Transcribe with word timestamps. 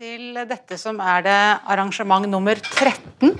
til 0.00 0.32
dette 0.48 0.78
som 0.80 0.96
er 1.04 1.24
det 1.26 1.40
arrangement 1.68 2.24
nummer 2.24 2.56
13, 2.56 3.34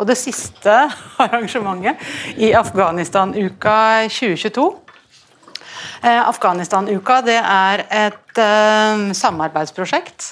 og 0.00 0.06
det 0.08 0.14
siste 0.16 0.72
arrangementet 1.20 2.00
i 2.40 2.48
Afghanistan-uka 2.56 3.74
2022. 4.08 4.64
Eh, 6.00 6.22
Afghanistan-uka 6.22 7.18
det 7.26 7.36
er 7.42 7.84
et 8.06 8.40
eh, 8.40 9.04
samarbeidsprosjekt 9.20 10.30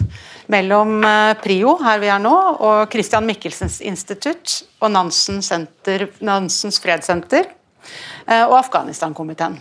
mellom 0.49 0.97
eh, 1.05 1.35
PRIO, 1.45 1.77
her 1.85 2.01
vi 2.01 2.09
er 2.09 2.25
nå, 2.25 2.35
og 2.57 2.89
Christian 2.97 3.29
Michelsens 3.29 3.83
institutt 3.85 4.63
og 4.81 4.95
Nansen 4.97 5.45
Senter, 5.45 6.09
Nansens 6.25 6.81
fredssenter 6.81 7.53
eh, 7.53 8.47
og 8.47 8.63
Afghanistan-komiteen. 8.65 9.61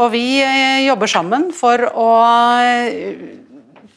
Og 0.00 0.08
vi 0.16 0.40
eh, 0.40 0.86
jobber 0.86 1.10
sammen 1.20 1.50
for 1.52 1.84
å 1.92 2.10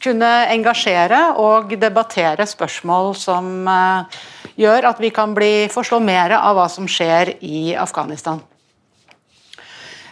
kunne 0.06 0.32
engasjere 0.54 1.22
og 1.42 1.74
debattere 1.82 2.46
spørsmål 2.50 3.14
som 3.20 3.70
uh, 3.70 4.26
gjør 4.60 4.92
at 4.92 5.00
vi 5.02 5.12
kan 5.14 5.36
bli, 5.36 5.68
forstå 5.74 6.02
mer 6.04 6.38
av 6.38 6.58
hva 6.58 6.68
som 6.72 6.90
skjer 6.90 7.36
i 7.46 7.72
Afghanistan. 7.80 8.44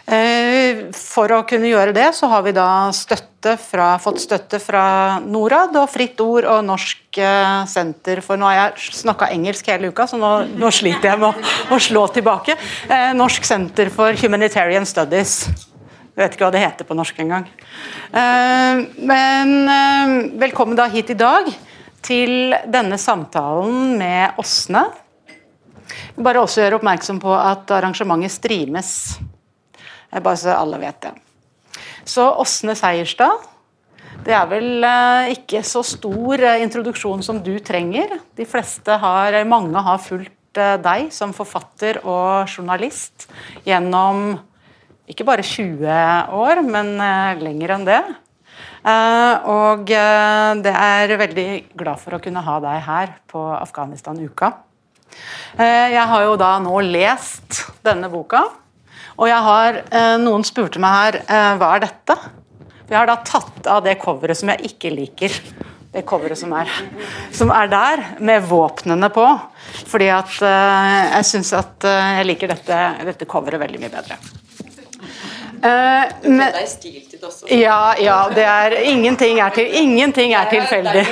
Uh, 0.04 0.90
for 0.92 1.32
å 1.32 1.44
kunne 1.48 1.70
gjøre 1.70 1.94
det, 1.96 2.10
så 2.12 2.28
har 2.28 2.42
vi 2.44 2.52
da 2.56 2.68
støtte 2.92 3.54
fra, 3.60 3.94
fått 4.00 4.20
støtte 4.20 4.60
fra 4.60 4.84
Norad 5.24 5.76
og 5.80 5.88
Fritt 5.92 6.20
Ord 6.20 6.44
og 6.48 6.64
Norsk 6.68 7.20
uh, 7.24 7.64
senter 7.70 8.20
for 8.24 8.40
Nå 8.40 8.50
har 8.50 8.58
jeg 8.58 8.98
snakka 9.00 9.30
engelsk 9.32 9.70
hele 9.72 9.92
uka, 9.92 10.08
så 10.10 10.20
nå, 10.20 10.34
nå, 10.60 10.72
sliter 10.74 11.14
jeg 11.14 11.22
med 11.22 11.30
å, 11.30 11.54
å 11.72 11.80
slå 11.80 12.08
tilbake. 12.12 12.58
Norsk 13.16 13.48
senter 13.48 13.92
for 13.94 14.16
Humanitarian 14.20 14.84
Studies. 14.88 15.44
Jeg 16.14 16.28
vet 16.28 16.34
ikke 16.36 16.46
hva 16.46 16.54
det 16.54 16.60
heter 16.62 16.86
på 16.86 16.94
norsk 16.94 17.16
engang. 17.24 17.46
Eh, 18.14 18.82
men 19.02 19.48
eh, 19.66 20.12
velkommen 20.38 20.78
da 20.78 20.86
hit 20.92 21.08
i 21.10 21.16
dag 21.18 21.48
til 22.06 22.54
denne 22.70 23.00
samtalen 23.02 23.96
med 23.98 24.38
Åsne. 24.38 24.84
Bare 26.14 26.44
også 26.44 26.62
gjøre 26.62 26.78
oppmerksom 26.78 27.18
på 27.18 27.34
at 27.34 27.74
arrangementet 27.74 28.30
streames. 28.30 28.92
Bare 30.14 30.38
så 30.38 30.54
alle 30.54 30.78
vet 30.84 31.02
det. 31.02 31.12
Så 32.06 32.28
Åsne 32.44 32.78
Seierstad, 32.78 33.50
det 34.22 34.38
er 34.38 34.46
vel 34.54 34.86
eh, 34.86 35.34
ikke 35.34 35.66
så 35.66 35.82
stor 35.82 36.46
introduksjon 36.62 37.26
som 37.26 37.42
du 37.42 37.56
trenger. 37.58 38.20
De 38.38 38.46
fleste 38.46 39.02
har, 39.02 39.42
mange 39.50 39.82
har 39.82 39.98
fulgt 39.98 40.30
deg 40.54 41.08
som 41.10 41.34
forfatter 41.34 42.04
og 42.06 42.46
journalist 42.46 43.26
gjennom 43.66 44.36
ikke 45.10 45.26
bare 45.28 45.44
20 45.44 45.88
år, 46.32 46.60
men 46.64 46.94
uh, 46.96 47.40
lenger 47.42 47.74
enn 47.76 47.86
det. 47.88 48.00
Uh, 48.84 49.34
og 49.48 49.90
uh, 49.92 50.52
det 50.64 50.72
er 50.72 51.16
veldig 51.20 51.48
glad 51.76 52.00
for 52.00 52.16
å 52.16 52.22
kunne 52.24 52.44
ha 52.44 52.58
deg 52.64 52.84
her 52.86 53.16
på 53.30 53.42
Afghanistan-uka. 53.58 54.52
jeg 55.58 56.04
har 56.10 56.22
jo 56.24 56.36
da 56.36 56.56
nå 56.58 56.80
lest 56.88 57.60
denne 57.86 58.08
boka, 58.10 58.42
og 59.14 59.28
jeg 59.30 59.42
har 59.46 59.76
Noen 60.18 60.42
spurte 60.42 60.80
meg 60.82 60.90
her 60.90 61.18
hva 61.60 61.68
er 61.76 61.84
dette? 61.84 62.16
Jeg 62.88 62.96
har 62.96 63.06
da 63.06 63.20
tatt 63.22 63.68
av 63.70 63.84
det 63.84 63.94
coveret 64.02 64.40
som 64.40 64.50
jeg 64.50 64.72
ikke 64.72 64.90
liker. 64.90 65.36
Det 65.94 66.02
coveret 66.02 66.40
som 66.40 66.50
er, 66.58 66.72
som 67.30 67.52
er 67.54 67.70
der, 67.70 68.02
med 68.18 68.42
våpnene 68.50 69.12
på. 69.14 69.28
Fordi 69.86 70.10
at 70.10 70.34
jeg 70.42 71.30
syns 71.30 71.54
at 71.54 71.86
jeg 71.86 72.26
liker 72.26 72.50
dette, 72.50 72.80
dette 73.06 73.30
coveret 73.30 73.62
veldig 73.62 73.84
mye 73.84 73.94
bedre. 73.94 74.18
Uh, 75.62 76.04
men, 76.28 76.48
er 76.48 76.66
stiltid 76.68 77.22
også. 77.24 77.46
Ja, 77.52 77.94
ja, 78.00 78.28
det 78.34 78.44
er 78.44 78.72
Ingenting 78.90 79.38
er, 79.40 79.50
til, 79.54 79.68
ingenting 79.70 80.34
er 80.34 80.48
tilfeldig. 80.50 81.06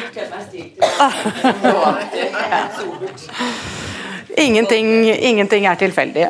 ingenting, 4.46 4.86
ingenting 5.10 5.66
er 5.66 5.74
tilfeldig. 5.80 6.28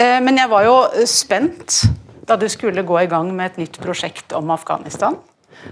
Uh, 0.00 0.20
men 0.24 0.38
jeg 0.40 0.50
var 0.50 0.62
jo 0.66 0.76
spent 1.08 1.82
da 2.28 2.36
du 2.38 2.48
skulle 2.50 2.82
gå 2.86 3.00
i 3.02 3.10
gang 3.10 3.32
med 3.34 3.52
et 3.52 3.58
nytt 3.64 3.80
prosjekt 3.82 4.32
om 4.36 4.50
Afghanistan. 4.54 5.16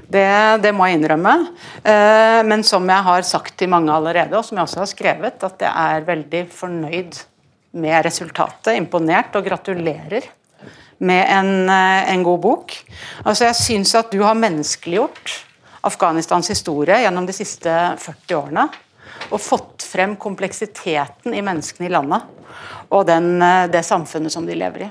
Det, 0.06 0.62
det 0.62 0.72
må 0.76 0.86
jeg 0.86 1.00
innrømme. 1.00 1.34
Uh, 1.84 2.40
men 2.46 2.64
som 2.66 2.86
jeg 2.88 3.08
har 3.10 3.22
sagt 3.26 3.56
til 3.58 3.68
mange 3.72 3.92
allerede, 3.92 4.36
og 4.38 4.44
som 4.46 4.56
jeg 4.58 4.68
også 4.68 4.84
har 4.84 4.92
skrevet, 4.92 5.46
at 5.46 5.64
jeg 5.66 5.72
er 6.00 6.06
veldig 6.08 6.44
fornøyd 6.54 7.24
med 7.80 8.04
resultatet. 8.06 8.76
Imponert 8.78 9.36
og 9.38 9.46
gratulerer 9.46 10.30
med 11.00 11.26
en, 11.28 11.68
eh, 11.68 12.12
en 12.12 12.22
god 12.22 12.40
bok. 12.40 12.76
Altså 13.24 13.48
Jeg 13.48 13.56
syns 13.56 13.94
at 13.94 14.12
du 14.12 14.20
har 14.22 14.38
menneskeliggjort 14.38 15.44
Afghanistans 15.88 16.50
historie 16.52 17.00
gjennom 17.00 17.26
de 17.26 17.32
siste 17.32 17.72
40 17.98 18.36
årene. 18.36 18.68
Og 19.30 19.40
fått 19.40 19.84
frem 19.84 20.16
kompleksiteten 20.20 21.34
i 21.34 21.42
menneskene 21.44 21.88
i 21.88 21.92
landet 21.92 22.22
og 22.90 23.06
den, 23.06 23.40
eh, 23.42 23.66
det 23.66 23.84
samfunnet 23.84 24.32
som 24.32 24.46
de 24.46 24.54
lever 24.54 24.82
i. 24.82 24.90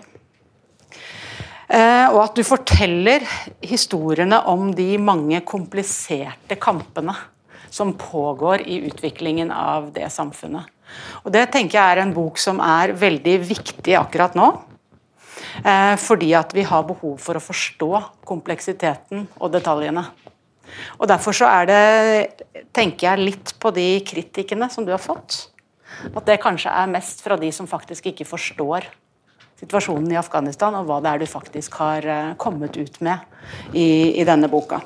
Eh, 1.69 2.07
og 2.09 2.23
at 2.23 2.35
du 2.35 2.43
forteller 2.43 3.21
historiene 3.61 4.39
om 4.47 4.71
de 4.73 4.97
mange 4.97 5.41
kompliserte 5.45 6.57
kampene 6.57 7.13
som 7.69 7.93
pågår 7.93 8.63
i 8.65 8.79
utviklingen 8.89 9.51
av 9.51 9.91
det 9.93 10.09
samfunnet. 10.09 10.65
Og 11.23 11.31
Det 11.31 11.51
tenker 11.51 11.77
jeg 11.77 11.97
er 11.97 12.01
en 12.01 12.13
bok 12.13 12.37
som 12.37 12.59
er 12.59 12.93
veldig 12.93 13.37
viktig 13.45 13.93
akkurat 13.93 14.33
nå. 14.33 14.68
Eh, 15.63 15.95
fordi 15.99 16.33
at 16.37 16.53
vi 16.55 16.65
har 16.67 16.87
behov 16.87 17.17
for 17.21 17.37
å 17.37 17.43
forstå 17.43 17.91
kompleksiteten 18.27 19.27
og 19.39 19.53
detaljene. 19.53 20.05
Og 20.99 21.07
Derfor 21.09 21.35
så 21.35 21.49
er 21.49 21.69
det, 21.69 22.45
tenker 22.75 23.09
jeg 23.09 23.25
litt 23.31 23.53
på 23.59 23.71
de 23.73 23.87
kritikkene 24.05 24.69
som 24.71 24.85
du 24.85 24.93
har 24.93 25.01
fått. 25.01 25.47
At 26.13 26.25
det 26.27 26.39
kanskje 26.43 26.71
er 26.71 26.91
mest 26.91 27.23
fra 27.25 27.37
de 27.39 27.49
som 27.51 27.67
faktisk 27.67 28.11
ikke 28.11 28.27
forstår 28.29 28.85
situasjonen 29.59 30.13
i 30.13 30.19
Afghanistan, 30.19 30.75
og 30.77 30.87
hva 30.87 31.01
det 31.03 31.11
er 31.11 31.23
du 31.23 31.27
faktisk 31.27 31.79
har 31.81 32.05
eh, 32.05 32.35
kommet 32.39 32.77
ut 32.79 33.01
med 33.03 33.73
i, 33.73 34.19
i 34.21 34.27
denne 34.27 34.47
boka. 34.51 34.79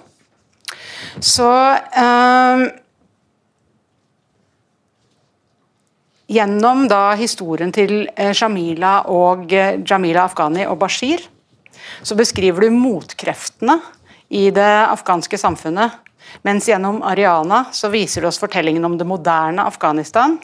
Så 1.21 1.45
øh, 1.45 2.63
Gjennom 6.31 6.85
da 6.87 7.13
historien 7.19 7.73
til 7.75 8.05
eh, 8.15 8.31
Jamila, 8.31 9.01
og, 9.11 9.51
eh, 9.51 9.81
Jamila 9.83 10.23
Afghani 10.29 10.63
og 10.69 10.77
Bashir 10.79 11.25
så 12.03 12.15
beskriver 12.15 12.63
du 12.63 12.75
motkreftene 12.75 13.79
i 14.33 14.47
det 14.55 14.71
afghanske 14.87 15.37
samfunnet. 15.37 15.99
Mens 16.47 16.69
gjennom 16.69 17.01
Ariana 17.05 17.65
så 17.75 17.91
viser 17.93 18.23
du 18.23 18.29
oss 18.29 18.39
fortellingen 18.41 18.85
om 18.87 18.95
det 18.97 19.07
moderne 19.07 19.65
Afghanistan, 19.67 20.37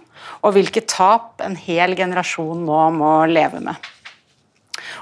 og 0.44 0.54
hvilke 0.58 0.84
tap 0.84 1.40
en 1.44 1.56
hel 1.56 1.96
generasjon 1.98 2.66
nå 2.68 2.82
må 2.98 3.14
leve 3.32 3.64
med. 3.64 3.90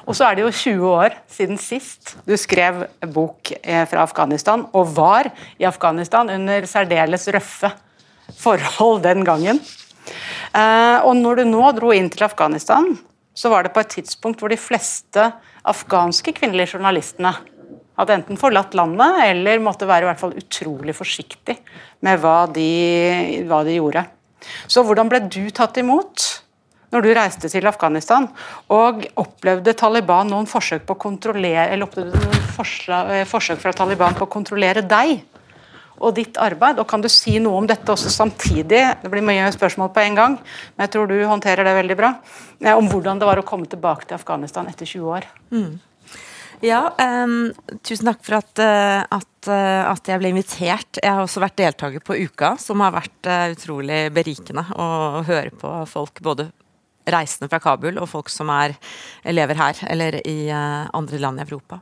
Og 0.07 0.15
så 0.15 0.27
er 0.27 0.37
det 0.37 0.45
jo 0.45 0.53
20 0.53 0.93
år 0.93 1.17
siden 1.31 1.59
sist 1.59 2.15
du 2.27 2.35
skrev 2.39 2.85
bok 3.13 3.51
eh, 3.57 3.83
fra 3.89 4.05
Afghanistan, 4.05 4.63
og 4.77 4.93
var 4.95 5.31
i 5.57 5.67
Afghanistan 5.67 6.29
under 6.31 6.69
særdeles 6.69 7.27
røffe 7.33 7.73
forhold 8.37 9.01
den 9.03 9.25
gangen. 9.27 9.59
Eh, 10.07 10.97
og 11.03 11.13
når 11.19 11.41
du 11.41 11.51
nå 11.51 11.67
dro 11.77 11.91
inn 11.95 12.09
til 12.13 12.25
Afghanistan, 12.27 12.89
så 13.37 13.51
var 13.53 13.65
det 13.65 13.73
på 13.75 13.83
et 13.83 13.93
tidspunkt 13.99 14.41
hvor 14.41 14.51
de 14.51 14.59
fleste 14.59 15.29
afghanske 15.67 16.33
kvinnelige 16.37 16.75
journalistene 16.75 17.35
hadde 17.97 18.13
enten 18.13 18.39
forlatt 18.39 18.75
landet 18.77 19.21
eller 19.25 19.61
måtte 19.63 19.87
være 19.89 20.05
i 20.05 20.09
hvert 20.11 20.21
fall 20.21 20.35
utrolig 20.37 20.93
forsiktig 20.97 21.57
med 22.05 22.21
hva 22.21 22.39
de, 22.53 22.71
hva 23.49 23.63
de 23.65 23.77
gjorde. 23.77 24.05
Så 24.69 24.83
hvordan 24.85 25.09
ble 25.09 25.23
du 25.25 25.47
tatt 25.49 25.79
imot 25.81 26.27
når 26.93 27.03
du 27.03 27.09
reiste 27.17 27.49
til 27.51 27.67
Afghanistan 27.67 28.29
og 28.73 29.03
opplevde 29.19 29.73
Taliban 29.77 30.29
noen 30.31 30.47
forsøk 30.47 30.85
på 30.87 30.95
å 30.95 31.15
eller 31.33 31.87
opplevde 31.87 32.21
noen 32.21 32.37
eh, 33.11 33.25
forsøk 33.27 33.59
fra 33.63 33.73
Taliban 33.75 34.15
på 34.15 34.27
å 34.27 34.31
kontrollere 34.37 34.85
deg? 34.85 35.19
Og 35.97 36.13
ditt 36.17 36.37
arbeid. 36.41 36.79
Og 36.81 36.87
Kan 36.89 37.03
du 37.03 37.09
si 37.11 37.37
noe 37.43 37.61
om 37.61 37.67
dette 37.69 37.91
også 37.91 38.11
samtidig? 38.13 38.83
Det 39.01 39.11
blir 39.11 39.25
mye 39.25 39.49
spørsmål 39.53 39.91
på 39.95 40.03
en 40.03 40.19
gang, 40.19 40.37
men 40.75 40.85
jeg 40.85 40.95
tror 40.95 41.09
du 41.09 41.17
håndterer 41.25 41.67
det 41.67 41.75
veldig 41.79 41.97
bra. 41.99 42.13
Eh, 42.61 42.73
om 42.73 42.87
hvordan 42.89 43.19
det 43.19 43.29
var 43.29 43.41
å 43.41 43.45
komme 43.47 43.69
tilbake 43.69 44.07
til 44.07 44.17
Afghanistan 44.19 44.69
etter 44.69 44.85
20 44.85 45.13
år. 45.17 45.27
Mm. 45.51 45.77
Ja, 46.65 46.87
um, 46.97 47.51
tusen 47.85 48.07
takk 48.09 48.23
for 48.25 48.39
at, 48.39 48.53
uh, 48.57 49.03
at, 49.13 49.33
uh, 49.45 49.83
at, 49.91 50.07
jeg 50.09 50.17
ble 50.17 50.31
invitert. 50.33 50.97
Jeg 51.03 51.13
har 51.13 51.21
også 51.21 51.43
vært 51.43 51.59
deltaker 51.59 52.01
på 52.01 52.17
Uka, 52.17 52.55
som 52.57 52.81
har 52.81 52.95
vært 52.95 53.29
utrolig 53.53 54.07
berikende 54.15 54.63
å 54.73 54.87
høre 55.27 55.53
på 55.53 55.73
folk, 55.89 56.23
både 56.25 56.49
reisende 57.07 57.47
fra 57.51 57.61
Kabul 57.63 58.01
og 58.01 58.09
folk 58.09 58.31
som 58.33 58.49
er, 58.51 58.73
lever 59.29 59.55
her 59.55 59.77
eller 59.87 60.17
i 60.27 60.49
andre 60.51 61.21
land 61.21 61.39
i 61.39 61.45
Europa. 61.45 61.77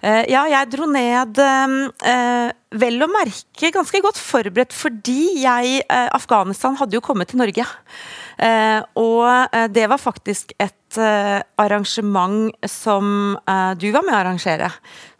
Eh, 0.00 0.24
ja, 0.32 0.46
jeg 0.48 0.70
dro 0.72 0.86
ned 0.88 1.40
eh, 1.44 2.46
vel 2.80 3.04
å 3.04 3.08
merke 3.10 3.72
ganske 3.74 4.00
godt 4.00 4.20
forberedt 4.20 4.72
fordi 4.72 5.42
jeg 5.42 5.82
eh, 5.82 6.08
Afghanistan 6.16 6.78
hadde 6.80 6.96
jo 6.96 7.04
kommet 7.04 7.32
til 7.32 7.42
Norge. 7.42 7.68
Og 8.40 9.56
det 9.68 9.82
var 9.92 10.00
faktisk 10.00 10.54
et 10.56 10.96
arrangement 11.60 12.54
som 12.64 13.34
du 13.76 13.84
var 13.92 14.06
med 14.06 14.14
å 14.14 14.20
arrangere. 14.22 14.70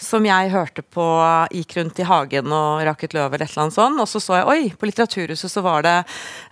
Som 0.01 0.25
jeg 0.25 0.49
hørte 0.55 0.81
på, 0.81 1.05
gikk 1.53 1.77
rundt 1.77 2.01
i 2.01 2.07
hagen 2.09 2.49
og 2.49 2.81
raket 2.89 3.13
løv 3.13 3.35
eller 3.35 3.45
et 3.45 3.53
eller 3.53 3.67
annet 3.67 3.77
sånt. 3.77 4.01
Og 4.01 4.09
så 4.09 4.25
så 4.25 4.39
jeg 4.39 4.49
oi, 4.49 4.63
på 4.73 4.89
Litteraturhuset 4.89 5.53
så 5.53 5.61
var 5.67 5.85
det 5.85 5.99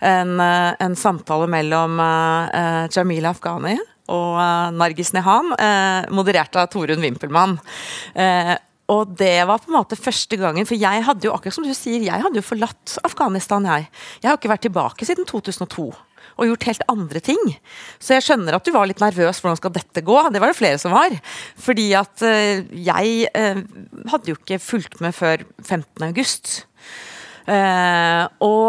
en, 0.05 0.37
en 0.37 0.99
samtale 1.07 1.49
mellom 1.49 1.97
Jamila 2.93 3.33
Afghani 3.33 3.79
og 4.09 4.39
Nargis 4.75 5.13
Nehan, 5.15 5.53
moderert 6.15 6.57
av 6.57 6.67
Torunn 6.73 7.05
Wimpelmann. 7.05 7.59
Og 8.89 9.15
det 9.19 9.45
var 9.45 9.61
på 9.61 9.69
en 9.69 9.77
måte 9.77 9.97
første 9.99 10.33
gangen, 10.41 10.65
for 10.65 10.73
jeg 10.73 11.05
hadde 11.05 11.27
jo 11.27 11.33
akkurat 11.35 11.53
som 11.53 11.65
du 11.67 11.75
sier, 11.77 12.01
jeg 12.01 12.23
hadde 12.23 12.39
jo 12.41 12.45
forlatt 12.45 12.95
Afghanistan, 13.05 13.67
jeg. 13.69 13.85
Jeg 14.23 14.31
har 14.31 14.39
ikke 14.39 14.49
vært 14.49 14.65
tilbake 14.65 15.05
siden 15.05 15.29
2002 15.29 15.91
og 16.39 16.47
gjort 16.47 16.65
helt 16.69 16.83
andre 16.87 17.19
ting. 17.23 17.41
Så 17.99 18.15
jeg 18.15 18.23
skjønner 18.23 18.55
at 18.55 18.63
du 18.63 18.71
var 18.71 18.87
litt 18.87 19.01
nervøs. 19.03 19.41
Hvordan 19.43 19.59
skal 19.59 19.73
dette 19.75 20.03
gå? 20.07 20.15
Det 20.31 20.39
var 20.39 20.49
det 20.53 20.57
flere 20.57 20.79
som 20.79 20.93
var. 20.95 21.11
Fordi 21.59 21.87
at 21.99 22.23
jeg 22.23 23.27
hadde 23.35 24.31
jo 24.31 24.37
ikke 24.37 24.59
fulgt 24.63 25.01
med 25.03 25.11
før 25.17 25.43
15. 25.59 26.07
august. 26.07 26.63
Uh, 27.49 28.27
og, 28.45 28.67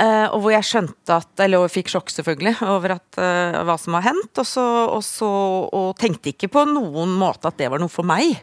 uh, 0.00 0.28
og, 0.30 0.38
hvor 0.40 0.52
jeg 0.54 0.64
skjønte 0.64 1.18
at 1.18 1.42
Eller 1.44 1.68
fikk 1.68 1.90
sjokk, 1.92 2.08
selvfølgelig, 2.14 2.54
over 2.64 2.94
at, 2.94 3.18
uh, 3.20 3.58
hva 3.68 3.76
som 3.80 3.98
har 3.98 4.06
hendt. 4.08 4.32
Og, 4.40 4.46
så, 4.48 4.64
og, 4.88 5.02
så, 5.04 5.28
og, 5.68 5.90
tenkte 6.00 6.32
ikke 6.32 6.48
på 6.54 6.64
noen 6.70 7.12
måte 7.18 7.50
at 7.50 7.58
det 7.60 7.68
var 7.72 7.82
noe 7.82 7.92
for 7.92 8.08
meg. 8.08 8.38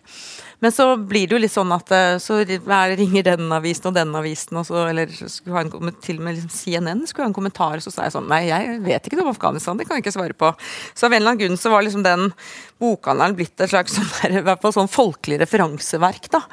Men 0.63 0.71
så 0.71 0.93
blir 0.95 1.25
det 1.27 1.35
jo 1.35 1.41
litt 1.41 1.51
sånn 1.51 1.73
at 1.75 1.89
så 2.23 2.37
ringer 2.47 3.25
den 3.25 3.49
avisen 3.51 3.89
og 3.89 3.97
den 3.97 4.13
avisen, 4.15 4.61
og 4.61 4.63
så, 4.69 4.85
eller 4.93 5.09
skulle 5.11 5.57
ha 5.57 5.65
en, 5.65 5.91
til 5.99 6.21
og 6.21 6.23
med 6.23 6.37
liksom 6.37 6.53
CNN 6.53 7.01
skulle 7.09 7.25
ha 7.25 7.31
en 7.33 7.35
kommentar, 7.35 7.81
og 7.81 7.83
så 7.83 7.91
sa 7.91 8.05
jeg 8.07 8.13
sånn 8.15 8.29
Nei, 8.31 8.45
jeg 8.47 8.77
vet 8.85 9.09
ikke 9.09 9.19
noe 9.19 9.27
om 9.27 9.33
Afghanistan, 9.33 9.75
det 9.75 9.89
kan 9.89 9.99
jeg 9.99 10.05
ikke 10.05 10.15
svare 10.15 10.37
på. 10.39 10.53
Så 10.95 11.09
av 11.09 11.11
en 11.11 11.19
eller 11.19 11.33
annen 11.33 11.41
grunn 11.41 11.59
så 11.59 11.73
var 11.73 11.83
liksom 11.83 12.07
den 12.07 12.31
bokhandelen 12.79 13.35
blitt 13.41 13.59
et 13.59 13.73
slags 13.73 13.99
sånn, 13.99 14.39
i 14.39 14.73
sånn 14.79 14.93
folkelig 14.93 15.41
referanseverk, 15.43 16.31
da. 16.31 16.45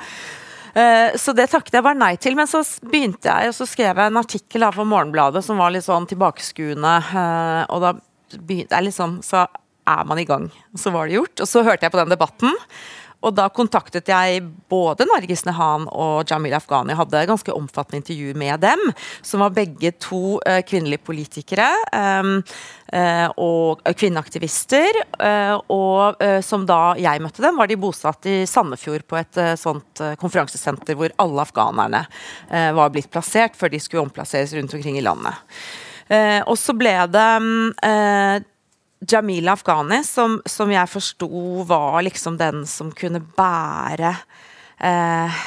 Eh, 0.75 1.17
så 1.19 1.35
det 1.37 1.49
takket 1.53 1.79
jeg 1.79 1.87
bare 1.87 1.99
nei 1.99 2.15
til. 2.21 2.37
Men 2.39 2.51
så 2.51 2.63
begynte 2.87 3.31
jeg, 3.31 3.51
og 3.51 3.57
så 3.57 3.67
skrev 3.69 3.99
jeg 3.99 4.13
en 4.13 4.21
artikkel 4.21 4.69
for 4.77 4.89
Morgenbladet 4.89 5.43
som 5.47 5.61
var 5.61 5.75
litt 5.75 5.87
sånn 5.87 6.09
tilbakeskuende. 6.11 6.95
Eh, 7.11 7.65
og 7.71 7.85
da 7.85 7.95
begynte 8.39 8.77
jeg 8.77 8.91
liksom 8.91 9.19
Så 9.27 9.43
er 9.91 10.05
man 10.07 10.21
i 10.23 10.27
gang. 10.29 10.51
Så 10.79 10.93
var 10.95 11.09
det 11.09 11.17
gjort. 11.17 11.41
Og 11.43 11.49
så 11.49 11.65
hørte 11.67 11.87
jeg 11.87 11.93
på 11.95 11.99
den 11.99 12.13
debatten. 12.13 12.53
Og 13.21 13.35
da 13.37 13.49
kontaktet 13.53 14.09
jeg 14.09 14.43
både 14.71 15.05
Nargis 15.09 15.45
Nehan 15.45 15.87
og 15.93 16.29
Jamil 16.31 16.57
Afghani. 16.57 16.97
Hadde 16.97 17.27
ganske 17.29 17.55
omfattende 17.55 18.01
intervju 18.01 18.35
med 18.39 18.63
dem, 18.65 18.85
som 19.23 19.45
var 19.45 19.55
begge 19.57 19.93
to 20.01 20.39
uh, 20.41 20.61
kvinnelige 20.67 21.05
politikere. 21.05 21.69
Um, 21.93 22.39
uh, 22.95 23.29
og 23.41 23.85
kvinneaktivister. 24.01 25.03
Uh, 25.21 25.57
og 25.71 26.23
som 26.45 26.65
da 26.69 26.95
jeg 27.01 27.21
møtte 27.23 27.45
dem, 27.45 27.59
var 27.61 27.69
de 27.69 27.79
bosatt 27.81 28.27
i 28.29 28.41
Sandefjord 28.49 29.05
på 29.09 29.19
et 29.21 29.39
sånt 29.61 30.01
konferansesenter 30.21 30.97
hvor 30.99 31.13
alle 31.23 31.45
afghanerne 31.45 32.03
var 32.77 32.93
blitt 32.93 33.11
plassert 33.13 33.57
før 33.59 33.73
de 33.73 33.81
skulle 33.83 34.05
omplasseres 34.05 34.53
rundt 34.57 34.75
omkring 34.77 34.99
i 34.99 35.05
landet. 35.05 35.37
og 36.47 36.57
så 36.59 36.75
ble 36.77 36.95
det 37.15 37.29
Jamila 39.01 39.53
Afghani, 39.57 40.03
som, 40.05 40.41
som 40.47 40.71
jeg 40.73 40.91
forsto 40.93 41.65
var 41.69 42.03
liksom 42.05 42.37
den 42.41 42.67
som 42.69 42.91
kunne 42.93 43.23
bære 43.37 44.13
eh, 44.77 45.43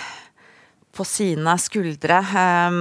på 0.93 1.05
sine 1.05 1.53
skuldre 1.61 2.17
eh, 2.41 2.79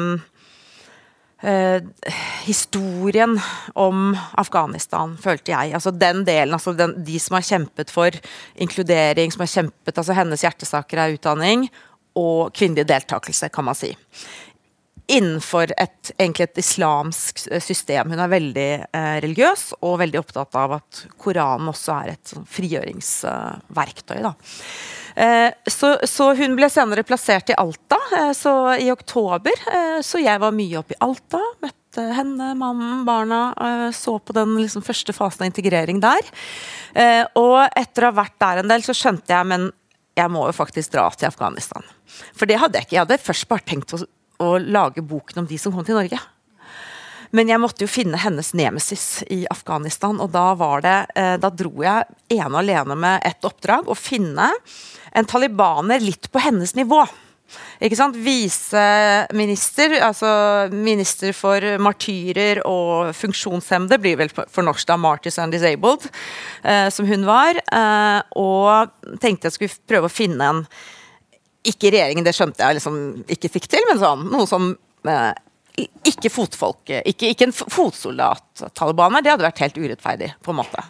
eh, 1.53 2.17
historien 2.47 3.37
om 3.75 4.17
Afghanistan, 4.41 5.17
følte 5.21 5.53
jeg. 5.53 5.75
Altså 5.77 5.93
den 5.93 6.25
delen, 6.25 6.57
altså 6.57 6.73
den, 6.77 6.97
de 7.05 7.21
som 7.21 7.37
har 7.37 7.49
kjempet 7.53 7.93
for 7.93 8.17
inkludering, 8.57 9.33
som 9.33 9.45
har 9.45 9.53
kjempet 9.53 9.99
altså 9.99 10.17
Hennes 10.17 10.45
hjertesaker 10.47 11.05
er 11.05 11.19
utdanning 11.19 11.69
og 12.17 12.53
kvinnelig 12.57 12.89
deltakelse, 12.89 13.49
kan 13.53 13.69
man 13.69 13.77
si 13.77 13.93
innenfor 15.13 15.73
et, 15.77 16.13
egentlig 16.17 16.49
et 16.49 16.63
islamsk 16.63 17.45
system. 17.63 18.13
Hun 18.13 18.23
er 18.23 18.33
veldig 18.33 18.69
eh, 18.85 19.17
religiøs 19.25 19.69
og 19.81 19.99
veldig 20.03 20.21
opptatt 20.23 20.57
av 20.59 20.79
at 20.79 21.05
Koranen 21.21 21.71
også 21.73 21.95
er 21.99 22.15
et 22.15 22.33
sånn, 22.33 22.47
frigjøringsverktøy. 22.49 24.23
Eh, 25.15 25.51
så, 25.69 25.93
så, 26.09 26.31
hun 26.39 26.57
ble 26.57 26.71
senere 26.73 27.05
plassert 27.05 27.53
i 27.53 27.59
Alta 27.61 27.99
eh, 28.17 28.33
så 28.37 28.55
i 28.81 28.89
oktober. 28.93 29.65
Eh, 29.69 29.99
så 30.05 30.23
jeg 30.23 30.41
var 30.43 30.57
mye 30.57 30.81
oppe 30.81 30.97
i 30.97 31.03
Alta. 31.05 31.43
Møtte 31.65 32.09
henne, 32.17 32.55
mannen, 32.59 33.05
barna. 33.09 33.43
Eh, 33.53 33.87
så 33.97 34.17
på 34.19 34.37
den 34.37 34.57
liksom, 34.63 34.85
første 34.87 35.15
fasen 35.17 35.45
av 35.45 35.53
integrering 35.53 36.01
der. 36.03 36.33
Eh, 36.97 37.23
og 37.39 37.61
etter 37.69 38.07
å 38.07 38.13
ha 38.13 38.21
vært 38.23 38.41
der 38.41 38.63
en 38.63 38.73
del, 38.73 38.87
så 38.87 38.97
skjønte 38.97 39.37
jeg 39.37 39.53
men 39.53 39.71
jeg 40.17 40.29
må 40.29 40.45
jo 40.45 40.57
faktisk 40.57 40.93
dra 40.93 41.07
til 41.17 41.31
Afghanistan. 41.31 41.85
For 42.37 42.49
det 42.49 42.59
hadde 42.61 42.79
jeg 42.79 42.89
ikke. 42.89 42.97
Jeg 42.99 43.05
hadde 43.07 43.23
først 43.23 43.49
bare 43.49 43.65
tenkt 43.69 43.95
å 43.97 44.03
å 44.43 44.61
lage 44.61 45.05
boken 45.05 45.43
om 45.43 45.49
de 45.49 45.59
som 45.61 45.75
kom 45.75 45.87
til 45.87 45.99
Norge. 45.99 46.21
Men 47.33 47.49
jeg 47.49 47.63
måtte 47.63 47.87
jo 47.87 47.89
finne 47.89 48.21
hennes 48.21 48.53
nemesis 48.57 49.23
i 49.33 49.43
Afghanistan, 49.51 50.21
og 50.21 50.35
da 50.35 50.51
var 50.61 50.85
det 50.85 50.97
eh, 51.17 51.37
Da 51.41 51.49
dro 51.49 51.73
jeg 51.81 52.05
ene 52.37 52.53
og 52.53 52.61
alene 52.61 52.97
med 52.99 53.25
et 53.25 53.49
oppdrag, 53.49 53.89
å 53.89 53.97
finne 53.97 54.51
en 55.13 55.29
talibaner 55.29 56.01
litt 56.05 56.29
på 56.33 56.41
hennes 56.45 56.75
nivå. 56.77 57.03
Ikke 57.83 57.99
sant? 57.99 58.17
Viseminister, 58.23 59.97
altså 60.05 60.29
minister 60.73 61.35
for 61.37 61.65
martyrer 61.83 62.63
og 62.69 63.13
funksjonshemmede, 63.17 63.99
blir 64.01 64.21
vel 64.21 64.33
for 64.33 64.65
norsk 64.65 64.89
da 64.89 64.97
Martyrs 65.01 65.41
and 65.43 65.53
Disabled, 65.57 66.09
eh, 66.63 66.89
som 66.95 67.09
hun 67.09 67.27
var. 67.29 67.59
Eh, 67.61 68.21
og 68.41 69.19
tenkte 69.21 69.51
jeg 69.51 69.59
skulle 69.59 69.89
prøve 69.89 70.09
å 70.09 70.17
finne 70.21 70.53
en 70.53 70.65
ikke 71.63 71.93
regjeringen, 71.95 72.27
det 72.27 72.35
skjønte 72.37 72.65
jeg 72.65 72.79
liksom 72.79 72.97
ikke 73.31 73.51
fikk 73.57 73.69
til, 73.71 73.85
men 73.91 74.01
sånn 74.01 74.27
noe 74.33 74.49
som 74.51 74.73
eh, 75.09 75.33
ikke 76.09 76.33
fotfolk, 76.33 76.91
ikke, 77.01 77.31
ikke 77.33 77.49
en 77.49 77.55
fotsoldat-talibaner. 77.57 79.23
Det 79.23 79.33
hadde 79.33 79.47
vært 79.47 79.63
helt 79.65 79.79
urettferdig, 79.81 80.33
på 80.43 80.53
en 80.53 80.61
måte. 80.61 80.85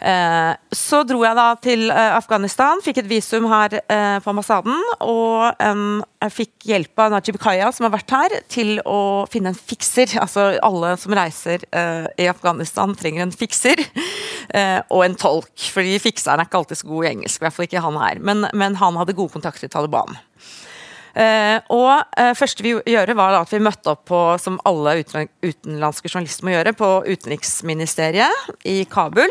Eh, 0.00 0.52
så 0.72 1.02
dro 1.04 1.20
jeg 1.26 1.36
da 1.36 1.46
til 1.60 1.90
eh, 1.92 2.14
Afghanistan, 2.16 2.80
fikk 2.84 3.02
et 3.02 3.10
visum 3.10 3.46
her 3.50 3.76
eh, 3.80 4.16
på 4.22 4.32
ambassaden. 4.32 4.76
Og 5.04 5.60
jeg 5.60 6.34
fikk 6.34 6.68
hjelp 6.70 7.04
av 7.04 7.14
Najib 7.14 7.40
Kaya, 7.40 7.70
som 7.74 7.86
har 7.86 7.94
vært 7.94 8.14
her, 8.16 8.36
til 8.52 8.78
å 8.88 9.26
finne 9.32 9.52
en 9.52 9.58
fikser. 9.58 10.16
Altså 10.20 10.50
alle 10.64 10.94
som 11.00 11.14
reiser 11.16 11.64
i 12.20 12.26
Afghanistan, 12.30 12.92
trenger 12.98 13.24
en 13.24 13.34
fikser. 13.34 13.80
og 14.90 15.04
en 15.04 15.14
tolk, 15.18 15.52
fordi 15.72 15.98
fikseren 16.02 16.42
er 16.42 16.48
ikke 16.48 16.60
alltid 16.60 16.80
så 16.80 16.88
god 16.90 17.06
i 17.06 17.10
engelsk. 17.14 17.40
I 17.40 17.46
hvert 17.46 17.56
fall 17.56 17.68
ikke 17.68 17.84
han 17.84 18.00
her. 18.00 18.20
Men, 18.24 18.48
men 18.52 18.76
han 18.80 18.98
hadde 19.00 19.16
gode 19.16 19.36
kontakter 19.36 19.68
i 19.68 19.72
Taliban. 19.72 20.18
Uh, 21.10 21.58
og 21.74 22.04
uh, 22.14 22.32
første 22.38 22.62
vi 22.62 22.74
gjorde 22.86 23.16
var 23.18 23.34
at 23.40 23.50
vi 23.50 23.62
møtte 23.62 23.92
opp 23.92 24.04
på, 24.10 24.20
som 24.42 24.60
alle 24.68 25.00
uten, 25.00 25.30
utenlandske 25.42 26.10
journalister 26.10 26.46
må 26.46 26.54
gjøre, 26.54 26.74
på 26.78 26.90
utenriksministeriet 27.08 28.64
i 28.70 28.84
Kabul. 28.90 29.30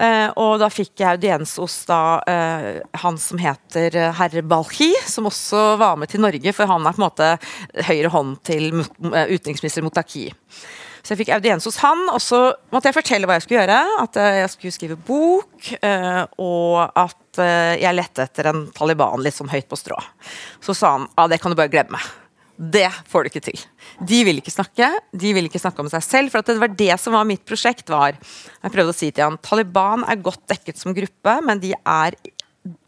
Uh, 0.00 0.32
og 0.40 0.56
da 0.62 0.70
fikk 0.72 0.94
jeg 1.02 1.18
audiens 1.18 1.56
hos 1.60 1.76
da, 1.88 2.00
han 3.02 3.18
som 3.20 3.40
heter 3.40 3.96
herre 4.16 4.42
Balhi, 4.46 4.92
som 5.08 5.28
også 5.28 5.74
var 5.80 5.98
med 6.00 6.10
til 6.12 6.22
Norge, 6.24 6.54
for 6.56 6.70
han 6.70 6.86
er 6.86 6.96
på 6.96 7.02
en 7.02 7.06
måte 7.08 7.30
høyre 7.88 8.12
hånd 8.12 8.36
til 8.46 8.70
utenriksminister 8.80 9.84
Motaki. 9.84 10.28
Så 11.00 11.14
jeg 11.14 11.22
fikk 11.22 11.34
audiens 11.36 11.66
hos 11.66 11.80
han, 11.82 12.06
og 12.12 12.20
så 12.22 12.42
måtte 12.72 12.90
jeg 12.90 12.98
fortelle 12.98 13.28
hva 13.28 13.38
jeg 13.38 13.46
skulle 13.46 13.62
gjøre. 13.62 13.80
At 14.04 14.20
jeg 14.20 14.52
skulle 14.52 14.76
skrive 14.76 15.00
bok, 15.08 15.72
og 16.40 16.78
at 16.88 17.20
Eh, 17.38 17.76
jeg 17.80 17.96
lette 17.96 18.24
etter 18.26 18.50
en 18.50 18.64
Taliban 18.74 19.22
litt 19.22 19.36
sånn 19.36 19.50
høyt 19.52 19.68
på 19.70 19.78
strå. 19.78 19.98
Så 20.64 20.74
sa 20.76 20.96
han 20.96 21.06
ja, 21.14 21.28
det 21.30 21.40
kan 21.42 21.52
du 21.52 21.58
bare 21.58 21.72
glemme. 21.72 22.00
Det 22.60 22.88
får 23.08 23.24
du 23.24 23.30
ikke 23.30 23.44
til. 23.46 23.60
De 24.04 24.18
vil 24.26 24.40
ikke 24.42 24.52
snakke 24.52 24.90
de 25.16 25.30
vil 25.32 25.46
ikke 25.48 25.62
snakke 25.62 25.80
om 25.80 25.88
seg 25.88 26.04
selv. 26.04 26.32
For 26.32 26.44
det 26.44 26.58
var 26.60 26.74
det 26.76 26.92
som 27.00 27.16
var 27.16 27.28
mitt 27.28 27.44
prosjekt. 27.48 27.88
var, 27.88 28.18
Jeg 28.60 28.74
prøvde 28.74 28.92
å 28.92 28.98
si 28.98 29.08
til 29.10 29.24
han 29.24 29.38
Taliban 29.40 30.04
er 30.04 30.20
godt 30.20 30.44
dekket 30.50 30.80
som 30.80 30.96
gruppe, 30.96 31.38
men 31.46 31.62
de 31.62 31.72
er 31.78 32.18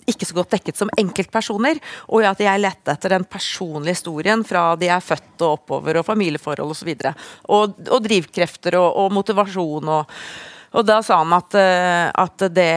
ikke 0.08 0.28
så 0.28 0.36
godt 0.36 0.54
dekket 0.56 0.78
som 0.78 0.92
enkeltpersoner. 0.98 1.80
Og 2.12 2.26
at 2.28 2.40
jeg 2.42 2.62
lette 2.62 2.94
etter 2.94 3.16
den 3.16 3.26
personlige 3.28 3.96
historien 3.98 4.44
fra 4.46 4.72
de 4.80 4.90
er 4.92 5.04
født 5.04 5.44
og 5.44 5.58
oppover, 5.58 6.00
og 6.00 6.08
familieforhold 6.08 6.74
osv. 6.74 6.94
Og, 6.94 7.04
så 7.04 7.14
og, 7.58 7.76
og 7.88 8.02
drivkrefter 8.08 8.78
og, 8.80 8.90
og 9.04 9.14
motivasjon 9.20 9.94
og 9.98 10.18
og 10.72 10.86
da 10.88 11.02
sa 11.04 11.18
han 11.20 11.32
at, 11.36 11.54
eh, 11.60 12.06
at 12.16 12.44
det, 12.56 12.70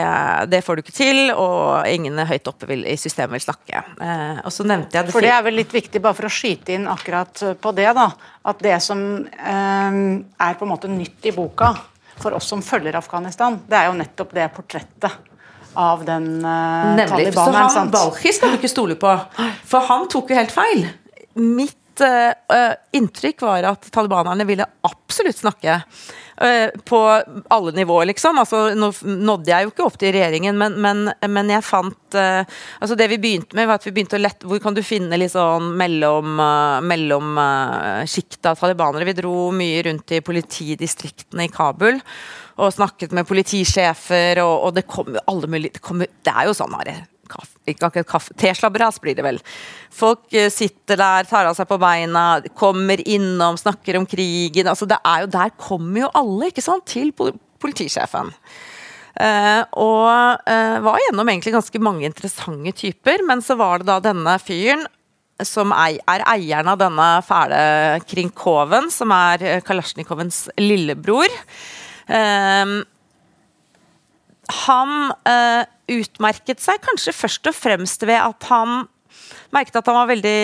det, 0.51 0.61
får 0.65 0.75
du 0.75 0.81
ikke 0.83 0.95
til, 0.95 1.19
og 1.31 1.87
ingen 1.87 2.19
høyt 2.27 2.49
oppe 2.51 2.67
vil, 2.67 2.83
i 2.91 2.97
systemet 2.99 3.37
vil 3.37 3.45
snakke. 3.45 3.83
Eh, 4.03 4.41
og 4.43 4.51
så 4.51 4.65
nevnte 4.67 4.97
jeg 4.97 5.07
det 5.07 5.15
For 5.15 5.23
det 5.23 5.31
er 5.31 5.45
vel 5.45 5.55
litt 5.61 5.71
viktig, 5.71 6.01
bare 6.03 6.17
for 6.17 6.27
å 6.27 6.33
skyte 6.33 6.75
inn 6.75 6.89
akkurat 6.91 7.45
på 7.61 7.73
det, 7.77 7.87
da. 7.95 8.09
At 8.51 8.59
det 8.65 8.81
som 8.83 8.99
eh, 9.23 10.01
er 10.19 10.59
på 10.59 10.67
en 10.67 10.73
måte 10.73 10.91
nytt 10.91 11.31
i 11.31 11.33
boka, 11.35 11.71
for 12.19 12.35
oss 12.35 12.51
som 12.51 12.63
følger 12.63 12.99
Afghanistan, 12.99 13.61
det 13.67 13.79
er 13.79 13.89
jo 13.89 13.95
nettopp 13.99 14.35
det 14.35 14.49
portrettet 14.55 15.34
av 15.75 16.05
den 16.07 16.27
uh, 16.45 16.95
Nemlig. 16.97 17.31
Så 17.33 17.47
han 17.51 17.91
Balchi 17.93 18.33
skal 18.35 18.53
du 18.53 18.59
ikke 18.59 18.71
stole 18.71 18.99
på, 18.99 19.15
for 19.67 19.89
han 19.89 20.07
tok 20.11 20.31
jo 20.31 20.37
helt 20.37 20.53
feil. 20.53 20.85
Mitt 21.39 22.03
uh, 22.03 22.75
inntrykk 22.95 23.45
var 23.45 23.71
at 23.75 23.89
talibanerne 23.93 24.47
ville 24.47 24.67
absolutt 24.87 25.43
snakke. 25.43 25.81
På 26.83 26.97
alle 27.47 27.71
nivåer, 27.71 28.09
liksom. 28.09 28.35
Altså, 28.41 28.73
nå 28.75 28.89
nådde 29.07 29.53
jeg 29.53 29.63
jo 29.63 29.69
ikke 29.71 29.85
opp 29.85 29.93
til 30.01 30.11
regjeringen, 30.11 30.57
men, 30.59 30.73
men, 30.83 31.05
men 31.31 31.53
jeg 31.53 31.63
fant 31.63 32.17
altså 32.19 32.97
Det 32.99 33.07
vi 33.07 33.21
begynte 33.23 33.55
med, 33.55 33.69
var 33.69 33.79
at 33.79 33.87
vi 33.87 33.93
begynte 33.95 34.19
å 34.19 34.19
lette 34.19 34.49
Hvor 34.51 34.59
kan 34.59 34.75
du 34.75 34.81
finne 34.83 35.15
litt 35.15 35.31
sånn 35.31 35.69
mellom, 35.79 36.35
mellom 36.83 37.39
av 37.39 38.59
talibanere? 38.59 39.07
Vi 39.07 39.15
dro 39.21 39.37
mye 39.55 39.85
rundt 39.87 40.11
i 40.11 40.19
politidistriktene 40.27 41.47
i 41.47 41.53
Kabul 41.55 42.03
og 42.55 42.71
snakket 42.71 43.11
med 43.15 43.27
politisjefer, 43.27 44.39
og, 44.43 44.69
og 44.69 44.77
det 44.77 44.85
kommer 44.87 45.23
alle 45.27 45.49
mulige 45.51 45.81
det, 45.99 46.09
det 46.23 46.33
er 46.33 46.47
jo 46.49 46.55
sånn 46.55 46.75
Are. 46.77 47.01
Teslabberas 48.37 48.99
blir 49.01 49.15
det 49.17 49.25
vel. 49.25 49.39
Folk 49.93 50.33
eh, 50.33 50.51
sitter 50.53 50.99
der, 50.99 51.27
tar 51.27 51.49
av 51.49 51.57
seg 51.57 51.67
på 51.67 51.79
beina, 51.81 52.41
kommer 52.57 53.01
innom, 53.01 53.57
snakker 53.57 53.97
om 53.99 54.05
krigen. 54.05 54.69
altså 54.69 54.85
det 54.85 54.99
er 55.03 55.25
jo, 55.25 55.31
Der 55.33 55.55
kommer 55.57 56.05
jo 56.05 56.13
alle 56.13 56.51
ikke 56.51 56.63
sant, 56.65 56.85
til 56.85 57.11
politisjefen. 57.15 58.31
Uh, 59.15 59.63
og 59.79 60.43
uh, 60.43 60.77
var 60.83 60.99
gjennom 60.99 61.29
egentlig 61.31 61.53
ganske 61.55 61.79
mange 61.79 62.03
interessante 62.03 62.73
typer, 62.75 63.23
men 63.23 63.39
så 63.39 63.55
var 63.55 63.79
det 63.79 63.87
da 63.87 64.01
denne 64.03 64.33
fyren 64.43 64.83
som 65.39 65.71
er, 65.71 66.01
er 66.03 66.23
eieren 66.33 66.67
av 66.67 66.81
denne 66.81 67.07
fæle 67.23 67.61
Krinkoven, 68.07 68.91
som 68.91 69.11
er 69.15 69.63
Kalasjnikovens 69.63 70.45
lillebror. 70.59 71.31
Uh, 72.09 72.83
han 74.65 74.91
utmerket 75.89 76.61
seg 76.61 76.81
kanskje 76.85 77.13
først 77.17 77.47
og 77.49 77.55
fremst 77.57 78.03
ved 78.05 78.19
at 78.19 78.45
han 78.51 78.83
merket 79.53 79.79
at 79.79 79.89
han 79.89 79.97
var 79.97 80.11
veldig 80.11 80.39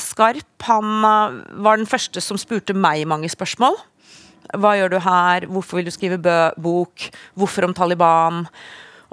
skarp. 0.00 0.66
Han 0.68 1.04
uh, 1.04 1.40
var 1.64 1.80
den 1.80 1.88
første 1.88 2.22
som 2.24 2.40
spurte 2.40 2.76
meg 2.76 3.04
mange 3.08 3.30
spørsmål. 3.32 3.76
Hva 4.58 4.74
gjør 4.76 4.94
du 4.94 4.98
her? 5.00 5.46
Hvorfor 5.48 5.78
vil 5.78 5.88
du 5.88 5.94
skrive 5.94 6.18
bok? 6.60 7.08
Hvorfor 7.38 7.68
om 7.68 7.76
Taliban? 7.76 8.46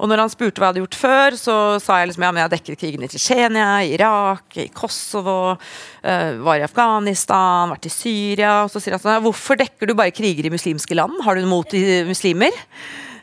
Og 0.00 0.08
når 0.08 0.24
han 0.24 0.32
spurte 0.32 0.60
hva 0.60 0.70
jeg 0.70 0.74
hadde 0.74 0.82
gjort 0.84 0.98
før, 0.98 1.36
så 1.36 1.56
sa 1.82 1.98
jeg 2.00 2.10
liksom 2.10 2.24
ja, 2.24 2.32
men 2.32 2.42
jeg 2.42 2.52
dekket 2.54 2.80
krigen 2.80 3.04
i 3.04 3.10
Tsjetsjenia, 3.12 3.68
Irak, 3.92 4.56
i 4.56 4.70
Kosovo, 4.72 5.36
uh, 5.52 6.30
var 6.46 6.60
i 6.60 6.64
Afghanistan, 6.64 7.74
vært 7.74 7.90
i 7.90 7.92
Syria. 7.92 8.54
Og 8.64 8.72
så 8.72 8.80
sier 8.80 8.96
han 8.96 9.04
sånn 9.04 9.22
Hvorfor 9.26 9.60
dekker 9.60 9.90
du 9.90 9.94
bare 9.98 10.14
kriger 10.16 10.48
i 10.48 10.54
muslimske 10.54 10.96
land? 10.96 11.20
Har 11.26 11.36
du 11.36 11.44
noe 11.44 11.52
mot 11.52 11.78
muslimer? 12.08 12.56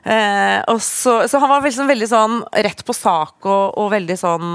Eh, 0.07 0.77
så, 0.79 1.27
så, 1.27 1.37
han 1.37 1.49
var 1.49 1.65
liksom 1.65 1.89
veldig 1.89 2.07
sånn 2.07 2.35
rett 2.63 2.83
på 2.87 2.95
sak 2.95 3.43
og, 3.43 3.73
og, 3.75 3.89
veldig 3.91 4.15
sånn 4.15 4.51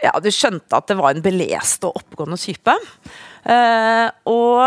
Ja, 0.00 0.14
du 0.24 0.30
skjønte 0.32 0.78
at 0.78 0.86
det 0.88 0.96
var 0.96 1.12
en 1.12 1.24
belest 1.24 1.84
og 1.84 1.98
oppegående 1.98 2.38
type. 2.40 2.72
Eh, 3.44 4.06
og 4.30 4.62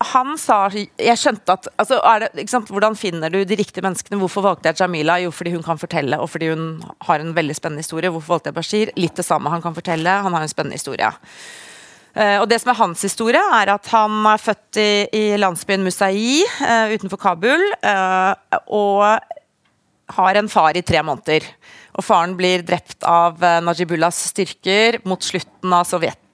han 0.00 0.36
sa 0.40 0.62
Jeg 0.72 1.18
skjønte 1.20 1.52
at 1.52 1.66
altså, 1.76 1.98
det, 2.32 2.46
Hvordan 2.70 2.96
finner 2.96 3.32
du 3.32 3.42
de 3.44 3.58
riktige 3.58 3.84
menneskene? 3.84 4.18
Hvorfor 4.22 4.44
valgte 4.46 4.70
jeg 4.70 4.80
Jamila? 4.80 5.18
Jo, 5.20 5.32
fordi 5.34 5.52
hun 5.52 5.64
kan 5.64 5.80
fortelle, 5.80 6.18
og 6.18 6.30
fordi 6.32 6.48
hun 6.54 6.82
har 7.04 7.20
en 7.20 7.34
veldig 7.36 7.56
spennende 7.56 7.84
historie. 7.84 8.10
Hvorfor 8.10 8.38
valgte 8.38 8.48
jeg 8.48 8.56
Bashir? 8.56 8.92
Litt 8.96 9.18
det 9.20 9.26
samme. 9.26 9.52
Han 9.52 9.62
kan 9.62 9.76
fortelle, 9.76 10.20
han 10.24 10.32
har 10.32 10.46
en 10.46 10.52
spennende 10.52 10.80
historie. 10.80 11.10
Uh, 12.10 12.40
og 12.40 12.48
det 12.50 12.58
som 12.62 12.72
er 12.72 12.80
hans 12.80 13.02
historie, 13.06 13.42
er 13.60 13.70
at 13.70 13.90
han 13.92 14.24
er 14.26 14.40
født 14.40 14.80
i, 14.82 14.90
i 15.14 15.24
landsbyen 15.38 15.84
Musai 15.84 16.40
uh, 16.64 16.88
utenfor 16.90 17.20
Kabul. 17.20 17.66
Uh, 17.84 18.32
og 18.72 19.04
har 20.16 20.40
en 20.40 20.50
far 20.50 20.80
i 20.80 20.82
tre 20.82 21.04
måneder. 21.06 21.44
Og 22.00 22.06
faren 22.06 22.32
blir 22.38 22.64
drept 22.66 23.04
av 23.06 23.38
Najibullahs 23.62 24.24
styrker 24.32 25.02
mot 25.06 25.22
slutten 25.22 25.74
av 25.74 25.86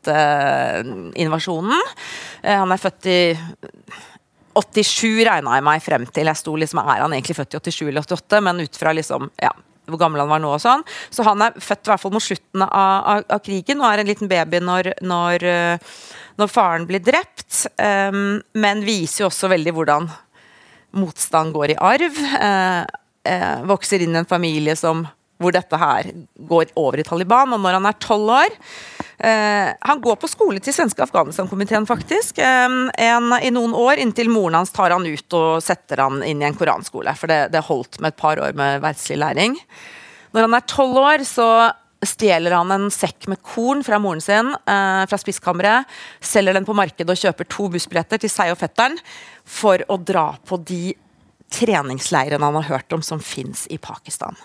sovjetinvasjonen. 0.07 1.83
han 2.47 2.73
er 2.73 2.83
født 2.83 3.09
i 3.13 3.21
87 4.57 5.25
regna 5.29 5.57
jeg 5.59 5.65
meg 5.67 5.85
frem 5.85 6.07
til. 6.09 6.31
Jeg 6.31 6.41
sto 6.41 6.57
liksom, 6.57 6.81
Er 6.81 7.05
han 7.05 7.13
egentlig 7.13 7.37
født 7.37 7.59
i 7.59 7.61
87 7.61 7.89
eller 7.89 8.07
88? 8.07 8.43
Men 8.45 8.61
ut 8.65 8.77
fra 8.81 8.93
liksom, 8.97 9.31
ja, 9.43 9.53
hvor 9.91 10.01
gammel 10.01 10.23
han 10.23 10.31
var 10.31 10.43
nå 10.43 10.53
og 10.57 10.63
sånn. 10.63 10.85
Så 11.11 11.27
han 11.27 11.43
er 11.45 11.57
født 11.63 11.87
i 11.87 11.93
hvert 11.93 12.03
fall 12.03 12.15
mot 12.15 12.25
slutten 12.25 12.65
av, 12.67 12.71
av, 12.73 13.25
av 13.37 13.43
krigen 13.45 13.83
og 13.83 13.89
er 13.91 14.03
en 14.03 14.11
liten 14.11 14.31
baby 14.31 14.61
når, 14.65 14.93
når, 15.07 15.47
eh, 15.47 15.97
når 16.41 16.53
faren 16.53 16.87
blir 16.89 17.05
drept. 17.05 17.67
Um, 17.79 18.41
men 18.59 18.85
viser 18.87 19.25
jo 19.25 19.31
også 19.31 19.51
veldig 19.53 19.75
hvordan 19.77 20.09
motstand 20.97 21.55
går 21.57 21.75
i 21.75 21.81
arv. 21.93 22.23
Uh, 22.41 22.83
uh, 23.29 23.67
vokser 23.69 24.03
inn 24.03 24.17
i 24.17 24.23
en 24.23 24.29
familie 24.29 24.77
som 24.79 25.05
hvor 25.43 25.55
dette 25.55 25.79
her 25.81 26.11
går 26.49 26.73
over 26.81 27.01
i 27.01 27.07
Taliban. 27.07 27.53
Og 27.55 27.63
når 27.63 27.79
han 27.79 27.89
er 27.89 27.99
tolv 28.03 28.33
år 28.37 28.53
eh, 29.19 29.73
Han 29.89 30.03
går 30.05 30.19
på 30.21 30.31
skole 30.31 30.63
til 30.65 30.75
svenske 30.77 31.05
Afghanistan-komiteen, 31.05 31.89
faktisk. 31.89 32.41
Eh, 32.41 32.77
en, 33.09 33.31
I 33.37 33.53
noen 33.55 33.77
år, 33.77 34.01
inntil 34.03 34.33
moren 34.33 34.61
hans 34.61 34.75
tar 34.75 34.95
han 34.95 35.07
ut 35.07 35.39
og 35.39 35.65
setter 35.65 36.05
han 36.07 36.23
inn 36.27 36.43
i 36.43 36.49
en 36.49 36.59
koranskole. 36.59 37.15
For 37.19 37.33
det, 37.33 37.41
det 37.55 37.67
holdt 37.69 38.01
med 38.01 38.15
et 38.15 38.21
par 38.21 38.41
år 38.43 38.57
med 38.57 38.81
verdslig 38.85 39.21
læring. 39.21 39.59
Når 40.33 40.49
han 40.49 40.57
er 40.59 40.71
tolv 40.71 41.01
år, 41.01 41.27
så 41.29 41.49
stjeler 42.07 42.53
han 42.53 42.73
en 42.75 42.91
sekk 42.93 43.29
med 43.31 43.41
korn 43.45 43.83
fra 43.85 43.99
moren 44.03 44.21
sin 44.21 44.53
eh, 44.53 45.05
fra 45.09 45.19
spiskammeret, 45.21 45.89
selger 46.21 46.57
den 46.57 46.67
på 46.69 46.77
markedet 46.77 47.13
og 47.13 47.23
kjøper 47.23 47.49
to 47.51 47.71
bussbilletter 47.73 48.21
til 48.23 48.33
seg 48.33 48.53
og 48.53 48.61
fetteren 48.61 48.99
for 49.43 49.83
å 49.89 49.97
dra 49.97 50.29
på 50.47 50.61
de 50.69 50.93
treningsleirene 51.57 52.43
han 52.43 52.61
har 52.61 52.69
hørt 52.69 52.93
om 52.93 53.05
som 53.07 53.23
fins 53.23 53.65
i 53.73 53.79
Pakistan 53.81 54.37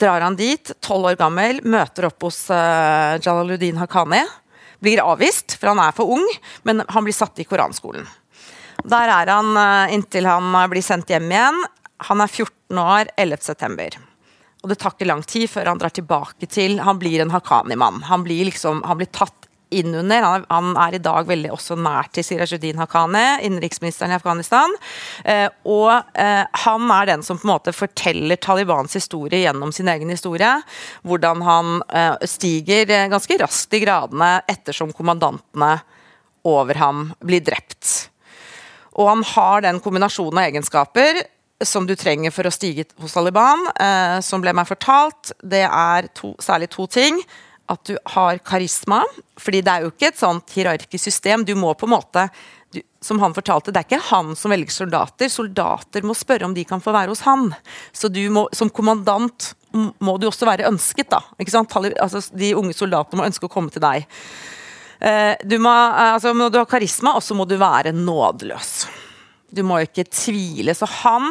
drar 0.00 0.24
han 0.24 0.36
dit, 0.38 0.72
tolv 0.84 1.10
år 1.10 1.18
gammel, 1.20 1.62
møter 1.66 2.08
opp 2.08 2.28
hos 2.28 2.44
uh, 2.52 3.18
Jalaluddin 3.22 3.80
Haqqani. 3.80 4.22
Blir 4.82 5.02
avvist, 5.02 5.56
for 5.58 5.72
han 5.72 5.82
er 5.82 5.94
for 5.96 6.14
ung, 6.14 6.24
men 6.68 6.84
han 6.86 7.06
blir 7.06 7.16
satt 7.16 7.40
i 7.42 7.46
koranskolen. 7.48 8.06
Der 8.86 9.10
er 9.10 9.32
han 9.34 9.54
uh, 9.58 9.94
inntil 9.94 10.28
han 10.30 10.54
blir 10.70 10.84
sendt 10.86 11.10
hjem 11.10 11.30
igjen. 11.32 11.64
Han 12.08 12.22
er 12.22 12.30
14 12.30 12.78
år 12.82 13.10
11.9. 13.18 13.98
Og 14.62 14.70
det 14.72 14.78
tar 14.82 14.94
ikke 14.94 15.06
lang 15.06 15.22
tid 15.26 15.46
før 15.50 15.70
han 15.70 15.78
drar 15.78 15.92
tilbake 15.94 16.48
til 16.50 16.80
Han 16.82 16.98
blir 16.98 17.22
en 17.22 17.30
Haqqani-mann. 17.30 18.02
Han, 18.08 18.24
liksom, 18.26 18.82
han 18.86 18.98
blir 18.98 19.10
tatt 19.14 19.37
innunder. 19.70 20.22
Han, 20.22 20.44
han 20.48 20.76
er 20.80 20.96
i 20.96 21.02
dag 21.02 21.28
veldig 21.28 21.52
også 21.54 21.76
nær 21.78 22.08
til 22.14 22.26
Sirajuddin 22.26 22.80
Haqqani, 22.80 23.24
innenriksministeren 23.46 24.12
i 24.14 24.18
Afghanistan. 24.18 24.74
Eh, 25.24 25.46
og 25.68 25.92
eh, 26.18 26.44
han 26.64 26.92
er 26.94 27.10
den 27.12 27.24
som 27.26 27.40
på 27.40 27.48
en 27.48 27.54
måte 27.54 27.74
forteller 27.76 28.40
Talibans 28.40 28.96
historie 28.98 29.44
gjennom 29.44 29.72
sin 29.74 29.90
egen 29.92 30.12
historie. 30.12 30.54
Hvordan 31.06 31.44
han 31.46 31.80
eh, 31.88 32.28
stiger 32.28 32.90
eh, 32.90 33.08
ganske 33.12 33.40
raskt 33.42 33.78
i 33.78 33.82
gradene 33.84 34.38
ettersom 34.48 34.94
kommandantene 34.96 35.76
over 36.48 36.78
ham 36.80 37.08
blir 37.24 37.44
drept. 37.44 38.08
Og 38.98 39.10
han 39.10 39.26
har 39.34 39.66
den 39.66 39.82
kombinasjonen 39.82 40.40
av 40.40 40.48
egenskaper 40.48 41.20
som 41.64 41.86
du 41.86 41.94
trenger 41.98 42.30
for 42.34 42.46
å 42.46 42.54
stige 42.54 42.86
hos 43.02 43.16
Taliban, 43.16 43.66
eh, 43.80 44.18
som 44.22 44.42
ble 44.42 44.54
meg 44.54 44.68
fortalt. 44.68 45.32
Det 45.42 45.64
er 45.66 46.08
to, 46.14 46.34
særlig 46.42 46.70
to 46.74 46.86
ting 46.86 47.18
at 47.68 47.84
du 47.84 47.96
har 48.14 48.38
karisma. 48.38 49.02
fordi 49.38 49.60
det 49.62 49.72
er 49.72 49.84
jo 49.84 49.90
ikke 49.92 50.08
et 50.08 50.18
sånt 50.18 50.54
hierarkisk 50.56 51.04
system. 51.04 51.44
Du 51.44 51.54
må 51.54 51.74
på 51.74 51.86
en 51.86 51.96
måte 51.96 52.28
du, 52.72 52.82
Som 53.00 53.20
han 53.20 53.32
fortalte, 53.32 53.72
det 53.72 53.80
er 53.80 53.86
ikke 53.86 54.10
han 54.10 54.34
som 54.36 54.52
velger 54.52 54.72
soldater. 54.72 55.30
Soldater 55.32 56.04
må 56.04 56.12
spørre 56.12 56.44
om 56.44 56.54
de 56.54 56.64
kan 56.68 56.82
få 56.84 56.92
være 56.92 57.14
hos 57.14 57.24
han. 57.24 57.54
Så 57.92 58.10
du 58.12 58.20
må, 58.28 58.48
som 58.52 58.68
kommandant 58.68 59.54
må 59.72 60.16
du 60.18 60.26
også 60.28 60.44
være 60.48 60.68
ønsket, 60.68 61.08
da. 61.08 61.22
Ikke? 61.40 61.62
Altså, 62.02 62.20
de 62.36 62.54
unge 62.56 62.76
soldatene 62.76 63.20
må 63.20 63.28
ønske 63.28 63.48
å 63.48 63.52
komme 63.52 63.72
til 63.72 63.84
deg. 63.84 64.04
Eh, 65.00 65.34
du 65.48 65.56
må, 65.62 65.72
altså, 65.72 66.34
må 66.36 66.50
du 66.52 66.58
ha 66.60 66.66
karisma, 66.68 67.14
og 67.16 67.24
så 67.24 67.36
må 67.38 67.46
du 67.48 67.56
være 67.56 67.94
nådeløs. 67.96 68.72
Du 69.48 69.64
må 69.64 69.80
ikke 69.84 70.04
tvile. 70.10 70.74
Så 70.76 70.88
han 71.00 71.30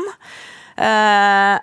eh, 0.82 1.58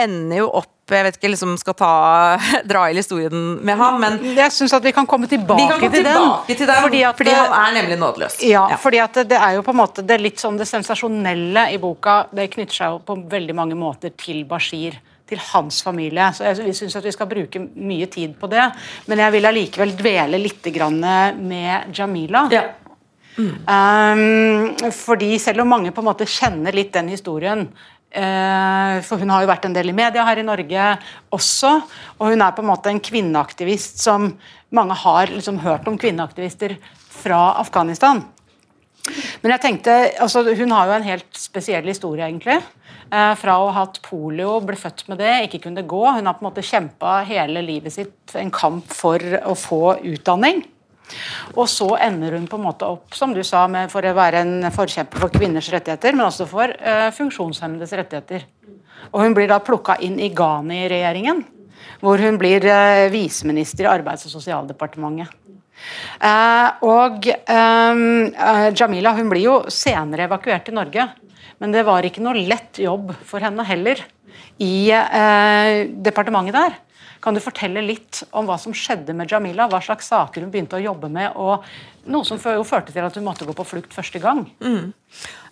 ender 0.00 0.44
jo 0.44 0.50
opp 0.62 0.79
jeg 0.96 1.06
vet 1.06 1.18
ikke 1.18 1.30
liksom 1.32 1.56
skal 1.60 1.76
ta, 1.78 1.92
dra 2.70 2.86
i 2.90 2.96
historien 2.96 3.58
med 3.66 3.78
ham, 3.80 4.00
men 4.02 4.18
Jeg 4.36 4.54
syns 4.54 4.74
at 4.76 4.84
vi 4.84 4.92
kan 4.96 5.06
komme 5.08 5.28
tilbake, 5.30 5.66
kan 5.68 5.80
komme 5.80 5.92
til, 5.94 6.06
tilbake 6.06 6.48
den, 6.48 6.56
til 6.56 6.70
den. 6.70 6.82
Fordi, 6.86 7.02
at, 7.08 7.20
fordi 7.20 7.36
han 7.36 7.54
er 7.60 7.76
nemlig 7.80 8.00
nådeløs. 8.00 8.40
Ja, 8.46 8.66
ja, 8.72 8.80
fordi 8.80 9.02
at 9.02 9.22
det 9.30 9.38
er 9.38 9.58
jo 9.58 9.66
på 9.66 9.74
en 9.74 9.80
måte 9.82 10.04
det 10.06 10.18
litt 10.20 10.42
sånn 10.42 10.58
det 10.60 10.68
sensasjonelle 10.70 11.68
i 11.74 11.78
boka 11.82 12.22
det 12.34 12.50
knytter 12.54 12.80
seg 12.82 12.96
jo 12.96 13.00
på 13.06 13.16
veldig 13.30 13.56
mange 13.56 13.78
måter 13.78 14.14
til 14.18 14.44
Bashir. 14.48 14.98
Til 15.30 15.38
hans 15.52 15.76
familie. 15.86 16.24
Så 16.34 16.42
jeg, 16.42 16.56
synes 16.74 16.96
syns 16.96 17.04
vi 17.04 17.12
skal 17.14 17.28
bruke 17.30 17.60
mye 17.62 18.08
tid 18.10 18.32
på 18.40 18.48
det. 18.50 18.64
Men 19.06 19.20
jeg 19.22 19.34
vil 19.36 19.46
allikevel 19.46 19.92
dvele 19.94 20.40
litt 20.42 20.66
med 21.38 21.94
Jamila. 21.94 22.48
Ja. 22.50 22.64
Mm. 23.38 23.52
Um, 23.70 24.90
fordi 24.90 25.38
selv 25.38 25.62
om 25.62 25.70
mange 25.70 25.92
på 25.94 26.02
en 26.02 26.08
måte 26.08 26.26
kjenner 26.26 26.74
litt 26.74 26.90
den 26.92 27.12
historien 27.14 27.62
Eh, 27.62 27.99
for 28.10 29.22
hun 29.22 29.30
har 29.30 29.44
jo 29.44 29.48
vært 29.52 29.68
en 29.68 29.74
del 29.76 29.92
i 29.92 29.94
media 29.94 30.24
her 30.26 30.40
i 30.40 30.46
Norge 30.46 30.86
også. 31.30 31.70
Og 32.18 32.32
hun 32.32 32.42
er 32.42 32.56
på 32.56 32.64
en 32.64 32.70
måte 32.72 32.90
en 32.90 32.98
kvinneaktivist 32.98 34.02
som 34.02 34.32
mange 34.74 34.96
har 34.98 35.30
liksom 35.30 35.60
hørt 35.62 35.86
om 35.86 35.98
kvinneaktivister 36.00 36.74
fra 37.20 37.40
Afghanistan. 37.60 38.24
Men 39.40 39.54
jeg 39.54 39.62
tenkte, 39.64 39.94
altså 40.20 40.42
Hun 40.44 40.74
har 40.74 40.88
jo 40.88 40.98
en 40.98 41.08
helt 41.08 41.38
spesiell 41.38 41.86
historie, 41.88 42.26
egentlig. 42.26 42.58
Eh, 43.10 43.32
fra 43.40 43.56
å 43.58 43.70
ha 43.70 43.84
hatt 43.84 44.00
polio, 44.06 44.60
ble 44.62 44.76
født 44.78 45.08
med 45.10 45.18
det, 45.22 45.32
ikke 45.46 45.64
kunne 45.66 45.86
gå. 45.88 46.02
Hun 46.14 46.28
har 46.28 46.36
på 46.36 46.44
en 46.44 46.50
måte 46.50 46.66
kjempa 46.66 47.20
hele 47.26 47.62
livet 47.64 47.94
sitt 47.94 48.36
en 48.38 48.52
kamp 48.54 48.92
for 48.94 49.18
å 49.18 49.56
få 49.58 49.96
utdanning. 50.12 50.62
Og 51.56 51.66
så 51.70 51.88
ender 52.02 52.36
hun 52.36 52.46
på 52.50 52.58
en 52.58 52.66
måte 52.66 52.88
opp, 52.88 53.14
som 53.16 53.32
du 53.34 53.42
sa, 53.46 53.66
med, 53.70 53.90
for 53.92 54.06
å 54.06 54.16
være 54.16 54.42
en 54.44 54.70
forkjemper 54.74 55.24
for 55.24 55.32
kvinners 55.34 55.70
rettigheter, 55.72 56.16
men 56.16 56.26
også 56.28 56.46
for 56.50 56.70
uh, 56.70 57.08
funksjonshemmedes 57.16 57.94
rettigheter. 57.98 58.46
Og 59.10 59.24
hun 59.24 59.34
blir 59.36 59.50
da 59.50 59.60
plukka 59.64 59.98
inn 60.04 60.18
i 60.22 60.30
Ghani-regjeringen, 60.36 61.42
hvor 62.02 62.22
hun 62.22 62.38
blir 62.40 62.66
uh, 62.68 63.08
viseminister 63.12 63.86
i 63.88 63.92
Arbeids- 63.92 64.28
og 64.28 64.34
sosialdepartementet. 64.36 65.36
Uh, 66.20 66.76
og 66.84 67.24
Jamila 68.76 69.14
hun 69.16 69.30
blir 69.32 69.46
jo 69.46 69.54
senere 69.72 70.26
evakuert 70.28 70.66
til 70.68 70.76
Norge, 70.76 71.06
men 71.60 71.72
det 71.72 71.86
var 71.88 72.04
ikke 72.04 72.20
noe 72.24 72.36
lett 72.44 72.82
jobb 72.84 73.14
for 73.24 73.40
henne 73.40 73.64
heller 73.64 74.02
i 74.60 74.92
departementet 76.04 76.56
der. 76.56 76.76
Kan 77.20 77.36
du 77.36 77.40
fortelle 77.44 77.82
litt 77.84 78.22
om 78.36 78.46
hva 78.48 78.56
som 78.60 78.72
skjedde 78.76 79.12
med 79.16 79.28
Jamila? 79.30 79.66
Hva 79.68 79.82
slags 79.84 80.08
saker 80.08 80.44
hun 80.44 80.52
begynte 80.52 80.78
å 80.78 80.82
jobbe 80.82 81.10
med? 81.12 81.36
og 81.36 81.66
Noe 82.10 82.24
som 82.24 82.40
jo 82.40 82.64
førte 82.64 82.94
til 82.94 83.04
at 83.04 83.16
hun 83.18 83.26
måtte 83.26 83.44
gå 83.44 83.52
på 83.56 83.66
flukt 83.68 83.92
første 83.92 84.22
gang. 84.22 84.46
Mm. 84.64 84.92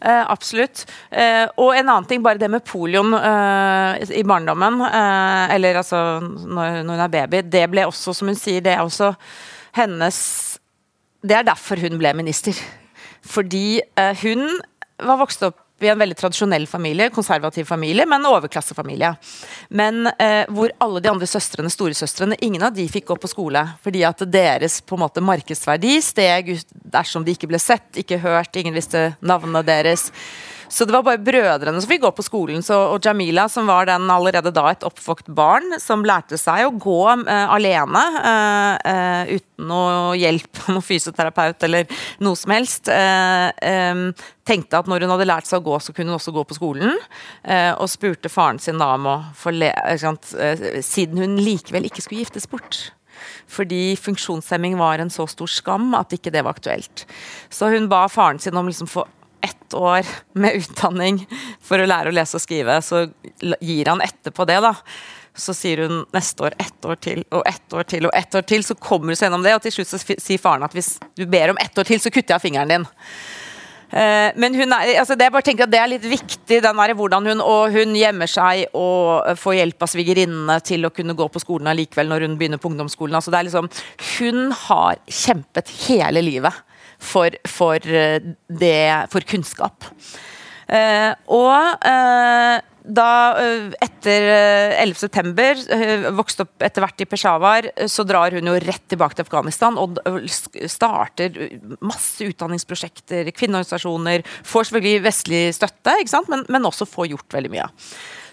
Eh, 0.00 0.22
absolutt. 0.32 0.86
Eh, 1.12 1.44
og 1.60 1.74
en 1.76 1.84
annen 1.84 2.08
ting, 2.08 2.22
bare 2.24 2.40
det 2.40 2.48
med 2.50 2.64
polioen 2.64 3.12
eh, 3.18 4.08
i 4.16 4.24
barndommen, 4.24 4.80
eh, 4.88 5.54
eller 5.58 5.82
altså 5.82 6.00
når, 6.24 6.80
når, 6.88 6.94
hun 6.94 7.04
er 7.04 7.14
baby, 7.18 7.44
det 7.52 7.66
ble 7.68 7.84
også, 7.90 8.16
som 8.16 8.32
hun 8.32 8.38
sier, 8.38 8.64
det 8.64 8.74
er 8.78 8.84
også 8.86 9.12
hennes 9.76 10.18
Det 11.20 11.34
er 11.34 11.44
derfor 11.44 11.80
hun 11.82 11.98
ble 12.00 12.14
minister. 12.16 12.56
Fordi 13.28 13.82
eh, 13.82 14.24
hun 14.24 14.48
var 15.04 15.20
vokst 15.20 15.44
opp 15.44 15.67
i 15.84 15.90
en 15.92 15.98
veldig 15.98 16.16
tradisjonell 16.18 16.66
familie, 16.66 17.10
konservativ 17.14 17.68
familie, 17.68 18.06
men 18.08 18.26
overklassefamilie. 18.26 19.12
Men 19.68 20.10
eh, 20.10 20.44
hvor 20.50 20.72
alle 20.82 21.02
de 21.04 21.10
andre 21.12 21.28
søstrene, 21.30 21.70
storesøstrene, 21.70 22.38
ingen 22.44 22.64
av 22.66 22.74
de 22.74 22.88
fikk 22.90 23.08
gå 23.12 23.18
på 23.22 23.30
skole. 23.30 23.62
Fordi 23.84 24.04
at 24.08 24.24
deres 24.26 24.80
på 24.82 24.98
en 24.98 25.04
måte 25.04 25.24
markedsverdi 25.24 25.98
steg 26.04 26.54
dersom 26.72 27.26
de 27.26 27.36
ikke 27.36 27.50
ble 27.50 27.62
sett, 27.62 27.88
ikke 28.00 28.20
hørt, 28.24 28.56
ingen 28.58 28.76
visste 28.76 29.12
navnene 29.20 29.62
deres. 29.66 30.08
Så 30.68 30.84
det 30.84 30.94
var 30.94 31.04
bare 31.06 31.20
brødrene 31.22 31.80
som 31.80 31.90
fikk 31.90 32.04
gå 32.04 32.10
på 32.16 32.24
skolen. 32.26 32.62
Så, 32.64 32.76
og 32.92 33.04
Jamila, 33.04 33.46
som 33.50 33.68
var 33.68 33.88
den 33.88 34.08
allerede 34.12 34.52
da 34.54 34.68
et 34.70 34.84
oppvokt 34.86 35.30
barn, 35.32 35.78
som 35.82 36.04
lærte 36.06 36.38
seg 36.40 36.66
å 36.66 36.74
gå 36.76 37.00
uh, 37.24 37.54
alene 37.54 38.04
uh, 38.18 38.74
uh, 38.76 39.32
uten 39.32 39.68
noe 39.68 40.16
hjelp 40.18 40.62
av 40.62 40.68
noen 40.76 40.84
fysioterapeut 40.86 41.64
eller 41.66 41.88
noe 42.24 42.38
som 42.38 42.54
helst. 42.54 42.90
Um, 42.92 44.10
tenkte 44.48 44.78
at 44.78 44.90
når 44.90 45.04
hun 45.04 45.14
hadde 45.16 45.28
lært 45.28 45.48
seg 45.48 45.60
å 45.60 45.66
gå, 45.72 45.80
så 45.82 45.94
kunne 45.94 46.12
hun 46.12 46.18
også 46.20 46.32
gå 46.36 46.44
på 46.48 46.56
skolen. 46.56 46.94
og 47.76 47.88
spurte 47.90 48.30
faren 48.32 48.60
sin 48.62 48.80
da 48.80 48.94
om 48.94 49.08
å 49.10 49.16
få 49.36 49.52
le... 49.52 49.68
siden 50.84 51.20
hun 51.20 51.36
likevel 51.36 51.84
ikke 51.88 52.04
skulle 52.04 52.22
giftes 52.22 52.48
bort. 52.48 52.78
Fordi 53.50 53.96
funksjonshemming 54.00 54.78
var 54.80 55.02
en 55.02 55.12
så 55.12 55.26
stor 55.28 55.50
skam 55.52 55.92
at 55.98 56.14
ikke 56.16 56.32
det 56.32 56.46
var 56.46 56.56
aktuelt. 56.56 57.04
Så 57.52 57.68
hun 57.74 57.90
ba 57.92 58.06
faren 58.08 58.40
sin 58.40 58.56
om 58.56 58.70
liksom 58.70 58.88
få 58.88 59.04
ett 59.44 59.74
år 59.74 60.06
med 60.32 60.58
utdanning 60.60 61.22
for 61.64 61.80
å 61.80 61.86
lære 61.88 62.10
å 62.10 62.16
lese 62.16 62.38
og 62.38 62.44
skrive, 62.44 62.80
så 62.82 63.06
gir 63.60 63.90
han 63.90 64.02
etter 64.04 64.34
på 64.34 64.46
det, 64.48 64.60
da. 64.64 64.74
Så 65.38 65.54
sier 65.54 65.84
hun 65.84 66.00
neste 66.14 66.48
år 66.48 66.56
ett 66.58 66.88
år 66.88 66.98
til 67.02 67.22
og 67.30 67.44
ett 67.46 67.74
år 67.74 67.86
til 67.86 68.08
og 68.08 68.16
ett 68.16 68.34
år 68.34 68.46
til, 68.48 68.64
så 68.66 68.74
kommer 68.74 69.12
du 69.12 69.18
seg 69.18 69.28
gjennom 69.28 69.44
det, 69.46 69.54
og 69.54 69.62
til 69.62 69.76
slutt 69.76 69.92
så 69.92 70.00
sier 70.00 70.40
faren 70.42 70.66
at 70.66 70.74
hvis 70.74 70.96
du 71.18 71.26
ber 71.30 71.52
om 71.52 71.60
ett 71.62 71.78
år 71.78 71.86
til, 71.86 72.00
så 72.02 72.10
kutter 72.10 72.34
jeg 72.34 72.48
fingeren 72.48 72.72
din. 72.72 72.88
Uh, 73.88 74.34
men 74.36 74.52
hun 74.52 74.68
er, 74.76 74.90
altså 75.00 75.14
det, 75.16 75.24
jeg 75.28 75.32
bare 75.32 75.46
tenker 75.46 75.64
at 75.64 75.72
det 75.72 75.78
er 75.80 75.88
litt 75.88 76.04
viktig, 76.04 76.58
den 76.60 76.80
der, 76.82 76.92
hvordan 76.98 77.24
hun, 77.30 77.40
og 77.40 77.72
hun 77.72 77.94
gjemmer 77.96 78.28
seg 78.28 78.66
og 78.76 79.38
får 79.40 79.60
hjelp 79.62 79.86
av 79.86 79.92
svigerinnene 79.94 80.58
til 80.60 80.84
å 80.84 80.92
kunne 80.92 81.16
gå 81.16 81.28
på 81.32 81.40
skolen 81.40 81.70
allikevel 81.72 82.10
når 82.10 82.26
hun 82.26 82.36
begynner 82.40 82.60
på 82.60 82.68
ungdomsskolen. 82.68 83.16
Altså 83.16 83.32
det 83.32 83.40
er 83.40 83.48
liksom, 83.48 83.70
hun 84.18 84.50
har 84.66 85.00
kjempet 85.08 85.72
hele 85.86 86.24
livet 86.26 86.64
for, 86.98 87.36
for, 87.48 87.84
eh, 87.86 88.18
det, 88.48 88.80
for 89.12 89.26
kunnskap. 89.28 89.86
Uh, 90.68 91.14
og 91.32 91.86
uh, 91.88 92.58
da, 92.88 93.12
etter 93.84 94.26
11.9, 94.80 96.12
vokste 96.16 96.44
opp 96.44 96.64
etter 96.64 96.84
hvert 96.84 97.04
i 97.04 97.06
Peshawar, 97.08 97.68
så 97.88 98.04
drar 98.08 98.36
hun 98.36 98.48
jo 98.48 98.56
rett 98.64 98.84
tilbake 98.88 99.16
til 99.16 99.26
Afghanistan 99.26 99.76
og 99.80 99.98
starter 100.28 101.36
masse 101.84 102.24
utdanningsprosjekter, 102.30 103.28
kvinneorganisasjoner. 103.36 104.24
Får 104.48 104.70
selvfølgelig 104.70 105.04
vestlig 105.04 105.42
støtte, 105.56 105.98
men, 106.32 106.46
men, 106.48 106.68
også 106.68 106.88
får 106.88 107.12
gjort 107.12 107.38
veldig 107.38 107.52
mye. 107.58 107.68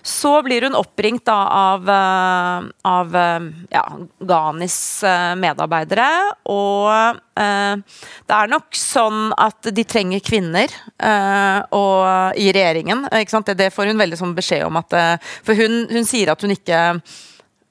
Så 0.05 0.41
blir 0.45 0.61
hun 0.61 0.75
oppringt 0.77 1.25
da, 1.25 1.37
av, 1.49 1.89
eh, 1.89 2.67
av 2.85 3.15
eh, 3.15 3.47
ja, 3.73 3.83
Ghanis 4.19 4.77
eh, 5.03 5.33
medarbeidere. 5.41 6.07
Og 6.53 7.17
eh, 7.41 8.01
det 8.29 8.37
er 8.37 8.51
nok 8.51 8.77
sånn 8.77 9.31
at 9.33 9.71
de 9.73 9.85
trenger 9.89 10.21
kvinner 10.21 10.69
eh, 10.69 11.59
og, 11.73 12.37
i 12.37 12.51
regjeringen. 12.53 13.07
Det, 13.09 13.57
det, 13.57 13.71
får 13.73 13.89
hun 13.89 14.03
veldig 14.05 14.21
sånn 14.21 14.35
beskjed 14.37 14.67
om. 14.67 14.77
At, 14.83 14.93
for 15.41 15.57
hun, 15.57 15.87
hun 15.89 16.05
sier 16.05 16.35
at 16.35 16.45
hun 16.45 16.53
ikke 16.53 16.83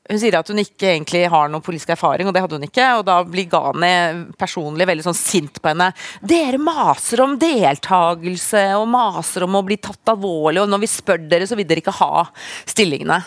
hun 0.04 0.20
sier 0.20 0.36
at 0.36 0.50
hun 0.52 0.60
ikke 0.60 0.90
egentlig 0.90 1.22
har 1.32 1.48
noen 1.48 1.64
politisk 1.64 1.94
erfaring, 1.94 2.28
og 2.28 2.34
det 2.36 2.42
hadde 2.44 2.58
hun 2.58 2.66
ikke. 2.66 2.88
Og 2.98 3.04
da 3.08 3.16
blir 3.24 3.48
Ghani 3.48 3.92
personlig 4.40 4.88
veldig 4.90 5.06
sånn 5.06 5.16
sint 5.16 5.60
på 5.62 5.70
henne. 5.70 5.90
Dere 6.20 6.60
maser 6.60 7.22
om 7.24 7.38
deltakelse 7.40 8.66
og 8.76 8.90
maser 8.92 9.46
om 9.46 9.56
å 9.56 9.64
bli 9.64 9.78
tatt 9.80 10.12
alvorlig, 10.12 10.60
og 10.60 10.72
når 10.72 10.84
vi 10.84 10.90
spør 10.92 11.24
dere, 11.30 11.48
så 11.48 11.56
vil 11.56 11.68
dere 11.70 11.80
ikke 11.80 11.96
ha 12.02 12.26
stillingene. 12.68 13.22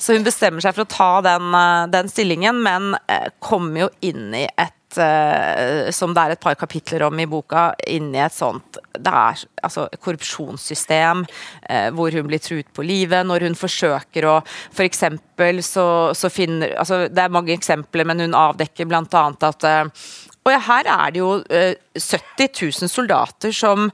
Så 0.00 0.16
hun 0.16 0.26
bestemmer 0.26 0.64
seg 0.64 0.76
for 0.76 0.84
å 0.84 0.92
ta 0.92 1.10
den, 1.24 1.54
eh, 1.56 1.86
den 1.92 2.12
stillingen, 2.12 2.60
men 2.64 2.94
eh, 3.08 3.32
kommer 3.40 3.86
jo 3.86 3.90
inn 4.04 4.36
i 4.36 4.44
et 4.48 4.76
som 4.96 6.14
det 6.16 6.22
er 6.22 6.34
et 6.34 6.42
par 6.42 6.56
kapitler 6.58 7.04
om 7.06 7.20
i 7.20 7.28
boka, 7.30 7.70
inn 7.86 8.10
i 8.14 8.22
et 8.24 8.34
sånt 8.34 8.80
det 9.04 9.12
er 9.12 9.42
altså 9.64 9.86
korrupsjonssystem 10.02 11.24
uh, 11.24 11.88
hvor 11.96 12.14
hun 12.14 12.28
blir 12.28 12.42
truet 12.42 12.68
på 12.74 12.84
livet. 12.86 13.26
Når 13.26 13.46
hun 13.48 13.58
forsøker 13.58 14.26
å 14.28 14.38
For 14.46 14.84
eksempel 14.86 15.62
så, 15.64 15.86
så 16.16 16.30
finner 16.32 16.76
altså 16.80 17.06
Det 17.08 17.22
er 17.24 17.34
mange 17.34 17.54
eksempler, 17.54 18.06
men 18.08 18.24
hun 18.24 18.36
avdekker 18.36 18.88
bl.a. 18.88 19.04
at 19.04 19.68
Og 19.70 20.52
ja, 20.52 20.60
her 20.70 20.90
er 20.90 21.14
det 21.14 21.22
jo 21.22 21.32
70 21.40 22.50
000 22.82 22.90
soldater 22.90 23.54
som, 23.54 23.90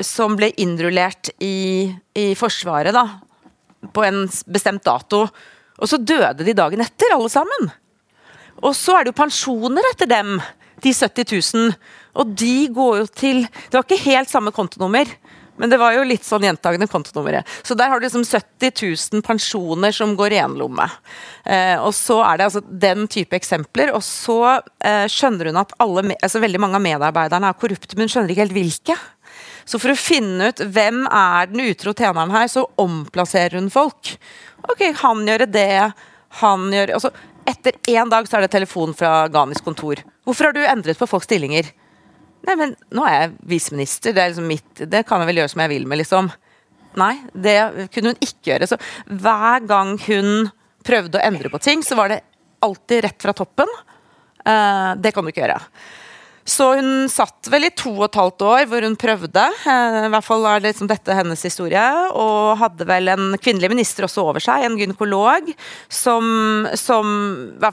som 0.00 0.36
ble 0.38 0.52
innrullert 0.62 1.32
i, 1.42 1.90
i 2.14 2.32
Forsvaret, 2.38 2.94
da. 2.94 3.06
På 3.94 4.04
en 4.06 4.24
bestemt 4.46 4.84
dato. 4.86 5.26
Og 5.78 5.90
så 5.90 6.00
døde 6.02 6.46
de 6.46 6.56
dagen 6.56 6.82
etter, 6.82 7.14
alle 7.14 7.30
sammen. 7.30 7.70
Og 8.62 8.74
så 8.76 8.98
er 8.98 9.06
det 9.06 9.12
jo 9.12 9.20
pensjoner 9.22 9.90
etter 9.92 10.10
dem, 10.10 10.38
de 10.82 10.92
70 10.94 11.32
000. 11.54 11.74
Og 12.18 12.36
de 12.38 12.68
går 12.74 13.02
jo 13.02 13.08
til 13.10 13.42
Det 13.46 13.76
var 13.76 13.86
ikke 13.86 14.10
helt 14.10 14.30
samme 14.30 14.54
kontonummer. 14.54 15.10
Men 15.58 15.72
det 15.72 15.78
var 15.80 15.96
jo 15.96 16.06
litt 16.06 16.22
sånn 16.22 16.44
gjentagende 16.46 16.86
kontonummeret. 16.90 17.46
Så 17.66 17.74
der 17.74 17.90
har 17.90 17.98
du 17.98 18.06
liksom 18.06 18.22
70 18.22 18.70
000 19.18 19.24
pensjoner 19.26 19.94
som 19.94 20.14
går 20.18 20.36
i 20.36 20.38
én 20.38 20.54
lomme. 20.58 20.86
Eh, 21.42 21.74
og 21.82 21.90
så 21.98 22.20
er 22.22 22.38
det 22.38 22.46
altså 22.46 22.62
den 22.62 23.08
type 23.10 23.34
eksempler. 23.34 23.90
Og 23.96 24.04
så 24.06 24.38
eh, 24.54 25.06
skjønner 25.10 25.50
hun 25.50 25.58
at 25.64 25.74
alle, 25.82 26.14
altså 26.14 26.42
veldig 26.44 26.62
mange 26.62 26.78
av 26.78 26.84
medarbeiderne 26.86 27.50
er 27.50 27.58
korrupte, 27.58 27.98
men 27.98 28.06
hun 28.06 28.14
skjønner 28.14 28.34
ikke 28.34 28.46
helt 28.46 28.58
hvilke. 28.58 28.98
Så 29.68 29.82
for 29.82 29.92
å 29.92 29.98
finne 29.98 30.52
ut 30.52 30.62
hvem 30.62 31.02
er 31.10 31.50
den 31.50 31.66
utro 31.66 31.92
tjeneren 31.92 32.32
her, 32.32 32.46
så 32.48 32.62
omplasserer 32.80 33.58
hun 33.58 33.68
folk. 33.72 34.14
Ok, 34.70 34.86
han 35.02 35.26
gjør 35.26 35.44
det, 35.50 35.72
han 36.38 36.70
gjør 36.72 36.94
altså, 37.00 37.12
etter 37.48 37.76
én 37.90 38.10
dag 38.12 38.28
så 38.28 38.38
er 38.38 38.46
det 38.46 38.52
telefon 38.52 38.94
fra 38.96 39.26
Ghanis 39.32 39.62
kontor. 39.64 40.02
Hvorfor 40.26 40.50
har 40.50 40.56
du 40.56 40.64
endret 40.64 41.00
på 41.00 41.08
folks 41.08 41.28
stillinger? 41.28 41.70
Nei, 42.46 42.54
men 42.54 42.74
nå 42.94 43.04
er 43.08 43.16
jeg 43.16 43.32
viseminister, 43.50 44.14
det 44.14 44.22
er 44.22 44.30
liksom 44.30 44.46
mitt 44.48 44.84
Det 44.88 45.02
kan 45.08 45.20
jeg 45.20 45.30
vel 45.30 45.40
gjøre 45.42 45.52
som 45.52 45.62
jeg 45.64 45.72
vil 45.72 45.88
med, 45.90 46.00
liksom. 46.00 46.30
Nei, 46.98 47.14
det 47.34 47.56
kunne 47.94 48.14
hun 48.14 48.24
ikke 48.24 48.52
gjøre. 48.52 48.68
Så 48.70 48.78
hver 49.06 49.64
gang 49.68 49.96
hun 50.06 50.50
prøvde 50.86 51.20
å 51.20 51.24
endre 51.24 51.50
på 51.52 51.60
ting, 51.62 51.82
så 51.84 51.98
var 51.98 52.12
det 52.12 52.22
alltid 52.64 53.04
rett 53.04 53.22
fra 53.22 53.34
toppen. 53.36 53.70
Uh, 54.46 54.94
det 54.98 55.12
kan 55.14 55.24
du 55.24 55.32
ikke 55.32 55.44
gjøre. 55.44 55.58
Så 56.48 56.70
hun 56.78 57.08
satt 57.12 57.50
vel 57.52 57.66
i 57.68 57.72
to 57.76 57.90
og 57.92 58.06
et 58.06 58.16
halvt 58.16 58.44
år 58.46 58.62
hvor 58.70 58.84
hun 58.86 58.96
prøvde. 58.98 59.44
Eh, 59.68 59.98
I 60.06 60.10
hvert 60.14 60.24
fall 60.24 60.46
er 60.48 60.64
liksom 60.64 60.88
dette 60.88 61.16
hennes 61.16 61.44
historie. 61.44 61.82
Og 62.16 62.56
hadde 62.62 62.86
vel 62.88 63.12
en 63.12 63.36
kvinnelig 63.36 63.68
minister 63.74 64.06
også 64.08 64.24
over 64.30 64.42
seg, 64.42 64.64
en 64.64 64.78
gynekolog, 64.80 65.52
som, 65.92 66.66
som 66.78 67.12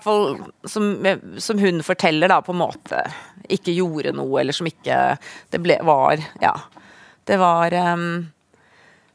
fall 0.04 0.38
som, 0.68 0.92
som, 1.40 1.62
hun 1.62 1.80
forteller 1.88 2.32
da 2.32 2.42
på 2.44 2.52
en 2.52 2.64
måte 2.66 3.06
ikke 3.48 3.76
gjorde 3.78 4.16
noe, 4.18 4.42
eller 4.42 4.56
som 4.56 4.68
ikke 4.68 5.18
Det 5.54 5.62
ble, 5.64 5.80
var 5.86 6.20
Ja. 6.44 6.58
Det 7.26 7.40
var 7.42 7.74
um, 7.96 8.28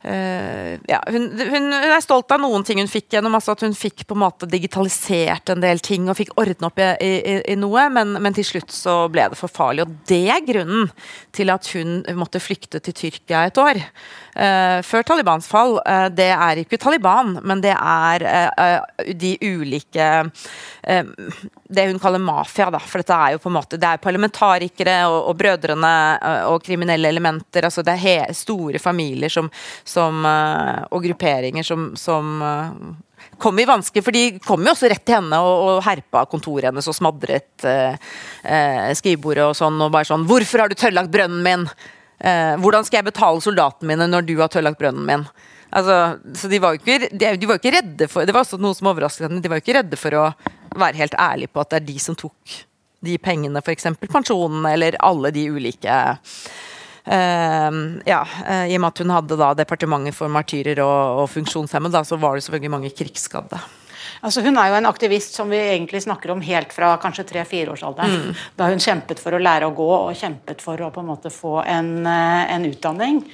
Uh, 0.01 0.81
ja, 0.89 0.97
hun, 1.13 1.27
hun, 1.37 1.67
hun, 1.69 1.75
er 1.93 2.01
stolt 2.01 2.33
av 2.33 2.41
noen 2.41 2.63
ting 2.65 2.79
hun 2.81 2.89
fikk 2.89 3.11
gjennom. 3.13 3.35
altså 3.37 3.53
At 3.53 3.65
hun 3.67 3.77
fikk 3.77 4.07
på 4.09 4.17
en 4.17 4.23
måte 4.23 4.49
digitalisert 4.49 5.53
en 5.53 5.61
del 5.61 5.83
ting 5.85 6.09
og 6.09 6.17
fikk 6.17 6.33
ordne 6.41 6.71
opp 6.71 6.81
i, 6.81 6.89
i, 7.05 7.35
i 7.53 7.57
noe, 7.61 7.85
men, 7.93 8.17
men, 8.17 8.37
til 8.37 8.47
slutt 8.49 8.73
så 8.73 9.03
ble 9.13 9.29
det 9.33 9.39
for 9.41 9.53
farlig. 9.53 9.85
Og 9.85 9.99
det 10.09 10.23
er 10.33 10.47
grunnen 10.47 10.89
til 11.37 11.53
at 11.53 11.69
hun 11.75 12.01
måtte 12.17 12.41
flykte 12.41 12.81
til 12.81 12.97
Tyrkia 12.97 13.45
et 13.51 13.61
år. 13.61 13.83
Uh, 14.41 14.81
før 14.87 15.05
Talibans 15.05 15.49
fall. 15.51 15.77
Uh, 15.85 16.09
det 16.09 16.31
er 16.33 16.63
ikke 16.63 16.81
Taliban, 16.81 17.37
men 17.45 17.61
det 17.61 17.75
er 17.77 18.27
de 19.21 19.35
ulike 19.41 20.07
Det 21.71 21.85
hun 21.87 21.99
kaller 22.01 22.23
mafia, 22.23 22.71
da. 22.73 22.81
For 22.81 23.03
dette 23.03 23.15
er 23.15 23.35
jo 23.35 23.43
på 23.43 23.51
en 23.51 23.57
måte 23.59 23.79
Det 23.81 23.89
er 23.89 24.03
parlamentarikere 24.03 24.97
og, 25.11 25.19
og 25.31 25.37
brødrene 25.39 25.93
og 26.51 26.63
kriminelle 26.65 27.11
elementer. 27.13 27.67
altså 27.69 27.85
Det 27.87 27.97
er 28.01 28.33
store 28.37 28.81
familier 28.83 29.33
som 29.33 29.51
som, 29.85 30.25
eh, 30.27 30.83
og 30.91 31.05
grupperinger 31.05 31.67
som, 31.67 31.91
som 31.97 32.43
eh, 32.43 33.31
kom 33.41 33.59
i 33.61 33.69
vanske, 33.69 34.03
for 34.05 34.17
de 34.17 34.41
kom 34.45 34.65
jo 34.65 34.75
også 34.75 34.91
rett 34.91 35.05
til 35.07 35.19
henne 35.19 35.41
og, 35.45 35.65
og 35.69 35.85
herpa 35.87 36.27
kontoret 36.31 36.71
hennes 36.71 36.91
og 36.91 36.97
smadret 36.97 37.69
eh, 37.69 38.13
eh, 38.45 38.91
skrivebordet 38.99 39.51
og 39.51 39.57
sånn. 39.59 39.81
Og 39.81 39.93
bare 39.93 40.09
sånn 40.09 40.27
'Hvorfor 40.29 40.65
har 40.65 40.73
du 40.73 40.79
tørrlagt 40.79 41.13
brønnen 41.13 41.43
min?' 41.45 41.71
Eh, 42.21 42.57
'Hvordan 42.61 42.85
skal 42.85 43.01
jeg 43.01 43.09
betale 43.13 43.41
soldatene 43.41 43.89
mine 43.89 44.09
når 44.11 44.27
du 44.29 44.37
har 44.41 44.49
tørrlagt 44.53 44.81
brønnen 44.81 45.07
min?' 45.07 45.29
Altså, 45.71 46.19
så 46.35 46.49
de 46.51 46.59
var, 46.59 46.75
ikke, 46.75 47.09
de, 47.15 47.37
de 47.39 47.47
var 47.47 47.61
ikke 47.61 47.71
redde 47.71 48.09
for 48.11 48.27
Det 48.27 48.35
var 48.35 48.43
også 48.43 48.59
noe 48.59 48.75
som 48.75 48.89
overrasket 48.91 49.29
henne. 49.29 49.39
De 49.39 49.49
var 49.49 49.61
ikke 49.63 49.77
redde 49.77 49.95
for 49.95 50.17
å 50.19 50.25
være 50.75 50.99
helt 50.99 51.15
ærlige 51.15 51.53
på 51.55 51.63
at 51.63 51.71
det 51.71 51.79
er 51.79 51.87
de 51.87 51.99
som 52.03 52.17
tok 52.19 52.57
de 53.07 53.15
pengene, 53.23 53.63
f.eks. 53.63 53.87
pensjonene, 54.11 54.75
eller 54.75 54.99
alle 55.01 55.33
de 55.35 55.47
ulike 55.51 55.95
Uh, 57.11 57.97
ja, 58.05 58.21
uh, 58.45 58.67
I 58.69 58.77
og 58.77 58.83
med 58.85 58.91
at 58.91 59.01
hun 59.01 59.11
hadde 59.11 59.39
da 59.41 59.47
departementet 59.57 60.15
for 60.15 60.31
martyrer 60.31 60.83
og, 60.85 61.23
og 61.23 61.31
funksjonshemmede, 61.33 62.03
så 62.07 62.19
var 62.21 62.37
det 62.37 62.45
selvfølgelig 62.45 62.71
mange 62.75 62.91
krigsskadde. 62.93 63.57
Altså, 64.21 64.43
hun 64.45 64.59
er 64.61 64.69
jo 64.69 64.77
en 64.81 64.91
aktivist 64.91 65.37
som 65.39 65.49
vi 65.53 65.59
egentlig 65.59 66.03
snakker 66.05 66.35
om 66.35 66.43
helt 66.45 66.75
fra 66.77 66.93
kanskje 67.01 67.25
tre-fireårsalderen. 67.31 68.29
Mm. 68.31 68.43
Da 68.59 68.69
hun 68.69 68.83
kjempet 68.83 69.23
for 69.23 69.37
å 69.37 69.41
lære 69.41 69.71
å 69.71 69.77
gå 69.77 69.89
og 69.95 70.13
kjempet 70.19 70.61
for 70.65 70.81
å 70.81 70.93
på 70.93 71.01
en 71.01 71.09
måte 71.09 71.33
få 71.33 71.61
en, 71.65 72.07
eh, 72.07 72.55
en 72.55 72.69
utdanning. 72.69 73.25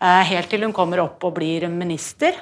Eh, 0.00 0.22
helt 0.30 0.46
til 0.46 0.62
hun 0.62 0.72
kommer 0.72 1.00
opp 1.02 1.24
og 1.26 1.34
blir 1.34 1.66
minister. 1.68 2.36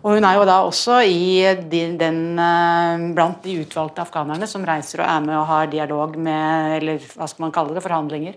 Og 0.00 0.14
hun 0.16 0.24
er 0.24 0.38
jo 0.38 0.46
da 0.48 0.62
også 0.64 1.02
i 1.04 1.42
den, 1.68 2.38
eh, 2.38 3.12
blant 3.12 3.42
de 3.42 3.58
utvalgte 3.60 4.00
afghanerne 4.00 4.48
som 4.48 4.64
reiser 4.64 5.00
og 5.00 5.08
er 5.08 5.20
med 5.20 5.36
og 5.36 5.46
har 5.46 5.66
dialog 5.66 6.16
med 6.16 6.80
Eller 6.80 6.98
hva 6.98 7.28
skal 7.28 7.42
man 7.44 7.52
kalle 7.52 7.74
det? 7.74 7.82
Forhandlinger. 7.82 8.34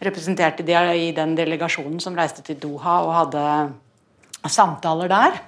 Representert 0.00 0.60
i 0.60 1.10
den 1.10 1.34
delegasjonen 1.34 2.00
som 2.00 2.14
reiste 2.14 2.44
til 2.44 2.54
Doha 2.54 3.02
og 3.02 3.32
hadde 3.34 3.72
samtaler 4.48 5.08
der. 5.08 5.40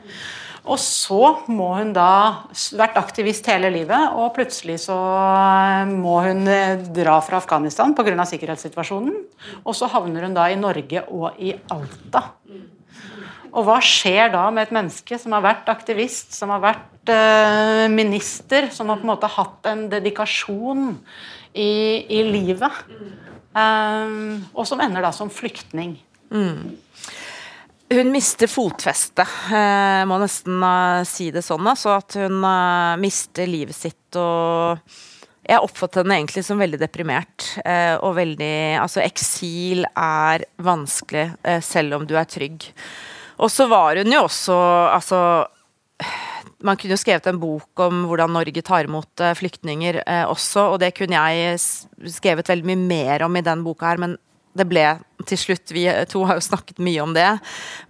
Og 0.66 0.78
så 0.82 1.20
må 1.46 1.68
hun 1.76 1.92
da 1.94 2.46
vært 2.74 2.98
aktivist 2.98 3.46
hele 3.50 3.70
livet, 3.70 4.16
og 4.18 4.32
plutselig 4.34 4.80
så 4.82 4.96
må 5.90 6.16
hun 6.24 6.42
dra 6.96 7.20
fra 7.22 7.38
Afghanistan 7.38 7.94
pga. 7.94 8.26
sikkerhetssituasjonen. 8.26 9.20
Og 9.62 9.76
så 9.78 9.86
havner 9.92 10.26
hun 10.26 10.34
da 10.34 10.48
i 10.50 10.58
Norge 10.58 11.04
og 11.06 11.38
i 11.38 11.54
Alta. 11.70 12.24
Og 13.56 13.64
hva 13.64 13.78
skjer 13.84 14.28
da 14.34 14.48
med 14.52 14.66
et 14.66 14.74
menneske 14.74 15.16
som 15.20 15.32
har 15.32 15.44
vært 15.44 15.70
aktivist, 15.72 16.34
som 16.36 16.50
har 16.52 16.60
vært 16.60 17.12
uh, 17.12 17.86
minister, 17.92 18.68
som 18.74 18.90
har 18.92 19.00
på 19.00 19.06
en 19.06 19.12
måte 19.14 19.30
hatt 19.32 19.70
en 19.70 19.86
dedikasjon 19.92 20.90
i, 21.56 21.70
i 22.18 22.20
livet, 22.26 22.82
um, 23.56 24.42
og 24.52 24.66
som 24.68 24.82
ender 24.84 25.06
da 25.06 25.12
som 25.16 25.32
flyktning? 25.32 25.96
Mm. 26.28 26.76
Hun 27.86 28.08
mister 28.10 28.50
fotfestet, 28.50 29.30
jeg 29.52 30.06
må 30.10 30.16
nesten 30.18 30.58
uh, 30.58 31.04
si 31.06 31.28
det 31.34 31.44
sånn. 31.46 31.68
Så 31.78 31.92
at 31.94 32.16
hun 32.18 32.40
uh, 32.42 32.96
mister 32.98 33.46
livet 33.46 33.76
sitt 33.78 34.18
og 34.18 34.80
Jeg 35.46 35.62
oppfattet 35.62 36.00
henne 36.02 36.16
egentlig 36.18 36.42
som 36.42 36.58
veldig 36.58 36.80
deprimert. 36.80 37.44
Og 38.02 38.16
veldig 38.16 38.80
Altså, 38.82 38.98
eksil 39.04 39.84
er 39.86 40.42
vanskelig 40.58 41.28
selv 41.62 42.00
om 42.00 42.06
du 42.08 42.16
er 42.18 42.26
trygg. 42.26 42.66
Og 43.38 43.52
så 43.52 43.68
var 43.70 44.00
hun 44.00 44.10
jo 44.10 44.24
også 44.26 44.56
Altså 44.90 45.20
man 46.64 46.78
kunne 46.78 46.96
jo 46.96 47.00
skrevet 47.00 47.26
en 47.28 47.40
bok 47.40 47.80
om 47.84 48.04
hvordan 48.08 48.32
Norge 48.32 48.62
tar 48.64 48.88
imot 48.88 49.22
flyktninger 49.38 50.00
eh, 50.02 50.24
også, 50.28 50.70
og 50.72 50.80
det 50.82 50.94
kunne 50.96 51.18
jeg 51.18 51.60
skrevet 52.16 52.48
veldig 52.48 52.68
mye 52.70 52.80
mer 52.88 53.26
om 53.26 53.36
i 53.36 53.44
den 53.44 53.64
boka 53.66 53.90
her, 53.90 54.00
men 54.02 54.16
det 54.56 54.68
ble 54.70 54.86
til 55.26 55.40
slutt 55.40 55.72
Vi 55.74 55.86
to 56.10 56.22
har 56.28 56.38
jo 56.38 56.44
snakket 56.44 56.78
mye 56.82 57.02
om 57.02 57.14
det. 57.16 57.28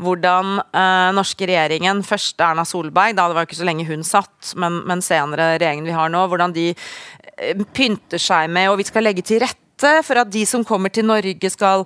Hvordan 0.03 0.61
eh, 0.65 1.11
norske 1.17 1.49
regjeringen, 1.49 2.01
først 2.07 2.41
Erna 2.41 2.65
Solberg, 2.69 3.17
da 3.19 3.27
det 3.29 3.37
var 3.37 3.49
ikke 3.49 3.59
så 3.59 3.69
lenge 3.69 3.89
hun 3.89 4.07
satt, 4.07 4.55
men, 4.57 4.81
men 4.89 5.05
senere 5.05 5.57
regjeringen 5.57 5.89
vi 5.89 5.97
har 5.97 6.13
nå, 6.13 6.25
hvordan 6.31 6.55
de 6.57 6.71
eh, 6.73 7.65
pynter 7.77 8.23
seg 8.23 8.51
med 8.53 8.71
og 8.71 8.81
vi 8.81 8.89
skal 8.89 9.07
legge 9.09 9.27
til 9.27 9.43
rette 9.45 9.66
for 9.77 10.17
at 10.17 10.31
de 10.33 10.43
som 10.49 10.65
kommer 10.65 10.89
til 10.93 11.05
Norge 11.05 11.51
skal 11.53 11.85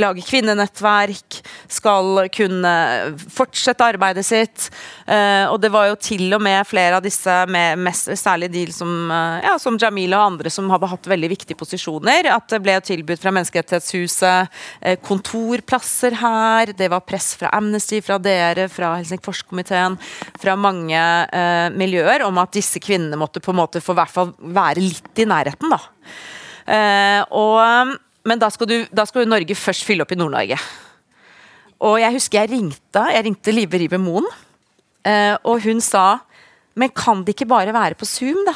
lage 0.00 0.24
kvinnenettverk, 0.26 1.38
skal 1.70 2.24
kunne 2.34 2.72
fortsette 3.30 3.86
arbeidet 3.86 4.24
sitt. 4.26 4.66
Uh, 5.06 5.46
og 5.52 5.60
det 5.62 5.70
var 5.72 5.88
jo 5.90 5.98
til 6.02 6.26
og 6.34 6.42
med 6.42 6.66
flere 6.66 6.98
av 6.98 7.04
disse, 7.04 7.36
mest, 7.78 8.10
særlig 8.18 8.50
de 8.52 8.64
som, 8.74 8.90
uh, 9.10 9.38
ja, 9.44 9.54
som 9.62 9.78
Jamila 9.78 10.18
og 10.18 10.32
andre, 10.32 10.50
som 10.50 10.70
hadde 10.72 10.90
hatt 10.90 11.10
veldig 11.14 11.30
viktige 11.36 11.58
posisjoner. 11.58 12.26
At 12.34 12.50
det 12.50 12.62
ble 12.64 12.76
tilbudt 12.82 13.22
fra 13.22 13.34
Menneskerettighetshuset 13.38 14.50
uh, 14.50 14.96
kontorplasser 15.06 16.18
her. 16.18 16.74
Det 16.74 16.90
var 16.90 17.06
press 17.06 17.32
fra 17.38 17.54
Amnesty, 17.54 18.02
fra 18.02 18.18
dere, 18.22 18.66
fra 18.72 18.96
Helsingforskomiteen, 18.98 19.98
fra 20.42 20.54
mange 20.58 21.00
miljøer 21.76 22.24
om 22.26 22.38
at 22.42 22.52
disse 22.54 22.80
kvinnene 22.82 23.18
måtte 23.20 23.40
på 23.42 23.52
en 23.52 23.60
måte 23.60 23.82
få 23.82 23.94
hvert 23.96 24.12
fall 24.12 24.32
være 24.54 24.82
litt 24.82 25.22
i 25.22 25.26
nærheten. 25.28 25.70
da. 25.72 25.80
Uh, 26.62 27.20
og, 27.34 27.94
men 28.28 28.42
da 28.42 28.50
skal, 28.54 28.70
du, 28.70 28.76
da 28.94 29.06
skal 29.08 29.28
Norge 29.28 29.56
først 29.58 29.86
fylle 29.86 30.06
opp 30.06 30.14
i 30.14 30.18
Nord-Norge. 30.18 30.58
Og 31.82 31.96
jeg 31.98 32.14
husker 32.14 32.42
jeg 32.42 32.52
ringte 32.52 33.06
jeg 33.10 33.26
ringte 33.26 33.54
Live 33.54 33.78
Riiber 33.80 34.00
Moen, 34.02 34.28
uh, 34.28 35.36
og 35.42 35.64
hun 35.64 35.82
sa 35.82 36.22
Men 36.78 36.92
kan 36.94 37.24
det 37.26 37.34
ikke 37.34 37.50
bare 37.50 37.74
være 37.74 37.98
på 37.98 38.06
Zoom, 38.08 38.38
da? 38.46 38.54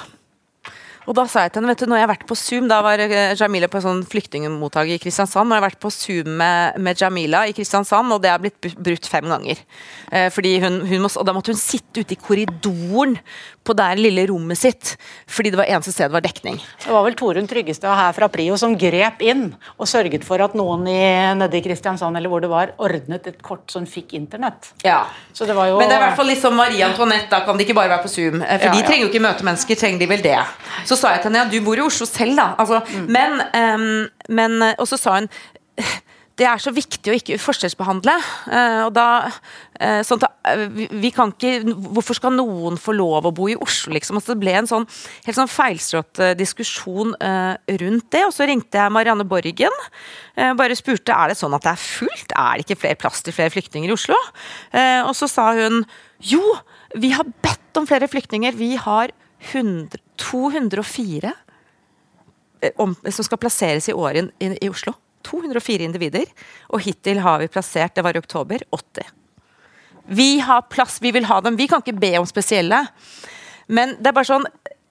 Og 1.07 1.15
da 1.15 1.25
sa 1.31 1.45
jeg 1.45 1.55
til 1.55 1.63
henne 1.63 1.71
vet 1.71 1.83
du, 1.85 1.87
når 1.91 2.01
jeg 2.01 2.07
har 2.07 2.13
vært 2.13 2.27
på 2.27 2.39
Zoom, 2.39 2.67
da 2.71 2.81
var 2.85 3.03
eh, 3.05 3.35
Jamila 3.39 3.69
på 3.71 3.83
sånn 3.83 4.03
flyktningmottak 4.11 4.91
i 4.91 4.99
Kristiansand. 5.03 5.49
Når 5.49 5.59
jeg 5.59 5.63
har 5.63 5.67
vært 5.69 5.83
på 5.83 5.93
Zoom 5.95 6.33
med, 6.41 6.81
med, 6.83 6.99
Jamila 7.01 7.45
i 7.47 7.55
Kristiansand, 7.57 8.15
og 8.15 8.23
det 8.25 8.33
har 8.33 8.43
blitt 8.43 8.59
brutt 8.75 9.07
fem 9.11 9.29
ganger. 9.31 9.63
Eh, 10.11 10.27
fordi 10.35 10.57
hun, 10.65 10.81
hun 10.87 11.05
må, 11.07 11.11
og 11.13 11.27
Da 11.27 11.35
måtte 11.37 11.55
hun 11.55 11.61
sitte 11.61 12.03
ute 12.03 12.17
i 12.17 12.21
korridoren 12.21 13.17
på 13.67 13.75
det 13.75 13.89
lille 13.99 14.27
rommet 14.31 14.59
sitt, 14.59 14.95
fordi 15.31 15.51
det 15.53 15.59
var 15.59 15.71
eneste 15.71 15.95
stedet 15.95 16.15
var 16.15 16.25
dekning. 16.25 16.59
Det 16.85 16.93
var 16.93 17.03
vel 17.07 17.17
Torunn 17.19 17.49
Tryggestad 17.51 17.99
her 17.99 18.15
fra 18.15 18.29
Prio 18.31 18.59
som 18.61 18.77
grep 18.79 19.23
inn 19.27 19.49
og 19.77 19.91
sørget 19.91 20.27
for 20.27 20.43
at 20.45 20.55
noen 20.59 20.87
i, 20.91 21.01
nede 21.39 21.59
i 21.59 21.65
Kristiansand 21.65 22.19
eller 22.19 22.31
hvor 22.31 22.45
det 22.45 22.51
var, 22.53 22.75
ordnet 22.83 23.27
et 23.31 23.41
kort 23.43 23.67
som 23.75 23.87
fikk 23.91 24.15
internett. 24.19 24.71
Ja. 24.87 25.05
Så 25.35 25.49
det 25.49 25.57
var 25.59 25.71
jo... 25.71 25.81
Men 25.81 25.91
det 25.91 25.97
er 25.99 26.03
i 26.03 26.07
hvert 26.07 26.19
fall 26.21 26.31
liksom 26.31 26.59
Marie 26.59 26.87
Antoinette, 26.87 27.31
da 27.33 27.43
kan 27.47 27.59
det 27.59 27.67
ikke 27.67 27.79
bare 27.79 27.93
være 27.97 28.07
på 28.07 28.13
Zoom. 28.13 28.39
Eh, 28.43 28.55
for 28.63 28.69
ja, 28.71 28.75
de 28.77 28.87
trenger 28.87 29.07
jo 29.07 29.11
ikke 29.11 29.25
møte 29.27 29.49
mennesker, 29.49 29.81
trenger 29.83 30.03
de 30.03 30.11
vel 30.15 30.25
det. 30.25 30.39
Så 30.87 30.96
sa 30.99 31.15
jeg 31.15 31.25
til 31.25 31.31
henne 31.31 31.45
ja, 31.45 31.51
du 31.53 31.61
bor 31.65 31.79
i 31.79 31.85
Oslo 31.85 32.09
selv, 32.09 32.37
da. 32.39 32.51
Altså, 32.59 32.83
mm. 32.87 33.07
Men, 33.13 33.41
um, 33.53 33.89
men 34.29 34.59
Og 34.77 34.87
så 34.89 34.99
sa 35.01 35.21
hun 35.21 35.31
det 36.37 36.45
er 36.45 36.61
så 36.61 36.69
viktig 36.75 37.09
å 37.09 37.17
ikke 37.17 37.39
forskjellsbehandle. 37.41 38.13
Uh, 38.45 38.83
og 38.87 38.91
da, 38.97 39.07
uh, 39.81 40.03
sånn 40.05 40.21
uh, 40.21 40.65
vi, 40.69 40.85
vi, 41.01 41.11
kan 41.15 41.33
ikke, 41.33 41.73
Hvorfor 41.97 42.19
skal 42.19 42.35
noen 42.37 42.77
få 42.81 42.93
lov 42.97 43.29
å 43.29 43.33
bo 43.35 43.49
i 43.49 43.57
Oslo, 43.57 43.95
liksom? 43.97 44.19
Altså, 44.21 44.35
det 44.35 44.45
ble 44.45 44.53
en 44.59 44.69
sånn 44.69 44.85
helt 45.25 45.39
sånn 45.39 45.51
feilslått 45.51 46.21
diskusjon 46.37 47.15
rundt 47.17 48.09
det. 48.13 48.25
Og 48.29 48.35
så 48.37 48.49
ringte 48.49 48.81
jeg 48.81 48.93
Marianne 48.93 49.25
Borgen. 49.29 49.73
bare 50.59 50.77
spurte 50.77 51.15
er 51.15 51.33
det 51.33 51.39
sånn 51.41 51.57
at 51.57 51.65
det 51.65 51.73
er 51.73 51.83
fullt. 51.83 52.35
Er 52.37 52.59
det 52.59 52.67
ikke 52.67 52.83
flere 52.85 53.01
plass 53.01 53.25
til 53.25 53.37
flere 53.37 53.55
flyktninger 53.55 53.89
i 53.89 53.97
Oslo? 53.97 54.17
og 55.07 55.15
så 55.17 55.29
sa 55.31 55.49
hun 55.57 55.85
jo, 56.25 56.43
vi 56.97 57.13
har 57.17 57.29
bedt 57.45 57.81
om 57.81 57.89
flere 57.89 58.09
flyktninger. 58.11 58.57
Vi 58.57 58.75
har 58.81 59.13
100, 59.13 59.26
204 59.43 61.33
om, 62.77 62.95
som 63.11 63.25
skal 63.25 63.39
plasseres 63.39 63.89
i 63.89 63.95
året 63.95 64.31
i, 64.39 64.53
i 64.65 64.71
Oslo. 64.73 64.95
204 65.27 65.83
individer, 65.87 66.29
og 66.71 66.85
hittil 66.85 67.19
har 67.25 67.41
vi 67.43 67.51
plassert, 67.51 67.97
det 67.97 68.05
var 68.07 68.15
i 68.17 68.23
oktober, 68.23 68.63
80. 68.71 69.09
Vi 70.07 70.39
har 70.39 70.63
plass, 70.71 71.01
vi 71.03 71.11
vil 71.11 71.27
ha 71.27 71.41
dem. 71.43 71.57
Vi 71.59 71.67
kan 71.67 71.83
ikke 71.83 71.99
be 71.99 72.13
om 72.21 72.27
spesielle. 72.29 72.85
Men 73.67 73.97
det 73.99 74.13
er 74.13 74.15
bare 74.15 74.29
sånn 74.29 74.45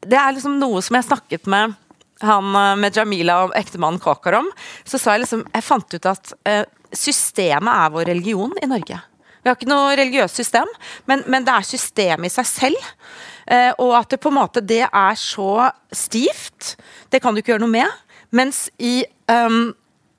Det 0.05 0.17
er 0.19 0.33
liksom 0.35 0.57
noe 0.59 0.81
som 0.83 0.97
jeg 0.97 1.07
snakket 1.07 1.47
med 1.47 1.77
han 2.21 2.55
eh, 2.55 2.73
med 2.79 2.95
Jamila 2.95 3.37
og 3.45 3.53
ektemannen 3.55 3.99
Kakar 4.03 4.39
om. 4.41 4.49
Så 4.83 4.99
sa 4.99 5.15
jeg 5.15 5.23
liksom 5.23 5.45
Jeg 5.53 5.65
fant 5.65 5.95
ut 5.95 6.09
at 6.11 6.33
uh, 6.47 6.63
systemet 6.95 7.71
er 7.71 7.93
vår 7.95 8.09
religion 8.11 8.53
i 8.61 8.69
Norge. 8.69 8.99
Vi 9.41 9.49
har 9.49 9.57
ikke 9.57 9.69
noe 9.69 9.95
religiøst 9.95 10.39
system, 10.41 10.69
men, 11.05 11.23
men 11.29 11.45
det 11.45 11.53
er 11.53 11.67
systemet 11.67 12.31
i 12.31 12.33
seg 12.33 12.47
selv. 12.49 12.91
Uh, 13.45 13.71
og 13.77 13.91
at 13.99 14.13
det 14.13 14.21
på 14.23 14.31
en 14.31 14.39
måte 14.39 14.63
det 14.65 14.83
er 14.87 15.17
så 15.19 15.69
stivt. 15.93 16.75
Det 17.13 17.21
kan 17.21 17.33
du 17.33 17.41
ikke 17.41 17.53
gjøre 17.53 17.65
noe 17.65 17.75
med. 17.75 17.91
Mens 18.35 18.65
i 18.81 19.03
um, 19.31 19.75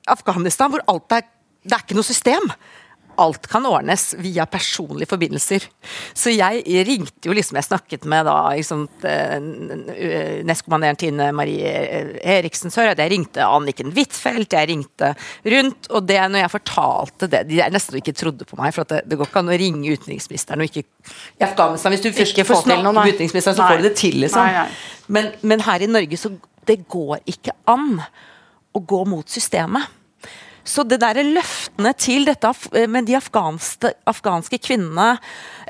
Afghanistan, 0.07 0.71
hvor 0.71 0.85
alt 0.87 1.19
er 1.19 1.27
Det 1.67 1.75
er 1.75 1.83
ikke 1.83 1.97
noe 1.99 2.07
system. 2.07 2.45
Alt 3.21 3.47
kan 3.51 3.67
ordnes 3.69 4.11
via 4.23 4.47
personlige 4.51 5.11
forbindelser. 5.11 5.67
Så 6.17 6.33
jeg 6.35 6.63
ringte 6.87 7.29
jo 7.29 7.35
liksom 7.37 7.57
Jeg 7.57 7.67
snakket 7.69 8.05
med 8.09 8.27
da 8.29 8.37
liksom, 8.55 8.87
nestkommanderende 10.47 11.01
Tine 11.01 11.31
Marie 11.37 11.73
Eriksen 12.21 12.73
Sør, 12.75 12.93
jeg 12.93 13.13
ringte 13.13 13.45
Anniken 13.47 13.93
Huitfeldt, 13.97 14.57
jeg 14.57 14.71
ringte 14.73 15.13
rundt. 15.45 15.91
Og 15.91 16.09
det 16.09 16.21
når 16.31 16.45
jeg 16.45 16.55
fortalte 16.57 17.31
det 17.33 17.45
De 17.51 17.63
nesten 17.73 18.01
ikke 18.01 18.17
trodde 18.17 18.49
på 18.49 18.59
meg, 18.61 18.75
for 18.77 18.89
det, 18.89 19.03
det, 19.07 19.19
går 19.19 19.31
ikke 19.31 19.45
an 19.45 19.55
å 19.55 19.61
ringe 19.61 19.97
utenriksministeren 19.97 20.65
og 20.65 20.71
ikke 20.71 20.85
I 21.41 21.47
Afghanistan, 21.49 21.95
hvis 21.95 22.05
du 22.05 22.11
først 22.13 22.43
får 22.51 22.63
snakke 22.67 22.93
med 22.93 23.15
utenriksministeren, 23.15 23.57
så 23.59 23.65
nei. 23.65 23.71
får 23.71 23.83
du 23.83 23.89
det 23.89 23.97
til, 23.99 24.21
liksom. 24.25 24.45
Nei, 24.45 24.67
nei. 24.67 25.13
Men, 25.17 25.31
men 25.47 25.63
her 25.67 25.85
i 25.85 25.91
Norge 25.91 26.19
så 26.19 26.33
det 26.67 26.81
går 26.91 27.21
ikke 27.31 27.55
an 27.71 28.01
å 28.77 28.83
gå 28.83 29.05
mot 29.09 29.29
systemet. 29.31 29.87
Så 30.67 30.83
det 30.83 30.99
der 31.03 31.23
løftene 31.23 31.93
til 31.99 32.27
dette 32.27 32.51
med 32.91 33.07
de 33.07 33.15
afghanske, 33.19 33.93
afghanske 34.11 34.59
kvinnene, 34.59 35.15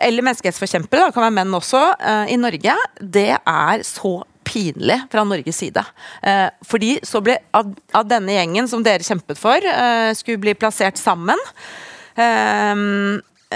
eller 0.01 0.25
menneskerettsforkjempere, 0.25 1.11
kan 1.13 1.27
være 1.27 1.37
menn 1.37 1.57
også, 1.57 1.83
uh, 2.01 2.25
i 2.33 2.39
Norge, 2.41 2.77
det 3.01 3.29
er 3.37 3.85
så 3.87 4.19
pinlig 4.47 4.97
fra 5.13 5.25
Norges 5.27 5.61
side. 5.61 5.83
Uh, 6.25 6.49
fordi 6.65 6.95
så 7.05 7.21
ble 7.25 7.37
av, 7.57 7.75
av, 7.93 8.09
denne 8.09 8.39
gjengen 8.39 8.71
som 8.71 8.85
dere 8.87 9.05
kjempet 9.05 9.41
for, 9.41 9.61
skulle 10.17 10.43
bli 10.43 10.57
plassert 10.57 11.01
sammen. 11.01 11.41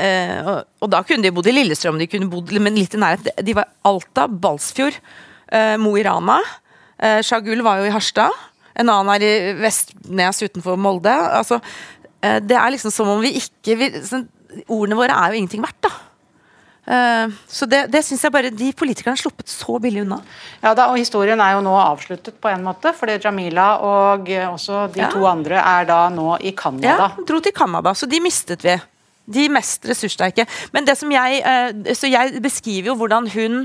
Og, 0.00 0.86
da 0.92 1.00
kunne 1.06 1.24
de 1.24 1.32
bodd 1.32 1.48
i 1.48 1.54
Lillestrøm, 1.54 1.98
de 2.00 2.08
kunne 2.10 2.28
bodd 2.30 2.52
men 2.60 2.76
litt 2.76 2.94
i 2.94 3.00
nærhet. 3.00 3.32
De 3.40 3.56
var 3.56 3.70
Alta, 3.88 4.26
Balsfjord, 4.28 4.98
Mo 5.80 5.96
i 5.96 6.04
Rana. 6.04 6.36
Shagul 7.24 7.64
var 7.64 7.80
jo 7.80 7.88
i 7.88 7.94
Harstad. 7.94 8.36
En 8.78 8.88
annen 8.88 9.14
er 9.16 9.24
i 9.26 9.54
Vestnes 9.58 10.42
utenfor 10.44 10.78
Molde. 10.78 11.10
Altså, 11.10 11.60
det 12.20 12.56
er 12.56 12.70
liksom 12.74 12.92
som 12.94 13.08
om 13.08 13.22
vi 13.24 13.32
ikke 13.40 13.78
vil, 13.80 13.98
sånn, 14.04 14.28
Ordene 14.66 14.96
våre 14.98 15.14
er 15.14 15.32
jo 15.32 15.38
ingenting 15.40 15.62
verdt, 15.62 15.78
da. 15.86 15.92
Uh, 16.90 17.30
så 17.46 17.68
det, 17.70 17.84
det 17.92 18.00
syns 18.02 18.24
jeg 18.24 18.32
bare 18.34 18.50
de 18.50 18.70
politikerne 18.74 19.14
har 19.14 19.20
sluppet 19.20 19.50
så 19.52 19.76
billig 19.82 20.00
unna. 20.02 20.16
Ja, 20.58 20.72
da, 20.74 20.88
og 20.90 20.98
Historien 20.98 21.38
er 21.38 21.54
jo 21.54 21.60
nå 21.62 21.74
avsluttet 21.78 22.40
på 22.42 22.50
en 22.50 22.64
måte, 22.66 22.90
fordi 22.96 23.18
Jamila 23.22 23.66
og 23.86 24.30
også 24.48 24.86
de 24.94 25.04
ja. 25.04 25.10
to 25.12 25.22
andre 25.28 25.60
er 25.60 25.86
da 25.90 26.00
nå 26.10 26.32
i 26.42 26.54
Canada. 26.56 27.12
Ja, 27.12 27.26
dro 27.28 27.38
til 27.44 27.54
Canada, 27.54 27.94
så 27.94 28.08
de 28.10 28.22
mistet 28.24 28.66
vi. 28.66 28.74
De 29.30 29.46
mest 29.52 29.86
ressurssterke. 29.86 30.48
Men 30.74 30.88
det 30.88 30.96
som 30.98 31.12
jeg 31.14 31.44
uh, 31.44 31.92
Så 31.94 32.10
jeg 32.10 32.40
beskriver 32.42 32.90
jo 32.90 32.98
hvordan 32.98 33.28
hun 33.36 33.62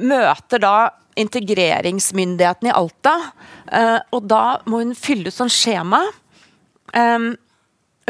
møter 0.00 0.62
da 0.62 0.76
integreringsmyndigheten 1.20 2.70
i 2.70 2.76
Alta. 2.76 3.18
Uh, 3.70 3.98
og 4.14 4.28
da 4.30 4.58
må 4.70 4.82
hun 4.82 4.94
fylle 4.98 5.30
ut 5.30 5.36
sånn 5.36 5.52
skjema. 5.52 6.02
Um, 6.94 7.32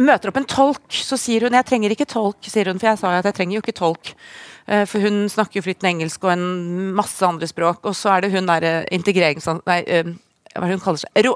møter 0.00 0.30
opp 0.30 0.40
en 0.40 0.48
tolk, 0.48 0.84
så 0.92 1.16
sier 1.16 1.46
hun 1.46 1.56
'jeg 1.56 1.66
trenger 1.66 1.90
ikke 1.94 2.08
tolk', 2.08 2.44
sier 2.44 2.68
hun, 2.68 2.78
for 2.78 2.90
jeg 2.90 2.98
sa 2.98 3.12
jo 3.12 3.18
at 3.18 3.24
jeg 3.24 3.34
trenger 3.34 3.56
jo 3.56 3.62
ikke 3.64 3.80
tolk. 3.80 4.12
Uh, 4.68 4.84
for 4.84 5.00
hun 5.00 5.28
snakker 5.28 5.60
jo 5.60 5.66
flytende 5.66 5.94
engelsk 5.94 6.24
og 6.24 6.32
en 6.32 6.92
masse 6.94 7.22
andre 7.22 7.46
språk. 7.46 7.84
Og 7.84 7.94
så 7.94 8.16
er 8.16 8.20
det 8.20 8.32
hun 8.32 8.46
derre 8.46 8.84
integrerings... 8.92 9.46
Nei, 9.66 9.82
hva 10.56 10.68
hun 10.68 10.80
kaller 10.80 11.00
seg? 11.00 11.24
Ro, 11.26 11.34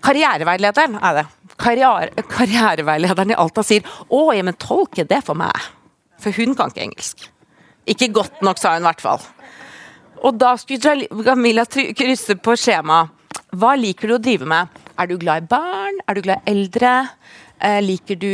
karriereveilederen 0.00 0.98
er 1.00 1.20
det. 1.20 1.26
Karriere, 1.60 2.24
karriereveilederen 2.28 3.32
i 3.32 3.38
Alta 3.38 3.62
sier 3.62 3.82
'Å, 3.82 4.34
ja, 4.36 4.42
men 4.42 4.54
tolk 4.54 4.98
er 4.98 5.04
det 5.04 5.24
for 5.24 5.34
meg'. 5.34 5.72
For 6.20 6.32
hun 6.32 6.54
kan 6.56 6.72
ikke 6.72 6.84
engelsk. 6.84 7.28
Ikke 7.86 8.12
godt 8.12 8.42
nok, 8.42 8.58
sa 8.58 8.74
hun 8.74 8.82
i 8.82 8.88
hvert 8.88 9.00
fall. 9.00 9.20
Og 10.24 10.38
da 10.40 10.54
skulle 10.60 11.08
Camilla 11.26 11.66
krysse 11.66 12.38
på 12.40 12.56
skjemaet. 12.58 13.12
Hva 13.56 13.74
liker 13.78 14.10
du 14.10 14.16
å 14.16 14.22
drive 14.22 14.48
med? 14.48 14.72
Er 14.96 15.08
du 15.10 15.16
glad 15.20 15.44
i 15.44 15.50
barn? 15.50 15.98
Er 16.08 16.16
du 16.16 16.24
glad 16.24 16.40
i 16.44 16.54
eldre? 16.54 16.94
Eh, 17.60 17.80
liker 17.84 18.20
du 18.20 18.30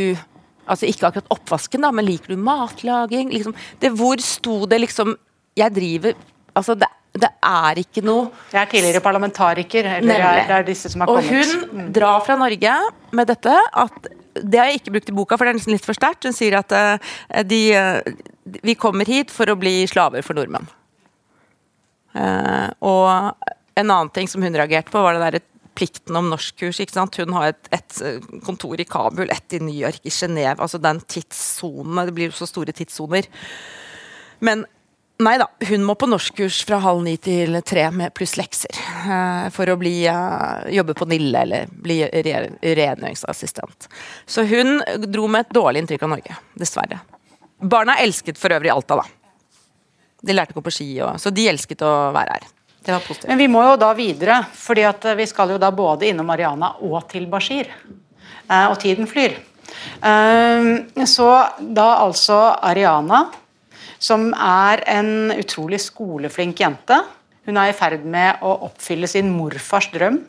Altså 0.63 0.87
ikke 0.87 1.09
akkurat 1.09 1.31
oppvasken, 1.33 1.83
da, 1.83 1.89
men 1.91 2.05
liker 2.07 2.31
du 2.31 2.39
matlaging? 2.39 3.33
Liksom, 3.33 3.51
det, 3.81 3.89
hvor 3.99 4.21
sto 4.23 4.61
det 4.71 4.79
liksom 4.79 5.11
Jeg 5.59 5.75
driver 5.75 6.13
Altså, 6.55 6.77
det, 6.79 6.87
det 7.19 7.27
er 7.43 7.81
ikke 7.81 8.03
noe 8.05 8.29
Jeg 8.53 8.61
er 8.61 8.69
tidligere 8.71 9.03
parlamentariker. 9.03 9.89
Eller 9.97 10.23
er, 10.23 10.43
det 10.47 10.55
er 10.61 10.67
disse 10.67 10.91
som 10.93 11.03
har 11.03 11.11
og 11.11 11.19
kommet. 11.19 11.33
Og 11.33 11.73
hun 11.73 11.81
mm. 11.81 11.89
drar 11.97 12.23
fra 12.23 12.37
Norge 12.39 12.77
med 13.11 13.27
dette. 13.27 13.57
at 13.83 14.13
det 14.33 14.59
har 14.59 14.71
jeg 14.71 14.81
ikke 14.81 14.93
brukt 14.95 15.11
i 15.11 15.15
boka, 15.17 15.37
for 15.37 15.45
det 15.45 15.51
er 15.51 15.57
nesten 15.59 15.75
litt 15.75 15.85
for 15.85 15.97
sterkt. 15.97 16.25
Hun 16.25 16.33
sier 16.33 16.55
at 16.57 16.71
uh, 16.73 17.11
de, 17.45 17.59
uh, 17.75 18.55
vi 18.63 18.77
kommer 18.79 19.09
hit 19.09 19.33
for 19.33 19.51
å 19.51 19.57
bli 19.59 19.83
slaver 19.89 20.25
for 20.25 20.37
nordmenn. 20.37 20.69
Uh, 22.13 22.69
og 22.85 23.49
en 23.75 23.89
annen 23.89 24.11
ting 24.13 24.29
som 24.29 24.43
hun 24.45 24.55
reagerte 24.55 24.93
på, 24.93 25.01
var 25.01 25.17
det 25.17 25.25
der 25.25 25.45
plikten 25.73 26.17
om 26.17 26.29
norskkurs. 26.29 26.79
ikke 26.79 26.93
sant? 26.93 27.17
Hun 27.17 27.33
har 27.33 27.53
et, 27.53 27.71
et, 27.73 27.95
eh, 28.05 28.21
kontor 28.45 28.79
i 28.79 28.85
Kabul, 28.85 29.31
et 29.31 29.53
i 29.53 29.59
New 29.59 29.73
York, 29.73 30.01
i 30.03 30.13
Genéve. 30.13 30.59
Altså 30.61 30.77
den 30.81 31.01
tidssonen. 31.01 32.05
Det 32.05 32.13
blir 32.13 32.29
jo 32.29 32.37
så 32.37 32.47
store 32.49 32.75
tidssoner. 32.75 33.25
Men 34.39 34.65
nei 35.23 35.37
da, 35.39 35.47
hun 35.69 35.85
må 35.87 35.95
på 35.95 36.09
norskkurs 36.09 36.63
fra 36.67 36.79
halv 36.83 37.03
ni 37.05 37.15
til 37.17 37.57
tre 37.65 37.87
med 37.95 38.13
pluss 38.13 38.35
lekser. 38.37 38.77
Uh, 39.07 39.49
for 39.55 39.69
å 39.69 39.77
bli, 39.79 39.95
jobbe 40.77 40.97
på 40.97 41.09
Nille 41.09 41.41
eller 41.47 41.73
bli 41.73 42.03
re 42.05 42.37
rengjøringsassistent. 42.61 43.89
Så 44.25 44.45
hun 44.49 44.77
dro 45.07 45.27
med 45.27 45.47
et 45.47 45.57
dårlig 45.57 45.83
inntrykk 45.83 46.05
av 46.05 46.15
Norge, 46.17 46.39
dessverre. 46.59 47.01
Barna 47.63 47.97
elsket 48.03 48.37
for 48.37 48.53
øvrig 48.53 48.73
Alta, 48.73 48.99
da. 48.99 49.22
De 50.23 50.35
lærte 50.35 50.55
å 50.55 50.59
gå 50.59 50.65
på 50.65 50.73
ski, 50.73 50.89
og, 51.03 51.17
så 51.19 51.31
de 51.35 51.47
elsket 51.51 51.83
å 51.83 51.93
være 52.15 52.37
her. 52.37 52.51
Det 52.83 52.91
var 52.91 53.03
positivt. 53.03 53.29
Men 53.31 53.39
vi 53.39 53.49
må 53.51 53.63
jo 53.63 53.75
da 53.79 53.91
videre, 53.95 54.41
fordi 54.55 54.85
vi 55.19 55.27
skal 55.27 55.53
jo 55.53 55.59
da 55.59 55.71
både 55.71 56.09
innom 56.09 56.27
Mariana 56.27 56.73
og 56.83 57.05
til 57.11 57.27
Bashir. 57.31 57.69
Eh, 58.49 58.67
og 58.67 58.77
tiden 58.81 59.07
flyr. 59.07 59.37
Eh, 60.03 61.05
så 61.07 61.29
da 61.59 61.87
altså 62.03 62.39
Ariana, 62.59 63.25
som 64.03 64.31
er 64.35 64.83
en 64.91 65.31
utrolig 65.35 65.79
skoleflink 65.79 66.59
jente. 66.59 66.99
Hun 67.47 67.59
er 67.59 67.71
i 67.71 67.75
ferd 67.75 68.03
med 68.07 68.43
å 68.43 68.53
oppfylle 68.67 69.07
sin 69.11 69.31
morfars 69.31 69.89
drøm 69.91 70.21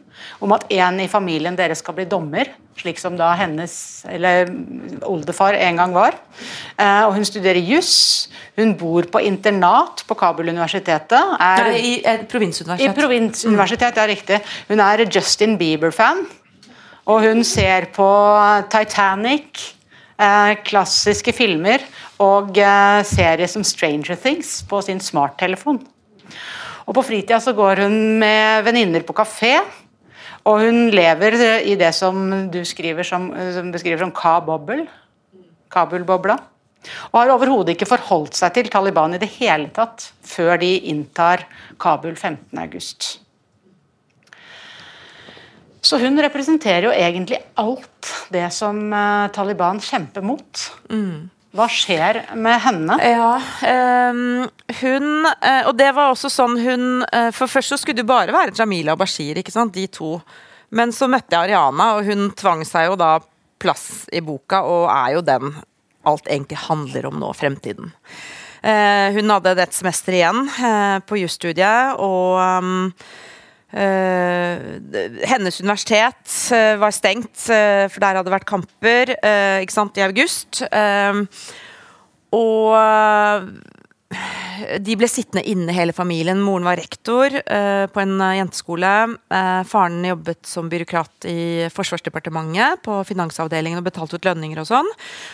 om 0.43 0.55
at 0.55 0.67
en 0.75 1.01
i 1.03 1.11
familien 1.11 1.59
deres 1.59 1.83
skal 1.83 1.97
bli 1.99 2.07
dommer, 2.11 2.51
slik 2.79 2.99
som 3.01 3.17
da 3.19 3.31
hennes 3.39 3.75
eller 4.11 4.51
oldefar 5.07 5.57
en 5.59 5.81
gang 5.81 5.95
var. 5.95 6.17
Eh, 6.77 7.03
og 7.07 7.15
hun 7.17 7.27
studerer 7.27 7.63
juss. 7.63 8.29
Hun 8.59 8.75
bor 8.79 9.07
på 9.11 9.23
internat 9.27 10.05
på 10.09 10.17
Kabul-universitetet. 10.19 11.37
Er, 11.41 11.71
I 11.75 11.95
et 12.01 12.27
provinsuniversitet. 12.31 12.91
I 12.91 12.97
provinsuniversitet, 12.99 14.01
ja, 14.01 14.09
riktig. 14.11 14.41
Hun 14.69 14.83
er 14.85 15.05
Justin 15.07 15.59
Bieber-fan. 15.61 16.25
Og 17.11 17.21
hun 17.27 17.45
ser 17.45 17.91
på 17.93 18.09
Titanic, 18.73 19.75
eh, 20.17 20.55
klassiske 20.65 21.35
filmer 21.37 21.85
og 22.23 22.57
eh, 22.57 23.01
serier 23.05 23.51
som 23.51 23.65
Stranger 23.65 24.17
Things 24.17 24.63
på 24.69 24.81
sin 24.87 25.01
smarttelefon. 25.01 25.83
Og 26.85 26.97
på 26.97 27.05
fritida 27.05 27.41
så 27.41 27.55
går 27.57 27.85
hun 27.85 27.97
med 28.21 28.65
venninner 28.67 29.05
på 29.05 29.17
kafé. 29.17 29.59
Og 30.45 30.61
hun 30.61 30.91
lever 30.93 31.39
i 31.65 31.77
det 31.81 31.93
som 31.97 32.27
du 32.53 32.61
som, 33.09 33.31
som 33.33 33.71
beskriver 33.73 34.03
som. 34.05 34.85
Kabul-bobla. 35.73 36.37
Og 37.13 37.19
har 37.21 37.33
overhodet 37.33 37.75
ikke 37.75 37.89
forholdt 37.89 38.37
seg 38.37 38.53
til 38.59 38.71
Taliban 38.73 39.17
i 39.17 39.21
det 39.23 39.31
hele 39.39 39.71
tatt 39.75 40.11
før 40.25 40.59
de 40.61 40.75
inntar 40.93 41.47
Kabul 41.81 42.13
15.8. 42.13 43.15
Så 45.85 46.01
hun 46.01 46.17
representerer 46.21 46.89
jo 46.89 46.93
egentlig 46.97 47.41
alt 47.61 48.13
det 48.33 48.47
som 48.57 48.79
uh, 48.93 49.29
Taliban 49.33 49.81
kjemper 49.85 50.25
mot. 50.25 50.63
Mm. 50.89 51.29
Hva 51.55 51.69
skjer 51.71 52.19
med 52.35 52.59
henne? 52.65 52.97
Ja, 52.99 53.35
um, 54.11 54.47
hun 54.81 55.07
uh, 55.29 55.69
Og 55.69 55.77
det 55.79 55.93
var 55.95 56.11
også 56.11 56.31
sånn 56.33 56.57
hun 56.59 57.05
uh, 57.07 57.31
For 57.35 57.51
først 57.51 57.71
så 57.71 57.79
skulle 57.79 58.01
det 58.01 58.09
bare 58.09 58.35
være 58.35 58.57
Jamila 58.59 58.97
og 58.97 59.03
Bashir, 59.05 59.39
ikke 59.39 59.55
sant, 59.55 59.75
de 59.77 59.87
to. 59.87 60.17
Men 60.75 60.91
så 60.95 61.07
møtte 61.11 61.31
jeg 61.37 61.53
Ariana, 61.53 61.93
og 61.95 62.09
hun 62.09 62.33
tvang 62.35 62.65
seg 62.67 62.89
jo 62.89 62.97
da 62.99 63.13
plass 63.63 64.09
i 64.11 64.23
boka, 64.25 64.65
og 64.67 64.89
er 64.91 65.15
jo 65.15 65.23
den 65.25 65.53
alt 66.05 66.27
egentlig 66.27 66.59
handler 66.67 67.07
om 67.09 67.21
nå, 67.23 67.31
fremtiden. 67.39 67.95
Uh, 68.65 69.15
hun 69.15 69.31
hadde 69.31 69.55
et 69.63 69.77
semester 69.77 70.17
igjen 70.17 70.43
på 71.07 71.21
jusstudiet, 71.23 71.95
og 72.03 72.41
um, 72.43 72.91
Uh, 72.91 73.34
hennes 73.75 75.57
universitet 75.61 76.35
uh, 76.55 76.75
var 76.79 76.95
stengt, 76.95 77.35
uh, 77.51 77.87
for 77.91 77.99
der 77.99 78.15
hadde 78.15 78.29
det 78.29 78.37
vært 78.37 78.47
kamper 78.47 79.15
ikke 79.65 79.75
sant, 79.75 79.99
i 79.99 80.05
august. 80.07 80.63
og 82.35 82.71
de 84.85 84.95
ble 84.99 85.09
sittende 85.11 85.45
inne, 85.49 85.73
hele 85.75 85.95
familien. 85.97 86.41
Moren 86.43 86.67
var 86.67 86.79
rektor 86.81 87.33
uh, 87.33 87.85
på 87.91 88.03
en 88.03 88.15
uh, 88.21 88.35
jenteskole. 88.39 88.93
Uh, 89.33 89.63
faren 89.69 90.05
jobbet 90.07 90.41
som 90.49 90.69
byråkrat 90.71 91.29
i 91.31 91.67
Forsvarsdepartementet 91.75 92.83
på 92.85 92.99
finansavdelingen 93.09 93.81
og 93.81 93.87
betalte 93.89 94.19
ut 94.19 94.29
lønninger 94.29 94.61
og 94.63 94.69
sånn, 94.69 94.91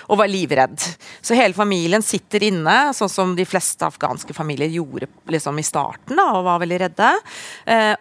og 0.08 0.20
var 0.20 0.30
livredd. 0.30 0.78
Så 1.20 1.38
hele 1.38 1.56
familien 1.56 2.04
sitter 2.04 2.46
inne, 2.50 2.78
sånn 2.96 3.12
som 3.12 3.36
de 3.38 3.46
fleste 3.48 3.86
afghanske 3.88 4.36
familier 4.36 4.70
gjorde 4.72 5.10
liksom, 5.30 5.60
i 5.60 5.66
starten, 5.66 6.16
da, 6.18 6.30
og 6.38 6.46
var 6.48 6.62
veldig 6.62 6.80
redde. 6.84 7.10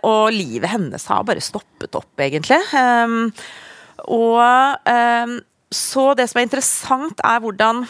og 0.08 0.32
livet 0.34 0.72
hennes 0.72 1.06
har 1.12 1.26
bare 1.28 1.44
stoppet 1.44 1.96
opp, 1.98 2.12
egentlig. 2.22 2.60
Um, 2.74 3.32
og 4.10 4.90
um, 4.90 5.40
så 5.70 6.14
det 6.18 6.26
som 6.30 6.40
er 6.40 6.48
interessant, 6.48 7.22
er 7.24 7.42
hvordan 7.44 7.84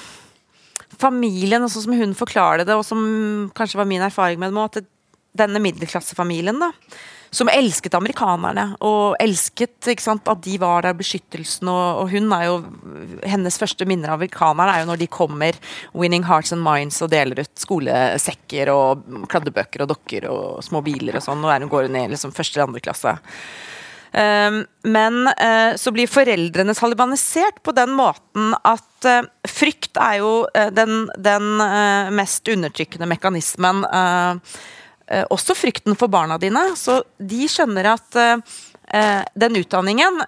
familien, 1.00 1.68
sånn 1.70 1.88
som 1.88 1.96
hun 1.98 2.18
forklarer 2.18 2.68
det, 2.68 2.76
og 2.76 2.86
som 2.88 3.52
kanskje 3.58 3.80
var 3.80 3.90
min 3.90 4.04
erfaring 4.06 4.42
med 4.42 4.54
det, 4.54 4.66
at 4.70 4.90
denne 5.40 5.62
middelklassefamilien 5.64 6.60
da, 6.60 6.72
som 7.32 7.50
elsket 7.52 7.94
amerikanerne 7.94 8.64
og 8.86 9.14
elsket 9.22 9.90
sant, 10.02 10.28
at 10.32 10.42
de 10.44 10.56
var 10.62 10.84
der, 10.86 10.98
beskyttelsen. 10.98 11.70
Og, 11.70 12.02
og, 12.02 12.10
hun 12.10 12.34
er 12.34 12.48
jo 12.48 12.56
Hennes 13.22 13.60
første 13.62 13.86
minner 13.90 14.10
av 14.10 14.18
amerikanerne 14.18 14.74
er 14.74 14.84
jo 14.84 14.90
når 14.90 15.02
de 15.04 15.10
kommer 15.14 15.60
'winning 15.94 16.26
hearts 16.26 16.54
and 16.56 16.66
minds' 16.66 17.02
og 17.06 17.12
deler 17.14 17.44
ut 17.44 17.54
skolesekker 17.62 18.74
og 18.74 19.06
kladdebøker 19.30 19.86
og 19.86 19.92
dokker 19.94 20.30
og 20.32 20.64
små 20.66 20.82
biler 20.82 21.20
og 21.20 21.26
sånn. 21.26 21.46
Og 21.46 21.54
hun 21.54 21.70
går 21.70 21.90
i 21.90 22.08
liksom, 22.10 22.34
første 22.34 22.58
eller 22.58 22.72
andre 22.72 22.82
klasse. 22.82 23.20
Um, 24.10 24.66
men 24.84 25.28
uh, 25.28 25.76
så 25.78 25.92
blir 25.94 26.10
foreldrene 26.10 26.74
talibanisert 26.74 27.62
på 27.62 27.74
den 27.78 27.92
måten 27.94 28.56
at 28.66 29.06
uh, 29.06 29.28
frykt 29.46 30.00
er 30.02 30.16
jo 30.24 30.32
uh, 30.50 30.70
den, 30.74 31.04
den 31.14 31.62
mest 32.18 32.50
undertrykkende 32.50 33.10
mekanismen. 33.10 33.86
også 35.30 35.56
frykten 35.58 35.96
for 35.98 36.08
barna 36.08 36.38
dine. 36.38 36.62
Så 36.78 37.00
de 37.18 37.48
skjønner 37.50 37.88
at 37.96 38.18
den 39.34 39.58
utdanningen, 39.58 40.20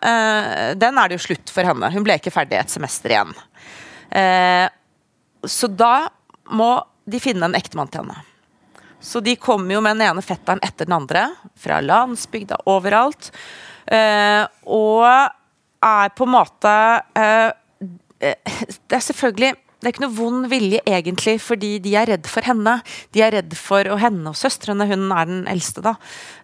den 0.81 0.97
er 0.97 1.09
det 1.09 1.19
jo 1.19 1.25
slutt 1.27 1.53
for 1.53 1.65
henne. 1.65 1.91
Hun 1.93 2.05
ble 2.05 2.17
ikke 2.17 2.33
ferdig 2.33 2.57
et 2.57 2.73
semester 2.73 3.13
igjen. 3.13 3.35
så 5.45 5.69
da 5.69 6.09
må 6.49 6.71
de 7.05 7.21
finne 7.21 7.45
en 7.45 7.57
ektemann 7.57 7.93
til 7.93 8.01
henne. 8.01 8.17
Så 9.01 9.21
de 9.21 9.35
kommer 9.35 9.75
jo 9.75 9.81
med 9.81 9.97
den 9.97 10.07
ene 10.09 10.21
fetteren 10.25 10.61
etter 10.65 10.89
den 10.89 10.97
andre, 10.97 11.27
fra 11.57 11.77
landsbygda 11.81 12.63
overalt. 12.69 13.31
Uh, 13.89 14.45
og 14.69 15.07
er 15.81 16.13
på 16.13 16.27
en 16.27 16.35
måte 16.35 16.71
uh, 17.17 17.49
Det 18.21 18.93
er 18.93 19.01
selvfølgelig 19.01 19.55
det 19.81 19.87
er 19.87 19.93
ikke 19.95 20.03
noe 20.03 20.13
vond 20.13 20.43
vilje 20.45 20.77
egentlig, 20.85 21.39
fordi 21.41 21.69
de 21.81 21.95
er 21.97 22.05
redd 22.11 22.27
for 22.29 22.45
henne. 22.45 22.75
De 23.17 23.23
er 23.25 23.31
redd 23.33 23.55
for 23.57 23.87
og 23.89 23.97
henne 23.97 24.29
og 24.29 24.37
søstrene, 24.37 24.85
hun 24.85 25.07
er 25.09 25.25
den 25.25 25.39
eldste, 25.49 25.81
da. 25.81 25.95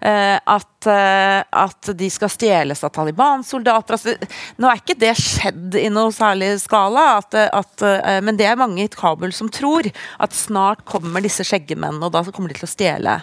Uh, 0.01 0.39
at, 0.55 0.87
at, 0.89 1.91
de 1.99 2.09
skal 2.09 2.33
stjeles 2.33 2.81
av 2.81 2.95
Taliban-soldater. 2.95 3.93
Altså, 3.93 4.17
nå 4.57 4.71
er 4.71 4.81
ikke 4.81 4.97
det 4.97 5.13
skjedd 5.21 5.77
i 5.77 5.85
noe 5.93 6.09
særlig 6.17 6.55
skala, 6.63 7.05
at, 7.19 7.37
at, 7.45 7.85
men 8.25 8.41
det 8.41 8.49
er 8.49 8.57
mange 8.57 8.87
i 8.87 8.89
Kabul 8.89 9.29
som 9.37 9.53
tror 9.53 9.85
at 9.85 10.33
snart 10.33 10.81
kommer 10.89 11.21
disse 11.21 11.45
skjeggemennene, 11.45 12.09
og 12.09 12.17
da 12.17 12.25
kommer 12.31 12.49
de 12.49 12.57
til 12.57 12.65
å 12.65 12.73
stjele 12.73 13.19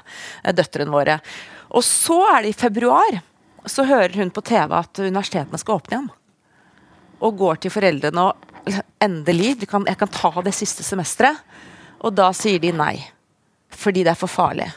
døtrene 0.54 0.94
våre. 0.94 1.18
Og 1.74 1.82
så 1.82 2.22
er 2.36 2.44
det 2.44 2.54
i 2.54 2.60
februar 2.62 3.18
så 3.70 3.86
hører 3.88 4.16
hun 4.20 4.32
på 4.34 4.44
TV 4.44 4.74
at 4.76 5.00
universitetene 5.00 5.60
skal 5.60 5.80
åpne 5.80 5.96
igjen. 5.96 6.10
Og 7.24 7.38
går 7.38 7.62
til 7.62 7.72
foreldrene 7.72 8.28
og 8.28 8.78
endelig, 9.02 9.68
kan, 9.68 9.84
jeg 9.88 10.00
kan 10.00 10.12
ta 10.12 10.32
det 10.44 10.54
siste 10.56 10.84
semesteret. 10.86 11.40
Og 12.04 12.12
da 12.12 12.30
sier 12.36 12.60
de 12.60 12.72
nei. 12.76 12.96
Fordi 13.72 14.04
det 14.04 14.12
er 14.12 14.18
for 14.20 14.30
farlig. 14.30 14.68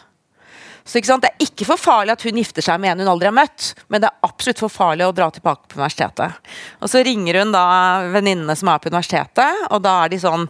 Så 0.88 1.02
Det 1.04 1.28
er 1.28 1.44
ikke 1.44 1.66
for 1.68 1.76
farlig 1.76 2.14
at 2.14 2.24
hun 2.24 2.38
gifter 2.40 2.64
seg 2.64 2.80
med 2.80 2.94
en 2.94 3.04
hun 3.04 3.12
aldri 3.12 3.28
har 3.28 3.36
møtt, 3.36 3.74
men 3.92 4.00
det 4.00 4.08
er 4.08 4.24
absolutt 4.24 4.62
for 4.64 4.72
farlig 4.72 5.04
å 5.04 5.12
dra 5.12 5.28
tilbake 5.36 5.68
på 5.68 5.76
universitetet. 5.82 6.38
Og 6.80 6.88
Så 6.88 7.04
ringer 7.04 7.42
hun 7.42 7.52
da 7.52 8.08
venninnene 8.08 8.56
som 8.56 8.72
er 8.72 8.80
på 8.80 8.88
universitetet, 8.88 9.68
og 9.68 9.84
da 9.84 9.98
er 10.06 10.14
de 10.14 10.20
sånn 10.24 10.48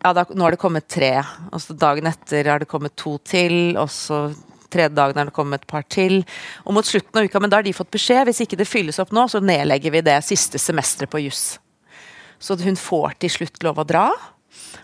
ja, 0.00 0.12
da, 0.14 0.24
nå 0.30 0.46
har 0.46 0.54
det 0.54 0.60
kommet 0.62 0.86
tre. 0.88 1.18
Og 1.50 1.60
så 1.60 1.74
dagen 1.74 2.06
etter 2.06 2.46
har 2.48 2.62
det 2.62 2.70
kommet 2.70 2.94
to 2.96 3.18
til. 3.26 3.76
Og 3.76 3.90
så 3.92 4.30
tredje 4.72 4.96
dagen 4.96 5.20
er 5.20 5.30
det 5.30 5.36
kommet 5.36 5.62
et 5.62 5.70
par 5.70 5.86
til. 5.92 6.20
Og 6.64 6.76
mot 6.76 6.86
slutten 6.86 7.20
av 7.20 7.28
uka, 7.28 7.42
men 7.42 7.52
da 7.52 7.60
har 7.60 7.66
de 7.66 7.76
fått 7.76 7.92
beskjed. 7.94 8.26
Hvis 8.28 8.42
ikke 8.44 8.58
det 8.60 8.68
fylles 8.70 9.00
opp 9.02 9.14
nå, 9.16 9.26
så 9.30 9.42
nedlegger 9.44 9.96
vi 9.96 10.04
det 10.06 10.18
siste 10.26 10.60
semesteret 10.62 11.12
på 11.12 11.22
juss. 11.26 11.58
Så 12.40 12.56
hun 12.64 12.78
får 12.78 13.18
til 13.20 13.34
slutt 13.40 13.64
lov 13.66 13.82
å 13.82 13.88
dra. 13.88 14.08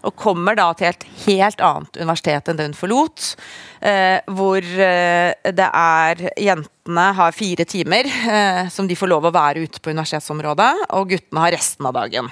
Og 0.06 0.14
kommer 0.18 0.56
da 0.58 0.68
til 0.76 0.88
et 0.90 1.04
helt 1.24 1.62
annet 1.64 1.98
universitet 1.98 2.48
enn 2.50 2.58
det 2.58 2.68
hun 2.68 2.76
forlot. 2.78 3.32
Eh, 3.80 4.18
hvor 4.38 4.62
eh, 4.62 5.52
det 5.56 5.68
er 5.68 6.24
Jentene 6.42 7.06
har 7.18 7.36
fire 7.36 7.66
timer 7.68 8.06
eh, 8.06 8.64
som 8.72 8.88
de 8.88 8.98
får 8.98 9.10
lov 9.10 9.28
å 9.28 9.34
være 9.34 9.66
ute 9.66 9.82
på 9.82 9.94
universitetsområdet, 9.94 10.72
og 10.98 11.14
guttene 11.14 11.46
har 11.46 11.56
resten 11.56 11.88
av 11.88 11.96
dagen. 11.96 12.30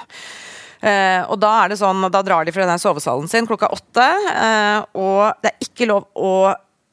Eh, 0.84 1.22
og 1.32 1.38
da 1.40 1.54
er 1.62 1.72
det 1.72 1.80
sånn, 1.80 2.04
da 2.12 2.20
drar 2.24 2.44
de 2.44 2.52
fra 2.52 2.66
denne 2.66 2.80
sovesalen 2.82 3.30
sin 3.30 3.48
klokka 3.48 3.70
åtte, 3.72 4.08
eh, 4.34 4.80
og 5.00 5.40
det 5.42 5.54
er 5.54 5.68
ikke 5.68 5.88
lov 5.88 6.10
å 6.14 6.34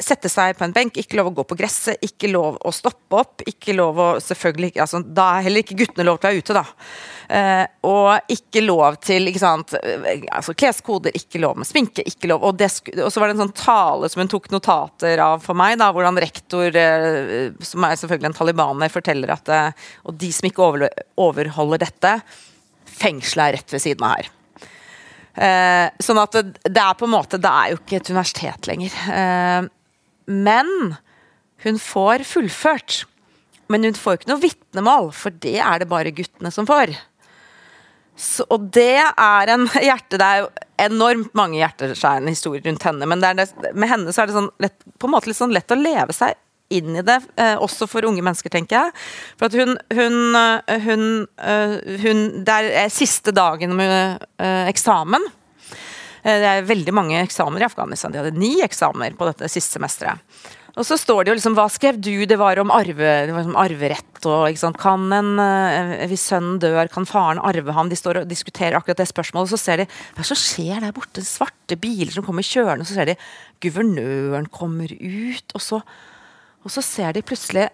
sette 0.03 0.29
seg 0.31 0.57
på 0.57 0.65
en 0.65 0.73
benk, 0.75 0.97
ikke 0.99 1.17
lov 1.19 1.31
å 1.31 1.33
gå 1.39 1.45
på 1.49 1.57
gresset, 1.59 2.01
ikke 2.05 2.29
lov 2.31 2.57
å 2.65 2.73
stoppe 2.75 3.19
opp. 3.19 3.43
ikke 3.47 3.75
lov 3.77 3.99
å, 3.99 4.07
selvfølgelig, 4.21 4.73
altså, 4.81 5.01
Da 5.01 5.27
er 5.37 5.47
heller 5.47 5.63
ikke 5.63 5.77
guttene 5.79 6.05
lov 6.05 6.19
til 6.19 6.27
å 6.27 6.31
være 6.31 6.41
ute, 6.43 6.57
da. 6.57 6.63
Eh, 7.31 7.65
og 7.87 8.33
ikke 8.33 8.63
lov 8.65 8.97
til 9.03 9.29
ikke 9.31 9.39
sant, 9.39 9.73
eh, 9.79 10.25
altså 10.31 10.53
kleskoder, 10.57 11.15
ikke 11.15 11.39
lov 11.39 11.61
med 11.61 11.69
sminke, 11.69 12.03
ikke 12.03 12.27
lov 12.27 12.43
Og, 12.43 12.57
det, 12.59 12.67
og 12.97 13.07
så 13.11 13.21
var 13.21 13.29
det 13.29 13.37
en 13.37 13.45
sånn 13.45 13.55
tale 13.55 14.09
som 14.11 14.19
hun 14.19 14.31
tok 14.31 14.49
notater 14.51 15.21
av 15.23 15.39
for 15.39 15.55
meg, 15.55 15.77
da, 15.79 15.91
hvordan 15.95 16.19
rektor, 16.19 16.75
eh, 16.75 17.55
som 17.63 17.87
er 17.87 17.95
selvfølgelig 17.95 18.33
en 18.33 18.39
talibaner, 18.41 18.91
forteller 18.91 19.31
at 19.31 19.49
eh, 19.49 19.71
Og 20.05 20.19
de 20.19 20.31
som 20.35 20.49
ikke 20.49 20.65
over, 20.65 20.87
overholder 21.15 21.85
dette, 21.85 22.17
fengselet 22.91 23.47
er 23.47 23.59
rett 23.59 23.73
ved 23.73 23.83
siden 23.83 24.05
av 24.05 24.19
her. 24.19 24.31
Eh, 25.31 25.87
sånn 26.03 26.19
at 26.19 26.33
det, 26.35 26.43
det, 26.67 26.81
er 26.81 26.95
på 26.99 27.07
en 27.07 27.13
måte 27.13 27.37
Det 27.39 27.47
er 27.47 27.69
jo 27.71 27.77
ikke 27.79 28.01
et 28.01 28.09
universitet 28.11 28.67
lenger. 28.67 28.97
Eh, 29.15 29.69
men 30.31 30.95
hun 31.65 31.77
får 31.81 32.25
fullført. 32.27 33.03
Men 33.71 33.85
hun 33.87 33.95
får 33.95 34.19
ikke 34.19 34.31
noe 34.31 34.43
vitnemål, 34.43 35.11
for 35.15 35.35
det 35.43 35.59
er 35.63 35.81
det 35.81 35.89
bare 35.91 36.13
guttene 36.15 36.51
som 36.53 36.67
får. 36.67 36.95
Så, 38.21 38.45
og 38.51 38.67
det 38.75 38.99
er 38.99 39.49
en 39.49 39.63
hjerte 39.87 40.19
Det 40.19 40.25
er 40.27 40.41
jo 40.43 40.49
enormt 40.81 41.33
mange 41.37 41.57
hjerteskjærende 41.61 42.33
historier 42.33 42.63
rundt 42.67 42.83
henne, 42.85 43.07
men 43.07 43.21
det 43.23 43.31
det, 43.39 43.73
med 43.73 43.89
henne 43.89 44.13
så 44.13 44.23
er 44.23 44.29
det 44.29 44.35
sånn 44.35 44.49
lett, 44.61 44.77
på 44.99 45.07
en 45.07 45.13
måte 45.13 45.29
litt 45.29 45.39
sånn 45.39 45.53
lett 45.55 45.71
å 45.73 45.79
leve 45.79 46.13
seg 46.15 46.35
inn 46.71 46.95
i 46.95 47.03
det, 47.05 47.17
eh, 47.41 47.57
også 47.59 47.87
for 47.89 48.07
unge 48.07 48.23
mennesker, 48.23 48.51
tenker 48.51 48.77
jeg. 48.77 48.93
For 49.39 49.49
at 49.49 49.57
hun, 49.59 49.75
hun, 49.91 50.17
eh, 50.39 50.79
hun, 50.85 51.03
eh, 51.37 51.75
hun 52.03 52.21
Det 52.47 52.57
er 52.83 52.93
siste 52.93 53.33
dagen 53.35 53.75
med 53.75 54.23
eh, 54.39 54.69
eksamen. 54.71 55.27
Eh, 56.23 56.39
det 56.41 56.49
er 56.49 56.69
veldig 56.69 56.95
mange 56.95 57.21
eksamener 57.23 57.65
i 57.65 57.69
Afghanistan. 57.69 58.13
De 58.13 58.21
hadde 58.21 58.37
ni 58.37 58.57
eksamener 58.65 59.17
på 59.17 59.29
dette 59.29 59.49
siste 59.51 59.79
semesteret. 59.79 60.21
Og 60.71 60.85
så 60.87 60.95
står 60.95 61.25
det 61.25 61.31
jo 61.31 61.35
liksom 61.35 61.55
Hva 61.57 61.65
skrev 61.71 61.97
du? 61.99 62.23
Det 62.29 62.37
var 62.39 62.59
om 62.61 62.71
arve, 62.71 63.09
det 63.27 63.33
var 63.35 63.47
om 63.47 63.57
arverett 63.59 64.27
og 64.29 64.45
ikke 64.47 64.61
sant? 64.61 64.79
Kan 64.79 65.09
en 65.15 65.33
eh, 65.41 66.05
Hvis 66.11 66.29
sønnen 66.31 66.61
dør, 66.63 66.87
kan 66.91 67.07
faren 67.09 67.41
arve 67.43 67.75
ham? 67.75 67.91
De 67.91 67.99
står 67.99 68.21
og 68.21 68.29
diskuterer 68.29 68.77
akkurat 68.77 69.01
det 69.01 69.09
spørsmålet, 69.09 69.49
og 69.49 69.51
så 69.51 69.59
ser 69.59 69.83
de 69.83 69.89
Hva 70.15 70.27
som 70.27 70.39
skjer 70.39 70.79
der 70.85 70.95
borte? 70.95 71.25
Svarte 71.27 71.75
biler 71.81 72.13
som 72.15 72.25
kommer 72.27 72.45
kjørende, 72.47 72.85
og 72.85 72.91
så 72.91 72.99
ser 72.99 73.11
de 73.11 73.17
guvernøren 73.61 74.47
kommer 74.53 74.93
ut, 74.95 75.57
og 75.57 75.61
så, 75.63 75.81
og 76.63 76.73
så 76.73 76.83
ser 76.85 77.17
de 77.17 77.25
plutselig 77.25 77.67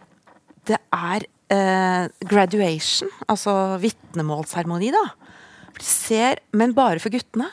Det 0.68 0.80
er 0.82 1.28
eh, 1.54 2.10
graduation, 2.26 3.14
altså 3.30 3.78
vitnemålsseremoni, 3.84 4.90
da. 4.96 5.06
De 5.78 5.86
ser, 5.86 6.42
men 6.58 6.74
bare 6.74 7.00
for 7.04 7.14
guttene. 7.14 7.52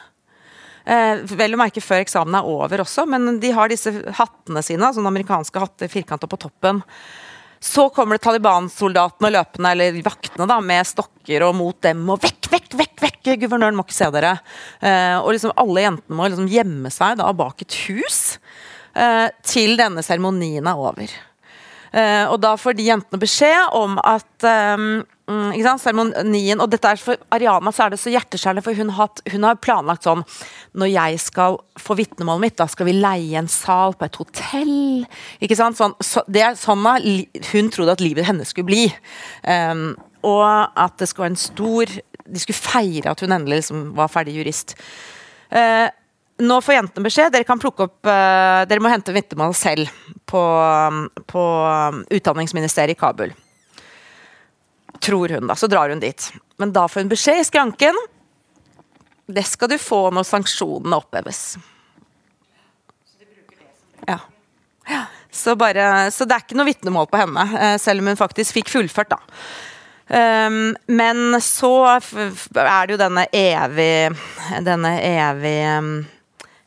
Eh, 0.85 1.23
vel 1.33 1.57
å 1.57 1.61
merke 1.61 1.81
før 1.81 2.03
eksamen 2.05 2.37
er 2.37 2.49
over 2.49 2.83
også, 2.85 3.07
men 3.09 3.39
de 3.41 3.53
har 3.57 3.71
disse 3.73 3.93
hattene 4.19 4.61
sine, 4.65 4.91
sånne 4.93 5.13
amerikanske 5.13 5.63
hatter 5.63 5.93
firkanta 5.93 6.29
på 6.29 6.39
toppen. 6.43 6.83
Så 7.65 7.87
kommer 7.97 8.19
det 8.19 8.27
Taliban-soldatene 8.27 9.31
løpende, 9.33 9.71
eller 9.73 9.97
vaktene, 10.05 10.49
da, 10.51 10.59
med 10.61 10.85
stokker 10.85 11.47
og 11.47 11.55
mot 11.57 11.79
dem. 11.87 12.03
Og 12.13 12.21
vekk, 12.21 12.51
vekk, 12.53 12.77
vekk! 12.83 12.99
vekk, 13.05 13.31
Guvernøren 13.41 13.77
må 13.79 13.87
ikke 13.87 13.97
se 13.97 14.11
dere. 14.13 14.35
Eh, 14.85 15.17
og 15.17 15.31
liksom 15.33 15.55
alle 15.61 15.87
jentene 15.87 16.19
må 16.19 16.29
liksom 16.29 16.51
gjemme 16.53 16.93
seg 16.93 17.17
da 17.21 17.31
bak 17.37 17.65
et 17.65 17.79
hus 17.87 18.19
eh, 18.93 19.33
til 19.49 19.79
denne 19.81 20.05
seremonien 20.05 20.69
er 20.69 20.89
over. 20.91 21.21
Og 21.95 22.41
da 22.43 22.57
får 22.59 22.75
de 22.75 22.89
jentene 22.89 23.21
beskjed 23.23 23.77
om 23.79 23.93
at 24.03 24.47
um, 25.31 25.79
seremonien 25.81 26.61
Og 26.61 26.71
dette 26.73 26.91
er 26.91 27.01
for 27.01 27.21
Ariana 27.35 27.73
så 27.75 27.87
er 27.87 27.95
det 27.95 28.01
så 28.03 28.13
hjerteskjærende, 28.13 28.65
for 28.65 28.77
hun 28.77 28.93
har, 28.97 29.11
hun 29.33 29.47
har, 29.47 29.61
planlagt 29.63 30.07
sånn 30.07 30.25
Når 30.77 30.91
jeg 30.93 31.21
skal 31.25 31.59
få 31.81 31.97
vitnemålet 31.99 32.45
mitt, 32.45 32.57
da 32.61 32.69
skal 32.71 32.89
vi 32.91 32.97
leie 32.99 33.39
en 33.39 33.51
sal 33.51 33.97
på 33.99 34.07
et 34.07 34.19
hotell. 34.21 34.77
Ikke 35.45 35.57
sant? 35.59 35.79
Sånn, 35.79 35.95
så, 36.05 36.23
det 36.29 36.45
er 36.45 36.59
sånn 36.59 36.85
hun 36.85 37.71
trodde 37.73 37.95
at 37.95 38.03
livet 38.05 38.27
hennes 38.29 38.51
skulle 38.51 38.69
bli. 38.69 38.85
Um, 39.43 39.95
og 40.25 40.45
at 40.45 40.97
det 41.01 41.09
skulle 41.11 41.27
være 41.27 41.35
en 41.35 41.41
stor 41.41 41.91
De 42.25 42.41
skulle 42.41 42.57
feire 42.57 43.13
at 43.13 43.21
hun 43.21 43.35
endelig 43.35 43.63
liksom 43.63 43.87
var 43.97 44.13
ferdig 44.13 44.37
jurist. 44.39 44.77
Uh, 45.53 45.89
nå 46.45 46.59
får 46.65 46.79
jentene 46.79 47.07
beskjed. 47.07 47.33
Dere 47.35 47.47
kan 47.49 47.61
plukke 47.63 47.89
opp 47.89 48.09
uh, 48.09 48.65
Dere 48.69 48.83
må 48.83 48.93
hente 48.93 49.15
vitnemålet 49.15 49.59
selv 49.59 50.05
på, 50.31 50.43
på 51.31 51.47
Utdanningsministeriet 52.19 52.97
i 52.97 53.01
Kabul 53.01 53.35
tror 55.01 55.29
hun, 55.29 55.47
da. 55.51 55.57
Så 55.57 55.67
drar 55.71 55.93
hun 55.93 56.03
dit. 56.03 56.33
Men 56.57 56.73
da 56.73 56.87
får 56.89 57.05
hun 57.05 57.13
beskjed 57.13 57.41
i 57.41 57.47
skranken. 57.49 57.99
Det 59.27 59.45
skal 59.49 59.73
du 59.73 59.79
få 59.81 60.07
når 60.15 60.27
sanksjonene 60.29 61.01
oppheves. 61.01 61.57
Ja. 64.07 64.19
Så, 65.31 65.57
bare, 65.59 66.11
så, 66.15 66.27
det 66.29 66.37
er 66.37 66.45
ikke 66.45 66.59
noe 66.59 66.69
vitnemål 66.69 67.09
på 67.11 67.19
henne, 67.19 67.45
eh, 67.59 67.77
selv 67.83 68.05
om 68.05 68.13
hun 68.13 68.21
faktisk 68.21 68.55
fikk 68.55 68.71
fullført, 68.71 69.17
da. 69.17 69.19
Um, 70.05 70.75
men 70.87 71.39
så 71.41 71.73
er 71.97 72.85
det 72.85 72.93
jo 72.93 72.99
denne 73.01 73.23
evig 73.33 74.11
Denne 74.67 74.91
evige 75.01 75.71
um, 75.81 75.95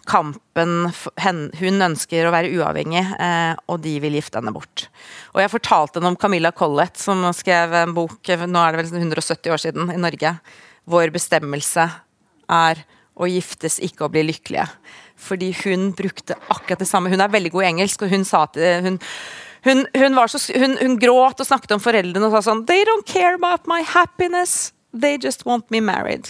kampen 0.08 0.90
Hun 1.60 1.86
ønsker 1.90 2.28
å 2.28 2.34
være 2.34 2.52
uavhengig, 2.56 3.04
uh, 3.20 3.54
og 3.68 3.82
de 3.84 3.98
vil 4.04 4.18
gifte 4.18 4.40
henne 4.40 4.54
bort. 4.56 4.88
Og 5.36 5.42
jeg 5.44 5.54
fortalte 5.54 6.00
henne 6.00 6.14
om 6.14 6.20
Camilla 6.20 6.54
Collett, 6.56 7.00
som 7.00 7.26
skrev 7.36 7.76
en 7.84 7.96
bok 7.98 8.32
nå 8.48 8.62
er 8.64 8.76
det 8.76 8.86
vel 8.86 9.02
170 9.04 9.54
år 9.54 9.64
siden 9.64 9.92
i 9.94 10.00
Norge. 10.02 10.38
Vår 10.88 11.12
bestemmelse 11.16 11.90
er 12.48 12.86
å 13.18 13.28
giftes, 13.30 13.80
ikke 13.84 14.06
å 14.06 14.12
bli 14.14 14.24
lykkelige. 14.28 14.68
Fordi 15.18 15.52
hun 15.64 15.92
brukte 15.98 16.38
akkurat 16.54 16.84
det 16.84 16.90
samme. 16.90 17.10
Hun 17.10 17.24
er 17.24 17.34
veldig 17.34 17.52
god 17.56 17.66
i 17.66 17.70
engelsk, 17.72 18.06
og 18.06 18.14
hun 18.14 18.26
sa 18.28 18.46
til 18.54 18.86
hun 18.86 19.02
hun, 19.66 19.84
hun, 19.98 20.14
så, 20.30 20.40
hun, 20.54 20.78
hun, 20.80 20.94
gråt 21.02 21.42
og 21.42 21.48
snakket 21.48 21.74
om 21.76 21.82
foreldrene 21.84 22.28
og 22.30 22.36
sa 22.38 22.44
sånn 22.46 22.62
They 22.70 22.86
don't 22.88 23.08
care 23.10 23.34
about 23.36 23.66
my 23.68 23.82
happiness. 23.84 24.72
They 24.94 25.18
just 25.20 25.44
want 25.50 25.68
me 25.74 25.82
married. 25.84 26.30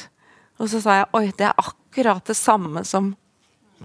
Og 0.58 0.72
så 0.72 0.82
sa 0.82 1.02
jeg 1.02 1.10
oi, 1.14 1.28
det 1.38 1.50
er 1.52 1.60
akkurat 1.62 2.24
det 2.26 2.38
samme 2.40 2.82
som 2.88 3.12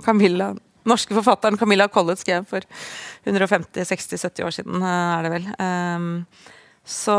Camilla, 0.05 0.53
norske 0.89 1.15
forfatteren 1.15 1.59
Camilla 1.61 1.89
Collett 1.93 2.23
skrev 2.23 2.49
for 2.49 2.67
150-60-70 3.29 4.47
år 4.47 4.57
siden, 4.57 4.83
eh, 4.83 5.13
er 5.19 5.29
det 5.29 5.37
vel. 5.37 5.53
Um, 5.61 6.11
så 6.85 7.15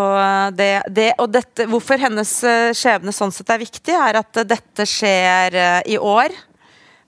det, 0.51 0.83
det, 0.91 1.13
og 1.23 1.29
dette, 1.31 1.67
Hvorfor 1.71 2.01
hennes 2.01 2.31
eh, 2.43 2.71
skjebne 2.75 3.13
sånn 3.15 3.31
sett 3.31 3.51
er 3.53 3.61
viktig, 3.61 3.93
er 3.95 4.19
at 4.19 4.41
dette 4.47 4.87
skjer 4.89 5.55
eh, 5.55 5.93
i 5.95 5.95
år 5.95 6.35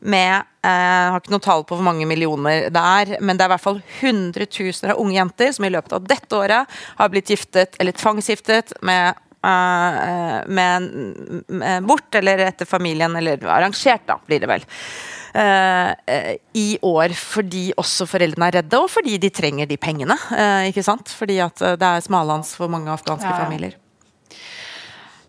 med 0.06 0.38
eh, 0.64 0.70
Jeg 0.70 1.12
har 1.12 1.20
ikke 1.20 1.34
noe 1.34 1.44
tall 1.44 1.66
på 1.68 1.76
hvor 1.76 1.84
mange 1.88 2.08
millioner 2.08 2.70
det 2.72 2.86
er, 3.02 3.14
men 3.20 3.36
det 3.36 3.44
er 3.44 3.52
i 3.52 3.54
hvert 3.56 3.66
fall 3.66 3.82
hundretusener 4.00 4.94
av 4.94 5.04
unge 5.04 5.18
jenter 5.18 5.52
som 5.58 5.68
i 5.68 5.74
løpet 5.74 5.98
av 5.98 6.08
dette 6.08 6.40
året 6.40 6.80
har 7.02 7.12
blitt 7.12 7.34
giftet 7.34 7.76
eller 7.80 7.96
tvangsgiftet 7.96 8.78
med 8.86 9.22
med, 9.46 10.86
med 11.54 11.84
bort 11.86 12.16
eller 12.18 12.42
etter 12.48 12.66
familien, 12.66 13.14
eller 13.14 13.44
arrangert, 13.46 14.02
da, 14.10 14.16
blir 14.26 14.42
det 14.42 14.50
vel. 14.50 14.64
Uh, 15.36 15.92
I 16.56 16.78
år 16.86 17.12
fordi 17.20 17.66
også 17.76 18.08
foreldrene 18.08 18.48
er 18.48 18.62
redde, 18.62 18.80
og 18.80 18.88
fordi 18.94 19.18
de 19.20 19.30
trenger 19.30 19.68
de 19.68 19.78
pengene. 19.78 20.16
ikke 20.70 20.84
sant? 20.86 21.12
Fordi 21.12 21.42
at 21.44 21.60
det 21.60 21.90
er 21.90 22.06
smalhans 22.06 22.56
for 22.56 22.72
mange 22.72 22.94
afghanske 22.94 23.34
ja. 23.34 23.42
familier. 23.44 23.76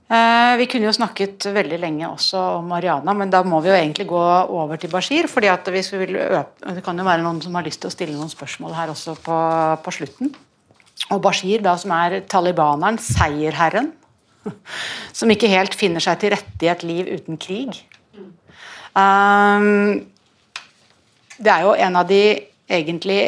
Eh, 0.07 0.53
vi 0.61 0.69
kunne 0.71 0.87
jo 0.87 0.95
snakket 0.95 1.49
veldig 1.51 1.81
lenge 1.83 2.07
også 2.07 2.39
om 2.61 2.69
Mariana, 2.71 3.11
men 3.19 3.31
da 3.33 3.41
må 3.43 3.59
vi 3.59 3.73
jo 3.73 3.75
egentlig 3.75 4.07
gå 4.07 4.23
over 4.55 4.79
til 4.79 4.91
Bashir. 4.93 5.27
fordi 5.27 5.49
at 5.51 5.67
hvis 5.67 5.93
vi 5.93 5.99
vil 5.99 6.15
Det 6.15 6.85
kan 6.85 6.99
jo 6.99 7.05
være 7.05 7.23
noen 7.23 7.43
som 7.43 7.55
har 7.55 7.65
lyst 7.65 7.81
til 7.81 7.89
å 7.89 7.95
stille 7.95 8.15
noen 8.15 8.31
spørsmål 8.31 8.75
her 8.75 8.89
også 8.89 9.17
på, 9.19 9.37
på 9.83 9.91
slutten. 9.91 10.35
Og 11.11 11.21
Bashir, 11.23 11.61
da, 11.61 11.77
som 11.77 11.91
er 11.91 12.21
talibaneren, 12.21 12.99
seierherren, 12.99 13.93
som 15.13 15.29
ikke 15.29 15.51
helt 15.51 15.75
finner 15.75 16.01
seg 16.01 16.21
til 16.21 16.31
rette 16.31 16.65
i 16.65 16.71
et 16.71 16.83
liv 16.87 17.07
uten 17.11 17.37
krig. 17.37 17.83
Um, 18.97 20.07
det 21.37 21.53
er 21.53 21.67
jo 21.67 21.75
en 21.77 21.99
av 22.01 22.07
de 22.09 22.21
egentlig 22.65 23.21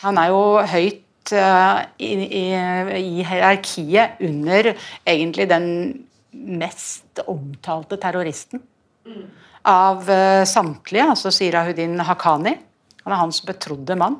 Han 0.00 0.16
er 0.16 0.30
jo 0.32 0.44
høyt 0.64 1.32
uh, 1.36 1.82
i, 2.00 2.12
i, 2.24 2.44
i 2.98 3.26
hierarkiet 3.28 4.22
under 4.24 4.72
egentlig 5.04 5.46
den 5.50 5.68
mest 6.32 7.20
omtalte 7.28 7.98
terroristen 8.00 8.62
mm. 9.04 9.26
av 9.68 10.08
uh, 10.08 10.42
samtlige, 10.48 11.04
altså 11.12 11.30
Sirahudin 11.30 12.00
Haqqani. 12.02 12.56
Han 13.04 13.14
er 13.14 13.20
hans 13.20 13.42
betrodde 13.46 13.94
mann. 14.00 14.16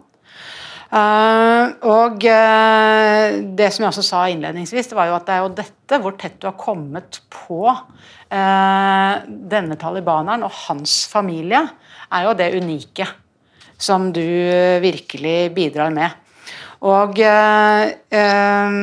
Uh, 0.93 1.73
og 1.89 2.21
uh, 2.29 3.39
det 3.57 3.71
som 3.73 3.87
jeg 3.87 3.89
også 3.89 4.05
sa 4.05 4.27
innledningsvis, 4.29 4.91
det 4.91 4.99
var 4.99 5.09
jo 5.09 5.17
at 5.17 5.29
det 5.29 5.37
er 5.37 5.45
jo 5.45 5.55
dette, 5.63 6.01
hvor 6.05 6.19
tett 6.21 6.37
du 6.43 6.49
har 6.51 6.59
kommet 6.61 7.23
på 7.33 7.65
denne 8.33 9.77
talibaneren 9.77 10.47
og 10.47 10.55
hans 10.71 11.03
familie, 11.13 11.59
er 12.09 12.23
jo 12.25 12.31
det 12.33 12.47
unike 12.57 13.05
som 13.77 14.07
du 14.17 14.25
virkelig 14.81 15.51
bidrar 15.53 15.93
med. 15.93 16.23
Og 16.83 17.19
eh, 17.23 17.83
eh, 18.11 18.77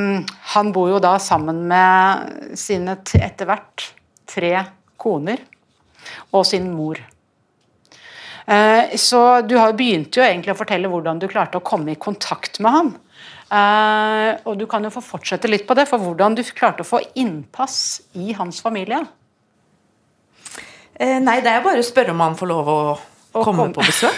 han 0.54 0.74
bor 0.76 0.92
jo 0.94 1.00
da 1.04 1.18
sammen 1.20 1.66
med 1.68 2.56
sine 2.60 2.96
etter 3.20 3.50
hvert 3.50 3.90
tre 4.30 4.54
koner 5.00 5.42
og 6.32 6.46
sin 6.48 6.70
mor. 6.72 7.02
Eh, 8.50 8.96
så 8.98 9.42
du 9.42 9.56
har 9.60 9.76
begynte 9.78 10.20
jo 10.20 10.26
egentlig 10.26 10.56
å 10.56 10.58
fortelle 10.58 10.90
hvordan 10.90 11.22
du 11.22 11.28
klarte 11.30 11.60
å 11.60 11.66
komme 11.66 11.94
i 11.94 12.00
kontakt 12.02 12.60
med 12.64 12.74
han. 12.74 12.92
Eh, 13.50 14.32
og 14.50 14.58
du 14.58 14.66
kan 14.70 14.86
jo 14.86 14.94
få 14.94 15.04
fortsette 15.06 15.50
litt 15.52 15.68
på 15.70 15.78
det, 15.78 15.86
for 15.90 16.02
hvordan 16.02 16.38
du 16.38 16.44
klarte 16.48 16.86
å 16.86 16.90
få 16.90 17.02
innpass 17.22 18.02
i 18.18 18.34
hans 18.38 18.62
familie. 18.66 19.04
Eh, 21.00 21.20
nei, 21.22 21.40
det 21.46 21.54
er 21.54 21.66
bare 21.66 21.84
å 21.84 21.86
spørre 21.86 22.16
om 22.16 22.26
han 22.26 22.38
får 22.40 22.50
lov 22.50 22.72
å, 22.74 22.80
komme 23.38 23.70
kom. 23.70 23.76
på 23.78 23.86
besøk. 23.86 24.18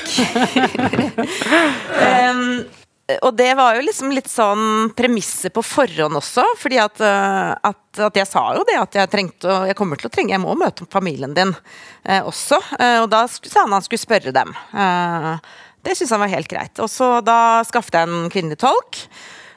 um, 3.11 3.27
og 3.27 3.35
det 3.37 3.49
var 3.59 3.77
jo 3.77 3.85
liksom 3.85 4.13
litt 4.15 4.29
sånn 4.31 4.91
premisset 4.97 5.53
på 5.53 5.63
forhånd 5.65 6.19
også. 6.19 6.45
fordi 6.59 6.79
at, 6.81 7.01
eh, 7.03 7.51
at, 7.71 7.81
at, 7.97 8.19
jeg 8.21 8.29
sa 8.29 8.45
jo 8.55 8.63
det 8.67 8.77
at 8.79 8.95
jeg 8.95 9.11
trengte 9.11 9.57
Jeg 9.69 9.77
kommer 9.79 9.99
til 9.99 10.07
å 10.07 10.13
trenge 10.13 10.33
Jeg 10.33 10.41
må 10.43 10.55
møte 10.55 10.87
familien 10.91 11.35
din 11.35 11.53
eh, 12.03 12.21
også. 12.21 12.61
Eh, 12.79 13.01
og 13.03 13.09
da 13.11 13.25
sa 13.27 13.65
han 13.65 13.75
han 13.75 13.85
skulle 13.85 14.01
spørre 14.03 14.33
dem. 14.35 14.55
Eh, 14.73 15.35
det 15.81 15.97
syntes 15.97 16.15
han 16.15 16.23
var 16.23 16.33
helt 16.33 16.49
greit. 16.51 16.79
Og 16.79 16.89
så 16.91 17.19
da 17.25 17.61
skaffet 17.67 17.99
jeg 17.99 18.09
en 18.09 18.31
kvinnelig 18.33 18.61
tolk. 18.61 19.05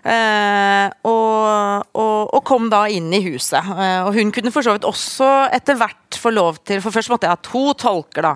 Eh, 0.05 0.87
og, 1.09 1.85
og, 1.97 2.19
og, 2.29 2.41
kom 2.45 2.69
da 2.73 2.85
inn 2.93 3.09
i 3.17 3.23
huset. 3.25 3.61
Eh, 3.61 4.01
og 4.05 4.17
hun 4.19 4.33
kunne 4.35 4.53
for 4.53 4.67
så 4.67 4.75
vidt 4.77 4.89
også 4.89 5.29
etter 5.55 5.79
hvert 5.81 6.19
få 6.21 6.33
lov 6.35 6.59
til 6.69 6.83
For 6.85 6.93
først 6.93 7.11
måtte 7.13 7.29
jeg 7.29 7.33
ha 7.33 7.41
to 7.45 7.65
tolker, 7.81 8.29
da 8.29 8.35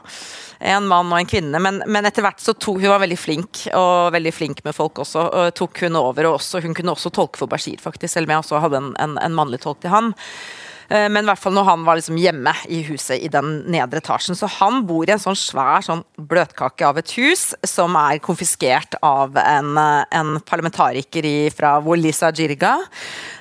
en 0.58 0.86
mann 0.90 1.12
og 1.12 1.20
en 1.20 1.28
kvinne. 1.28 1.60
Men, 1.62 1.82
men 1.86 2.08
etter 2.08 2.24
hvert 2.26 2.42
så 2.42 2.54
tok 2.54 2.80
hun 2.82 2.90
var 2.90 3.02
veldig 3.04 3.18
flink, 3.18 3.64
og 3.76 4.12
veldig 4.14 4.34
flink 4.34 4.62
med 4.66 4.76
folk 4.76 5.02
også. 5.04 5.26
og 5.28 5.54
tok 5.58 5.84
Hun 5.84 5.98
over, 6.00 6.26
og 6.26 6.40
også, 6.40 6.62
hun 6.64 6.74
kunne 6.74 6.94
også 6.94 7.12
tolke 7.14 7.38
for 7.38 7.50
Bashir, 7.50 7.78
faktisk, 7.82 8.12
selv 8.12 8.28
om 8.28 8.34
jeg 8.34 8.44
også 8.44 8.62
hadde 8.64 8.82
en, 8.82 8.94
en, 8.98 9.18
en 9.22 9.36
mannlig 9.36 9.62
tolk 9.62 9.80
til 9.84 9.94
han. 9.94 10.14
Eh, 10.88 11.06
men 11.12 11.24
i 11.24 11.28
hvert 11.28 11.40
fall 11.40 11.54
når 11.56 11.66
han 11.68 11.84
var 11.86 11.98
liksom 11.98 12.18
hjemme 12.20 12.54
i 12.72 12.80
huset 12.88 13.20
i 13.20 13.30
den 13.32 13.62
nedre 13.68 14.00
etasjen. 14.02 14.38
Så 14.38 14.48
han 14.58 14.82
bor 14.88 15.08
i 15.08 15.14
en 15.14 15.22
sånn 15.22 15.38
svær 15.38 15.84
sånn 15.84 16.04
bløtkake 16.16 16.86
av 16.88 17.00
et 17.00 17.12
hus 17.18 17.50
som 17.66 17.96
er 18.00 18.22
konfiskert 18.24 18.96
av 19.04 19.36
en, 19.42 19.76
eh, 19.78 20.04
en 20.18 20.38
parlamentariker 20.40 21.28
i, 21.28 21.36
fra 21.54 21.76
Wolisa 21.84 22.32
Jirga, 22.32 22.78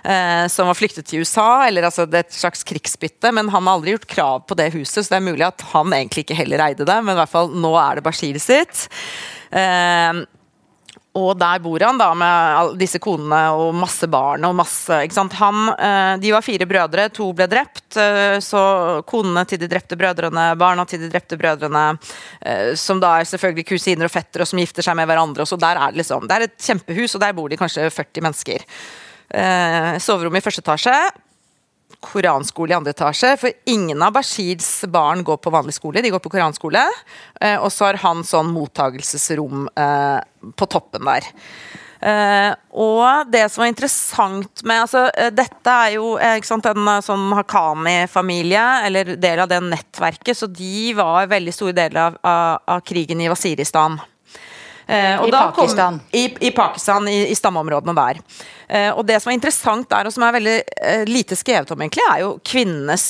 eh, 0.04 0.48
som 0.52 0.68
var 0.68 0.76
flyktet 0.76 1.08
til 1.08 1.24
USA. 1.24 1.68
eller 1.68 1.84
altså 1.84 2.06
Det 2.10 2.18
er 2.18 2.28
et 2.28 2.32
slags 2.32 2.64
krigsbytte, 2.64 3.32
men 3.34 3.50
han 3.50 3.66
har 3.66 3.78
aldri 3.78 3.96
gjort 3.96 4.08
krav 4.08 4.48
på 4.48 4.56
det 4.56 4.74
huset, 4.74 5.06
så 5.06 5.10
det 5.10 5.18
er 5.18 5.32
mulig 5.32 5.48
at 5.48 5.62
han 5.74 5.88
egentlig 5.92 6.26
ikke 6.26 6.38
heller 6.38 6.60
eide 6.60 6.86
det, 6.86 7.04
men 7.04 7.16
i 7.16 7.20
hvert 7.20 7.30
fall 7.30 7.50
nå 7.50 7.76
er 7.76 7.96
det 7.96 8.04
Bashir 8.04 8.40
sitt. 8.40 8.88
Eh, 9.52 10.26
og 11.18 11.38
der 11.40 11.62
bor 11.64 11.82
han 11.82 11.98
da 12.00 12.12
med 12.18 12.76
disse 12.80 13.00
konene 13.02 13.40
og 13.58 13.74
masse 13.78 14.08
barn 14.12 14.46
og 14.46 14.56
masse 14.60 15.00
ikke 15.06 15.18
sant? 15.18 15.36
Han, 15.40 15.72
eh, 15.74 16.14
De 16.22 16.34
var 16.34 16.46
fire 16.46 16.68
brødre, 16.70 17.08
to 17.14 17.32
ble 17.34 17.48
drept. 17.50 17.98
Eh, 17.98 18.38
så 18.44 19.04
konene 19.08 19.46
til 19.50 19.62
de 19.62 19.70
drepte 19.72 19.98
brødrene, 19.98 20.52
barna 20.60 20.86
til 20.86 21.02
de 21.02 21.10
drepte 21.10 21.40
brødrene, 21.40 21.86
eh, 22.42 22.76
som 22.76 23.02
da 23.02 23.18
er 23.18 23.30
selvfølgelig 23.30 23.68
kusiner 23.68 24.06
og 24.06 24.14
fettere 24.14 24.46
og 24.46 24.52
som 24.52 24.62
gifter 24.62 24.86
seg 24.86 24.96
med 24.96 25.08
hverandre. 25.10 25.42
og 25.42 25.48
så 25.48 25.58
der 25.58 25.76
er 25.76 25.92
Det 25.92 26.04
liksom, 26.04 26.28
det 26.28 26.36
er 26.36 26.42
et 26.44 26.58
kjempehus, 26.58 27.16
og 27.16 27.22
der 27.22 27.34
bor 27.34 27.50
de 27.50 27.58
kanskje 27.58 27.90
40 27.90 28.22
mennesker. 28.22 28.64
Soverom 30.00 30.36
i 30.36 30.40
første 30.40 30.62
etasje 30.64 30.94
koranskole 32.04 32.74
i 32.74 32.78
andre 32.78 32.94
etasje. 32.96 33.34
For 33.42 33.54
ingen 33.70 34.02
av 34.04 34.16
Bashirs 34.18 34.70
barn 34.92 35.24
går 35.28 35.40
på 35.42 35.54
vanlig 35.54 35.76
skole, 35.78 36.04
de 36.04 36.14
går 36.14 36.24
på 36.24 36.32
koranskole. 36.36 36.86
Eh, 37.42 37.58
og 37.58 37.72
så 37.74 37.90
har 37.90 38.02
han 38.04 38.24
sånn 38.28 38.54
mottagelsesrom 38.54 39.68
eh, 39.74 40.22
på 40.56 40.70
toppen 40.72 41.08
der. 41.10 41.28
Uh, 41.98 42.54
og 42.78 43.32
det 43.34 43.48
som 43.50 43.64
var 43.64 43.72
interessant 43.72 44.62
med 44.70 44.84
altså, 44.84 45.08
uh, 45.10 45.32
Dette 45.34 45.74
er 45.74 45.96
jo 45.96 46.12
sant, 46.46 46.68
en 46.70 46.92
sånn 47.02 47.32
Hakami-familie, 47.34 48.66
eller 48.86 49.16
del 49.18 49.42
av 49.42 49.50
det 49.50 49.58
nettverket, 49.66 50.38
så 50.38 50.46
de 50.46 50.92
var 50.94 51.32
veldig 51.32 51.56
store 51.56 51.74
deler 51.74 52.04
av, 52.04 52.20
av, 52.22 52.62
av 52.76 52.86
krigen 52.86 53.26
i 53.26 53.32
Wasiristan. 53.32 53.98
Eh, 54.88 55.28
I 55.28 55.32
Pakistan. 55.32 56.00
Kom, 56.00 56.20
i, 56.20 56.36
I, 56.40 56.52
Pakistan, 56.52 57.08
i, 57.08 57.18
i 57.28 57.36
stammeområdene 57.36 57.96
der. 57.98 58.22
Eh, 58.68 58.92
og 58.94 59.04
det 59.08 59.20
som 59.22 59.32
er 59.32 59.38
interessant 59.40 59.90
der, 59.92 60.08
og 60.08 60.16
som 60.16 60.24
er 60.24 60.38
veldig 60.38 60.60
eh, 60.64 61.04
lite 61.10 61.36
skrevet 61.36 61.72
om, 61.76 61.84
egentlig, 61.84 62.06
er 62.08 62.24
jo 62.24 62.38
kvinnenes 62.48 63.08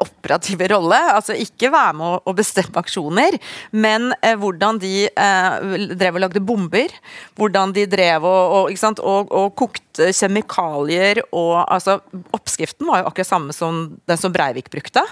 operative 0.00 0.68
rolle. 0.72 0.98
Altså 1.14 1.36
ikke 1.38 1.70
være 1.72 1.96
med 1.98 2.24
å, 2.24 2.34
bestemme 2.36 2.80
aksjoner, 2.80 3.36
men 3.76 4.10
eh, 4.22 4.36
hvordan 4.40 4.80
de 4.80 4.94
eh, 5.10 5.86
drev 5.98 6.18
og 6.18 6.24
lagde 6.24 6.42
bomber. 6.44 6.94
Hvordan 7.38 7.74
de 7.76 7.86
drev 7.90 8.24
og, 8.24 8.56
og, 8.70 8.78
sant, 8.80 9.02
og, 9.04 9.32
og 9.34 9.52
kokte 9.58 10.10
kjemikalier 10.16 11.20
og 11.36 11.64
altså, 11.66 11.98
Oppskriften 12.36 12.88
var 12.88 13.02
jo 13.02 13.10
akkurat 13.10 13.28
samme 13.28 13.54
som 13.54 13.82
den 14.08 14.20
som 14.20 14.32
Breivik 14.32 14.70
brukte. 14.72 15.02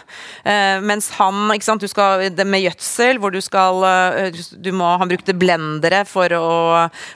Eh, 0.44 0.78
mens 0.84 1.10
han 1.18 1.52
ikke 1.54 1.68
sant, 1.68 1.84
du 1.84 1.90
skal, 1.90 2.28
det 2.32 2.46
med 2.48 2.64
gjødsel, 2.64 3.20
hvor 3.20 3.34
du 3.34 3.40
skal 3.44 3.84
eh, 3.88 4.40
du 4.56 4.70
må, 4.76 4.88
Han 4.98 5.10
brukte 5.10 5.36
blendere 5.36 6.04
for 6.08 6.32
å, 6.34 6.48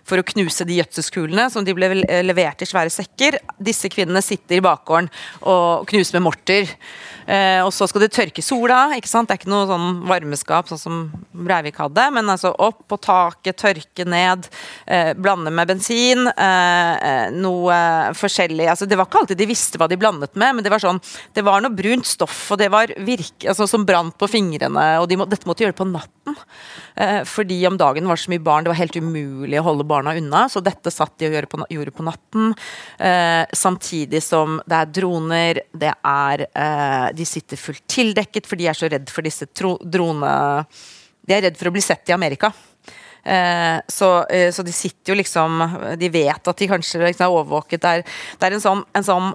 for 0.08 0.20
å 0.20 0.26
knuse 0.32 0.66
de 0.68 0.78
gjødselskulene 0.80 1.48
som 1.52 1.64
de 1.64 1.74
ble 1.76 1.90
levert 2.26 2.62
i 2.62 2.68
svære 2.68 2.92
sekker. 2.92 3.38
Disse 3.62 3.90
kvinnene 3.92 4.22
sitter 4.24 4.58
i 4.58 4.64
bakgården 4.64 5.10
og 5.48 5.88
knuser 5.90 6.18
med 6.18 6.26
morter. 6.28 6.68
Eh, 7.26 7.61
og 7.66 7.72
så 7.74 7.88
skal 7.90 8.04
det 8.04 8.12
tørke 8.14 8.42
sola. 8.44 8.92
ikke 8.96 9.10
sant? 9.10 9.28
Det 9.28 9.36
er 9.36 9.40
ikke 9.42 9.52
noe 9.52 9.68
sånn 9.70 10.02
varmeskap 10.08 10.70
sånn 10.70 10.80
som 10.80 11.02
Breivik 11.32 11.80
hadde. 11.80 12.04
Men 12.14 12.30
altså 12.32 12.52
opp 12.52 12.84
på 12.90 12.98
taket, 13.02 13.58
tørke 13.60 14.06
ned, 14.08 14.48
eh, 14.86 15.12
blande 15.14 15.50
med 15.50 15.68
bensin. 15.68 16.28
Eh, 16.28 16.92
eh 17.08 17.30
noe 17.32 17.74
forskjellig. 18.18 18.68
altså 18.68 18.86
Det 18.88 18.96
var 18.98 19.06
ikke 19.06 19.22
alltid 19.22 19.38
de 19.38 19.46
visste 19.46 19.78
hva 19.78 19.88
de 19.88 19.96
blandet 19.96 20.34
med, 20.34 20.56
men 20.56 20.64
det 20.64 20.70
var 20.72 20.82
sånn, 20.82 21.00
det 21.34 21.44
var 21.44 21.62
noe 21.62 21.74
brunt 21.74 22.06
stoff 22.06 22.50
og 22.52 22.58
det 22.58 22.70
var 22.72 22.92
virke, 22.98 23.48
altså, 23.48 23.66
som 23.68 23.86
brant 23.86 24.16
på 24.18 24.28
fingrene. 24.28 25.00
og 25.00 25.08
de 25.08 25.16
må, 25.16 25.28
Dette 25.28 25.46
måtte 25.46 25.62
de 25.62 25.68
gjøre 25.68 25.78
på 25.78 25.88
natten. 25.88 26.36
Eh, 26.94 27.22
fordi 27.24 27.66
om 27.66 27.78
dagen 27.78 28.06
var 28.06 28.16
det 28.16 28.24
så 28.24 28.32
mye 28.32 28.44
barn, 28.44 28.64
det 28.64 28.72
var 28.72 28.80
helt 28.80 28.96
umulig 28.96 29.58
å 29.60 29.64
holde 29.64 29.84
barna 29.88 30.14
unna. 30.18 30.48
Så 30.48 30.60
dette 30.60 30.90
satt 30.92 31.16
de 31.18 31.30
og 31.30 31.48
på, 31.48 31.62
gjorde 31.70 31.94
på 31.96 32.04
natten. 32.04 32.54
Eh, 32.98 33.46
samtidig 33.52 34.22
som 34.22 34.60
det 34.66 34.76
er 34.76 34.92
droner, 34.92 35.62
det 35.72 35.94
er 36.04 36.46
de 37.12 37.24
sitter 37.26 37.51
fullt 37.61 37.84
tildekket, 37.90 38.48
for 38.48 38.61
de 38.61 38.68
er 38.70 38.78
så 38.78 38.90
redd 38.92 39.12
for 39.12 39.26
disse 39.26 39.48
drone... 39.55 40.34
De 41.22 41.34
er 41.36 41.44
redd 41.46 41.59
for 41.59 41.70
å 41.70 41.74
bli 41.74 41.82
sett 41.84 42.11
i 42.11 42.14
Amerika. 42.16 42.50
Eh, 43.22 43.78
så, 43.86 44.11
eh, 44.26 44.48
så, 44.50 44.64
de 44.66 44.72
sitter 44.74 45.12
jo 45.12 45.14
liksom 45.14 45.61
De 45.94 46.09
vet 46.11 46.48
at 46.50 46.59
de 46.59 46.66
kanskje 46.66 46.98
liksom 47.05 47.28
er 47.28 47.34
overvåket. 47.36 47.82
Det 47.82 47.92
er, 47.98 48.03
det 48.40 48.48
er 48.48 48.57
en 48.57 48.64
sånn, 48.64 48.82
en 48.98 49.07
sånn 49.07 49.28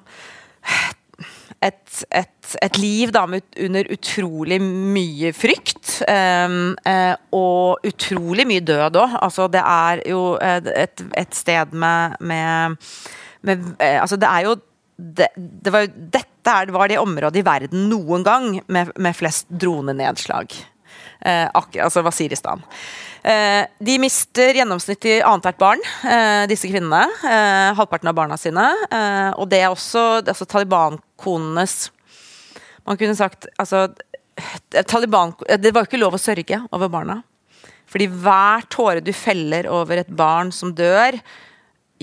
et, 1.63 2.03
et, 2.11 2.49
et, 2.61 2.77
liv 2.77 3.11
da, 3.15 3.23
under 3.25 3.91
utrolig 3.93 4.59
mye 4.61 5.31
frykt. 5.35 6.01
Eh, 6.07 6.57
eh, 6.91 7.13
og 7.35 7.87
utrolig 7.87 8.47
mye 8.49 8.65
død 8.65 8.99
òg. 9.01 9.17
Altså, 9.23 9.47
det 9.51 9.63
er 9.63 10.03
jo 10.11 10.21
et, 10.43 11.05
et 11.17 11.37
sted 11.37 11.73
med, 11.73 12.19
med, 12.19 12.77
med 13.47 13.71
eh, 13.79 14.01
Altså, 14.01 14.19
det 14.19 14.29
er 14.29 14.49
jo 14.49 14.57
det, 14.97 15.29
det 15.35 15.73
var, 15.73 15.87
dette 15.87 16.55
var 16.73 16.89
det 16.89 16.97
området 16.97 17.41
i 17.41 17.45
verden 17.45 17.85
noen 17.91 18.25
gang 18.25 18.49
med, 18.65 18.93
med 18.97 19.15
flest 19.15 19.49
dronenedslag. 19.49 20.55
Eh, 21.21 21.45
altså 21.53 22.01
Wasiristan. 22.05 22.63
Eh, 23.21 23.65
de 23.83 23.97
mister 24.01 24.57
gjennomsnittlig 24.57 25.19
annethvert 25.25 25.59
barn, 25.61 25.85
eh, 26.09 26.45
disse 26.49 26.69
kvinnene. 26.69 27.05
Eh, 27.25 27.75
halvparten 27.77 28.09
av 28.09 28.17
barna 28.17 28.37
sine. 28.37 28.65
Eh, 28.91 29.31
og 29.37 29.49
det 29.51 29.61
er 29.61 29.69
også 29.69 30.23
altså, 30.23 30.45
Taliban-konenes 30.45 31.91
Man 32.87 32.95
kunne 32.95 33.17
sagt 33.19 33.49
altså, 33.59 33.89
Taliban, 34.87 35.33
Det 35.59 35.73
var 35.75 35.83
ikke 35.83 35.99
lov 35.99 36.15
å 36.15 36.21
sørge 36.21 36.61
over 36.71 36.87
barna. 36.87 37.17
Fordi 37.87 38.07
hver 38.07 38.63
tåre 38.71 39.01
du 39.03 39.11
feller 39.11 39.67
over 39.67 39.97
et 39.99 40.07
barn 40.07 40.53
som 40.55 40.71
dør, 40.75 41.17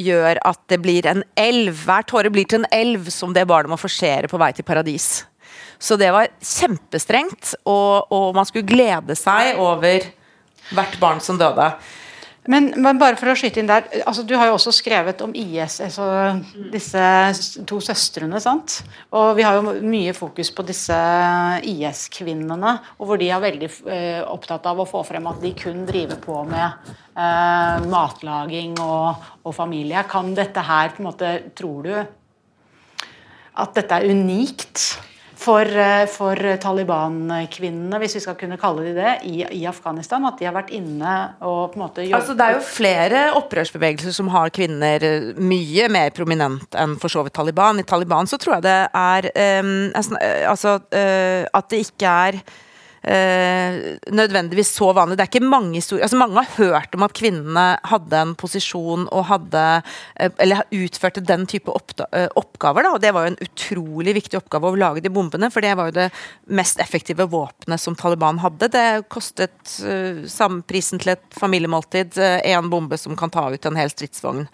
gjør 0.01 0.41
at 0.45 0.61
det 0.71 0.81
blir 0.83 1.07
en 1.11 1.23
elv. 1.39 1.75
Hver 1.87 2.07
tåre 2.09 2.33
blir 2.33 2.49
til 2.49 2.63
en 2.63 2.71
elv 2.75 3.11
som 3.13 3.35
det 3.35 3.47
barnet 3.51 3.73
må 3.73 3.79
forsere 3.81 4.31
på 4.31 4.41
vei 4.41 4.51
til 4.57 4.67
paradis. 4.67 5.25
Så 5.79 5.99
det 6.01 6.11
var 6.15 6.31
kjempestrengt, 6.41 7.55
og, 7.69 8.13
og 8.15 8.31
man 8.37 8.47
skulle 8.49 8.67
glede 8.69 9.17
seg 9.19 9.59
over 9.61 10.07
hvert 10.75 10.97
barn 11.03 11.21
som 11.23 11.39
døde. 11.41 11.67
Men, 12.45 12.67
men, 12.77 12.99
bare 13.01 13.17
for 13.17 13.33
å 13.33 13.35
skyte 13.39 13.63
inn 13.63 13.69
der, 13.71 13.87
altså 14.05 14.23
Du 14.27 14.35
har 14.37 14.51
jo 14.51 14.57
også 14.59 14.73
skrevet 14.77 15.23
om 15.25 15.33
IS, 15.33 15.79
altså 15.87 16.07
disse 16.73 17.05
to 17.69 17.79
søstrene. 17.85 18.41
sant? 18.43 18.83
Og 19.17 19.33
Vi 19.39 19.47
har 19.47 19.57
jo 19.57 19.73
mye 19.81 20.13
fokus 20.17 20.51
på 20.53 20.67
disse 20.69 20.99
IS-kvinnene, 21.65 22.75
og 22.99 23.09
hvor 23.09 23.21
de 23.21 23.31
er 23.33 23.41
veldig 23.45 23.71
eh, 23.89 24.21
opptatt 24.29 24.69
av 24.69 24.83
å 24.83 24.89
få 24.89 25.01
frem 25.09 25.31
at 25.31 25.41
de 25.41 25.55
kun 25.57 25.87
driver 25.89 26.21
på 26.21 26.43
med 26.51 26.93
eh, 27.17 27.89
matlaging 27.89 28.77
og, 28.85 29.25
og, 29.41 29.53
familie. 29.57 30.05
Kan 30.11 30.35
dette 30.37 30.65
her 30.69 30.93
på 30.93 31.03
en 31.03 31.11
måte 31.13 31.33
Tror 31.57 31.89
du 31.89 31.95
at 33.55 33.77
dette 33.77 33.97
er 33.97 34.11
unikt? 34.11 34.85
For, 35.45 35.69
eh, 35.69 36.05
for 36.11 36.39
Taliban-kvinnene, 36.61 38.01
hvis 38.03 38.17
vi 38.19 38.23
skal 38.25 38.37
kunne 38.41 38.59
kalle 38.61 38.87
de 38.87 38.95
det, 38.97 39.13
i, 39.29 39.43
i, 39.45 39.63
Afghanistan. 39.69 40.25
At 40.29 40.41
de 40.41 40.49
har 40.49 40.57
vært 40.57 40.73
inne 40.77 41.15
og 41.45 41.75
på 41.75 41.79
en 41.79 41.85
måte 41.85 42.07
gjort... 42.07 42.21
altså, 42.21 42.37
Det 42.39 42.47
er 42.47 42.57
jo 42.57 42.65
flere 42.67 43.25
opprørsbevegelser 43.41 44.17
som 44.17 44.31
har 44.35 44.53
kvinner 44.55 45.05
eh, 45.05 45.31
mye 45.37 45.89
mer 45.93 46.15
prominent 46.17 46.79
enn 46.81 46.97
for 47.01 47.13
så 47.13 47.25
vidt 47.27 47.37
Taliban. 47.37 47.81
I 47.81 47.89
Taliban 47.89 48.31
så 48.31 48.41
tror 48.41 48.59
jeg 48.59 48.67
det 48.69 48.79
er 49.05 49.31
um, 49.61 49.75
altså, 49.97 50.79
uh, 50.81 51.43
at 51.59 51.69
det 51.71 51.85
ikke 51.85 52.15
er 52.29 52.41
eh, 53.05 53.77
nødvendigvis 54.13 54.73
så 54.77 54.91
vanlig. 54.97 55.19
Det 55.19 55.25
er 55.25 55.31
ikke 55.33 55.53
mange 55.53 55.79
historier 55.79 56.07
altså 56.07 56.19
Mange 56.21 56.43
har 56.43 56.57
hørt 56.59 56.95
om 56.97 57.05
at 57.07 57.15
kvinnene 57.17 57.65
hadde 57.91 58.21
en 58.21 58.35
posisjon 58.39 59.07
og 59.13 59.27
hadde 59.29 59.65
eh, 60.17 60.31
Eller 60.43 60.65
utførte 60.75 61.25
den 61.25 61.47
type 61.51 61.73
eh, 61.73 62.29
oppgaver. 62.41 62.87
Da, 62.87 62.95
og 62.95 63.03
Det 63.03 63.13
var 63.15 63.27
jo 63.27 63.35
en 63.35 63.43
utrolig 63.45 64.17
viktig 64.21 64.41
oppgave 64.41 64.73
å 64.73 64.81
lage 64.81 65.05
de 65.05 65.13
bombene, 65.13 65.51
for 65.53 65.65
det 65.65 65.75
var 65.79 65.91
jo 65.91 65.99
det 65.99 66.09
mest 66.47 66.81
effektive 66.83 67.29
våpenet 67.31 67.81
som 67.81 67.97
Taliban 67.99 68.41
hadde. 68.43 68.71
Det 68.73 68.87
kostet 69.13 69.79
eh, 69.85 70.25
samme 70.31 70.65
prisen 70.67 71.03
til 71.03 71.15
et 71.15 71.25
familiemåltid, 71.39 72.19
én 72.45 72.71
bombe 72.71 72.99
som 73.01 73.17
kan 73.19 73.33
ta 73.33 73.49
ut 73.53 73.67
en 73.69 73.79
hel 73.79 73.93
stridsvogn. 73.93 74.47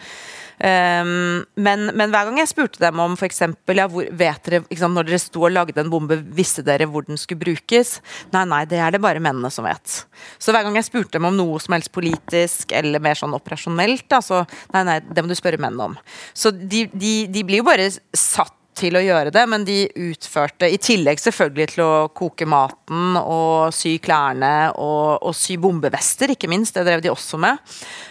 Um, 0.60 1.40
men, 1.56 1.86
men, 1.96 2.10
hver 2.12 2.26
gang 2.28 2.36
jeg 2.42 2.50
spurte 2.50 2.82
dem 2.82 3.00
om 3.00 3.14
f.eks. 3.16 3.40
Ja, 3.72 3.86
hvor, 3.88 4.04
vet 4.04 4.44
dere, 4.44 4.60
sant, 4.76 4.92
når 4.92 5.08
dere 5.08 5.20
sto 5.22 5.46
og 5.46 5.54
lagde 5.54 5.80
en 5.80 5.92
bombe, 5.92 6.18
visste 6.36 6.64
dere 6.66 6.88
hvor 6.90 7.06
den 7.06 7.20
skulle 7.20 7.40
brukes? 7.40 7.96
Nei, 8.34 8.44
nei, 8.50 8.62
det 8.68 8.82
er 8.82 8.92
det 8.92 9.00
bare 9.00 9.22
mennene 9.24 9.48
som 9.54 9.64
vet. 9.64 10.02
Så 10.36 10.52
hver 10.52 10.66
gang 10.66 10.76
jeg 10.76 10.90
spurte 10.90 11.16
dem 11.16 11.30
om 11.30 11.38
noe 11.38 11.56
som 11.64 11.76
helst 11.78 11.94
politisk 11.96 12.76
eller 12.76 13.00
mer 13.00 13.16
sånn 13.16 13.36
operasjonelt, 13.36 14.04
da, 14.12 14.20
så 14.24 14.44
nei, 14.74 14.84
nei, 14.84 15.00
det 15.08 15.24
må 15.24 15.32
du 15.32 15.38
spørre 15.38 15.60
mennene 15.60 15.92
om. 15.92 15.98
Så 16.36 16.52
de, 16.52 16.86
de, 16.92 17.14
de 17.32 17.46
blir 17.46 17.62
jo 17.62 17.70
bare 17.70 17.88
satt 18.12 18.59
til 18.80 18.96
å 18.96 19.02
gjøre 19.04 19.32
det, 19.34 19.42
men 19.50 19.64
de 19.68 19.78
utførte, 20.08 20.68
i 20.68 20.78
tillegg 20.80 21.20
selvfølgelig 21.20 21.68
til 21.74 21.82
å 21.84 22.08
koke 22.16 22.48
maten 22.48 23.18
og 23.20 23.74
sy 23.76 23.96
klærne 24.02 24.72
og, 24.80 25.20
og 25.26 25.36
sy 25.36 25.58
bombevester, 25.60 26.32
ikke 26.34 26.50
minst, 26.50 26.76
det 26.76 26.86
drev 26.88 27.04
de 27.04 27.12
også 27.12 27.40
med, 27.40 27.60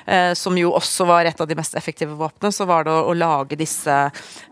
eh, 0.05 0.31
som 0.37 0.57
jo 0.59 0.73
også 0.77 1.07
var 1.09 1.29
et 1.29 1.41
av 1.41 1.49
de 1.49 1.57
mest 1.57 1.77
effektive 1.79 2.17
våpnene, 2.19 2.53
så 2.55 2.67
var 2.69 2.87
det 2.87 2.93
å, 2.93 3.03
å 3.09 3.17
lage 3.17 3.59
disse 3.59 3.97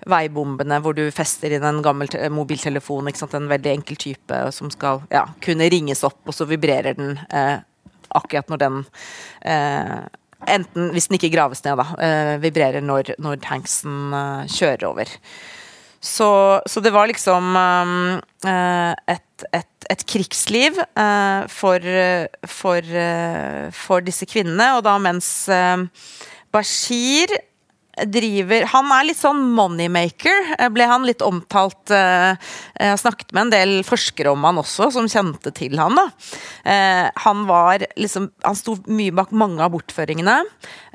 veibombene 0.09 0.81
hvor 0.83 0.97
du 0.97 1.05
fester 1.13 1.55
inn 1.57 1.65
en 1.67 1.83
gammel 1.85 2.11
mobiltelefon, 2.33 3.09
en 3.27 3.49
veldig 3.51 3.73
enkel 3.77 3.99
type 3.99 4.43
som 4.55 4.71
skal 4.73 5.03
ja, 5.13 5.27
kunne 5.43 5.69
ringes 5.71 6.05
opp, 6.07 6.21
og 6.25 6.35
så 6.35 6.47
vibrerer 6.49 6.97
den 6.97 7.17
eh, 7.29 7.57
akkurat 8.15 8.49
når 8.49 8.63
den 8.63 8.85
eh, 9.45 9.99
Enten 10.47 10.91
hvis 10.93 11.07
den 11.09 11.17
ikke 11.17 11.31
graves 11.33 11.63
ned, 11.65 11.79
da. 11.79 11.85
Eh, 11.97 12.35
vibrerer 12.43 12.83
når, 12.85 13.15
når 13.17 13.39
tanksen 13.41 14.13
eh, 14.13 14.51
kjører 14.53 14.85
over. 14.85 15.13
Så, 16.03 16.29
så, 16.69 16.81
det 16.83 16.93
var 16.93 17.09
liksom 17.09 17.55
um, 17.57 18.19
uh, 18.45 18.93
et, 19.09 19.45
et, 19.53 19.87
et, 19.89 20.03
krigsliv 20.05 20.77
uh, 20.77 21.47
for, 21.49 21.81
for, 22.45 22.85
uh, 22.85 23.67
for, 23.73 24.05
disse 24.05 24.27
kvinnene. 24.29 24.75
Og 24.77 24.85
da 24.85 24.97
mens 25.01 25.29
Bashir 26.53 27.33
driver 28.05 28.65
Han 28.73 28.91
er 28.93 29.07
litt 29.09 29.19
sånn 29.19 29.39
moneymaker, 29.55 30.51
ble 30.73 30.87
han 30.89 31.05
litt 31.07 31.23
omtalt 31.25 31.93
eh, 31.93 32.35
Jeg 32.77 32.99
snakket 33.01 33.33
med 33.33 33.47
en 33.47 33.53
del 33.53 33.73
forskere 33.87 34.33
om 34.33 34.45
han 34.47 34.61
også, 34.61 34.89
som 34.93 35.09
kjente 35.11 35.53
til 35.55 35.77
han 35.79 35.97
da. 35.97 36.07
Eh, 36.67 37.05
han 37.25 37.45
var 37.49 37.85
liksom 37.97 38.29
Han 38.45 38.57
sto 38.57 38.77
mye 38.87 39.15
bak 39.15 39.33
mange 39.35 39.63
av 39.63 39.73
bortføringene. 39.73 40.37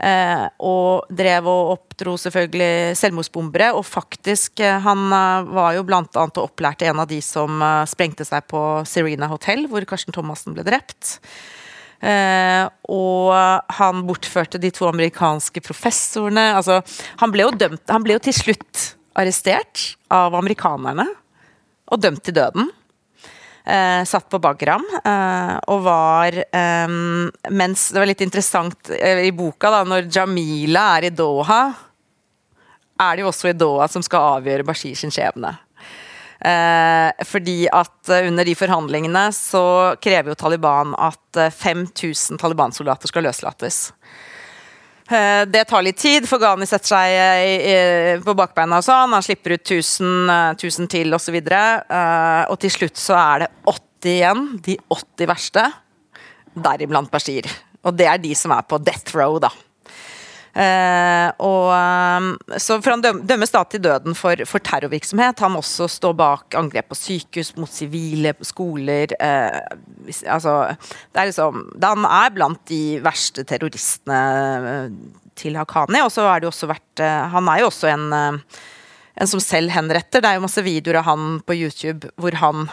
Eh, 0.03 0.44
og 0.62 1.09
drev 1.12 1.48
og 1.50 1.72
oppdro 1.76 2.16
selvfølgelig 2.20 2.98
selvmordsbombere. 2.98 3.72
Og 3.78 3.86
faktisk, 3.86 4.62
han 4.62 5.09
var 5.11 5.76
jo 5.76 5.86
blant 5.86 6.16
annet 6.18 6.38
og 6.40 6.50
opplærte 6.50 6.88
en 6.88 7.03
av 7.03 7.11
de 7.11 7.20
som 7.24 7.62
sprengte 7.90 8.26
seg 8.28 8.46
på 8.50 8.61
Serena 8.88 9.28
Hotel, 9.32 9.66
hvor 9.70 9.84
Karsten 9.88 10.14
Thomassen 10.14 10.57
ble 10.57 10.66
drept. 10.66 11.18
Eh, 12.03 12.64
og 12.90 13.30
han 13.78 14.03
bortførte 14.09 14.59
de 14.59 14.72
to 14.74 14.88
amerikanske 14.88 15.62
professorene. 15.62 16.48
Altså, 16.59 16.80
han 17.22 17.30
ble 17.30 17.46
jo 17.46 17.53
dømt 17.55 17.92
Han 17.94 18.03
ble 18.03 18.16
jo 18.16 18.24
til 18.26 18.34
slutt 18.34 18.80
arrestert 19.14 19.92
av 20.11 20.34
amerikanerne 20.34 21.07
og 21.92 22.00
dømt 22.00 22.24
til 22.24 22.34
døden. 22.34 22.70
Eh, 23.62 24.03
satt 24.09 24.26
på 24.32 24.40
Bagram 24.42 24.82
eh, 25.05 25.55
og 25.70 25.84
var 25.84 26.34
eh, 26.34 26.94
Mens 27.55 27.84
det 27.94 28.00
var 28.00 28.09
litt 28.11 28.24
interessant 28.24 28.90
eh, 28.90 29.20
i 29.28 29.30
boka, 29.30 29.70
da, 29.70 29.84
når 29.86 30.09
Jamila 30.11 30.88
er 30.96 31.07
i 31.07 31.12
Doha, 31.14 31.61
er 32.98 33.14
det 33.14 33.22
jo 33.22 33.30
også 33.30 33.53
i 33.53 33.55
Doha 33.55 33.86
som 33.92 34.03
skal 34.03 34.40
avgjøre 34.40 34.66
Bashir 34.66 34.98
sin 34.98 35.14
skjebne. 35.14 35.55
Eh, 36.43 37.24
fordi 37.28 37.68
at 37.70 38.11
eh, 38.11 38.26
under 38.26 38.47
de 38.47 38.55
forhandlingene 38.59 39.28
så 39.36 39.64
krever 40.03 40.32
jo 40.32 40.38
Taliban 40.40 40.97
at 40.99 41.40
5000 41.55 42.40
Taliban-soldater 42.43 43.11
skal 43.11 43.28
løslates. 43.28 43.84
Det 45.12 45.64
tar 45.68 45.82
litt 45.84 45.99
tid, 46.01 46.24
for 46.30 46.40
Ghani 46.40 46.64
setter 46.64 46.88
seg 46.88 48.22
på 48.24 48.32
bakbeina 48.38 48.78
og 48.78 48.84
sånn. 48.86 49.12
Han 49.12 49.24
slipper 49.26 49.59
ut 49.59 49.72
1000, 49.74 50.30
1000 50.55 50.88
til 50.88 51.12
osv. 51.12 51.36
Og, 51.36 51.51
så 51.51 51.99
og 52.55 52.61
til 52.62 52.72
slutt 52.72 53.03
så 53.03 53.18
er 53.18 53.43
det 53.43 53.49
80 53.66 54.14
igjen. 54.14 54.47
De 54.64 54.78
80 54.88 55.28
verste. 55.28 55.66
Deriblant 56.55 57.12
Bashir. 57.12 57.51
Og 57.82 57.99
det 57.99 58.09
er 58.09 58.22
de 58.22 58.32
som 58.38 58.55
er 58.57 58.64
på 58.64 58.80
death 58.80 59.12
row, 59.18 59.36
da. 59.43 59.51
Uh, 60.53 61.32
og, 61.40 61.70
um, 61.72 62.26
så 62.61 62.76
for 62.84 62.92
Han 62.92 63.22
dømmes 63.24 63.55
da 63.55 63.62
til 63.64 63.80
døden 63.86 64.16
for, 64.16 64.36
for, 64.48 64.61
terrorvirksomhet. 64.61 65.40
Han 65.40 65.57
også 65.57 65.88
står 65.88 66.12
bak 66.18 66.59
angrep 66.61 66.90
på 66.92 66.98
sykehus, 66.98 67.55
mot 67.57 67.72
sivile, 67.72 68.34
skoler 68.44 69.14
uh, 69.16 69.62
altså, 70.28 70.59
det 71.09 71.22
er 71.22 71.30
liksom, 71.30 71.64
Han 71.80 72.05
er 72.05 72.36
blant 72.36 72.61
de 72.68 73.00
verste 73.05 73.46
terroristene 73.48 74.20
uh, 74.61 74.86
til 75.40 75.57
Haqqani. 75.57 76.05
Og 76.05 76.12
så 76.12 76.28
er 76.28 76.44
det 76.44 76.53
også 76.53 76.68
vært 76.68 77.07
Han 77.32 77.48
er 77.48 77.62
jo 77.62 77.72
også 77.72 77.88
en, 77.88 78.09
en 78.12 79.30
som 79.30 79.40
selv 79.40 79.72
henretter. 79.72 80.20
Det 80.20 80.28
er 80.28 80.36
jo 80.36 80.44
masse 80.44 80.68
videoer 80.68 81.00
av 81.00 81.09
han 81.09 81.38
på 81.48 81.57
YouTube 81.57 82.12
hvor 82.20 82.36
han 82.42 82.68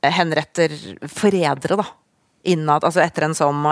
henretter 0.00 0.72
forrædere, 1.04 1.76
da. 1.76 1.90
Innad, 2.48 2.86
altså 2.88 3.02
etter 3.04 3.26
en 3.26 3.36
sånn 3.36 3.66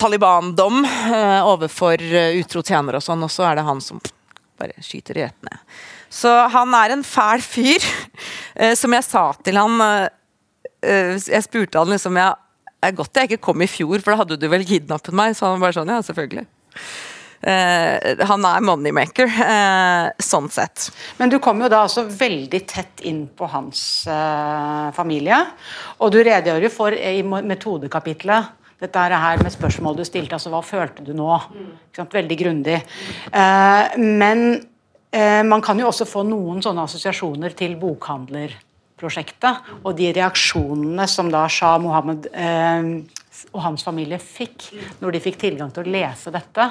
Taliban-dom 0.00 0.84
uh, 0.84 1.48
overfor 1.48 2.00
uh, 2.00 2.36
utro 2.40 2.62
tjenere 2.64 3.00
og 3.00 3.04
sånn, 3.04 3.24
og 3.26 3.32
så 3.32 3.48
er 3.48 3.58
det 3.58 3.66
han 3.66 3.82
som 3.84 4.00
bare 4.56 4.76
skyter 4.84 5.18
rett 5.20 5.46
ned. 5.46 5.76
Så 6.12 6.30
han 6.52 6.72
er 6.78 6.94
en 6.94 7.04
fæl 7.04 7.42
fyr. 7.44 7.84
Uh, 8.54 8.74
som 8.80 8.94
jeg 8.96 9.06
sa 9.06 9.28
til 9.44 9.58
han 9.60 9.80
Jeg 10.86 11.42
spurte 11.44 11.80
han 11.80 11.90
liksom 11.90 12.16
jeg, 12.20 12.36
er 12.86 12.96
godt 12.96 13.18
jeg 13.18 13.30
ikke 13.30 13.44
kom 13.48 13.64
i 13.64 13.68
fjor, 13.70 13.98
for 13.98 14.12
da 14.12 14.22
hadde 14.22 14.38
du 14.40 14.48
vel 14.52 14.64
kidnappet 14.68 15.16
meg? 15.16 15.36
Så 15.36 15.48
han 15.48 15.62
bare 15.62 15.76
sånn, 15.76 15.90
ja, 15.90 16.02
selvfølgelig. 16.04 16.46
Uh, 17.46 18.16
han 18.26 18.44
er 18.48 18.62
moneymaker, 18.64 19.28
uh, 19.28 20.08
sånn 20.22 20.48
sett. 20.50 20.88
Men 21.20 21.30
du 21.30 21.36
kom 21.42 21.60
jo 21.62 21.68
da 21.70 21.82
altså 21.84 22.06
veldig 22.08 22.62
tett 22.66 23.02
inn 23.06 23.26
på 23.28 23.48
hans 23.52 23.80
uh, 24.08 24.88
familie. 24.96 25.42
Og 26.00 26.14
du 26.14 26.20
redegjør 26.22 26.66
jo 26.66 26.72
for 26.72 26.96
i 26.96 27.20
metodekapitlet 27.22 28.65
dette 28.82 28.98
her 29.00 29.40
med 29.42 29.52
spørsmål 29.52 29.96
du 29.96 30.04
stilte, 30.04 30.36
altså 30.36 30.52
hva 30.52 30.62
følte 30.64 31.04
du 31.06 31.14
nå? 31.16 31.30
Veldig 31.96 32.36
grundig. 32.36 32.76
Eh, 33.32 33.96
men 33.96 34.44
eh, 35.10 35.42
man 35.48 35.64
kan 35.64 35.80
jo 35.80 35.88
også 35.88 36.08
få 36.08 36.24
noen 36.28 36.60
sånne 36.64 36.84
assosiasjoner 36.84 37.56
til 37.56 37.78
bokhandlerprosjektet, 37.80 39.72
og 39.82 39.96
de 39.96 40.12
reaksjonene 40.18 41.08
som 41.08 41.32
da 41.32 41.46
Shah 41.48 41.78
Mohammed 41.80 42.28
eh, 42.32 42.92
og 43.52 43.60
hans 43.64 43.84
familie 43.84 44.20
fikk 44.20 44.70
når 45.00 45.16
de 45.16 45.24
fikk 45.24 45.40
tilgang 45.40 45.72
til 45.72 45.86
å 45.86 45.94
lese 45.96 46.32
dette. 46.34 46.70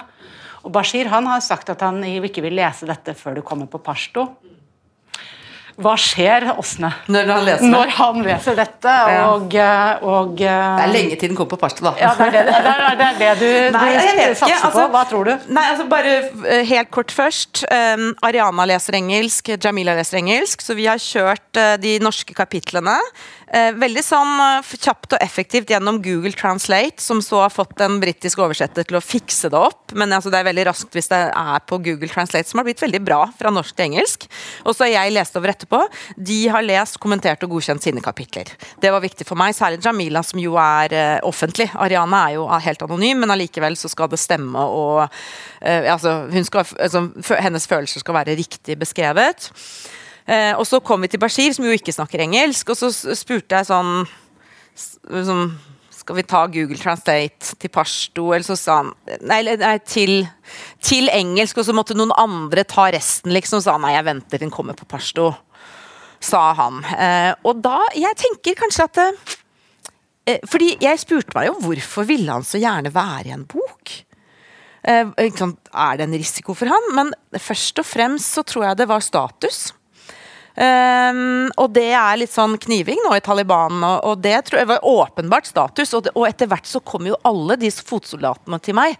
Og 0.66 0.74
Bashir 0.74 1.10
han 1.12 1.28
har 1.30 1.42
sagt 1.46 1.70
at 1.74 1.82
han 1.86 2.02
ikke 2.06 2.44
vil 2.46 2.58
lese 2.58 2.88
dette 2.90 3.14
før 3.18 3.40
det 3.40 3.46
kommer 3.46 3.70
på 3.70 3.82
pashto. 3.86 4.30
Hva 5.76 5.98
skjer, 6.00 6.46
Åsne, 6.56 6.88
når 7.12 7.32
han 7.34 7.42
leser, 7.44 7.68
når 7.68 7.90
han 7.98 8.20
leser 8.24 8.56
dette? 8.56 8.94
Og, 9.28 9.56
eh, 9.60 10.06
og, 10.08 10.38
Det 10.40 10.48
er 10.48 10.92
lenge 10.94 11.18
til 11.20 11.34
den 11.34 11.36
kommer 11.36 11.52
på 11.52 11.60
Parste, 11.66 11.84
da. 11.84 11.92
Ja, 12.00 12.14
det, 12.16 12.30
er 12.30 12.48
det, 12.48 12.62
det, 12.64 12.76
er 12.86 13.00
det, 13.02 13.10
det 13.20 13.32
du, 13.42 13.50
nei, 13.76 13.90
du 13.92 14.38
satser 14.40 14.56
altså, 14.56 14.72
på. 14.78 14.86
Hva 14.94 15.04
tror 15.10 15.28
du? 15.28 15.34
Nei, 15.52 15.66
altså 15.74 15.88
Bare 15.92 16.14
eh, 16.24 16.64
helt 16.72 16.92
kort 16.96 17.12
først. 17.12 17.66
Um, 17.68 18.14
Ariana 18.24 18.70
leser 18.72 18.96
engelsk, 19.02 19.52
Jamila 19.60 19.98
leser 20.00 20.22
engelsk, 20.22 20.64
så 20.64 20.78
vi 20.80 20.88
har 20.88 21.02
kjørt 21.02 21.60
uh, 21.60 21.76
de 21.82 21.98
norske 22.04 22.38
kapitlene. 22.38 22.96
Eh, 23.56 23.72
veldig 23.80 24.02
sånn 24.04 24.34
eh, 24.44 24.72
kjapt 24.84 25.14
og 25.16 25.22
effektivt 25.24 25.70
gjennom 25.72 26.02
Google 26.04 26.34
Translate, 26.36 27.00
som 27.00 27.22
så 27.24 27.40
har 27.46 27.54
fått 27.54 27.80
en 27.86 28.02
britisk 28.02 28.42
oversetter 28.44 28.84
til 28.84 28.98
å 29.00 29.04
fikse 29.04 29.48
det 29.54 29.56
opp. 29.60 29.94
Men 29.96 30.12
altså, 30.12 30.32
det 30.34 30.42
er 30.42 30.50
veldig 30.50 30.66
raskt 30.68 30.98
hvis 30.98 31.08
det 31.14 31.22
er 31.30 31.64
på 31.64 31.80
Google 31.86 32.10
Translate, 32.12 32.50
som 32.50 32.60
har 32.60 32.68
blitt 32.68 32.84
veldig 32.84 33.02
bra 33.06 33.22
fra 33.40 33.54
norsk 33.56 33.78
til 33.78 33.88
engelsk. 33.88 34.28
Og 34.66 34.76
så 34.76 34.88
har 34.88 34.92
jeg 34.98 35.16
lest 35.16 35.40
over 35.40 35.54
etterpå. 35.54 35.82
De 36.20 36.40
har 36.52 36.68
lest, 36.68 37.00
kommentert 37.00 37.48
og 37.48 37.56
godkjent 37.56 37.86
sine 37.86 38.04
kapitler. 38.04 38.52
Det 38.82 38.92
var 38.92 39.04
viktig 39.04 39.28
for 39.28 39.40
meg, 39.40 39.56
særlig 39.56 39.80
Jamila, 39.86 40.24
som 40.26 40.42
jo 40.42 40.60
er 40.60 40.96
uh, 40.96 41.28
offentlig. 41.28 41.70
Ariana 41.80 42.26
er 42.28 42.36
jo 42.36 42.50
helt 42.68 42.84
anonym, 42.84 43.24
men 43.24 43.32
allikevel 43.36 43.78
så 43.80 43.92
skal 43.92 44.12
det 44.12 44.20
stemme 44.20 44.68
og 44.76 45.06
uh, 45.06 45.92
altså, 45.94 46.18
skal, 46.50 46.68
altså, 46.76 47.08
Hennes 47.40 47.68
følelser 47.72 48.04
skal 48.04 48.20
være 48.20 48.36
riktig 48.40 48.76
beskrevet. 48.82 49.52
Eh, 50.26 50.54
og 50.58 50.66
så 50.66 50.82
kom 50.82 51.06
vi 51.06 51.12
til 51.14 51.22
Bashir, 51.22 51.54
som 51.54 51.68
jo 51.68 51.76
ikke 51.76 51.94
snakker 51.94 52.24
engelsk, 52.26 52.74
og 52.74 52.80
så 52.80 52.90
spurte 53.18 53.60
jeg 53.60 53.70
sånn, 53.70 54.08
sånn 54.76 55.50
skal 56.06 56.20
vi 56.20 56.26
ta 56.30 56.44
Google 56.54 56.78
Translate 56.78 57.56
til 57.58 57.72
pashto, 57.74 58.28
eller 58.34 58.46
så 58.46 58.58
sa 58.60 58.78
han 58.84 58.92
nei, 59.26 59.40
nei 59.58 59.76
til, 59.86 60.28
til, 60.86 61.10
engelsk, 61.10 61.58
og 61.58 61.66
så 61.66 61.74
måtte 61.74 61.98
noen 61.98 62.14
andre 62.22 62.66
ta 62.70 62.92
resten, 62.94 63.34
liksom. 63.34 63.64
Sa 63.66 63.74
han 63.74 63.86
nei, 63.88 63.96
jeg 63.96 64.06
venter 64.06 64.44
den 64.44 64.54
kommer 64.54 64.78
på 64.78 64.86
pashto, 64.90 65.32
sa 66.22 66.44
han. 66.58 66.84
Eh, 66.94 67.32
og 67.46 67.62
da 67.66 67.80
Jeg 67.98 68.18
tenker 68.18 68.58
kanskje 68.58 68.86
at 68.86 69.00
eh, 69.02 70.40
Fordi 70.50 70.72
jeg 70.82 71.02
spurte 71.02 71.36
meg 71.38 71.50
jo 71.50 71.58
hvorfor 71.68 72.08
ville 72.10 72.34
han 72.34 72.46
så 72.46 72.62
gjerne 72.62 72.94
være 72.94 73.30
i 73.30 73.36
en 73.36 73.46
bok? 73.50 73.94
Eh, 74.86 75.10
er 75.10 75.98
det 75.98 76.06
en 76.06 76.18
risiko 76.18 76.54
for 76.58 76.70
han? 76.70 76.92
Men 76.98 77.14
først 77.34 77.82
og 77.82 77.90
fremst 77.90 78.38
så 78.38 78.46
tror 78.46 78.70
jeg 78.70 78.82
det 78.84 78.90
var 78.90 79.06
status. 79.06 79.68
Um, 80.56 81.50
og 81.60 81.74
det 81.76 81.90
er 81.92 82.16
litt 82.22 82.32
sånn 82.32 82.56
kniving 82.64 83.02
nå 83.04 83.12
i 83.18 83.24
Taliban, 83.24 83.82
og, 83.84 83.98
og 84.08 84.22
det 84.24 84.38
tror 84.48 84.62
jeg 84.62 84.70
var 84.72 84.88
åpenbart 84.88 85.50
status. 85.50 85.94
Og, 85.98 86.10
og 86.16 86.28
etter 86.30 86.50
hvert 86.52 86.70
så 86.70 86.80
kommer 86.80 87.12
jo 87.12 87.22
alle 87.28 87.60
de 87.60 87.72
fotsoldatene 87.76 88.60
til 88.64 88.78
meg. 88.78 88.96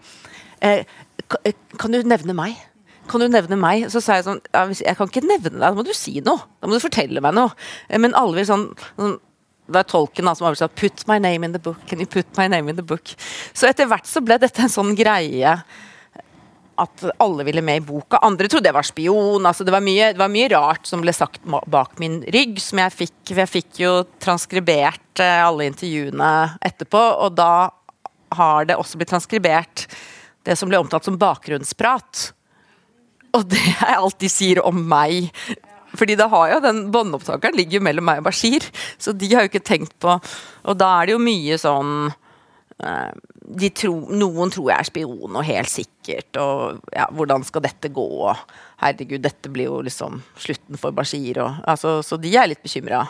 Eh, 0.60 0.84
kan, 1.26 1.40
eh, 1.48 1.56
kan 1.80 1.94
du 1.94 2.02
nevne 2.04 2.36
meg? 2.36 2.58
Kan 3.08 3.22
du 3.22 3.28
nevne 3.30 3.56
meg? 3.60 3.86
Så 3.92 4.02
sa 4.02 4.16
jeg 4.18 4.26
sånn 4.26 4.40
Jeg 4.82 4.96
kan 4.98 5.08
ikke 5.08 5.22
nevne 5.22 5.54
deg, 5.54 5.62
da 5.62 5.72
må 5.76 5.84
du 5.86 5.94
si 5.96 6.18
noe. 6.26 6.44
Da 6.60 6.68
må 6.68 6.76
du 6.76 6.82
fortelle 6.82 7.22
meg 7.24 7.36
noe. 7.38 7.54
Eh, 7.88 8.00
men 8.02 8.16
alle 8.18 8.40
vil 8.40 8.48
sånn, 8.48 8.68
sånn 8.98 9.16
det 9.66 9.80
er 9.80 9.88
tolken 9.90 10.28
da, 10.28 10.34
som 10.38 10.46
har 10.46 10.54
sagt 10.54 10.76
'Put 10.78 11.08
my 11.08 11.18
name 11.18 11.44
in 11.44 11.52
the 11.52 11.58
book'. 11.58 11.86
Can 11.88 11.98
you 11.98 12.06
put 12.06 12.26
my 12.38 12.46
name 12.46 12.68
in 12.68 12.76
the 12.76 12.86
book? 12.86 13.14
Så 13.52 13.66
etter 13.66 13.88
hvert 13.88 14.06
så 14.06 14.22
ble 14.22 14.38
dette 14.38 14.62
en 14.62 14.70
sånn 14.70 14.94
greie 14.94 15.56
at 16.80 17.04
alle 17.22 17.46
ville 17.46 17.64
med 17.64 17.80
i 17.80 17.84
boka. 17.84 18.20
Andre 18.26 18.48
trodde 18.50 18.68
jeg 18.68 18.76
var 18.76 18.86
spion. 18.86 19.46
altså 19.46 19.64
Det 19.64 19.74
var 19.74 19.84
mye, 19.84 20.12
det 20.12 20.20
var 20.20 20.32
mye 20.32 20.50
rart 20.52 20.88
som 20.88 21.02
ble 21.04 21.14
sagt 21.16 21.42
bak 21.44 21.98
min 22.02 22.20
rygg, 22.34 22.58
som 22.62 22.82
jeg 22.82 22.94
fikk. 22.94 23.18
Jeg 23.32 23.52
fikk 23.52 23.80
jo 23.82 23.92
transkribert 24.22 25.22
eh, 25.22 25.42
alle 25.44 25.68
intervjuene 25.70 26.32
etterpå, 26.64 27.02
og 27.24 27.36
da 27.38 27.68
har 28.36 28.66
det 28.68 28.76
også 28.76 29.00
blitt 29.00 29.12
transkribert 29.14 29.86
det 30.46 30.56
som 30.58 30.70
ble 30.70 30.78
omtalt 30.80 31.06
som 31.06 31.18
bakgrunnsprat. 31.18 32.28
Og 33.36 33.48
det 33.50 33.62
er 33.80 33.96
alt 33.98 34.18
de 34.22 34.30
sier 34.30 34.62
om 34.64 34.78
meg. 34.88 35.30
Fordi 35.96 36.16
det 36.18 36.28
har 36.30 36.52
jo, 36.52 36.60
den 36.64 36.84
båndopptakeren 36.92 37.56
ligger 37.56 37.82
mellom 37.84 38.06
meg 38.06 38.20
og 38.20 38.28
Bashir, 38.28 38.64
så 39.00 39.14
de 39.16 39.30
har 39.32 39.46
jo 39.46 39.52
ikke 39.52 39.64
tenkt 39.64 39.94
på 40.02 40.12
Og 40.66 40.74
da 40.76 40.90
er 40.98 41.08
det 41.08 41.14
jo 41.14 41.22
mye 41.22 41.56
sånn 41.60 42.10
tro, 42.76 43.92
noen 44.12 44.52
tror 44.52 44.70
jeg 44.70 44.76
er 44.76 44.88
spion, 44.90 45.36
og 45.36 45.46
helt 45.46 45.70
sikkert. 45.72 46.36
Og 46.42 46.82
ja, 46.94 47.06
hvordan 47.14 47.44
skal 47.46 47.64
dette 47.64 47.88
gå? 47.94 48.34
Herregud, 48.82 49.22
dette 49.24 49.52
blir 49.52 49.70
jo 49.70 49.80
liksom 49.86 50.20
slutten 50.36 50.76
for 50.80 50.92
Bashir. 50.96 51.40
Og, 51.44 51.62
altså, 51.64 52.02
så 52.04 52.18
de 52.20 52.34
er 52.36 52.50
litt 52.52 52.62
bekymra. 52.64 53.06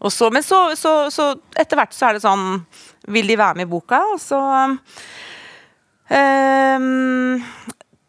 Men 0.00 0.42
så, 0.42 0.76
så, 0.76 1.10
så, 1.12 1.34
etter 1.60 1.76
hvert 1.76 1.92
så 1.92 2.06
er 2.08 2.16
det 2.16 2.22
sånn 2.24 2.64
Vil 3.12 3.28
de 3.28 3.36
være 3.36 3.58
med 3.58 3.68
i 3.68 3.70
boka? 3.70 3.98
Og 4.14 4.20
så 4.22 4.38
um, 6.08 7.42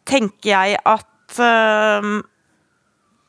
tenker 0.08 0.48
jeg 0.48 0.78
at 0.88 1.36
um, 1.36 2.22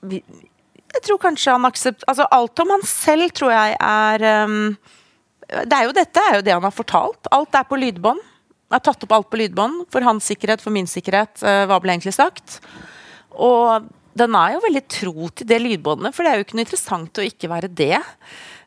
Jeg 0.08 1.04
tror 1.04 1.20
kanskje 1.26 1.58
han 1.58 1.68
aksepterer 1.68 2.08
Altså 2.08 2.30
alt 2.32 2.64
om 2.64 2.72
han 2.78 2.88
selv 2.88 3.36
tror 3.36 3.52
jeg 3.52 3.76
er 3.84 4.24
um, 4.48 4.78
det 5.62 5.78
er 5.78 5.88
jo 5.88 5.96
dette 5.96 6.28
er 6.28 6.38
jo 6.40 6.46
det 6.46 6.56
han 6.56 6.66
har 6.66 6.76
fortalt. 6.76 7.30
Alt 7.34 7.58
er 7.58 7.68
på 7.70 7.80
lydbånd. 7.80 8.22
Jeg 8.74 8.80
har 8.80 8.86
tatt 8.88 9.04
opp 9.06 9.18
alt 9.18 9.30
på 9.30 9.40
lydbånd. 9.42 9.84
For 9.94 10.06
hans 10.06 10.30
sikkerhet, 10.32 10.64
for 10.64 10.74
min 10.74 10.90
sikkerhet. 10.90 11.36
Uh, 11.44 11.66
hva 11.70 11.80
ble 11.84 11.94
egentlig 11.96 12.16
sagt? 12.16 12.60
Og 13.34 13.86
den 14.18 14.36
er 14.38 14.56
jo 14.56 14.64
veldig 14.64 14.84
tro 14.92 15.30
til 15.34 15.50
det 15.50 15.60
lydbåndet, 15.62 16.14
for 16.14 16.26
det 16.26 16.32
er 16.32 16.40
jo 16.40 16.46
ikke 16.46 16.58
noe 16.58 16.66
interessant 16.68 17.22
å 17.22 17.26
ikke 17.26 17.50
være 17.50 17.70
det. 17.74 17.98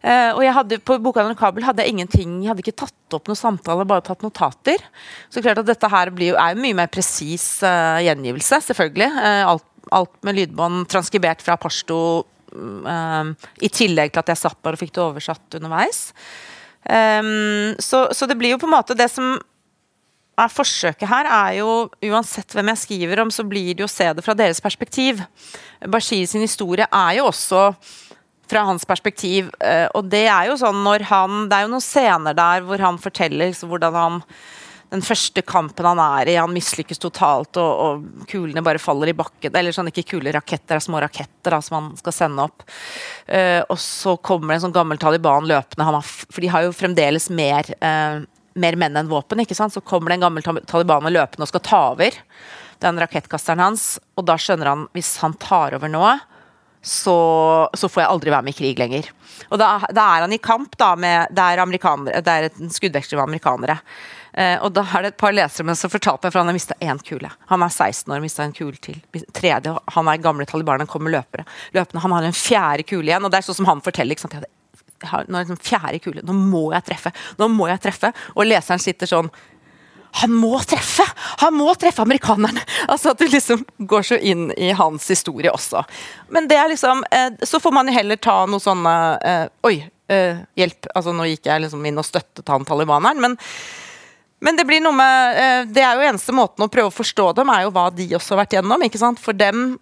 Uh, 0.02 0.32
og 0.36 0.42
jeg 0.44 0.54
hadde, 0.58 0.78
På 0.86 0.98
Bokhandelen 1.02 1.38
Kabel 1.38 1.66
hadde 1.66 1.84
jeg 1.84 1.94
ingenting, 1.94 2.40
jeg 2.42 2.50
hadde 2.52 2.64
ikke 2.64 2.80
tatt 2.84 3.16
opp 3.16 3.30
noen 3.30 3.38
samtaler, 3.38 3.88
bare 3.88 4.04
tatt 4.06 4.24
notater. 4.26 4.82
Så 5.30 5.42
klart 5.44 5.62
at 5.62 5.68
dette 5.68 5.90
her 5.90 6.12
blir 6.14 6.38
er 6.38 6.54
jo 6.54 6.62
mye 6.62 6.78
mer 6.82 6.90
presis 6.92 7.46
uh, 7.66 7.98
gjengivelse, 8.04 8.60
selvfølgelig. 8.70 9.10
Uh, 9.14 9.42
alt, 9.54 9.68
alt, 9.94 10.16
med 10.26 10.38
lydbånd 10.40 10.86
transkribert 10.90 11.44
fra 11.46 11.58
pashto, 11.60 12.00
i 12.56 13.68
tillegg 13.68 14.14
til 14.14 14.20
at 14.22 14.30
jeg 14.30 14.38
satt 14.40 14.56
bare 14.64 14.78
og 14.78 14.80
fikk 14.80 14.94
det 14.96 15.02
oversatt 15.02 15.56
underveis. 15.58 15.98
Um, 16.86 17.74
så, 17.82 18.06
så, 18.14 18.28
det 18.30 18.36
blir 18.38 18.52
jo 18.54 18.60
på 18.62 18.68
en 18.68 18.76
måte 18.76 18.94
Det 18.94 19.08
som 19.10 19.32
er 20.36 20.52
forsøket 20.52 21.08
her, 21.08 21.26
er 21.26 21.54
jo 21.58 21.70
uansett 22.04 22.52
hvem 22.54 22.68
jeg 22.70 22.82
skriver 22.82 23.22
om, 23.24 23.30
så 23.32 23.42
blir 23.48 23.72
det 23.72 23.82
jo 23.82 23.88
å 23.88 23.90
se 23.90 24.06
det 24.12 24.22
fra 24.22 24.34
deres 24.36 24.60
perspektiv. 24.60 25.22
Bashir 25.88 26.26
sin 26.28 26.44
historie 26.44 26.84
er 26.84 27.16
jo 27.16 27.30
også 27.30 27.70
fra 28.46 28.66
hans 28.68 28.84
perspektiv. 28.86 29.48
Uh, 29.58 29.88
og 29.96 30.12
det 30.12 30.26
er 30.28 30.50
jo 30.50 30.58
sånn 30.60 30.84
når 30.84 31.08
han 31.08 31.48
Det 31.48 31.56
er 31.56 31.66
jo 31.66 31.72
noen 31.72 31.84
scener 31.84 32.36
der 32.36 32.62
hvor 32.68 32.84
han 32.84 33.00
forteller 33.00 33.50
liksom, 33.50 33.72
hvordan 33.72 33.96
han 33.96 34.20
den 34.92 35.02
første 35.02 35.42
kampen 35.42 35.86
han 35.88 36.00
er 36.02 36.30
i, 36.30 36.36
han 36.38 36.52
mislykkes 36.54 37.00
totalt, 37.02 37.58
og, 37.60 37.82
og 37.82 38.26
kulene 38.30 38.62
bare 38.64 38.82
faller 38.82 39.10
i 39.10 39.16
bakken. 39.16 39.54
Eller 39.58 39.74
sånn, 39.74 39.90
ikke 39.90 40.06
kule 40.14 40.34
raketter, 40.34 40.78
er 40.78 40.84
små 40.84 41.00
raketter 41.02 41.56
da, 41.56 41.60
som 41.64 41.78
han 41.78 41.88
skal 41.98 42.14
sende 42.14 42.46
opp. 42.46 42.62
Uh, 43.26 43.62
og 43.66 43.78
så 43.82 44.16
kommer 44.18 44.52
det 44.52 44.60
en 44.60 44.66
sånn 44.68 44.76
gammel 44.76 45.00
Taliban 45.02 45.48
løpende, 45.48 45.88
har, 45.88 45.98
for 46.06 46.44
de 46.44 46.52
har 46.52 46.66
jo 46.66 46.76
fremdeles 46.76 47.28
mer, 47.34 47.72
uh, 47.82 48.22
mer 48.56 48.78
menn 48.78 49.00
enn 49.02 49.10
våpen. 49.10 49.42
ikke 49.42 49.58
sant? 49.58 49.74
Så 49.74 49.84
kommer 49.84 50.12
det 50.12 50.20
en 50.20 50.28
gammel 50.28 50.46
Taliban 50.70 51.10
løpende 51.10 51.48
og 51.48 51.52
skal 51.52 51.66
ta 51.66 51.82
over 51.96 52.22
den 52.84 53.00
rakettkasteren 53.00 53.62
hans, 53.64 53.96
og 54.16 54.26
da 54.28 54.36
skjønner 54.40 54.68
han 54.74 54.88
hvis 54.94 55.16
han 55.22 55.34
tar 55.40 55.78
over 55.78 55.90
nå 55.90 56.04
så, 56.86 57.68
så, 57.74 57.88
får 57.90 58.04
jeg 58.04 58.10
aldri 58.12 58.30
være 58.30 58.46
med 58.46 58.54
i 58.54 58.58
krig 58.60 58.78
lenger. 58.78 59.08
Og 59.50 59.58
da, 59.58 59.72
da 59.90 60.04
er 60.06 60.22
han 60.22 60.34
i 60.36 60.38
kamp 60.38 60.76
da 60.78 60.92
med 60.94 61.32
Det 61.34 61.42
er, 61.42 61.64
det 62.22 62.34
er 62.34 62.46
en 62.46 62.70
skuddveksling 62.70 63.18
med 63.18 63.26
amerikanere. 63.26 63.80
Eh, 64.36 64.58
og 64.60 64.74
da 64.76 64.84
er 64.84 65.06
det 65.06 65.14
et 65.14 65.20
par 65.20 65.32
lesere 65.32 65.64
men 65.64 65.78
som 65.78 65.92
fortalte 65.92 66.26
meg, 66.26 66.34
for 66.34 66.42
han 66.42 66.50
har 66.50 66.56
mista 66.56 66.76
én 66.84 67.00
kule. 67.04 67.30
Han 67.48 67.64
er 67.64 67.72
16 67.72 68.12
år, 68.12 68.20
mista 68.20 68.44
en 68.44 68.54
kule 68.56 68.76
til. 68.84 69.00
Tredje, 69.36 69.72
han 69.96 70.12
er 70.12 70.22
gamle 70.22 70.46
Taliban, 70.48 70.84
han 70.84 70.90
kommer 70.90 71.14
løpere. 71.14 71.46
løpende. 71.72 72.04
Han 72.04 72.12
har 72.12 72.28
en 72.28 72.36
fjerde 72.36 72.84
kule 72.84 73.08
igjen, 73.08 73.24
og 73.24 73.32
det 73.32 73.40
er 73.40 73.48
sånn 73.48 73.62
som 73.62 73.70
han 73.70 73.82
forteller. 73.84 74.12
ikke 74.12 74.26
sant? 74.26 74.36
Jeg 74.36 75.10
har, 75.10 75.26
nå 75.28 75.40
en 75.40 75.60
fjerde 75.60 76.00
kule, 76.04 76.24
nå 76.24 76.36
må 76.36 76.70
jeg 76.74 76.84
treffe! 76.92 77.12
Nå 77.40 77.48
må 77.52 77.68
jeg 77.68 77.82
treffe! 77.84 78.12
Og 78.34 78.48
leseren 78.48 78.82
sitter 78.82 79.08
sånn 79.08 79.32
han 80.16 80.32
må 80.32 80.56
treffe! 80.64 81.04
Han 81.42 81.56
må 81.58 81.74
treffe 81.76 82.04
amerikanerne! 82.04 82.62
Altså 82.92 83.12
At 83.12 83.20
du 83.20 83.26
liksom 83.28 83.64
går 83.78 84.06
så 84.06 84.16
inn 84.16 84.48
i 84.56 84.70
hans 84.76 85.08
historie 85.12 85.52
også. 85.52 85.82
Men 86.32 86.48
det 86.48 86.56
er 86.56 86.70
liksom 86.72 87.02
eh, 87.10 87.34
Så 87.44 87.60
får 87.60 87.74
man 87.74 87.90
jo 87.90 87.96
heller 87.98 88.16
ta 88.16 88.38
noe 88.48 88.62
sånne 88.62 88.94
eh, 89.20 89.42
Oi, 89.68 89.74
eh, 90.08 90.40
hjelp. 90.56 90.88
Altså 90.94 91.12
Nå 91.12 91.26
gikk 91.28 91.50
jeg 91.50 91.66
liksom 91.66 91.84
inn 91.84 92.00
og 92.00 92.08
støttet 92.08 92.48
han 92.48 92.64
talibaneren, 92.64 93.20
men 93.20 93.36
men 94.44 94.58
det 94.58 94.66
blir 94.68 94.82
noe 94.84 94.92
med 94.92 95.70
Det 95.72 95.80
er 95.80 95.96
jo 95.96 96.06
eneste 96.10 96.34
måten 96.36 96.66
å 96.66 96.70
prøve 96.72 96.90
å 96.90 96.94
forstå 96.94 97.30
dem, 97.38 97.50
er 97.52 97.64
jo 97.64 97.72
hva 97.74 97.88
de 97.94 98.08
også 98.18 98.34
har 98.34 98.42
vært 98.44 98.58
gjennom. 98.58 98.82
ikke 98.84 99.00
sant? 99.00 99.22
For 99.22 99.36
dem 99.36 99.78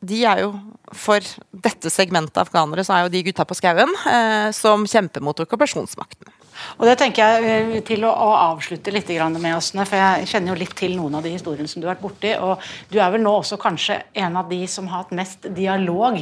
de 0.00 0.22
er 0.24 0.44
jo 0.46 0.52
For 0.96 1.24
dette 1.52 1.92
segmentet 1.92 2.40
afghanere 2.40 2.84
så 2.86 2.96
er 2.96 3.06
jo 3.06 3.12
de 3.12 3.22
gutta 3.28 3.44
på 3.46 3.56
skauen 3.58 3.92
eh, 4.10 4.48
som 4.56 4.86
kjemper 4.88 5.22
mot 5.22 5.38
okkupasjonsmakten. 5.44 6.32
Og 6.80 6.86
det 6.88 6.96
tenker 6.98 7.22
jeg 7.22 7.50
eh, 7.76 7.82
til 7.86 8.02
å, 8.08 8.10
å 8.10 8.30
avslutte 8.50 8.90
litt 8.90 9.12
med 9.38 9.54
oss, 9.54 9.70
for 9.70 9.96
jeg 9.96 10.26
kjenner 10.32 10.52
jo 10.52 10.58
litt 10.58 10.74
til 10.76 10.96
noen 10.96 11.14
av 11.14 11.22
de 11.22 11.30
historiene 11.36 11.68
som 11.70 11.80
du 11.80 11.86
har 11.86 11.94
vært 11.94 12.02
borti. 12.02 12.32
Og 12.42 12.58
du 12.90 12.98
er 12.98 13.12
vel 13.14 13.22
nå 13.22 13.36
også 13.38 13.60
kanskje 13.60 14.00
en 14.18 14.40
av 14.40 14.50
de 14.50 14.64
som 14.66 14.88
har 14.90 15.04
hatt 15.04 15.14
mest 15.14 15.46
dialog, 15.54 16.18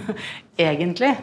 egentlig, 0.58 1.14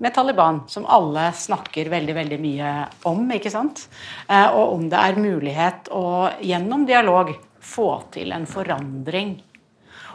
med 0.00 0.14
Taliban. 0.16 0.62
Som 0.68 0.88
alle 0.88 1.30
snakker 1.36 1.92
veldig, 1.92 2.16
veldig 2.16 2.40
mye 2.40 2.72
om, 3.08 3.22
ikke 3.36 3.52
sant. 3.52 3.86
Eh, 4.28 4.48
og 4.48 4.74
om 4.74 4.88
det 4.90 4.98
er 4.98 5.20
mulighet 5.20 5.92
å 5.92 6.30
gjennom 6.44 6.86
dialog 6.88 7.34
få 7.60 7.90
til 8.14 8.32
en 8.34 8.48
forandring. 8.48 9.36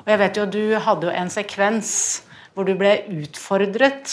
Og 0.03 0.13
jeg 0.13 0.21
vet 0.21 0.37
jo 0.37 0.45
Du 0.49 0.63
hadde 0.81 1.07
jo 1.07 1.13
en 1.13 1.31
sekvens 1.33 1.91
hvor 2.55 2.65
du 2.65 2.75
ble 2.77 3.01
utfordret 3.11 4.11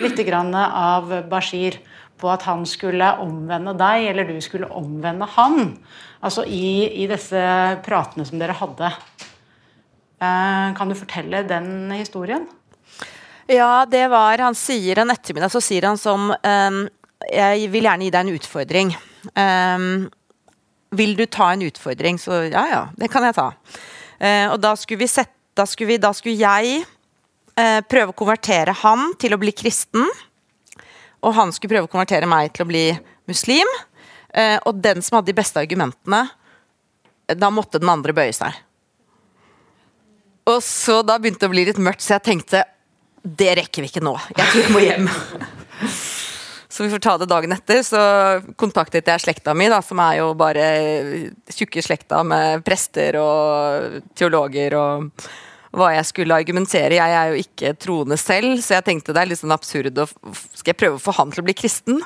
litt 0.00 0.20
av 0.24 1.12
Bashir 1.30 1.76
på 2.18 2.30
at 2.30 2.46
han 2.48 2.64
skulle 2.66 3.10
omvende 3.22 3.74
deg, 3.76 4.08
eller 4.10 4.26
du 4.26 4.40
skulle 4.40 4.70
omvende 4.72 5.26
han. 5.36 5.76
Altså 6.24 6.46
i, 6.46 7.02
i 7.04 7.06
disse 7.10 7.44
pratene 7.84 8.24
som 8.26 8.40
dere 8.40 8.56
hadde. 8.56 8.90
Eh, 10.22 10.68
kan 10.78 10.88
du 10.88 10.96
fortelle 10.96 11.44
den 11.46 11.92
historien? 11.92 12.48
Ja, 13.50 13.84
det 13.84 14.06
var 14.08 14.40
Han 14.40 14.56
sier 14.56 15.02
en 15.02 15.12
ettermiddag 15.12 15.52
så 15.52 15.60
sier 15.60 15.84
han 15.84 15.98
som 16.00 16.30
um, 16.32 16.78
Jeg 17.28 17.68
vil 17.72 17.84
gjerne 17.84 18.06
gi 18.06 18.12
deg 18.14 18.24
en 18.24 18.36
utfordring. 18.38 18.92
Um, 19.36 19.86
vil 20.94 21.16
du 21.18 21.26
ta 21.26 21.52
en 21.52 21.64
utfordring? 21.66 22.18
Så 22.20 22.46
ja, 22.48 22.64
ja, 22.70 22.82
det 22.96 23.10
kan 23.12 23.24
jeg 23.26 23.36
ta. 23.36 23.50
Uh, 24.20 24.54
og 24.54 24.58
da 24.62 24.74
skulle 24.78 25.04
vi 25.04 25.10
sette 25.10 25.32
da 25.54 25.68
skulle, 25.70 25.92
vi, 25.92 26.00
da 26.02 26.10
skulle 26.10 26.34
jeg 26.34 26.80
uh, 26.82 27.80
prøve 27.86 28.10
å 28.10 28.16
konvertere 28.18 28.72
han 28.80 29.12
til 29.22 29.36
å 29.36 29.38
bli 29.38 29.52
kristen 29.54 30.08
og 31.24 31.34
han 31.38 31.52
skulle 31.54 31.74
prøve 31.74 31.88
å 31.88 31.92
konvertere 31.92 32.28
meg 32.28 32.52
til 32.54 32.66
å 32.66 32.70
bli 32.70 32.84
muslim. 33.30 33.70
Uh, 34.34 34.58
og 34.68 34.80
den 34.82 35.02
som 35.04 35.18
hadde 35.18 35.30
de 35.30 35.38
beste 35.38 35.60
argumentene, 35.60 36.26
da 37.24 37.50
måtte 37.54 37.80
den 37.80 37.92
andre 37.92 38.14
bøye 38.16 38.34
seg. 38.36 38.56
Og 40.50 40.58
så 40.60 40.98
da 41.06 41.16
begynte 41.16 41.46
det 41.46 41.48
å 41.48 41.54
bli 41.54 41.64
litt 41.70 41.80
mørkt, 41.80 42.04
så 42.04 42.18
jeg 42.18 42.26
tenkte 42.26 42.64
det 43.24 43.54
rekker 43.60 43.84
vi 43.84 43.88
ikke 43.88 44.04
nå. 44.04 44.14
Jeg 44.36 44.52
tror 44.52 44.62
jeg 44.62 44.74
må 44.74 44.84
hjem. 44.84 45.08
Så 46.74 46.82
vi 46.82 46.90
får 46.90 47.02
ta 47.04 47.14
det 47.18 47.30
dagen 47.30 47.54
etter. 47.54 47.80
Så 47.86 47.98
kontaktet 48.60 49.08
jeg 49.08 49.22
slekta 49.22 49.54
mi, 49.56 49.68
da, 49.70 49.78
som 49.84 50.00
er 50.02 50.18
jo 50.20 50.32
bare 50.38 50.64
tjukke 51.54 51.84
slekta 51.86 52.24
med 52.26 52.64
prester 52.66 53.16
og 53.20 54.00
teologer 54.18 54.74
og 54.78 55.26
hva 55.74 55.92
jeg 55.94 56.08
skulle 56.08 56.36
argumentere. 56.38 56.98
Jeg 56.98 57.14
er 57.18 57.30
jo 57.30 57.44
ikke 57.44 57.72
troende 57.78 58.18
selv, 58.20 58.58
så 58.62 58.76
jeg 58.76 58.86
tenkte 58.88 59.14
det 59.14 59.22
er 59.22 59.30
litt 59.30 59.42
sånn 59.42 59.54
absurd 59.54 60.02
å 60.02 60.06
Skal 60.34 60.72
jeg 60.72 60.80
prøve 60.82 60.98
å 60.98 61.02
få 61.02 61.14
han 61.18 61.32
til 61.34 61.42
å 61.42 61.46
bli 61.46 61.56
kristen? 61.58 62.02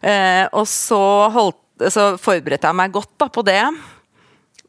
Eh, 0.00 0.46
og 0.56 0.64
så, 0.68 1.00
holdt, 1.32 1.62
så, 1.92 2.14
forberedte 2.20 2.68
jeg 2.68 2.80
meg 2.80 2.96
godt 2.96 3.12
da, 3.20 3.28
på 3.28 3.44
det. 3.46 3.62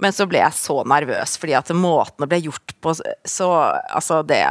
Men 0.02 0.16
så 0.16 0.26
ble 0.28 0.42
jeg 0.42 0.58
så 0.58 0.82
nervøs, 0.88 1.38
fordi 1.40 1.56
at 1.56 1.72
måten 1.78 2.24
det 2.24 2.32
ble 2.32 2.44
gjort 2.50 2.76
på 2.82 2.96
så 2.98 3.50
Altså, 3.94 4.24
det 4.28 4.42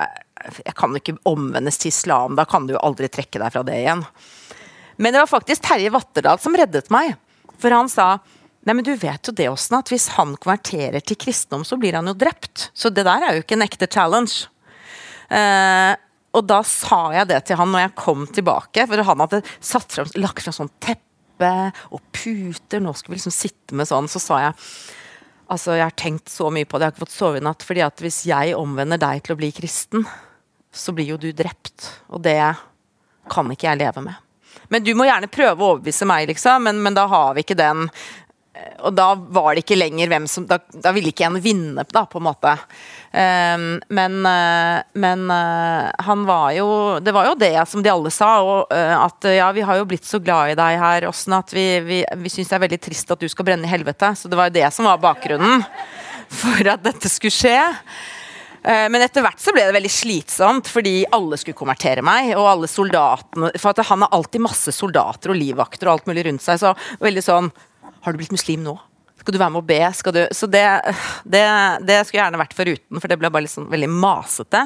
Jeg 0.64 0.74
kan 0.78 0.92
jo 0.94 1.00
ikke 1.00 1.18
omvendes 1.28 1.80
til 1.80 1.92
islam. 1.92 2.36
Da 2.38 2.46
kan 2.48 2.66
du 2.66 2.74
jo 2.74 2.82
aldri 2.84 3.10
trekke 3.12 3.40
deg 3.42 3.54
fra 3.54 3.64
det 3.66 3.78
igjen. 3.82 4.04
Men 5.00 5.14
det 5.14 5.22
var 5.22 5.30
faktisk 5.30 5.64
Terje 5.64 5.92
Vatterdal 5.92 6.40
som 6.40 6.56
reddet 6.56 6.92
meg. 6.92 7.16
For 7.60 7.72
han 7.74 7.90
sa 7.92 8.18
Nei, 8.60 8.74
men 8.76 8.84
du 8.84 8.92
vet 8.92 9.24
jo 9.24 9.32
det, 9.32 9.46
åssen 9.48 9.78
at 9.78 9.88
hvis 9.88 10.10
han 10.18 10.34
konverterer 10.36 11.00
til 11.00 11.16
kristendom, 11.16 11.62
så 11.64 11.78
blir 11.80 11.96
han 11.96 12.10
jo 12.10 12.12
drept. 12.12 12.66
Så 12.76 12.90
det 12.92 13.06
der 13.06 13.24
er 13.24 13.38
jo 13.38 13.40
ikke 13.40 13.56
en 13.56 13.64
ekte 13.64 13.88
challenge. 13.88 14.50
Uh, 15.32 15.96
og 16.36 16.44
da 16.44 16.60
sa 16.66 16.98
jeg 17.14 17.30
det 17.30 17.40
til 17.48 17.58
han 17.58 17.72
når 17.72 17.86
jeg 17.86 17.96
kom 17.98 18.26
tilbake, 18.28 18.84
for 18.90 19.02
han 19.08 19.24
hadde 19.24 19.40
frem, 19.48 20.10
lagt 20.20 20.44
fram 20.44 20.56
sånn 20.58 20.72
teppe 20.82 21.50
og 21.88 22.02
puter, 22.12 22.82
nå 22.84 22.92
skulle 22.94 23.16
vi 23.16 23.22
liksom 23.22 23.34
sitte 23.34 23.78
med 23.78 23.88
sånn, 23.88 24.10
så 24.12 24.20
sa 24.20 24.42
jeg 24.44 24.58
altså 25.50 25.74
jeg 25.74 25.88
har 25.88 25.96
tenkt 25.98 26.30
så 26.30 26.50
mye 26.52 26.68
på 26.68 26.78
det, 26.78 26.84
jeg 26.84 26.92
har 26.92 26.94
ikke 26.94 27.06
fått 27.08 27.16
sove 27.16 27.40
i 27.40 27.44
natt, 27.44 27.64
fordi 27.66 27.82
at 27.82 28.02
hvis 28.04 28.20
jeg 28.28 28.58
omvender 28.58 29.00
deg 29.02 29.24
til 29.24 29.34
å 29.34 29.40
bli 29.40 29.50
kristen, 29.56 30.04
så 30.72 30.94
blir 30.94 31.12
jo 31.12 31.20
du 31.20 31.30
drept, 31.36 31.88
og 32.08 32.22
det 32.24 32.40
kan 33.30 33.50
ikke 33.52 33.68
jeg 33.68 33.82
leve 33.82 34.04
med. 34.04 34.26
Men 34.70 34.84
du 34.86 34.92
må 34.94 35.06
gjerne 35.06 35.30
prøve 35.30 35.58
å 35.58 35.74
overbevise 35.74 36.06
meg, 36.06 36.28
liksom, 36.30 36.66
men, 36.68 36.82
men 36.82 36.96
da 36.96 37.06
har 37.10 37.34
vi 37.34 37.44
ikke 37.44 37.58
den 37.58 37.88
og 38.82 38.94
da 38.96 39.12
var 39.14 39.54
det 39.54 39.62
ikke 39.62 39.78
lenger 39.78 40.10
hvem 40.10 40.26
som 40.28 40.46
Da, 40.48 40.58
da 40.72 40.92
ville 40.94 41.12
ikke 41.12 41.28
en 41.28 41.38
vinne, 41.42 41.84
da, 41.94 42.02
på 42.10 42.18
en 42.18 42.26
måte. 42.26 42.52
Um, 43.10 43.66
men, 43.94 44.18
uh, 44.26 44.82
men 44.98 45.24
uh, 45.30 45.90
han 46.06 46.26
var 46.28 46.52
jo 46.54 46.68
Det 47.02 47.14
var 47.14 47.30
jo 47.30 47.38
det 47.40 47.54
som 47.70 47.82
de 47.82 47.92
alle 47.92 48.12
sa, 48.14 48.30
og, 48.42 48.74
uh, 48.74 49.06
at 49.06 49.30
ja, 49.36 49.50
vi 49.56 49.64
har 49.66 49.80
jo 49.80 49.88
blitt 49.90 50.06
så 50.06 50.20
glad 50.22 50.52
i 50.52 50.58
deg 50.58 50.78
her, 50.82 51.08
Åssen, 51.08 51.34
at 51.38 51.54
vi, 51.54 51.66
vi, 51.86 52.02
vi 52.02 52.32
syns 52.32 52.50
det 52.52 52.58
er 52.58 52.64
veldig 52.66 52.80
trist 52.82 53.14
at 53.14 53.22
du 53.22 53.28
skal 53.30 53.48
brenne 53.48 53.68
i 53.68 53.72
helvete. 53.72 54.12
Så 54.18 54.30
det 54.30 54.38
var 54.38 54.50
jo 54.50 54.58
det 54.58 54.68
som 54.74 54.88
var 54.90 55.02
bakgrunnen 55.02 55.64
for 56.42 56.74
at 56.74 56.82
dette 56.84 57.10
skulle 57.10 57.34
skje. 57.34 57.58
Men 58.62 59.00
etter 59.00 59.24
hvert 59.24 59.40
så 59.40 59.54
ble 59.56 59.62
det 59.64 59.72
veldig 59.72 59.90
slitsomt, 59.92 60.68
fordi 60.68 61.06
alle 61.16 61.38
skulle 61.40 61.56
konvertere 61.56 62.02
meg. 62.04 62.34
Og 62.36 62.44
alle 62.44 62.68
soldatene 62.68 63.48
For 63.56 63.86
han 63.88 64.04
har 64.04 64.12
alltid 64.12 64.44
masse 64.44 64.74
soldater 64.76 65.32
og 65.32 65.38
livvakter 65.40 65.88
og 65.88 65.94
alt 65.94 66.10
mulig 66.10 66.26
rundt 66.28 66.44
seg. 66.44 66.60
Så 66.60 66.74
veldig 67.00 67.24
sånn 67.24 67.48
har 68.04 68.12
du 68.12 68.20
blitt 68.20 68.34
muslim 68.34 68.62
nå? 68.64 68.76
Skal 69.20 69.36
du 69.36 69.40
være 69.40 69.52
med 69.52 69.60
å 69.60 69.68
be? 69.68 69.80
Du? 70.16 70.20
Så 70.36 70.48
det, 70.48 70.64
det, 71.28 71.42
det 71.84 71.98
skulle 72.04 72.20
jeg 72.20 72.24
gjerne 72.24 72.40
vært 72.40 72.56
foruten, 72.56 73.00
for 73.02 73.12
det 73.12 73.18
ble 73.20 73.32
bare 73.32 73.44
liksom 73.44 73.68
veldig 73.72 73.90
masete. 73.92 74.62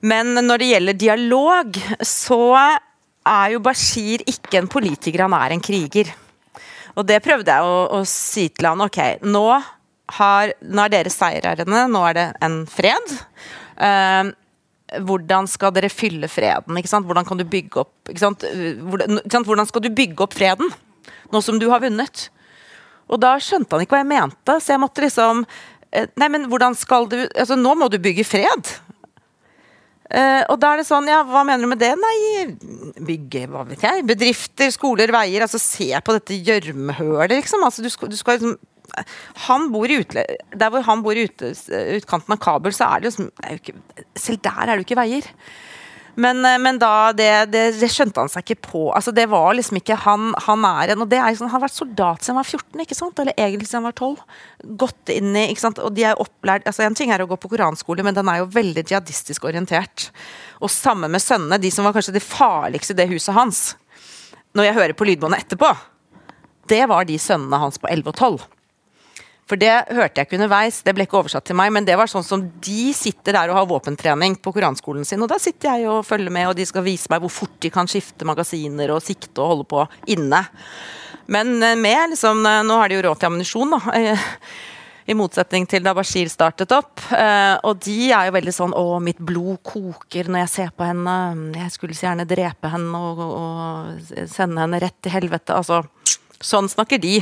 Men 0.00 0.32
når 0.46 0.62
det 0.62 0.70
gjelder 0.70 1.00
dialog, 1.02 1.80
så 2.00 2.40
er 2.56 3.52
jo 3.52 3.60
Bashir 3.64 4.24
ikke 4.30 4.62
en 4.62 4.70
politiker, 4.72 5.26
han 5.26 5.36
er 5.36 5.52
en 5.52 5.64
kriger. 5.64 6.08
Og 6.96 7.04
det 7.06 7.20
prøvde 7.24 7.52
jeg 7.52 7.68
å, 7.68 8.00
å 8.00 8.00
si 8.08 8.48
til 8.48 8.70
han. 8.70 8.80
Ok, 8.86 8.98
nå, 9.28 9.44
har, 10.18 10.54
nå 10.60 10.84
er 10.84 10.92
dere 10.92 11.12
seirerne, 11.12 11.86
nå 11.90 12.04
er 12.10 12.18
det 12.18 12.28
en 12.44 12.60
fred. 12.70 13.16
Uh, 13.80 14.30
hvordan 15.06 15.46
skal 15.46 15.72
dere 15.76 15.90
fylle 15.92 16.26
freden? 16.30 16.74
Hvordan 16.74 17.26
kan 17.28 17.38
du 17.38 17.44
bygge 17.46 17.84
opp 17.84 18.10
hvordan, 18.10 19.20
hvordan 19.46 19.68
skal 19.68 19.84
du 19.84 19.92
bygge 19.94 20.24
opp 20.24 20.34
freden? 20.34 20.72
nå 21.32 21.42
som 21.42 21.58
du 21.58 21.68
har 21.70 21.82
vunnet. 21.82 22.28
Og 23.10 23.20
da 23.22 23.34
skjønte 23.42 23.74
han 23.74 23.84
ikke 23.84 23.96
hva 23.96 24.04
jeg 24.04 24.12
mente, 24.12 24.58
så 24.62 24.74
jeg 24.74 24.82
måtte 24.82 25.04
liksom 25.04 25.44
eh, 25.90 26.06
Nei, 26.20 26.30
men 26.30 26.46
hvordan 26.50 26.76
skal 26.78 27.08
du 27.10 27.18
Altså, 27.24 27.58
nå 27.58 27.74
må 27.78 27.90
du 27.90 27.98
bygge 28.02 28.26
fred. 28.26 28.76
Uh, 30.10 30.42
og 30.50 30.56
da 30.58 30.72
er 30.72 30.80
det 30.80 30.88
sånn, 30.88 31.06
ja, 31.06 31.20
hva 31.22 31.44
mener 31.46 31.62
du 31.62 31.70
med 31.70 31.78
det? 31.78 31.92
Nei, 31.94 32.48
bygge, 33.06 33.44
hva 33.52 33.60
vet 33.68 33.84
jeg, 33.86 34.02
bedrifter, 34.08 34.72
skoler, 34.74 35.12
veier. 35.14 35.44
Altså, 35.46 35.60
se 35.62 35.86
på 36.02 36.16
dette 36.16 36.38
gjørmehølet, 36.48 37.36
liksom. 37.36 37.62
Altså, 37.62 37.84
du 37.84 37.86
skal, 37.94 38.10
du 38.10 38.18
skal 38.18 38.40
liksom 38.40 38.56
han 39.46 39.68
bor 39.72 39.90
i 39.90 40.00
utle 40.02 40.24
Der 40.52 40.70
hvor 40.72 40.84
han 40.86 41.02
bor 41.04 41.16
i 41.16 41.26
ut 41.28 41.42
utkanten 41.42 42.36
av 42.36 42.40
Kabul, 42.42 42.72
så 42.76 42.88
er 42.90 43.02
det 43.02 43.10
liksom 43.10 43.30
er 43.44 43.58
ikke, 43.58 43.76
Selv 44.18 44.42
der 44.44 44.62
er 44.64 44.72
det 44.72 44.80
jo 44.82 44.88
ikke 44.88 45.00
veier. 45.02 45.28
Men, 46.20 46.44
eh, 46.44 46.58
men 46.58 46.78
da, 46.80 47.12
det, 47.16 47.28
det, 47.52 47.62
det, 47.80 47.88
skjønte 47.92 48.20
han 48.22 48.30
seg 48.30 48.44
ikke 48.44 48.68
på. 48.70 48.82
Altså, 48.96 49.12
det 49.14 49.26
var 49.30 49.54
liksom 49.56 49.78
ikke 49.80 49.98
Han, 50.04 50.30
han 50.46 50.64
er 50.66 50.92
en 50.92 51.04
og 51.04 51.10
det 51.10 51.20
er 51.20 51.36
sånn, 51.38 51.50
Han 51.50 51.58
har 51.58 51.64
vært 51.68 51.76
soldat 51.76 52.24
siden 52.24 52.36
han 52.36 52.42
var 52.42 52.50
14, 52.50 52.84
ikke 52.84 52.98
sant? 52.98 53.22
eller 53.22 53.36
egentlig 53.36 53.70
siden 53.70 53.80
han 53.80 53.90
var 53.90 53.96
12. 53.96 54.76
Gått 54.82 55.12
inn 55.14 55.32
i, 55.34 55.46
ikke 55.52 55.64
sant? 55.64 55.82
og 55.82 55.94
de 55.96 56.06
er 56.10 56.20
opplært 56.20 56.66
altså 56.68 56.84
En 56.86 56.98
ting 56.98 57.12
er 57.14 57.22
å 57.24 57.28
gå 57.30 57.38
på 57.40 57.52
koranskole, 57.52 58.04
men 58.06 58.16
den 58.16 58.30
er 58.30 58.42
jo 58.42 58.50
veldig 58.52 58.84
jihadistisk 58.84 59.46
orientert. 59.48 60.10
Og 60.60 60.72
sammen 60.72 61.12
med 61.12 61.24
sønnene, 61.24 61.60
de 61.62 61.70
som 61.72 61.86
var 61.86 61.96
kanskje 61.96 62.16
det 62.18 62.26
farligste 62.26 62.96
i 62.96 63.00
det 63.00 63.10
huset 63.12 63.36
hans. 63.36 63.62
Når 64.56 64.66
jeg 64.66 64.78
hører 64.80 64.98
på 64.98 65.06
lydbåndet 65.06 65.44
etterpå, 65.46 65.70
det 66.70 66.82
var 66.90 67.06
de 67.06 67.18
sønnene 67.22 67.58
hans 67.62 67.78
på 67.80 67.88
11 67.90 68.10
og 68.10 68.16
12. 68.16 68.48
For 69.50 69.58
det 69.58 69.72
hørte 69.90 70.20
jeg 70.20 70.28
ikke 70.28 70.38
underveis, 70.38 70.76
det 70.86 70.94
ble 70.94 71.08
ikke 71.08 71.18
oversatt 71.18 71.48
til 71.48 71.58
meg, 71.58 71.72
men 71.74 71.86
det 71.88 71.96
var 71.98 72.10
sånn 72.10 72.26
som 72.26 72.44
de 72.62 72.92
sitter 72.94 73.34
der 73.34 73.50
og 73.50 73.58
har 73.58 73.68
våpentrening 73.70 74.36
på 74.38 74.52
koranskolen 74.54 75.06
sin, 75.08 75.22
og 75.24 75.32
da 75.32 75.40
sitter 75.42 75.74
jeg 75.74 75.90
og 75.90 76.06
følger 76.06 76.30
med, 76.30 76.46
og 76.52 76.54
de 76.58 76.66
skal 76.68 76.86
vise 76.86 77.10
meg 77.10 77.24
hvor 77.24 77.32
fort 77.34 77.56
de 77.58 77.72
kan 77.74 77.90
skifte 77.90 78.28
magasiner 78.28 78.94
og 78.94 79.02
sikte 79.02 79.42
og 79.42 79.54
holde 79.54 79.70
på 79.72 79.84
inne. 80.14 80.44
Men 81.30 81.62
eh, 81.62 81.78
med 81.78 82.14
liksom 82.14 82.44
eh, 82.46 82.62
Nå 82.66 82.78
har 82.78 82.90
de 82.90 82.98
jo 82.98 83.06
råd 83.06 83.20
til 83.20 83.30
ammunisjon, 83.30 83.74
da. 83.74 83.96
Eh, 83.98 84.28
I 85.10 85.16
motsetning 85.18 85.64
til 85.66 85.82
da 85.82 85.90
Bashir 85.96 86.28
startet 86.30 86.70
opp. 86.76 87.00
Og 87.10 87.78
de 87.82 88.12
er 88.14 88.28
jo 88.28 88.34
veldig 88.36 88.52
sånn 88.54 88.74
'Å, 88.76 89.00
mitt 89.02 89.18
blod 89.18 89.58
koker 89.66 90.28
når 90.30 90.44
jeg 90.44 90.50
ser 90.52 90.68
på 90.70 90.86
henne'. 90.86 91.56
'Jeg 91.56 91.72
skulle 91.74 91.96
så 91.98 92.06
gjerne 92.06 92.28
drepe 92.30 92.70
henne 92.70 93.00
og, 93.08 93.18
og 93.18 94.28
sende 94.30 94.62
henne 94.62 94.78
rett 94.78 94.94
til 95.02 95.10
helvete'. 95.16 95.56
Altså, 95.56 95.80
sånn 96.38 96.70
snakker 96.70 97.02
de. 97.02 97.16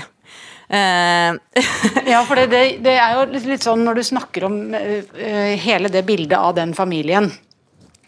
Uh, 0.68 1.32
ja, 2.12 2.20
for 2.28 2.36
det, 2.36 2.48
det, 2.84 2.92
er 3.00 3.14
jo 3.16 3.22
litt 3.32 3.64
sånn 3.64 3.86
når 3.86 3.96
du 3.96 4.02
snakker 4.04 4.44
om 4.50 4.56
uh, 4.74 5.52
hele 5.56 5.88
det 5.88 6.02
bildet 6.04 6.36
av 6.36 6.58
den 6.58 6.74
familien 6.76 7.30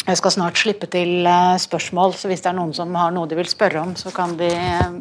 Jeg 0.05 0.19
skal 0.21 0.35
snart 0.35 0.61
slippe 0.61 0.85
til 0.93 1.25
uh, 1.25 1.57
spørsmål, 1.57 2.13
så 2.21 2.29
hvis 2.29 2.45
det 2.45 2.51
er 2.51 2.59
noen 2.59 2.75
som 2.77 2.93
har 3.01 3.15
noe 3.17 3.31
de 3.31 3.39
vil 3.39 3.49
spørre 3.49 3.81
om, 3.81 3.95
så 3.97 4.13
kan 4.13 4.37
de 4.37 4.51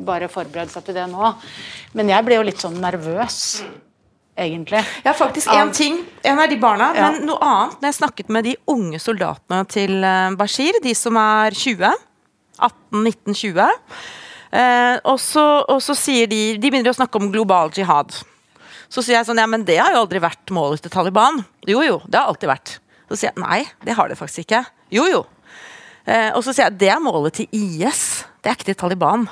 bare 0.08 0.32
forberede 0.32 0.72
seg 0.72 0.88
til 0.88 0.96
det 1.02 1.10
nå. 1.12 1.34
Men 2.00 2.14
jeg 2.14 2.28
ble 2.28 2.40
jo 2.40 2.48
litt 2.48 2.64
sånn 2.64 2.80
nervøs. 2.80 3.42
Egentlig. 4.40 4.80
Ja, 5.04 5.12
faktisk 5.12 5.52
én 5.52 5.74
ting. 5.76 5.98
En 6.24 6.40
av 6.40 6.48
de 6.48 6.56
barna. 6.62 6.94
Ja. 6.96 7.10
Men 7.10 7.28
noe 7.28 7.44
annet. 7.44 7.76
Når 7.82 7.92
jeg 7.92 7.98
snakket 7.98 8.32
med 8.32 8.48
de 8.48 8.56
unge 8.72 9.04
soldatene 9.04 9.66
til 9.68 10.00
Bashir, 10.40 10.80
de 10.86 10.96
som 10.96 11.20
er 11.20 11.60
20 11.60 11.92
18-19-20 12.70 13.68
Eh, 13.68 13.80
og, 13.80 13.98
så, 14.00 14.29
og, 14.50 15.20
så, 15.22 15.94
sier 15.94 16.26
de 16.26 16.58
De 16.58 16.72
begynner 16.72 16.90
å 16.90 16.98
snakke 16.98 17.20
om 17.22 17.28
global 17.30 17.70
jihad. 17.76 18.16
Så 18.90 19.04
sier 19.06 19.20
jeg 19.20 19.28
sånn 19.28 19.42
Ja, 19.42 19.48
men 19.50 19.66
det 19.68 19.78
har 19.78 19.94
jo 19.94 20.04
aldri 20.04 20.22
vært 20.24 20.54
målet 20.56 20.82
til 20.82 20.94
Taliban. 20.94 21.44
Jo, 21.70 21.84
jo, 21.86 22.00
det 22.10 22.18
har 22.18 22.32
alltid 22.32 22.50
vært. 22.50 22.80
Så 23.10 23.18
sier 23.18 23.32
jeg 23.32 23.42
nei, 23.42 23.64
det 23.86 23.98
har 23.98 24.10
det 24.10 24.18
faktisk 24.18 24.48
ikke. 24.48 24.64
Jo, 24.94 25.06
jo. 25.10 25.22
Eh, 26.10 26.32
og 26.34 26.42
så 26.46 26.54
sier 26.54 26.68
jeg 26.68 26.80
det 26.82 26.90
er 26.94 27.04
målet 27.04 27.40
til 27.40 27.54
IS. 27.54 28.26
Det 28.42 28.50
er 28.52 28.58
ikke 28.58 28.72
til 28.72 28.80
Taliban. 28.82 29.28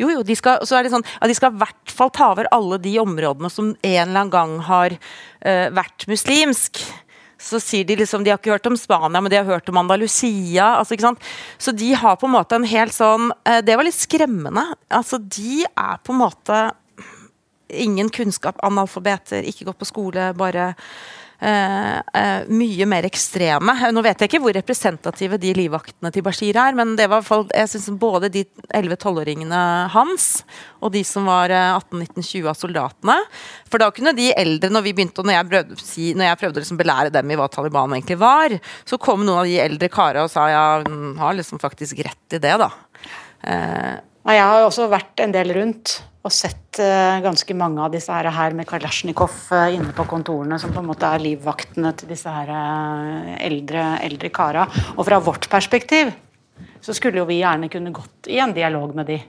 Jo, 0.00 0.08
jo, 0.10 0.24
de 0.26 0.34
skal, 0.34 0.64
så 0.66 0.78
er 0.78 0.86
det 0.86 0.90
sånn, 0.90 1.04
ja, 1.06 1.28
de 1.30 1.36
skal 1.38 1.52
i 1.54 1.60
hvert 1.60 1.92
fall 1.94 2.10
ta 2.14 2.32
over 2.32 2.48
alle 2.54 2.80
de 2.82 2.96
områdene 2.98 3.50
som 3.52 3.70
en 3.76 3.76
eller 3.84 4.24
annen 4.24 4.32
gang 4.32 4.54
har 4.66 4.96
eh, 4.96 5.68
vært 5.70 6.08
muslimsk 6.10 6.80
så 7.40 7.60
sier 7.62 7.84
de 7.84 7.96
liksom 7.98 8.24
De 8.24 8.32
har 8.32 8.38
ikke 8.38 8.54
hørt 8.54 8.68
om 8.70 8.76
Spania, 8.78 9.20
men 9.20 9.30
de 9.32 9.38
har 9.40 9.48
hørt 9.48 9.68
om 9.68 9.80
Andalusia. 9.80 10.76
Altså, 10.78 10.94
ikke 10.94 11.08
sant? 11.08 11.26
Så 11.58 11.74
de 11.76 11.92
har 11.98 12.16
på 12.20 12.28
en 12.28 12.36
måte 12.36 12.58
en 12.58 12.68
helt 12.68 12.94
sånn 12.94 13.32
eh, 13.44 13.60
Det 13.64 13.76
var 13.76 13.86
litt 13.86 13.98
skremmende. 13.98 14.64
Altså, 14.88 15.18
de 15.18 15.64
er 15.66 16.00
på 16.04 16.14
en 16.14 16.22
måte 16.22 16.62
ingen 17.74 18.10
kunnskap, 18.12 18.60
analfabeter, 18.62 19.42
ikke 19.48 19.66
gått 19.66 19.80
på 19.80 19.88
skole, 19.88 20.28
bare 20.38 20.74
mye 21.44 22.86
mer 22.88 23.04
ekstreme. 23.04 23.74
Nå 23.92 24.02
vet 24.04 24.22
jeg 24.22 24.30
ikke 24.30 24.40
hvor 24.40 24.54
representative 24.56 25.36
de 25.40 25.50
livvaktene 25.56 26.12
til 26.14 26.24
Bashir 26.24 26.56
er, 26.56 26.76
men 26.78 26.94
det 26.96 27.08
var 27.12 27.24
fall, 27.26 27.44
jeg 27.52 27.68
synes 27.72 27.98
både 28.00 28.30
de 28.32 28.44
11-12-åringene 28.70 29.60
hans 29.92 30.28
og 30.80 30.94
de 30.94 31.02
som 31.04 31.28
var 31.28 31.52
18-19-20 31.52 32.48
av 32.48 32.56
soldatene 32.58 33.18
For 33.68 33.82
da 33.82 33.90
kunne 33.94 34.14
de 34.16 34.30
eldre, 34.32 34.70
når 34.72 34.86
vi 34.86 34.94
begynte, 34.96 35.24
når 35.24 35.36
jeg 35.36 35.50
prøvde, 35.50 35.78
si, 35.82 36.08
når 36.16 36.30
jeg 36.30 36.40
prøvde 36.40 36.60
å 36.60 36.64
liksom 36.64 36.80
belære 36.80 37.12
dem 37.14 37.34
i 37.34 37.38
hva 37.40 37.50
Taliban 37.52 37.92
egentlig 37.96 38.18
var, 38.22 38.56
så 38.88 39.00
kom 39.00 39.24
noen 39.24 39.42
av 39.44 39.50
de 39.50 39.60
eldre 39.62 39.92
karene 39.92 40.24
og 40.24 40.32
sa 40.32 40.48
ja, 40.52 40.66
hun 40.86 41.14
har 41.20 41.36
liksom 41.36 41.60
faktisk 41.62 42.04
rett 42.06 42.38
i 42.38 42.42
det, 42.42 42.56
da. 42.60 42.72
Uh, 44.24 44.32
jeg 44.32 44.44
har 44.48 44.64
også 44.64 44.88
vært 44.88 45.20
en 45.20 45.32
del 45.34 45.52
rundt 45.52 45.98
og 46.24 46.32
sett 46.32 46.78
uh, 46.80 47.20
ganske 47.20 47.54
mange 47.56 47.82
av 47.84 47.92
disse 47.92 48.08
her, 48.12 48.54
med 48.56 48.66
Kalasjnikov 48.68 49.34
uh, 49.52 49.68
inne 49.68 49.92
på 49.92 50.06
kontorene, 50.08 50.56
som 50.60 50.72
på 50.72 50.80
en 50.80 50.88
måte 50.88 51.08
er 51.08 51.20
livvaktene 51.20 51.92
til 52.00 52.08
disse 52.14 52.32
her 52.32 52.48
uh, 52.48 53.34
eldre, 53.44 53.84
eldre 54.06 54.32
kara. 54.32 54.64
Og 54.96 55.04
fra 55.04 55.20
vårt 55.20 55.50
perspektiv 55.52 56.14
så 56.80 56.96
skulle 56.96 57.20
jo 57.20 57.28
vi 57.28 57.42
gjerne 57.42 57.68
kunne 57.72 57.92
gått 57.92 58.32
i 58.32 58.40
en 58.40 58.56
dialog 58.56 58.96
med 58.96 59.12
de. 59.12 59.20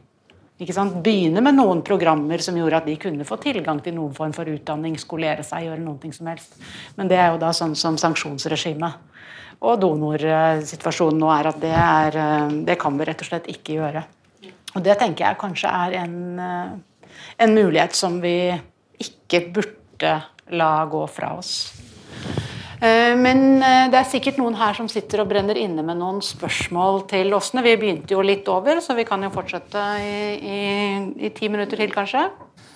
Begynne 0.55 1.43
med 1.43 1.57
noen 1.57 1.81
programmer 1.83 2.39
som 2.39 2.55
gjorde 2.55 2.79
at 2.79 2.87
de 2.87 2.95
kunne 2.95 3.27
få 3.27 3.35
tilgang 3.43 3.81
til 3.83 3.97
noen 3.97 4.15
form 4.15 4.31
for 4.31 4.47
utdanning, 4.47 4.95
skolere 4.95 5.43
seg, 5.43 5.67
gjøre 5.67 5.83
noe 5.83 6.15
som 6.15 6.31
helst. 6.31 6.55
Men 6.95 7.11
det 7.11 7.19
er 7.19 7.33
jo 7.33 7.41
da 7.43 7.51
sånn 7.51 7.75
som 7.75 7.99
sanksjonsregimet 7.99 9.59
og 9.65 9.81
donorsituasjonen 9.83 11.19
nå 11.19 11.31
er 11.31 11.49
at 11.51 11.59
det, 11.59 11.75
er, 11.75 12.17
det 12.67 12.79
kan 12.79 12.95
vi 12.95 13.07
rett 13.07 13.23
og 13.23 13.27
slett 13.27 13.51
ikke 13.51 13.81
gjøre. 13.81 14.03
Og 14.75 14.83
det 14.83 14.97
tenker 14.99 15.29
jeg 15.29 15.39
kanskje 15.39 15.71
er 15.71 15.97
en, 16.03 16.39
eh, 16.39 17.17
en 17.39 17.55
mulighet 17.55 17.95
som 17.95 18.19
vi 18.21 18.51
ikke 19.01 19.47
burde 19.55 20.15
la 20.51 20.85
gå 20.91 21.05
fra 21.09 21.33
oss. 21.37 21.53
Eh, 22.81 23.15
men 23.15 23.63
eh, 23.63 23.87
det 23.91 23.99
er 24.01 24.09
sikkert 24.09 24.39
noen 24.41 24.57
her 24.59 24.75
som 24.77 24.89
sitter 24.91 25.23
og 25.23 25.29
brenner 25.31 25.57
inne 25.57 25.83
med 25.85 25.97
noen 26.01 26.19
spørsmål 26.23 27.05
til 27.09 27.31
Åsne. 27.33 27.63
Vi 27.63 27.77
begynte 27.79 28.17
jo 28.17 28.25
litt 28.25 28.47
over, 28.51 28.83
så 28.83 28.97
vi 28.97 29.07
kan 29.07 29.23
jo 29.23 29.31
fortsette 29.33 29.85
i, 30.03 30.17
i, 30.35 30.59
i 31.27 31.31
ti 31.35 31.49
minutter 31.51 31.79
til, 31.79 31.95
kanskje. 31.95 32.27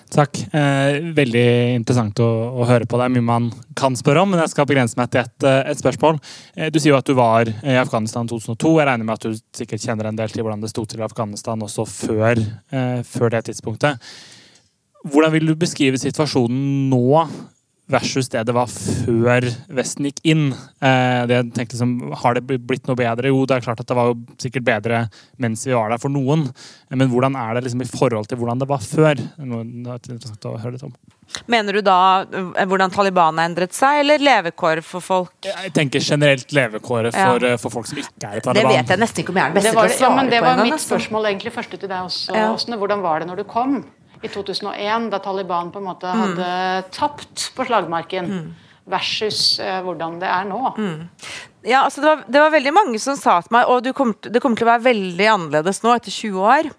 Takk. 0.09 0.39
Eh, 0.49 0.95
veldig 1.13 1.45
interessant 1.75 2.17
å, 2.23 2.27
å, 2.57 2.65
høre 2.65 2.87
på. 2.89 2.97
Det 2.97 3.05
er 3.05 3.13
mye 3.13 3.25
man 3.25 3.49
kan 3.77 3.93
spørre 3.97 4.23
om, 4.23 4.31
men 4.33 4.41
jeg 4.41 4.53
skal 4.55 4.65
begrense 4.69 4.97
meg 4.97 5.11
til 5.13 5.21
ett 5.21 5.45
et 5.45 5.81
spørsmål. 5.81 6.17
Eh, 6.55 6.71
du 6.73 6.79
sier 6.79 6.95
jo 6.95 6.97
at 6.97 7.05
du 7.05 7.13
var 7.17 7.49
i 7.49 7.77
Afghanistan 7.77 8.29
2002. 8.29 8.73
Jeg 8.79 8.89
regner 8.89 9.05
med 9.05 9.19
at 9.19 9.27
du 9.27 9.37
sikkert 9.59 9.85
kjenner 9.85 10.09
en 10.09 10.17
del 10.17 10.33
til 10.33 10.41
hvordan 10.41 10.65
det 10.65 10.71
sto 10.73 10.85
til 10.89 11.03
i 11.03 11.05
Afghanistan 11.05 11.61
også 11.61 11.85
før, 11.85 12.41
eh, 12.73 13.03
før 13.05 13.35
det 13.35 13.45
tidspunktet. 13.51 14.01
Hvordan 15.05 15.35
vil 15.37 15.51
du 15.51 15.55
beskrive 15.61 16.01
situasjonen 16.01 16.89
nå 16.89 17.05
versus 17.89 18.29
det 18.29 18.45
det 18.47 18.55
var 18.55 18.69
før 18.69 19.47
Vesten 19.75 20.09
gikk 20.09 20.21
inn. 20.29 20.47
Eh, 20.53 21.21
det 21.29 21.37
jeg 21.37 21.51
tenkte 21.57 21.75
liksom, 21.75 21.93
Har 22.21 22.37
det 22.37 22.45
blitt 22.47 22.89
noe 22.89 22.97
bedre? 22.99 23.31
Jo, 23.31 23.43
det 23.49 23.57
er 23.57 23.65
klart 23.65 23.81
at 23.83 23.89
det 23.89 23.97
var 23.97 24.11
jo 24.11 24.17
sikkert 24.41 24.67
bedre 24.67 25.05
mens 25.41 25.65
vi 25.67 25.75
var 25.75 25.91
der 25.93 26.01
for 26.01 26.13
noen. 26.13 26.47
Men 26.89 27.11
hvordan 27.11 27.37
er 27.39 27.57
det 27.57 27.67
liksom 27.67 27.85
i 27.85 27.89
forhold 27.89 28.29
til 28.29 28.39
hvordan 28.39 28.61
det 28.61 28.69
var 28.69 28.83
før? 28.83 29.23
Noe 29.41 29.65
det 29.65 29.95
er 29.95 30.19
interessant 30.19 30.49
å 30.49 30.57
høre 30.59 30.77
litt 30.77 30.85
om. 30.87 30.93
Mener 31.49 31.77
du 31.77 31.81
da 31.85 31.99
eh, 32.25 32.65
hvordan 32.69 32.93
Taliban 32.93 33.37
har 33.37 33.49
endret 33.49 33.75
seg, 33.77 34.01
eller 34.03 34.21
levekår 34.23 34.81
for 34.85 35.05
folk? 35.05 35.35
Jeg 35.45 35.73
tenker 35.75 36.03
generelt 36.03 36.53
levekåret 36.55 37.13
for, 37.13 37.45
ja. 37.45 37.53
Eh, 37.53 37.61
for, 37.61 37.73
folk 37.73 37.89
som 37.89 38.01
ikke 38.01 38.17
er 38.25 38.41
i 38.41 38.43
Taliban. 38.45 38.71
Det 38.71 38.79
vet 38.79 38.95
jeg 38.95 39.03
nesten 39.03 39.23
ikke 39.23 39.35
om 39.35 39.41
jeg 39.41 39.45
er 39.45 39.53
den 39.53 39.59
beste 39.59 39.75
til 39.75 39.77
å 39.77 39.85
svare 39.85 39.99
på. 39.99 40.05
ja, 40.05 40.15
men 40.17 40.33
Det 40.33 40.41
var 40.45 40.63
mitt 40.65 40.83
spørsmål 40.85 41.29
egentlig 41.31 41.53
første 41.55 41.77
til 41.77 41.91
deg 41.91 42.09
også, 42.09 42.35
ja. 42.35 42.77
Hvordan 42.79 43.05
var 43.05 43.21
det 43.21 43.29
når 43.29 43.43
du 43.43 43.49
kom? 43.49 43.81
I 44.21 44.31
2001, 44.31 45.09
da 45.13 45.19
Taliban 45.23 45.71
på 45.71 45.81
en 45.81 45.87
måte 45.87 46.09
mm. 46.09 46.23
hadde 46.23 46.49
tapt 46.95 47.49
på 47.55 47.67
slagmarken, 47.67 48.31
mm. 48.31 48.49
versus 48.91 49.59
eh, 49.63 49.79
hvordan 49.85 50.19
det 50.21 50.29
er 50.31 50.49
nå. 50.49 50.61
Mm. 50.77 51.07
Ja, 51.67 51.83
altså 51.85 52.01
det 52.01 52.09
var, 52.09 52.25
det 52.27 52.43
var, 52.43 52.53
veldig 52.55 52.73
mange 52.75 52.99
som 53.03 53.17
sa 53.19 53.39
til 53.43 53.51
meg 53.57 53.67
og 53.67 53.83
det 53.83 53.93
kommer 53.95 54.15
til 54.55 54.67
å 54.67 54.71
være 54.71 54.85
veldig 54.85 55.25
annerledes 55.27 55.81
nå 55.83 55.95
etter 55.95 56.13
20 56.15 56.45
år. 56.55 56.69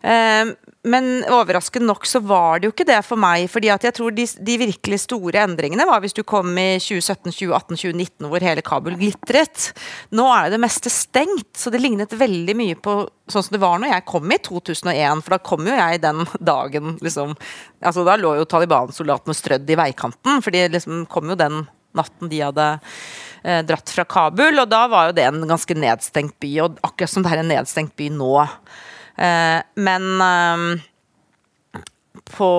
Uh, 0.00 0.56
men 0.88 1.24
overraskende 1.28 1.90
nok 1.90 2.06
så 2.08 2.22
var 2.24 2.60
det 2.60 2.68
jo 2.68 2.72
ikke 2.72 2.86
det 2.88 3.02
for 3.04 3.20
meg. 3.20 3.44
fordi 3.52 3.68
at 3.68 3.84
jeg 3.84 3.92
tror 3.98 4.14
de, 4.16 4.24
de 4.24 4.56
virkelig 4.62 5.02
store 5.02 5.42
endringene 5.44 5.84
var 5.84 6.00
hvis 6.00 6.16
du 6.16 6.22
kom 6.24 6.56
i 6.56 6.78
2017, 6.80 7.34
2018, 7.36 7.76
2019 7.76 8.30
hvor 8.30 8.46
hele 8.46 8.64
Kabul 8.64 8.96
glitret. 8.96 9.74
Nå 10.16 10.24
er 10.32 10.48
det 10.54 10.62
meste 10.62 10.92
stengt, 10.92 11.52
så 11.56 11.72
det 11.72 11.82
lignet 11.84 12.16
veldig 12.16 12.56
mye 12.56 12.78
på 12.80 13.02
sånn 13.30 13.44
som 13.44 13.58
det 13.58 13.60
var 13.62 13.76
når 13.82 13.92
jeg 13.92 14.06
kom 14.08 14.32
i 14.32 14.40
2001. 14.40 15.24
For 15.26 15.36
da 15.36 15.40
kom 15.50 15.68
jo 15.68 15.76
jeg 15.76 16.00
den 16.00 16.24
dagen 16.52 16.96
liksom 17.04 17.36
altså 17.84 18.04
Da 18.04 18.16
lå 18.20 18.34
jo 18.36 18.48
Taliban-soldatene 18.48 19.36
strødd 19.36 19.68
i 19.68 19.78
veikanten, 19.80 20.40
for 20.44 20.52
de 20.52 20.64
liksom 20.72 21.04
kom 21.12 21.28
jo 21.32 21.36
den 21.40 21.62
natten 21.96 22.28
de 22.30 22.40
hadde 22.40 22.66
eh, 23.42 23.60
dratt 23.68 23.92
fra 23.92 24.04
Kabul. 24.08 24.56
Og 24.62 24.68
da 24.70 24.86
var 24.88 25.10
jo 25.10 25.16
det 25.16 25.28
en 25.28 25.44
ganske 25.48 25.76
nedstengt 25.76 26.38
by, 26.40 26.54
og 26.64 26.80
akkurat 26.86 27.12
som 27.12 27.24
det 27.24 27.34
er 27.34 27.42
en 27.44 27.52
nedstengt 27.52 27.96
by 28.00 28.08
nå. 28.16 28.32
Eh, 29.20 29.58
men 29.80 30.06
ehm, 30.24 30.70
på 32.36 32.52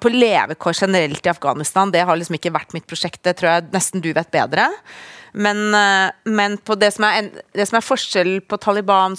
på 0.00 0.08
levekår 0.08 0.72
generelt 0.80 1.26
i 1.26 1.28
Afghanistan, 1.28 1.90
det 1.92 2.06
har 2.08 2.16
liksom 2.16 2.38
ikke 2.38 2.54
vært 2.54 2.72
mitt 2.72 2.86
prosjekt. 2.88 3.20
Det 3.20 3.34
tror 3.36 3.50
jeg 3.50 3.66
nesten 3.74 4.00
du 4.00 4.14
vet 4.16 4.30
bedre. 4.32 4.70
Men, 5.34 5.74
eh, 5.74 6.14
men 6.24 6.54
det, 6.78 6.90
som 6.94 7.04
er, 7.04 7.28
det, 7.52 7.66
som 7.68 7.76
er, 7.76 7.84
forskjell 7.84 8.38
på 8.48 8.56
Taliban 8.62 9.16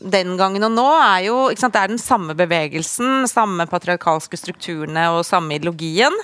den 0.00 0.34
gangen 0.40 0.66
og 0.66 0.72
nå, 0.72 0.88
er 1.04 1.26
jo 1.28 1.36
sant, 1.54 1.76
Det 1.76 1.82
er 1.82 1.92
den 1.92 2.02
samme 2.02 2.34
bevegelsen, 2.34 3.28
samme 3.28 3.68
patriarkalske 3.70 4.40
strukturene 4.40 5.10
og 5.12 5.26
samme 5.28 5.60
ideologien. 5.60 6.16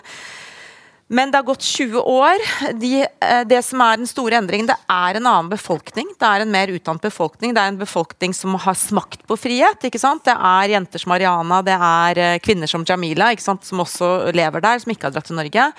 Men 1.09 1.31
det 1.31 1.39
har 1.39 1.47
gått 1.47 1.63
20 1.63 2.01
år. 2.03 2.43
De, 2.81 2.93
eh, 3.05 3.43
det 3.47 3.61
som 3.63 3.81
er 3.85 4.01
den 4.01 4.09
store 4.11 4.41
endringen, 4.41 4.67
det 4.67 4.77
er 4.91 5.19
en 5.19 5.29
annen 5.29 5.51
befolkning. 5.53 6.09
Det 6.19 6.27
er 6.27 6.43
en 6.43 6.51
mer 6.51 6.73
utdannet 6.75 7.05
befolkning. 7.05 7.55
Det 7.55 7.63
er 7.63 7.71
en 7.71 7.79
befolkning 7.79 8.35
som 8.35 8.57
har 8.59 8.75
smakt 8.75 9.23
på 9.27 9.39
frihet. 9.39 9.87
ikke 9.87 10.03
sant? 10.03 10.25
Det 10.27 10.35
er 10.35 10.73
jenter 10.75 10.99
som 10.99 11.15
Ariana, 11.15 11.63
det 11.63 11.79
er 11.79 12.19
eh, 12.19 12.39
kvinner 12.43 12.67
som 12.67 12.85
Jamila, 12.87 13.31
ikke 13.31 13.47
sant? 13.47 13.65
som 13.65 13.85
også 13.85 14.33
lever 14.35 14.65
der, 14.65 14.83
som 14.83 14.91
ikke 14.91 15.07
har 15.07 15.15
dratt 15.15 15.31
til 15.31 15.39
Norge. 15.39 15.71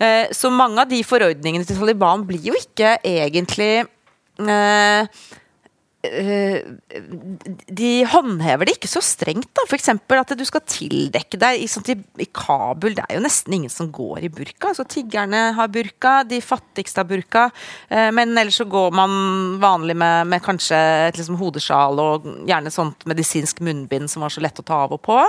Eh, 0.00 0.28
så 0.36 0.52
mange 0.52 0.80
av 0.80 0.92
de 0.92 1.00
forordningene 1.04 1.64
til 1.64 1.80
Taliban 1.80 2.26
blir 2.28 2.52
jo 2.52 2.56
ikke 2.56 2.98
egentlig 3.00 3.86
eh, 4.44 5.08
de 6.00 7.88
håndhever 8.08 8.64
det 8.64 8.78
ikke 8.78 8.88
så 8.88 9.02
strengt. 9.04 9.50
da, 9.52 9.66
F.eks. 9.68 9.90
at 9.92 10.32
du 10.38 10.44
skal 10.48 10.62
tildekke 10.64 11.36
deg. 11.40 11.60
I, 11.60 11.68
I, 12.24 12.26
Kabul 12.32 12.96
det 12.96 13.04
er 13.04 13.18
jo 13.18 13.24
nesten 13.24 13.56
ingen 13.58 13.72
som 13.72 13.90
går 13.92 14.24
i 14.24 14.32
burka. 14.32 14.70
altså 14.70 14.86
Tiggerne 14.88 15.50
har 15.56 15.68
burka, 15.68 16.22
de 16.24 16.40
fattigste 16.40 17.02
har 17.02 17.08
burka. 17.10 17.50
Eh, 17.88 18.08
men 18.16 18.32
ellers 18.38 18.56
så 18.62 18.64
går 18.64 18.96
man 18.96 19.58
vanlig 19.60 19.96
med, 20.00 20.30
med 20.32 20.44
kanskje 20.44 20.78
et 21.10 21.20
liksom 21.20 21.36
hodesjal 21.40 22.00
og 22.00 22.30
gjerne 22.48 22.72
sånt 22.72 23.04
medisinsk 23.10 23.60
munnbind 23.60 24.08
som 24.10 24.24
var 24.24 24.32
så 24.32 24.40
lett 24.40 24.60
å 24.60 24.64
ta 24.64 24.84
av 24.86 24.96
og 24.96 25.04
på. 25.04 25.20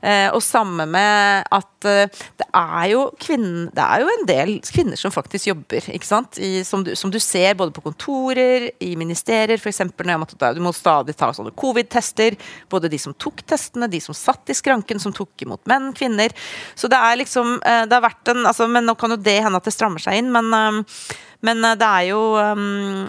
Eh, 0.00 0.28
og 0.32 0.40
samme 0.44 0.86
med 0.88 1.44
at 1.52 1.88
eh, 1.88 2.22
det 2.40 2.46
er 2.56 2.86
jo 2.94 3.02
kvinner, 3.20 3.68
det 3.76 3.84
er 3.84 4.00
jo 4.04 4.12
en 4.14 4.26
del 4.28 4.52
kvinner 4.64 5.00
som 5.00 5.12
faktisk 5.12 5.50
jobber. 5.50 5.90
ikke 5.92 6.08
sant? 6.08 6.40
I, 6.40 6.64
som, 6.64 6.84
du, 6.86 6.94
som, 6.96 7.12
du, 7.12 7.18
ser 7.20 7.58
både 7.58 7.74
på 7.76 7.84
kontorer, 7.84 8.70
i 8.80 8.94
ministerier 8.96 9.60
f.eks. 9.60 9.82
Du 9.92 10.62
må 10.64 10.72
stadig 10.76 11.16
ta 11.18 11.30
sånne 11.36 11.52
covid-tester. 11.52 12.38
Både 12.72 12.88
de 12.92 13.00
som 13.00 13.14
tok 13.14 13.44
testene, 13.44 13.90
de 13.92 14.00
som 14.00 14.16
satt 14.16 14.52
i 14.52 14.56
skranken, 14.56 15.00
som 15.02 15.14
tok 15.16 15.44
imot 15.44 15.62
menn, 15.70 15.90
kvinner. 15.96 16.32
Så 16.74 16.88
det 16.90 17.00
er 17.00 17.20
liksom 17.20 17.58
eh, 17.60 17.84
det 17.90 17.98
har 17.98 18.06
vært 18.08 18.32
en, 18.32 18.46
altså, 18.48 18.68
Men 18.70 18.88
nå 18.88 18.96
kan 18.98 19.12
jo 19.12 19.20
det 19.20 19.40
hende 19.44 19.60
at 19.60 19.68
det 19.68 19.76
strammer 19.76 20.02
seg 20.02 20.20
inn, 20.20 20.32
men 20.32 20.48
men 21.46 21.62
det 21.80 21.86
er 21.86 22.04
jo 22.10 22.20
um, 22.36 23.08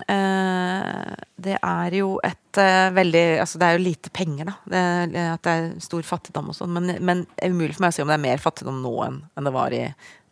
Det 1.41 1.57
er 1.57 1.95
jo 1.97 2.13
et 2.23 2.59
uh, 2.61 2.87
veldig 2.95 3.25
Altså 3.43 3.59
det 3.59 3.67
er 3.67 3.75
jo 3.75 3.83
lite 3.83 4.13
penger, 4.15 4.51
da. 4.51 4.55
Det, 4.71 5.25
at 5.33 5.43
det 5.47 5.55
er 5.57 5.67
stor 5.83 6.05
fattigdom 6.07 6.51
og 6.53 6.57
sånn. 6.57 6.71
Men, 6.77 6.93
men, 7.03 7.25
det 7.35 7.47
er 7.47 7.55
umulig 7.55 7.75
for 7.75 7.85
meg 7.85 7.93
å 7.93 7.97
si 7.97 8.05
om 8.05 8.11
det 8.11 8.19
er 8.19 8.25
mer 8.29 8.43
fattigdom 8.43 8.79
nå 8.83 8.93
enn, 9.07 9.19
enn 9.35 9.49
det 9.49 9.55
var 9.55 9.75
i 9.75 9.83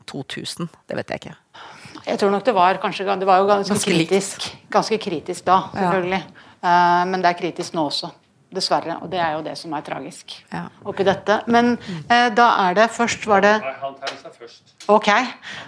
2000. 0.09 0.71
Det 0.87 0.97
vet 0.99 1.13
jeg 1.13 1.23
ikke. 1.23 1.35
Jeg 2.05 2.21
tror 2.21 2.31
nok 2.33 2.45
det 2.47 2.55
var 2.55 2.79
kanskje 2.81 3.05
Det 3.19 3.27
var 3.27 3.41
jo 3.41 3.49
ganske, 3.49 3.73
ganske 3.73 3.97
kritisk. 3.97 4.47
Ganske 4.71 5.01
kritisk 5.01 5.45
da, 5.49 5.61
selvfølgelig. 5.75 6.23
Ja. 6.23 6.47
Uh, 6.59 7.03
men 7.11 7.23
det 7.23 7.33
er 7.33 7.39
kritisk 7.39 7.75
nå 7.77 7.87
også. 7.91 8.11
Dessverre. 8.49 8.97
Og 9.03 9.11
det 9.11 9.19
er 9.21 9.35
jo 9.37 9.43
det 9.45 9.55
som 9.59 9.73
er 9.77 9.83
tragisk 9.85 10.33
ja. 10.49 10.63
oppi 10.89 11.05
dette. 11.05 11.41
Men 11.53 11.75
eh, 12.09 12.29
da 12.33 12.47
er 12.65 12.79
det 12.79 12.87
Først 12.95 13.27
var 13.29 13.43
det 13.45 13.55
Ok. 14.89 15.09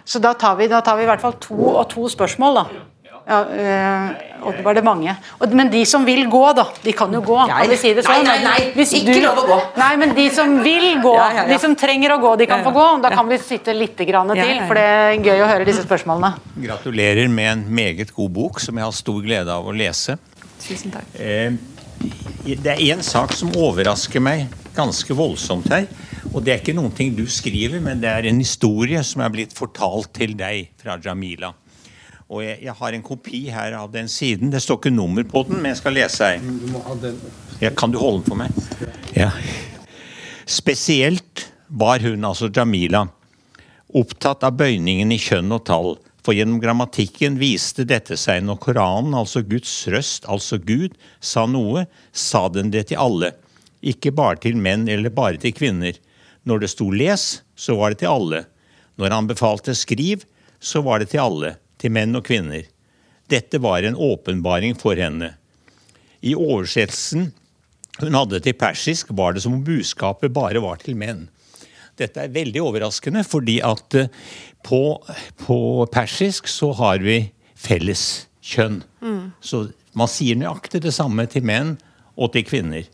Så 0.06 0.22
da 0.24 0.34
tar 0.34 0.58
vi, 0.58 0.70
da 0.72 0.82
tar 0.82 0.98
vi 0.98 1.06
i 1.06 1.10
hvert 1.12 1.22
fall 1.22 1.38
to 1.42 1.60
og 1.76 1.86
to 1.92 2.08
spørsmål, 2.10 2.58
da. 2.58 2.82
Ja, 3.30 3.40
øh, 3.42 4.10
og 4.42 4.54
det 4.58 4.64
var 4.66 4.74
det 4.74 4.84
mange. 4.84 5.14
Og, 5.40 5.54
men 5.54 5.70
de 5.72 5.84
som 5.86 6.06
vil 6.06 6.24
gå, 6.30 6.42
da. 6.58 6.66
De 6.84 6.94
kan 6.98 7.14
jo 7.14 7.22
gå. 7.26 7.38
Kan 7.48 7.70
vi 7.70 7.78
si 7.78 7.92
det 7.94 8.04
sånn? 8.06 8.24
Nei, 8.26 8.40
nei, 8.42 8.56
nei. 8.74 8.86
ikke 8.86 9.14
du, 9.14 9.20
lov 9.28 9.42
å 9.44 9.46
gå. 9.46 9.58
Nei, 9.78 9.92
men 10.02 10.16
de 10.18 10.26
som 10.34 10.56
vil 10.66 10.88
gå, 11.04 11.14
ja, 11.20 11.28
ja, 11.38 11.44
de 11.52 11.60
som 11.62 11.76
trenger 11.78 12.16
å 12.16 12.20
gå, 12.24 12.34
de 12.42 12.48
kan 12.50 12.66
få 12.66 12.74
gå. 12.76 12.88
Da 13.06 13.14
kan 13.14 13.30
vi 13.30 13.38
sitte 13.42 13.76
litt 13.78 14.02
grann 14.10 14.34
til, 14.34 14.56
for 14.66 14.80
det 14.80 14.88
er 14.90 15.30
gøy 15.30 15.46
å 15.46 15.52
høre 15.54 15.68
disse 15.70 15.86
spørsmålene. 15.86 16.34
Gratulerer 16.66 17.30
med 17.30 17.52
en 17.54 17.64
meget 17.82 18.14
god 18.16 18.34
bok 18.40 18.60
som 18.64 18.82
jeg 18.82 18.90
har 18.90 18.98
stor 18.98 19.22
glede 19.22 19.54
av 19.54 19.70
å 19.70 19.76
lese. 19.76 20.18
Tusen 20.62 20.94
takk. 20.94 21.14
Eh, 21.22 21.54
det 22.46 22.74
er 22.74 22.84
én 22.92 23.04
sak 23.06 23.34
som 23.38 23.54
overrasker 23.58 24.24
meg 24.24 24.48
ganske 24.76 25.16
voldsomt 25.16 25.70
her. 25.72 25.88
Og 26.32 26.44
det 26.46 26.54
er 26.54 26.62
ikke 26.62 26.76
noen 26.78 26.94
ting 26.96 27.16
du 27.18 27.26
skriver, 27.30 27.82
men 27.84 28.02
det 28.02 28.10
er 28.12 28.30
en 28.30 28.40
historie 28.40 29.02
som 29.06 29.24
er 29.26 29.34
blitt 29.34 29.56
fortalt 29.58 30.14
til 30.16 30.36
deg 30.40 30.72
fra 30.80 30.98
Jamila. 31.04 31.52
Og 32.32 32.46
jeg, 32.46 32.62
jeg 32.64 32.76
har 32.78 32.96
en 32.96 33.04
kopi 33.04 33.42
her 33.52 33.76
av 33.76 33.92
den 33.92 34.08
siden. 34.08 34.54
Det 34.54 34.62
står 34.64 34.80
ikke 34.80 34.94
nummer 34.94 35.26
på 35.28 35.44
den, 35.50 35.60
men 35.60 35.74
jeg 35.74 35.82
skal 35.82 35.98
lese 35.98 36.30
her. 36.30 36.46
Ja, 37.60 37.74
kan 37.76 37.92
du 37.92 38.00
holde 38.00 38.22
den 38.22 38.30
for 38.30 38.40
meg? 38.40 38.56
Ja. 39.18 39.34
Spesielt 40.48 41.50
var 41.68 42.00
hun, 42.04 42.24
altså 42.28 42.48
Jamila, 42.54 43.04
opptatt 43.92 44.46
av 44.48 44.56
bøyningen 44.60 45.12
i 45.12 45.20
kjønn 45.20 45.52
og 45.52 45.66
tall. 45.68 45.94
For 46.22 46.38
gjennom 46.38 46.62
grammatikken 46.62 47.40
viste 47.42 47.86
dette 47.90 48.18
seg 48.20 48.44
når 48.46 48.60
Koranen, 48.62 49.16
altså 49.18 49.42
Guds 49.42 49.74
røst, 49.90 50.28
altså 50.30 50.60
Gud, 50.62 50.94
sa 51.20 51.48
noe, 51.50 51.88
sa 52.14 52.46
den 52.54 52.70
det 52.74 52.90
til 52.92 53.02
alle. 53.02 53.32
Ikke 53.82 54.14
bare 54.14 54.38
til 54.44 54.60
menn 54.62 54.86
eller 54.90 55.14
bare 55.14 55.42
til 55.42 55.56
kvinner. 55.58 55.98
Når 56.46 56.60
det 56.62 56.70
sto 56.70 56.92
'les', 56.92 57.42
så 57.56 57.76
var 57.78 57.90
det 57.90 58.00
til 58.02 58.14
alle. 58.14 58.46
Når 58.98 59.10
han 59.10 59.28
befalte 59.28 59.74
'skriv', 59.74 60.26
så 60.60 60.82
var 60.82 61.00
det 61.00 61.10
til 61.10 61.26
alle, 61.26 61.56
til 61.78 61.92
menn 61.92 62.16
og 62.16 62.26
kvinner. 62.26 62.70
Dette 63.28 63.58
var 63.58 63.84
en 63.84 63.96
åpenbaring 63.96 64.76
for 64.78 64.96
henne. 64.96 65.34
I 66.22 66.36
oversettelsen 66.36 67.32
hun 68.00 68.16
hadde 68.16 68.40
til 68.40 68.54
persisk, 68.54 69.08
var 69.10 69.34
det 69.34 69.44
som 69.44 69.54
om 69.54 69.64
budskapet 69.64 70.34
bare 70.34 70.62
var 70.62 70.78
til 70.82 70.96
menn. 70.96 71.28
Dette 72.00 72.24
er 72.24 72.34
veldig 72.34 72.62
overraskende, 72.64 73.24
fordi 73.28 73.60
at 73.66 73.98
eh, 74.00 74.10
på, 74.66 74.82
på 75.42 75.60
persisk 75.94 76.50
så 76.52 76.72
har 76.80 77.04
vi 77.04 77.24
felles 77.58 78.28
kjønn. 78.46 78.82
Mm. 79.02 79.32
Så 79.42 79.68
man 79.98 80.10
sier 80.12 80.40
nøyaktig 80.40 80.84
det 80.86 80.94
samme 80.96 81.28
til 81.30 81.46
menn 81.48 81.76
og 82.18 82.34
til 82.36 82.46
kvinner. 82.48 82.88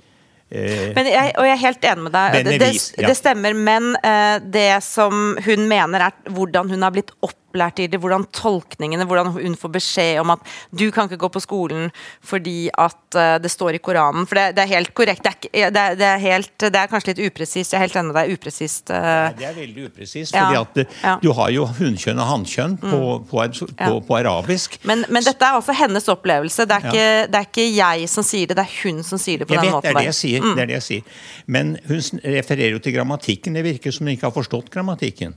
Eh, 0.48 0.94
men 0.96 1.10
jeg, 1.12 1.34
og 1.36 1.44
jeg 1.44 1.56
er 1.58 1.64
helt 1.66 1.88
enig 1.90 2.06
med 2.06 2.14
deg. 2.16 2.38
Det, 2.38 2.60
det, 2.62 2.70
det, 3.04 3.16
stemmer. 3.20 3.58
Men 3.58 3.92
uh, 4.00 4.38
det 4.44 4.70
som 4.86 5.36
hun 5.44 5.68
mener, 5.68 6.08
er 6.08 6.34
hvordan 6.34 6.72
hun 6.72 6.86
har 6.88 6.96
blitt 6.96 7.12
opp 7.20 7.36
opplært 7.58 7.82
i 7.82 7.88
det, 7.90 8.00
hvordan 8.02 8.26
tolkningene, 8.36 9.06
hvordan 9.08 9.32
hun 9.36 9.56
får 9.58 9.72
beskjed 9.74 10.22
om 10.22 10.34
at 10.36 10.44
du 10.72 10.90
kan 10.92 11.08
ikke 11.08 11.20
gå 11.26 11.30
på 11.34 11.42
skolen 11.42 11.90
fordi 12.28 12.70
at 12.78 13.18
uh, 13.18 13.38
det 13.42 13.50
står 13.52 13.78
i 13.78 13.82
Koranen. 13.82 14.28
For 14.28 14.38
det, 14.38 14.56
det 14.58 14.66
er 14.66 14.74
helt 14.76 14.94
korrekt. 14.98 15.24
Det 15.26 15.50
er, 15.54 15.72
det, 15.72 15.82
er, 15.82 15.98
det 15.98 16.08
er, 16.08 16.22
helt, 16.22 16.54
det 16.60 16.76
er 16.76 16.90
kanskje 16.92 17.14
litt 17.14 17.24
upresist. 17.32 17.74
Jeg 17.74 17.80
er 17.80 17.86
helt 17.86 17.98
enig 17.98 18.12
med 18.12 18.20
deg. 18.20 18.34
Upresist. 18.38 18.92
Uh, 18.92 19.34
det 19.38 19.48
er 19.50 19.56
veldig 19.58 19.88
upresist. 19.90 20.36
Ja, 20.36 20.48
fordi 20.48 20.60
at 20.62 20.82
eh, 20.84 21.00
ja. 21.04 21.16
du 21.24 21.32
har 21.38 21.54
jo 21.54 21.66
hunnkjønn 21.80 22.22
og 22.22 22.30
hannkjønn 22.32 22.78
på, 22.82 22.92
mm. 22.92 23.26
på, 23.32 23.42
på, 23.48 23.70
ja. 23.72 23.90
på, 24.10 24.18
arabisk. 24.20 24.80
Men, 24.88 25.06
men, 25.10 25.26
dette 25.26 25.48
er 25.48 25.58
altså 25.58 25.76
hennes 25.78 26.08
opplevelse. 26.12 26.68
Det 26.68 26.78
er, 26.78 26.92
ikke, 26.92 27.10
det 27.32 27.42
er, 27.42 27.50
ikke, 27.50 27.68
jeg 27.78 28.12
som 28.12 28.28
sier 28.28 28.52
det, 28.52 28.60
det 28.60 28.68
er 28.68 28.78
hun 28.84 29.04
som 29.08 29.22
sier 29.22 29.42
det 29.44 29.50
på 29.50 29.58
jeg 29.58 29.64
den 29.64 29.72
vet, 29.72 29.80
måten. 29.80 29.90
Det 29.90 29.96
er 29.96 30.02
det 30.04 30.12
jeg 30.12 30.20
sier. 30.22 30.46
Mm. 30.46 30.54
det 30.54 30.66
er 30.66 30.72
det 30.72 30.80
jeg 30.80 30.88
sier. 30.92 31.20
Men 31.58 31.76
hun 31.88 32.24
refererer 32.38 32.78
jo 32.78 32.84
til 32.84 32.98
grammatikken. 32.98 33.58
Det 33.58 33.66
virker 33.66 33.96
som 33.96 34.08
hun 34.08 34.16
ikke 34.16 34.30
har 34.30 34.36
forstått 34.36 34.72
grammatikken. 34.74 35.36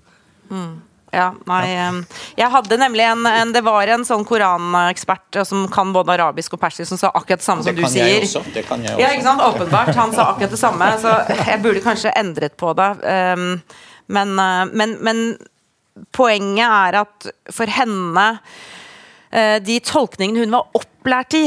Mm. 0.51 0.90
Ja, 1.11 1.31
nei 1.51 1.65
Jeg 2.39 2.49
hadde 2.53 2.77
nemlig 2.79 3.03
en, 3.03 3.27
en, 3.27 3.53
Det 3.55 3.63
var 3.67 3.91
en 3.91 4.05
sånn 4.07 4.25
koranekspert 4.27 5.41
som 5.49 5.67
kan 5.73 5.93
både 5.95 6.15
arabisk 6.15 6.55
og 6.55 6.63
persisk, 6.63 6.89
som 6.93 7.01
sa 7.01 7.11
akkurat 7.11 7.43
det 7.43 7.47
samme 7.47 7.67
som 7.67 7.75
det 7.75 7.83
du 7.83 7.91
sier. 7.91 8.23
Også, 8.27 8.45
det 8.55 8.65
kan 8.69 8.83
jeg 8.85 8.95
også. 8.95 9.03
Ja, 9.03 9.13
ikke 9.17 9.27
sant? 9.27 9.45
Åpenbart. 9.47 9.93
Han 9.99 10.15
sa 10.15 10.29
akkurat 10.33 10.55
det 10.55 10.61
samme. 10.61 10.91
Så 11.03 11.15
jeg 11.51 11.63
burde 11.65 11.85
kanskje 11.85 12.15
endret 12.21 12.57
på 12.61 12.75
det. 12.79 12.91
Men, 14.11 14.35
uh, 14.39 14.67
men, 14.71 14.97
men 15.05 15.25
poenget 16.15 16.67
er 16.67 17.01
at 17.03 17.31
for 17.55 17.71
henne 17.71 18.27
uh, 18.39 19.59
de 19.63 19.81
tolkningene 19.87 20.47
hun 20.47 20.55
var 20.55 20.71
opplært 20.79 21.35
i, 21.39 21.47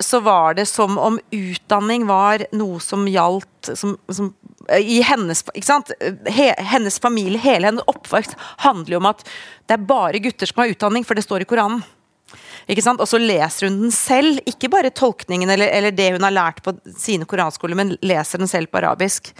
så 0.00 0.22
var 0.24 0.54
det 0.56 0.64
som 0.70 0.96
om 0.96 1.18
utdanning 1.34 2.06
var 2.08 2.46
noe 2.56 2.78
som 2.80 3.04
gjaldt 3.10 3.74
som, 3.76 3.98
som 4.08 4.30
i 4.72 5.00
hennes, 5.02 5.44
hennes 6.58 6.98
familie, 7.02 7.40
hele 7.40 7.68
hennes 7.68 7.90
oppvekst, 7.90 8.36
handler 8.64 8.96
jo 8.96 9.02
om 9.02 9.10
at 9.10 9.26
det 9.68 9.76
er 9.76 9.86
bare 9.88 10.22
gutter 10.22 10.50
som 10.50 10.62
har 10.62 10.72
utdanning, 10.72 11.04
for 11.04 11.18
det 11.18 11.26
står 11.26 11.44
i 11.44 11.48
Koranen. 11.48 11.84
Ikke 12.70 12.82
sant? 12.84 13.02
Og 13.02 13.08
så 13.08 13.20
leser 13.20 13.68
hun 13.68 13.82
den 13.84 13.94
selv, 13.94 14.40
ikke 14.48 14.70
bare 14.72 14.92
tolkningen 14.94 15.50
eller, 15.52 15.68
eller 15.68 15.94
det 15.94 16.14
hun 16.16 16.24
har 16.24 16.34
lært 16.34 16.62
på 16.64 16.72
sine 16.96 17.28
koranskoler, 17.28 17.76
men 17.76 17.94
leser 18.04 18.40
den 18.40 18.50
selv 18.50 18.72
på 18.72 18.80
arabisk. 18.80 19.34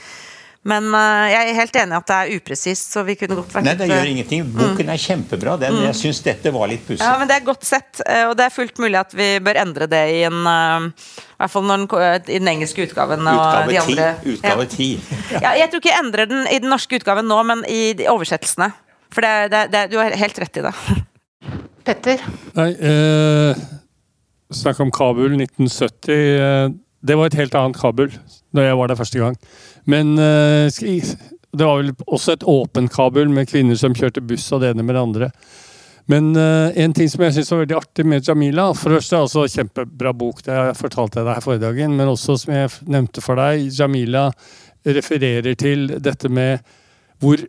Men 0.65 0.87
uh, 0.95 1.27
jeg 1.29 1.51
er 1.51 1.57
helt 1.59 1.77
enig 1.77 1.97
at 1.99 2.07
det 2.09 2.17
er 2.17 2.39
upresist. 2.39 2.95
så 2.95 3.03
vi 3.05 3.19
kunne 3.21 3.37
godt 3.37 3.53
vært... 3.53 3.67
Nei, 3.67 3.75
det 3.77 3.89
gjør 3.91 4.11
ingenting. 4.15 4.47
Boken 4.49 4.89
mm. 4.89 4.93
er 4.95 5.03
kjempebra. 5.03 5.57
Den, 5.61 5.77
mm. 5.77 5.87
Jeg 5.91 5.99
syns 6.01 6.23
dette 6.25 6.53
var 6.55 6.71
litt 6.71 6.87
pussig. 6.87 7.05
Ja, 7.05 7.19
men 7.21 7.29
det 7.29 7.37
er 7.37 7.45
godt 7.45 7.67
sett, 7.69 8.01
eh, 8.07 8.25
og 8.31 8.33
det 8.39 8.47
er 8.47 8.55
fullt 8.55 8.81
mulig 8.81 8.97
at 9.01 9.13
vi 9.17 9.29
bør 9.45 9.61
endre 9.61 9.89
det 9.93 10.03
i 10.15 10.23
en 10.25 10.41
uh, 10.49 10.89
I 10.89 11.43
hvert 11.45 11.53
fall 11.53 11.69
den, 11.69 11.85
i 12.25 12.39
den 12.41 12.53
engelske 12.55 12.87
utgaven. 12.89 13.29
Utgave 13.29 13.85
10. 13.93 14.33
Utgave 14.37 14.69
ti. 14.73 14.89
Ja. 15.35 15.43
ja. 15.51 15.53
jeg 15.61 15.73
tror 15.73 15.85
ikke 15.85 15.93
jeg 15.93 16.05
endrer 16.07 16.33
den 16.33 16.49
i 16.49 16.63
den 16.65 16.73
norske 16.73 16.97
utgaven 17.01 17.29
nå, 17.29 17.43
men 17.51 17.67
i 17.69 17.83
oversettelsene. 18.09 18.73
For 19.15 19.23
det, 19.23 19.35
det, 19.53 19.67
det, 19.75 19.85
du 19.93 20.01
har 20.01 20.17
helt 20.19 20.41
rett 20.43 20.59
i 20.59 20.65
det. 20.65 20.75
Petter? 21.85 22.23
Nei, 22.57 22.71
eh, 22.81 23.65
snakk 24.55 24.81
om 24.81 24.91
Kabul 24.95 25.37
1970. 25.37 26.17
Eh, 26.41 26.73
det 27.05 27.19
var 27.19 27.29
et 27.29 27.39
helt 27.39 27.55
annet 27.59 27.79
Kabul 27.81 28.13
da 28.55 28.65
jeg 28.65 28.79
var 28.79 28.91
der 28.91 28.99
første 28.99 29.21
gang. 29.21 29.37
Men 29.91 30.15
uh, 30.17 30.71
det 31.55 31.67
var 31.67 31.83
vel 31.83 31.93
også 32.07 32.35
et 32.35 32.47
åpent 32.51 32.93
kabel 32.93 33.31
med 33.31 33.49
kvinner 33.51 33.79
som 33.79 33.95
kjørte 33.95 34.25
buss 34.25 34.47
og 34.55 34.63
det 34.63 34.73
ene 34.73 34.87
med 34.87 34.97
det 34.97 35.03
andre. 35.03 35.31
Men 36.11 36.33
uh, 36.37 36.69
en 36.77 36.95
ting 36.97 37.09
som 37.11 37.25
jeg 37.25 37.37
syns 37.37 37.53
var 37.53 37.63
veldig 37.63 37.79
artig 37.79 38.05
med 38.05 38.27
Jamila 38.29 38.67
For 38.77 38.93
det 38.93 38.99
første 39.01 39.21
altså 39.25 39.47
kjempebra 39.49 40.13
bok, 40.13 40.43
det 40.45 40.53
har 40.53 40.71
jeg 40.71 40.81
fortalt 40.83 41.17
deg 41.17 41.31
her 41.33 41.45
forrige 41.45 41.65
dagen. 41.65 41.97
Men 41.99 42.13
også, 42.13 42.39
som 42.43 42.55
jeg 42.55 42.73
nevnte 42.87 43.25
for 43.25 43.41
deg, 43.41 43.69
Jamila 43.73 44.29
refererer 44.85 45.55
til 45.57 45.89
dette 46.05 46.29
med 46.29 46.61
hvor 47.23 47.41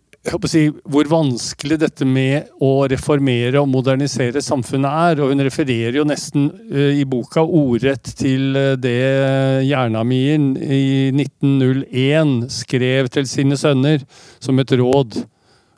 si, 0.50 0.64
hvor 0.90 1.08
vanskelig 1.10 1.78
dette 1.82 2.06
med 2.06 2.50
å 2.64 2.88
reformere 2.90 3.62
og 3.62 3.70
modernisere 3.72 4.42
samfunnet 4.42 4.90
er. 5.12 5.22
Og 5.22 5.32
hun 5.34 5.44
refererer 5.46 6.00
jo 6.00 6.08
nesten 6.08 6.50
uh, 6.72 6.92
i 6.94 7.06
boka 7.06 7.44
ordrett 7.44 8.12
til 8.18 8.56
uh, 8.56 8.74
det 8.80 9.66
Jernamien 9.68 10.54
i 10.58 11.12
1901 11.14 12.50
skrev 12.54 13.10
til 13.14 13.30
sine 13.30 13.58
sønner 13.58 14.04
som 14.40 14.60
et 14.60 14.76
råd. 14.76 15.22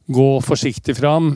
Gå 0.08 0.30
forsiktig 0.46 0.98
fram. 0.98 1.36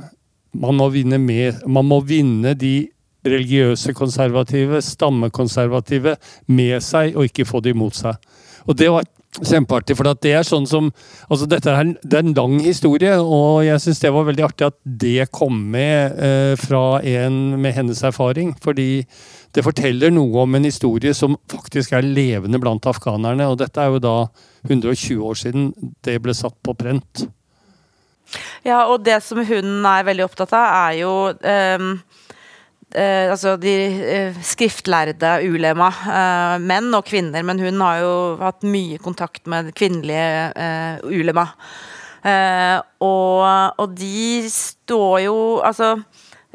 Man 0.51 0.80
må 0.80 0.89
vinne, 0.91 1.20
med, 1.20 1.62
man 1.68 1.88
må 1.88 2.01
vinne 2.03 2.55
de 2.59 2.89
religiøse 3.28 3.93
konservative, 3.93 4.82
stammekonservative, 4.82 6.16
med 6.47 6.82
seg, 6.84 7.16
og 7.16 7.30
ikke 7.30 7.47
få 7.47 7.62
de 7.64 7.76
mot 7.78 7.95
seg. 7.95 8.18
Og 8.66 8.78
det 8.78 8.89
var 8.91 9.05
Kjempeartig. 9.32 9.95
For 9.95 10.09
det 10.19 10.34
er 10.36 10.43
sånn 10.43 10.65
som 10.67 10.89
altså 11.32 11.47
Dette 11.47 11.71
er, 11.71 11.93
en 12.19 12.34
lang 12.36 12.57
historie, 12.59 13.13
og 13.15 13.61
jeg 13.63 13.79
syns 13.79 14.01
det 14.03 14.11
var 14.11 14.27
veldig 14.27 14.43
artig 14.43 14.67
at 14.67 14.75
det 14.84 15.29
kom 15.32 15.55
med 15.71 16.19
eh, 16.19 16.55
fra 16.59 16.99
en 16.99 17.38
med 17.61 17.77
hennes 17.77 18.03
erfaring. 18.03 18.51
Fordi 18.63 19.05
det 19.55 19.63
forteller 19.63 20.11
noe 20.11 20.43
om 20.43 20.57
en 20.59 20.67
historie 20.67 21.15
som 21.15 21.39
faktisk 21.51 21.95
er 21.95 22.07
levende 22.07 22.59
blant 22.59 22.88
afghanerne. 22.91 23.47
Og 23.47 23.61
dette 23.63 23.79
er 23.79 23.95
jo 23.95 24.03
da 24.03 24.17
120 24.67 25.23
år 25.23 25.39
siden 25.39 25.71
det 26.03 26.19
ble 26.23 26.36
satt 26.36 26.57
på 26.59 26.75
prent. 26.75 27.25
Ja, 28.67 28.84
og 28.91 29.05
det 29.07 29.21
som 29.23 29.39
hun 29.43 29.88
er 29.88 30.07
veldig 30.07 30.27
opptatt 30.27 30.51
av, 30.55 30.67
er 30.91 30.99
jo 30.99 31.15
eh, 31.39 31.88
eh, 32.96 33.32
altså 33.32 33.56
de 33.62 33.74
eh, 34.16 34.42
skriftlærde 34.46 35.38
ulema, 35.48 35.89
eh, 35.89 36.58
menn 36.64 36.92
og 36.98 37.06
kvinner, 37.08 37.46
men 37.48 37.62
hun 37.62 37.82
har 37.84 38.02
jo 38.04 38.14
hatt 38.42 38.66
mye 38.68 39.00
kontakt 39.02 39.48
med 39.52 39.74
kvinnelige 39.78 40.52
eh, 40.56 41.02
ulema. 41.08 41.48
Eh, 42.22 42.78
og, 43.02 43.42
og, 43.82 43.96
de 43.98 44.46
står 44.46 45.24
jo 45.24 45.38
Altså 45.66 45.96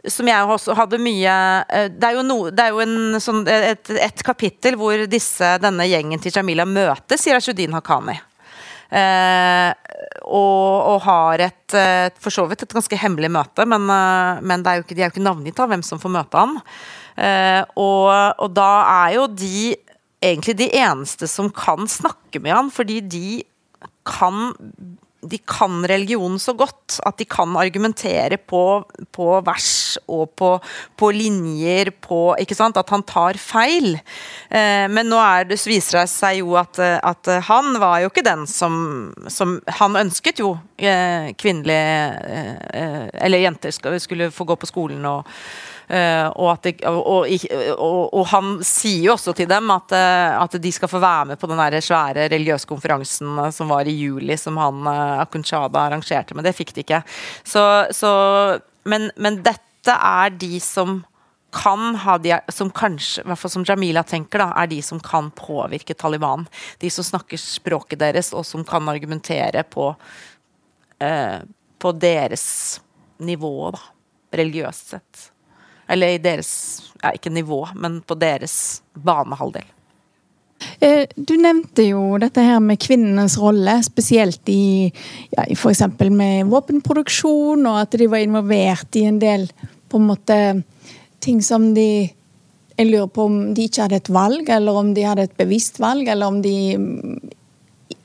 som 0.07 0.28
jeg 0.30 0.47
også 0.55 0.76
hadde 0.78 1.01
mye 1.03 1.32
eh, 1.66 1.89
Det 1.91 2.07
er 2.07 2.14
jo, 2.14 2.22
no, 2.22 2.37
det 2.55 2.62
er 2.62 2.70
jo 2.70 2.84
en, 2.84 3.18
sånn, 3.18 3.43
et, 3.51 3.91
et, 3.91 4.22
kapittel 4.22 4.78
hvor 4.78 5.03
disse, 5.11 5.57
denne 5.62 5.89
gjengen 5.91 6.22
til 6.22 6.34
Jamila 6.37 6.68
møter 6.68 7.18
Sirajudin 7.18 7.74
Haqqani. 7.74 8.14
Eh, 8.91 9.70
og, 10.26 10.76
og, 10.93 11.01
har 11.07 11.43
et, 11.49 11.64
et, 11.74 12.20
for 12.22 12.34
så 12.34 12.45
vidt 12.47 12.62
et 12.62 12.76
ganske 12.76 12.99
hemmelig 13.01 13.30
møte, 13.34 13.66
men, 13.68 13.89
eh, 13.91 14.45
men 14.47 14.62
er 14.62 14.84
ikke, 14.84 14.95
de 14.95 15.03
er 15.03 15.11
jo 15.11 15.16
ikke 15.16 15.26
navngitt 15.26 15.62
av 15.62 15.72
hvem 15.72 15.82
som 15.87 16.03
får 16.03 16.14
møte 16.18 16.45
han. 16.45 16.57
Eh, 17.16 17.62
og, 17.74 18.07
og, 18.12 18.49
da 18.55 18.70
er 19.07 19.16
jo 19.16 19.26
de 19.32 19.74
egentlig 20.22 20.57
de 20.61 20.70
eneste 20.78 21.28
som 21.30 21.51
kan 21.55 21.89
snakke 21.91 22.43
med 22.43 22.55
han, 22.55 22.72
fordi 22.74 23.01
de 23.03 23.28
kan 24.07 24.55
de 25.24 25.38
kan 25.38 25.80
religionen 25.88 26.38
så 26.38 26.52
godt 26.56 26.98
at 27.06 27.16
de 27.18 27.26
kan 27.28 27.56
argumentere 27.58 28.38
på, 28.38 28.62
på 29.14 29.28
vers 29.46 29.96
og 30.06 30.30
på, 30.38 30.50
på, 30.96 31.10
linjer 31.14 31.90
på 32.04 32.20
Ikke 32.42 32.56
sant? 32.56 32.76
At 32.76 32.90
han 32.92 33.04
tar 33.06 33.38
feil. 33.40 33.96
Eh, 34.50 34.86
men 34.92 35.08
nå 35.10 35.20
det, 35.48 35.58
viser 35.66 36.02
det 36.02 36.06
seg 36.12 36.40
jo 36.42 36.56
at, 36.60 36.78
at, 36.80 37.32
han 37.48 37.78
var 37.82 38.02
jo 38.04 38.10
ikke 38.12 38.26
den 38.26 38.44
som, 38.50 38.76
som 39.32 39.58
Han 39.80 39.96
ønsket 39.98 40.42
jo 40.42 40.54
eh, 40.76 41.32
kvinnelige 41.38 41.96
eh, 42.70 43.06
Eller 43.26 43.46
jenter 43.46 43.74
skulle, 43.74 44.30
få 44.30 44.46
gå 44.46 44.58
på 44.60 44.68
skolen 44.68 45.04
og 45.08 45.26
og, 45.87 46.62
de, 46.64 46.72
og, 46.89 46.97
og, 47.07 48.01
og, 48.11 48.22
han 48.32 48.57
sier 48.66 49.05
jo 49.07 49.12
også 49.14 49.34
til 49.39 49.47
dem 49.51 49.70
at, 49.70 49.93
uh, 49.95 50.43
at, 50.43 50.57
de 50.62 50.72
skal 50.74 50.91
få 50.91 50.99
være 51.03 51.28
med 51.30 51.39
på 51.39 51.47
den 51.51 51.61
der 51.62 51.76
svære 51.84 52.24
religiøse 52.32 52.66
konferansen 52.66 53.37
uh, 53.39 53.51
som 53.55 53.70
var 53.70 53.87
i 53.87 53.95
juli, 53.95 54.34
som 54.41 54.59
han 54.59 54.89
akunshada 55.22 55.84
arrangerte, 55.87 56.34
men 56.34 56.47
det 56.47 56.57
fikk 56.59 56.74
de 56.74 56.82
ikke. 56.82 57.03
Så, 57.47 57.62
så, 57.95 58.11
men, 58.89 59.12
men, 59.14 59.39
dette 59.47 59.95
er 59.95 60.34
de 60.34 60.59
som 60.62 61.05
kan 61.55 61.95
ha 62.03 62.16
de, 62.18 62.34
som 62.53 62.72
kanskje, 62.74 63.22
hvert 63.24 63.41
fall 63.41 63.53
som 63.55 63.64
Jamila 63.68 64.03
tenker, 64.05 64.43
da, 64.43 64.49
er 64.59 64.72
de 64.74 64.80
som 64.82 64.99
kan 65.01 65.30
påvirke 65.39 65.95
Taliban. 65.95 66.49
De 66.82 66.91
som 66.93 67.07
snakker 67.07 67.41
språket 67.41 68.03
deres, 68.03 68.32
og 68.34 68.43
som 68.45 68.66
kan 68.66 68.91
argumentere 68.91 69.62
på, 69.70 69.87
på 71.78 71.95
deres 72.03 72.45
nivå, 73.24 73.70
da, 73.72 73.80
religiøst 74.37 74.93
sett. 74.97 75.30
Eller 75.89 76.16
i 76.16 76.18
deres 76.22 76.51
ja, 77.03 77.12
Ikke 77.14 77.30
nivå, 77.30 77.62
men 77.76 78.01
på 78.03 78.16
deres 78.18 78.82
banehalvdel. 78.95 79.66
Eh, 80.80 81.05
du 81.16 81.34
nevnte 81.41 81.84
jo 81.84 82.16
dette 82.20 82.43
her 82.43 82.61
med 82.64 82.80
kvinnenes 82.80 83.37
rolle, 83.41 83.76
spesielt 83.84 84.49
i, 84.49 84.89
ja, 85.34 85.45
f.eks. 85.53 85.82
med 86.09 86.49
våpenproduksjon, 86.53 87.66
og 87.68 87.80
at 87.82 87.97
de 88.01 88.09
var 88.11 88.24
involvert 88.24 88.97
i 88.97 89.05
en 89.09 89.20
del 89.20 89.47
på 89.91 90.01
en 90.01 90.09
måte 90.09 90.39
ting 91.20 91.43
som 91.45 91.72
de 91.76 92.12
Jeg 92.76 92.91
lurer 92.91 93.09
på 93.09 93.24
om 93.24 93.37
de 93.57 93.64
ikke 93.64 93.87
hadde 93.87 93.97
et 93.97 94.09
valg, 94.12 94.49
eller 94.53 94.76
om 94.76 94.91
de 94.93 95.05
hadde 95.09 95.22
et 95.24 95.37
bevisst 95.39 95.78
valg, 95.80 96.11
eller 96.12 96.28
om 96.28 96.43
de 96.45 96.76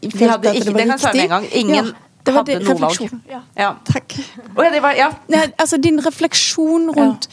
følte 0.07 0.21
de 0.21 0.29
at 0.29 0.63
det 0.63 0.71
var 0.71 0.71
var 0.71 0.77
det 0.77 0.93
riktig. 0.93 1.23
En 1.25 1.33
gang. 1.33 1.47
Ingen 1.51 1.75
ja, 1.75 1.83
det 2.23 2.35
hadde 2.37 2.55
noe 2.63 2.75
valg. 2.79 3.17
Ja. 3.27 3.41
ja. 3.57 3.71
Takk. 3.83 4.15
Oh, 4.55 4.63
ja, 4.63 4.71
var, 4.79 4.95
ja. 4.95 5.09
altså 5.59 5.75
din 5.83 5.99
refleksjon 6.05 6.87
rundt 6.95 7.27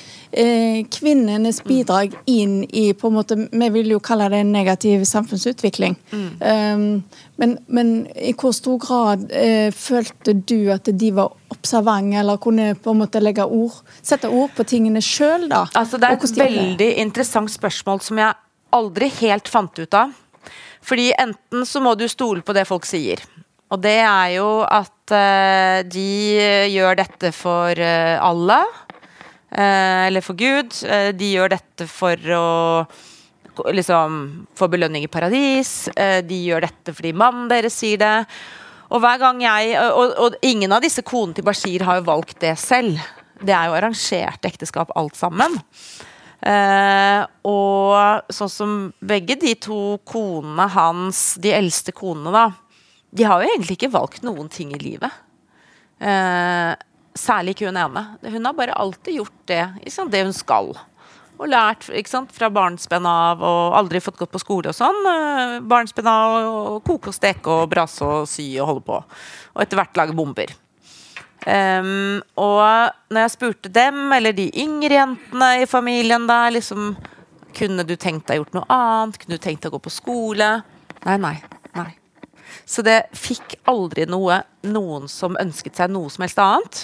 kvinnenes 0.92 1.62
bidrag 1.64 2.12
inn 2.28 2.60
i 2.68 2.92
på 2.92 3.08
en 3.08 3.14
måte, 3.14 3.36
Vi 3.50 3.68
vil 3.72 3.94
jo 3.94 4.00
kalle 4.00 4.28
det 4.28 4.42
en 4.42 4.52
negativ 4.52 5.04
samfunnsutvikling. 5.08 5.96
Mm. 6.12 6.28
Um, 6.40 7.02
men, 7.36 7.58
men, 7.66 7.92
i 8.16 8.34
hvor 8.36 8.52
stor 8.52 8.78
grad 8.82 9.28
eh, 9.32 9.70
følte 9.74 10.34
du 10.34 10.70
at 10.74 10.90
de 10.90 11.10
var 11.14 11.32
observante, 11.54 12.18
eller 12.18 12.40
kunne 12.42 12.72
på 12.74 12.92
en 12.92 13.00
måte 13.02 13.22
legge 13.22 13.46
ord, 13.46 13.80
sette 14.02 14.28
ord 14.28 14.50
på 14.56 14.66
tingene 14.68 15.02
sjøl? 15.04 15.48
Altså, 15.52 16.00
det 16.00 16.10
er 16.10 16.18
et 16.18 16.38
veldig 16.42 16.90
interessant 17.04 17.52
spørsmål 17.52 18.02
som 18.04 18.20
jeg 18.20 18.34
aldri 18.74 19.10
helt 19.20 19.48
fant 19.48 19.78
ut 19.78 19.96
av. 19.96 20.12
Fordi 20.84 21.12
enten 21.18 21.66
så 21.66 21.82
må 21.84 21.94
du 21.98 22.08
stole 22.10 22.42
på 22.42 22.56
det 22.56 22.66
folk 22.68 22.86
sier. 22.88 23.22
Og 23.70 23.80
det 23.84 23.98
er 24.00 24.34
jo 24.38 24.48
at 24.64 25.12
uh, 25.12 25.86
de 25.86 26.10
gjør 26.72 27.00
dette 27.04 27.32
for 27.36 27.78
alle. 27.78 28.60
Eh, 29.50 30.06
eller 30.08 30.24
for 30.24 30.38
Gud. 30.38 30.74
Eh, 30.84 31.10
de 31.16 31.32
gjør 31.34 31.54
dette 31.54 31.88
for 31.90 32.32
å 32.36 32.48
liksom 33.74 34.46
få 34.58 34.68
belønning 34.70 35.06
i 35.06 35.10
paradis. 35.10 35.88
Eh, 35.96 36.20
de 36.26 36.42
gjør 36.48 36.68
dette 36.68 36.94
fordi 36.94 37.14
mannen 37.16 37.48
deres 37.50 37.78
sier 37.80 38.00
det. 38.00 38.16
Og 38.88 39.02
hver 39.04 39.20
gang 39.20 39.40
jeg 39.44 39.74
og, 39.82 40.14
og, 40.16 40.36
ingen 40.46 40.72
av 40.72 40.84
disse 40.84 41.04
konene 41.04 41.36
til 41.36 41.44
Bashir 41.44 41.84
har 41.84 41.98
jo 41.98 42.08
valgt 42.08 42.38
det 42.44 42.54
selv. 42.60 43.00
Det 43.38 43.52
er 43.54 43.68
jo 43.68 43.76
arrangert 43.76 44.46
ekteskap 44.48 44.94
alt 44.98 45.18
sammen. 45.18 45.58
Eh, 46.38 47.22
og 47.50 48.32
sånn 48.32 48.52
som 48.52 48.74
begge 49.04 49.36
de 49.40 49.54
to 49.60 49.98
konene 50.08 50.68
hans, 50.70 51.34
de 51.42 51.52
eldste 51.56 51.92
konene, 51.96 52.32
da, 52.32 52.46
de 53.10 53.26
har 53.26 53.42
jo 53.42 53.50
egentlig 53.50 53.78
ikke 53.78 53.94
valgt 53.94 54.24
noen 54.26 54.50
ting 54.52 54.72
i 54.76 54.80
livet. 54.80 55.24
Eh, 55.98 56.72
Særlig 57.18 57.56
ikke 57.56 57.68
hun 57.70 57.80
ene. 57.80 58.04
Hun 58.22 58.46
har 58.46 58.54
bare 58.54 58.76
alltid 58.78 59.18
gjort 59.18 59.40
det, 59.50 59.64
sant, 59.90 60.12
det 60.14 60.22
hun 60.22 60.36
skal. 60.36 60.70
Og 61.38 61.50
lært 61.50 61.86
sant, 62.10 62.30
fra 62.34 62.50
barnsben 62.50 63.06
av, 63.06 63.42
og 63.42 63.74
aldri 63.78 64.00
fått 64.02 64.18
gått 64.18 64.32
på 64.34 64.42
skole 64.42 64.70
og 64.70 64.76
sånn. 64.76 64.98
Eh, 65.10 65.58
barnsben 65.66 66.06
av 66.10 66.38
å 66.38 66.78
koke 66.86 67.12
og 67.12 67.16
steke 67.16 67.60
og 67.60 67.68
brase 67.70 68.06
og 68.06 68.30
sy 68.30 68.48
og 68.58 68.72
holde 68.72 68.86
på. 68.86 69.02
Og 69.54 69.62
etter 69.62 69.78
hvert 69.78 69.98
lage 69.98 70.16
bomber. 70.18 70.50
Um, 71.46 72.18
og 72.34 72.90
når 73.14 73.22
jeg 73.22 73.34
spurte 73.36 73.70
dem, 73.70 74.00
eller 74.12 74.34
de 74.34 74.48
yngre 74.58 74.98
jentene 74.98 75.52
i 75.62 75.68
familien 75.70 76.26
der, 76.28 76.50
liksom 76.56 76.96
Kunne 77.58 77.82
du 77.86 77.94
tenkt 77.96 78.28
deg 78.28 78.38
gjort 78.38 78.52
noe 78.54 78.66
annet? 78.70 79.16
Kunne 79.18 79.38
du 79.38 79.42
tenkt 79.42 79.64
deg 79.64 79.72
å 79.72 79.78
gå 79.78 79.86
på 79.86 79.90
skole? 79.90 80.50
Nei, 81.06 81.16
nei. 81.18 81.32
nei. 81.74 81.88
Så 82.68 82.84
det 82.86 83.08
fikk 83.16 83.56
aldri 83.66 84.04
noe 84.06 84.42
noen 84.68 85.08
som 85.10 85.38
ønsket 85.40 85.80
seg 85.80 85.90
noe 85.90 86.12
som 86.12 86.26
helst 86.26 86.38
annet. 86.44 86.82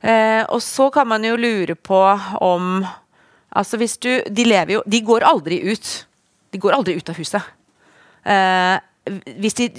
Eh, 0.00 0.42
og 0.52 0.60
så 0.62 0.90
kan 0.94 1.08
man 1.08 1.24
jo 1.24 1.36
lure 1.40 1.74
på 1.74 2.00
om 2.44 2.84
Altså 3.56 3.78
hvis 3.80 3.94
du 3.96 4.10
De 4.28 4.44
lever 4.44 4.74
jo 4.74 4.82
De 4.84 5.00
går 5.00 5.24
aldri 5.24 5.62
ut. 5.72 5.92
De 6.52 6.58
går 6.60 6.76
aldri 6.76 6.96
ut 6.98 7.08
av 7.08 7.16
huset. 7.16 7.52
Eh, 8.26 8.76
hvis 9.40 9.56
de 9.56 9.70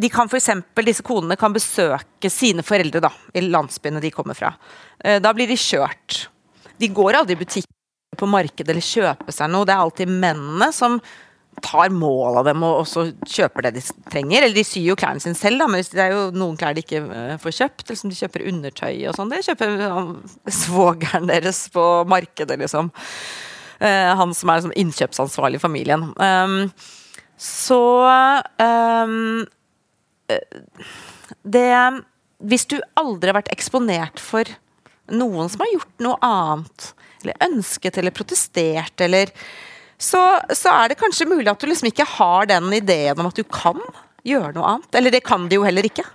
de 0.00 0.08
kan 0.08 0.28
for 0.30 0.38
eksempel, 0.38 0.86
Disse 0.88 1.04
konene 1.04 1.36
kan 1.36 1.52
besøke 1.52 2.30
sine 2.32 2.64
foreldre 2.64 3.02
da, 3.04 3.10
i 3.36 3.42
landsbyene 3.44 4.00
de 4.00 4.12
kommer 4.14 4.38
fra. 4.38 4.54
Eh, 4.96 5.18
da 5.20 5.32
blir 5.36 5.50
de 5.50 5.58
kjørt. 5.60 6.22
De 6.80 6.88
går 6.88 7.18
aldri 7.18 7.36
i 7.36 7.40
butikk 7.42 7.68
på 8.16 8.28
markedet 8.30 8.72
eller 8.72 8.84
kjøper 8.84 9.34
seg 9.34 9.50
noe. 9.52 9.66
Det 9.68 9.74
er 9.74 9.82
alltid 9.84 10.14
mennene 10.22 10.70
som 10.72 10.96
tar 11.64 11.92
mål 11.94 12.40
av 12.40 12.48
dem 12.48 12.64
og 12.66 12.82
også 12.82 13.06
kjøper 13.28 13.66
det 13.66 13.74
de 13.78 13.84
trenger. 14.12 14.44
Eller 14.44 14.56
de 14.56 14.64
syr 14.66 14.90
jo 14.90 14.98
klærne 14.98 15.22
sine 15.22 15.38
selv, 15.38 15.62
da, 15.62 15.68
men 15.70 15.84
det 15.84 16.04
er 16.04 16.14
jo 16.14 16.26
noen 16.36 16.58
klær 16.60 16.76
de 16.76 16.84
ikke 16.84 17.02
uh, 17.06 17.36
får 17.42 17.56
kjøpt. 17.58 17.86
Eller 17.86 18.00
som 18.02 18.12
de 18.12 18.18
kjøper 18.18 18.46
undertøy 18.52 18.94
og 19.10 19.18
sånn. 19.18 19.32
Det 19.32 19.44
kjøper 19.48 19.76
svogeren 20.62 21.30
deres 21.30 21.64
på 21.74 21.86
markedet, 22.10 22.58
liksom. 22.60 22.92
Uh, 23.80 24.12
han 24.20 24.36
som 24.36 24.52
er 24.52 24.60
liksom, 24.60 24.76
innkjøpsansvarlig 24.84 25.60
i 25.60 25.64
familien. 25.64 26.10
Um, 26.20 26.62
så 27.40 27.82
um, 28.60 29.46
Det 31.40 31.68
hvis 32.40 32.66
du 32.70 32.78
aldri 32.98 33.30
har 33.30 33.36
vært 33.40 33.52
eksponert 33.52 34.20
for 34.22 34.48
noen 35.12 35.50
som 35.52 35.62
har 35.64 35.72
gjort 35.74 36.04
noe 36.04 36.16
annet, 36.24 36.92
eller 37.20 37.48
ønsket 37.50 37.98
eller 38.00 38.14
protestert, 38.16 38.96
eller 39.04 39.32
så, 40.00 40.20
så 40.56 40.72
er 40.72 40.90
det 40.90 41.00
kanskje 41.00 41.28
mulig 41.28 41.50
at 41.52 41.60
du 41.60 41.68
liksom 41.68 41.90
ikke 41.90 42.08
har 42.16 42.48
den 42.48 42.70
ideen 42.72 43.20
om 43.20 43.28
at 43.28 43.36
du 43.36 43.44
kan 43.44 43.78
gjøre 44.26 44.54
noe 44.56 44.74
annet. 44.74 44.94
Eller 44.96 45.12
det 45.12 45.24
kan 45.26 45.44
de 45.48 45.58
jo 45.58 45.66
heller 45.66 45.86
ikke. 45.86 46.06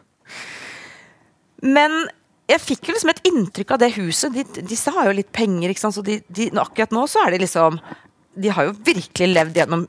Men 1.65 2.07
jeg 2.49 2.61
fikk 2.61 2.89
jo 2.89 2.95
liksom 2.95 3.11
et 3.13 3.23
inntrykk 3.29 3.75
av 3.75 3.81
det 3.81 3.91
huset. 3.97 4.33
De, 4.33 4.65
disse 4.69 4.93
har 4.93 5.09
jo 5.09 5.17
litt 5.17 5.31
penger, 5.33 5.71
ikke 5.71 5.85
sant? 5.85 5.97
så 5.97 6.05
de, 6.05 6.19
de, 6.29 6.49
akkurat 6.61 6.93
nå 6.93 7.05
så 7.09 7.25
er 7.25 7.35
det 7.35 7.45
liksom 7.45 7.79
De 8.35 8.51
har 8.51 8.67
jo 8.67 8.75
virkelig 8.85 9.29
levd 9.31 9.61
gjennom 9.61 9.85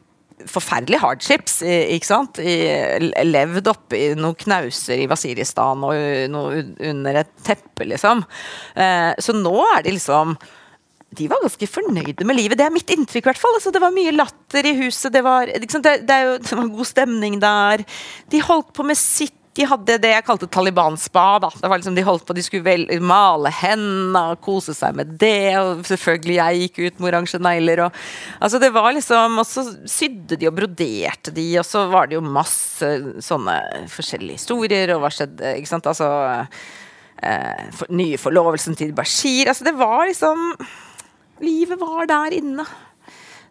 forferdelige 0.47 1.01
hardships. 1.03 1.59
ikke 1.65 2.07
sant? 2.07 2.39
Levd 2.39 3.73
oppi 3.73 4.03
noen 4.19 4.37
knauser 4.39 5.01
i 5.03 5.09
Wasiristan 5.11 5.85
og 5.89 6.29
noe 6.33 6.61
under 6.91 7.23
et 7.23 7.33
teppe, 7.45 7.89
liksom. 7.89 8.23
Eh, 8.77 9.13
så 9.19 9.35
nå 9.37 9.57
er 9.73 9.87
de 9.87 9.97
liksom 9.97 10.37
de 11.17 11.29
var 11.31 11.43
ganske 11.45 11.69
fornøyde 11.71 12.27
med 12.29 12.39
livet. 12.39 12.59
Det 12.59 12.67
er 12.67 12.75
mitt 12.75 12.93
inntrykk. 12.93 13.25
i 13.25 13.31
hvert 13.31 13.41
fall. 13.41 13.57
Altså, 13.59 13.73
det 13.75 13.83
var 13.83 13.95
mye 13.95 14.15
latter 14.15 14.69
i 14.69 14.77
huset. 14.83 15.13
Det 15.15 15.25
var, 15.25 15.51
det, 15.51 15.69
det, 15.69 16.15
er 16.15 16.31
jo, 16.31 16.39
det 16.45 16.61
var 16.61 16.71
god 16.77 16.93
stemning 16.93 17.41
der. 17.43 17.85
De 18.33 18.45
holdt 18.45 18.73
på 18.77 18.87
med 18.87 18.99
sitt 19.01 19.35
de 19.57 19.65
hadde 19.65 19.97
det 20.03 20.11
jeg 20.11 20.25
kalte 20.27 20.49
Taliban-spa. 20.53 21.25
Det 21.41 21.69
var 21.69 21.81
liksom 21.81 21.97
De 21.97 22.05
holdt 22.05 22.27
på, 22.29 22.35
de 22.37 22.45
skulle 22.45 22.67
vel, 22.67 22.85
male 23.01 23.51
hendene 23.63 24.23
og 24.35 24.41
kose 24.45 24.75
seg 24.77 24.97
med 24.99 25.15
det. 25.21 25.57
Og 25.61 25.85
selvfølgelig 25.89 26.37
jeg 26.37 26.63
gikk 26.63 26.81
ut 26.81 27.01
med 27.01 27.11
oransje 27.13 27.41
negler. 27.43 27.87
Og, 27.87 28.01
altså 28.41 28.61
det 28.63 28.73
var 28.75 28.91
liksom, 28.97 29.41
og 29.41 29.49
så 29.49 29.65
sydde 29.89 30.39
de 30.41 30.51
og 30.51 30.57
broderte 30.59 31.33
de, 31.35 31.47
og 31.61 31.69
så 31.69 31.87
var 31.93 32.11
det 32.11 32.19
jo 32.19 32.25
masse 32.25 32.91
sånne 33.25 33.57
forskjellige 33.93 34.43
historier. 34.43 34.93
Og 34.97 35.05
hva 35.05 35.13
skjedde? 35.15 35.55
ikke 35.57 35.73
sant, 35.73 35.89
altså 35.89 36.11
eh, 37.23 37.69
for, 37.77 37.93
Nye 37.97 38.21
forlovelsen 38.21 38.77
til 38.77 38.93
Bashir. 38.97 39.49
altså 39.49 39.65
Det 39.65 39.77
var 39.79 40.05
liksom 40.11 40.53
Livet 41.45 41.81
var 41.81 42.09
der 42.09 42.37
inne. 42.37 42.65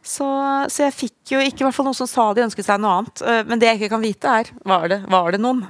Så, 0.05 0.25
så, 0.69 0.83
jeg 0.85 0.93
fikk 0.93 1.31
jo 1.33 1.39
ikke 1.41 1.65
hvert 1.65 1.75
fall 1.75 1.87
noen 1.87 1.97
som 1.97 2.09
sa 2.09 2.27
de 2.37 2.43
ønsket 2.45 2.67
seg 2.67 2.81
noe 2.81 2.99
annet. 2.99 3.23
Eh, 3.25 3.41
men 3.49 3.61
det 3.61 3.71
jeg 3.71 3.79
ikke 3.79 3.95
kan 3.95 4.05
vite, 4.05 4.35
er 4.41 4.51
var 4.67 4.85
det, 4.91 4.99
var 5.09 5.33
det 5.33 5.41
noen. 5.41 5.63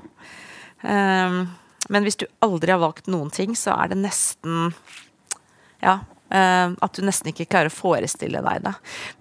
Um, 0.86 1.38
men 1.90 2.06
hvis 2.06 2.20
du 2.20 2.26
aldri 2.44 2.74
har 2.74 2.82
valgt 2.82 3.08
noen 3.10 3.32
ting, 3.34 3.56
så 3.58 3.78
er 3.80 3.94
det 3.94 4.02
nesten 4.04 4.76
Ja. 5.84 6.02
Uh, 6.26 6.74
at 6.82 6.98
du 6.98 7.04
nesten 7.06 7.30
ikke 7.30 7.46
klarer 7.46 7.70
å 7.70 7.74
forestille 7.74 8.42
deg 8.44 8.64
det. 8.66 8.72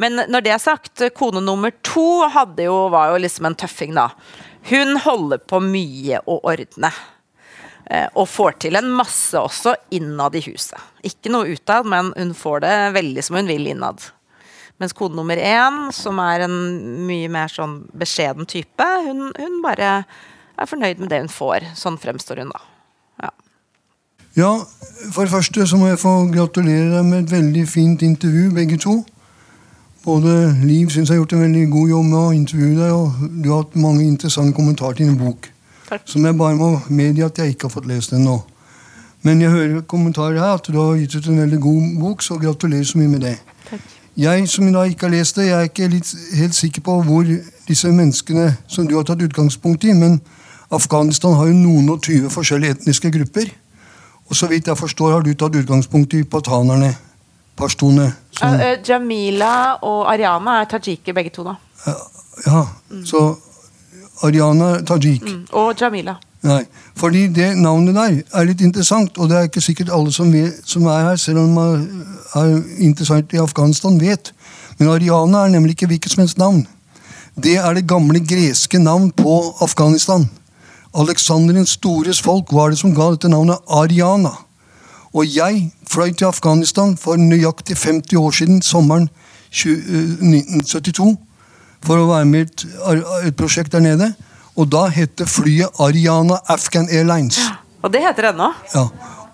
Men 0.03 0.25
når 0.33 0.43
det 0.43 0.55
er 0.55 0.63
sagt, 0.63 1.03
kone 1.15 1.43
nummer 1.45 1.71
to 1.85 2.25
jo, 2.59 2.77
var 2.91 3.13
jo 3.13 3.21
liksom 3.21 3.51
en 3.51 3.59
tøffing, 3.61 3.93
da. 3.95 4.09
Hun 4.71 4.97
holder 5.05 5.43
på 5.45 5.61
mye 5.63 6.23
å 6.25 6.41
ordne. 6.49 6.91
Uh, 7.85 8.09
og 8.17 8.29
får 8.33 8.59
til 8.65 8.79
en 8.81 8.91
masse 8.97 9.37
også 9.37 9.75
innad 9.93 10.37
i 10.39 10.45
huset. 10.47 10.81
Ikke 11.05 11.33
noe 11.33 11.53
utad, 11.53 11.89
men 11.89 12.13
hun 12.17 12.33
får 12.37 12.65
det 12.65 12.77
veldig 12.97 13.25
som 13.27 13.37
hun 13.41 13.51
vil 13.51 13.69
innad. 13.73 14.07
Mens 14.83 14.97
kode 14.97 15.15
nummer 15.15 15.39
én, 15.39 15.91
som 15.95 16.19
er 16.23 16.47
en 16.49 16.55
mye 17.07 17.29
mer 17.31 17.53
sånn 17.53 17.83
beskjeden 17.95 18.49
type, 18.51 18.89
hun, 19.07 19.29
hun 19.37 19.61
bare 19.63 19.99
er 20.55 20.71
fornøyd 20.71 21.03
med 21.03 21.13
det 21.13 21.21
hun 21.27 21.31
får. 21.31 21.69
Sånn 21.79 22.01
fremstår 22.01 22.43
hun, 22.43 22.55
da. 22.55 22.65
Ja, 24.35 24.51
for 25.13 25.23
det 25.23 25.31
første 25.31 25.67
så 25.67 25.79
må 25.79 25.93
jeg 25.93 26.01
få 26.03 26.13
gratulere 26.35 26.97
deg 26.97 27.05
med 27.07 27.21
et 27.23 27.33
veldig 27.37 27.69
fint 27.71 28.03
intervju, 28.03 28.49
begge 28.57 28.81
to. 28.83 28.97
Både 30.03 30.57
Liv 30.67 30.91
syns 30.91 31.07
jeg 31.07 31.15
har 31.15 31.21
gjort 31.21 31.37
en 31.37 31.45
veldig 31.45 31.69
god 31.71 31.93
jobb 31.93 32.09
med 32.09 32.19
å 32.19 32.33
intervjue 32.35 32.79
deg, 32.81 32.95
og 32.99 33.29
du 33.45 33.47
har 33.53 33.63
hatt 33.63 33.77
mange 33.79 34.03
interessante 34.03 34.57
kommentarer 34.57 34.99
til 34.99 35.13
din 35.13 35.21
bok. 35.21 35.54
Takk. 35.95 36.09
Som 36.11 36.25
jeg 36.27 36.35
bare 36.39 36.59
må 36.59 36.69
medgi 36.91 37.23
at 37.23 37.39
jeg 37.39 37.55
ikke 37.55 37.69
har 37.69 37.75
fått 37.77 37.87
lest 37.87 38.13
ennå. 38.17 38.41
Men 39.23 39.41
jeg 39.41 39.51
hører 39.51 39.85
kommentarer 39.89 40.41
her 40.43 40.59
at 40.59 40.67
du 40.67 40.79
har 40.81 40.97
gitt 40.99 41.15
ut 41.15 41.29
en 41.31 41.39
veldig 41.41 41.61
god 41.63 41.85
bok, 42.01 42.23
så 42.23 42.39
gratulerer 42.41 42.85
så 42.85 42.99
mye 42.99 43.13
med 43.13 43.23
det. 43.29 43.37
Takk. 43.69 43.85
Jeg 44.17 44.49
som 44.51 44.67
da 44.75 44.83
ikke 44.91 45.07
har 45.07 45.15
lest 45.15 45.39
det, 45.39 45.47
jeg 45.47 45.59
er 45.59 45.71
ikke 45.71 45.89
helt 46.39 46.55
sikker 46.55 46.83
på 46.87 46.97
hvor 47.07 47.31
disse 47.69 47.93
menneskene 47.93 48.57
som 48.67 48.89
du 48.91 48.97
har 48.99 49.07
tatt 49.07 49.23
utgangspunkt 49.23 49.87
i, 49.87 49.95
men 49.95 50.21
Afghanistan 50.75 51.39
har 51.39 51.47
jo 51.53 51.57
noen 51.57 51.89
og 51.95 52.03
tyve 52.03 52.31
forskjellige 52.31 52.81
etniske 52.81 53.11
grupper. 53.15 53.55
Og 54.27 54.37
så 54.37 54.51
vidt 54.51 54.67
jeg 54.67 54.79
forstår, 54.79 55.13
har 55.13 55.23
du 55.23 55.33
tatt 55.35 55.57
utgangspunkt 55.63 56.15
i 56.19 56.25
patanerne. 56.25 56.95
Pashtunene. 57.57 58.11
Uh, 58.43 58.51
uh, 58.51 58.89
Jamila 58.89 59.79
og 59.87 60.09
Ariana 60.11 60.59
er 60.61 60.71
tajiker 60.73 61.15
begge 61.15 61.31
to, 61.31 61.45
da. 61.47 61.55
Uh, 61.87 61.93
ja, 62.47 62.63
mm. 62.91 63.05
så 63.07 63.29
Ariana 64.23 64.85
tajik. 64.87 65.23
Mm. 65.23 65.47
Og 65.53 65.75
Jamila. 65.81 66.15
Nei, 66.45 66.65
fordi 66.97 67.27
det 67.33 67.57
navnet 67.57 67.95
der 67.97 68.19
er 68.35 68.45
litt 68.45 68.61
interessant, 68.61 69.19
og 69.19 69.31
det 69.31 69.37
er 69.37 69.49
ikke 69.49 69.65
sikkert 69.65 69.93
alle 69.93 70.13
som, 70.13 70.33
vet, 70.33 70.61
som 70.69 70.85
er 70.87 71.09
her, 71.09 71.17
selv 71.17 71.41
om 71.41 71.55
man 71.57 71.87
er 72.37 72.59
interessant 72.85 73.33
i 73.33 73.41
Afghanistan, 73.41 73.97
vet. 74.01 74.35
Men 74.79 74.91
Ariana 74.93 75.45
er 75.45 75.55
nemlig 75.55 75.71
ikke 75.71 75.87
hvilket 75.87 76.13
som 76.13 76.21
helst 76.21 76.39
navn. 76.39 76.67
Det 77.35 77.57
er 77.57 77.75
det 77.75 77.89
gamle 77.89 78.21
greske 78.21 78.79
navn 78.79 79.11
på 79.11 79.55
Afghanistan. 79.65 80.29
Aleksander 80.95 81.55
den 81.55 81.67
stores 81.67 82.21
folk 82.23 82.53
var 82.53 82.71
det 82.71 82.79
som 82.79 82.95
ga 82.95 83.09
dette 83.11 83.29
navnet 83.29 83.65
Ariana. 83.67 84.37
Og 85.15 85.37
jeg 85.37 85.71
fløy 85.91 86.13
til 86.13 86.29
Afghanistan 86.29 86.97
for 86.97 87.17
nøyaktig 87.17 87.77
50 87.77 88.15
år 88.19 88.31
siden, 88.31 88.63
sommeren 88.63 89.09
1972, 89.51 91.09
eh, 91.09 91.17
for 91.85 92.01
å 92.01 92.09
være 92.09 92.29
med 92.29 92.41
i 92.41 92.47
et, 92.49 92.65
et, 93.29 93.37
prosjekt 93.37 93.73
der 93.75 93.85
nede. 93.85 94.13
Og 94.57 94.71
da 94.71 94.87
het 94.93 95.21
flyet 95.29 95.81
Ariana 95.83 96.39
Afghan 96.49 96.89
Airlines. 96.89 97.39
Ja, 97.43 97.57
og 97.83 97.93
det 97.93 98.05
heter 98.05 98.29
det 98.29 98.35
ennå? 98.35 98.51
Ja. 98.75 98.85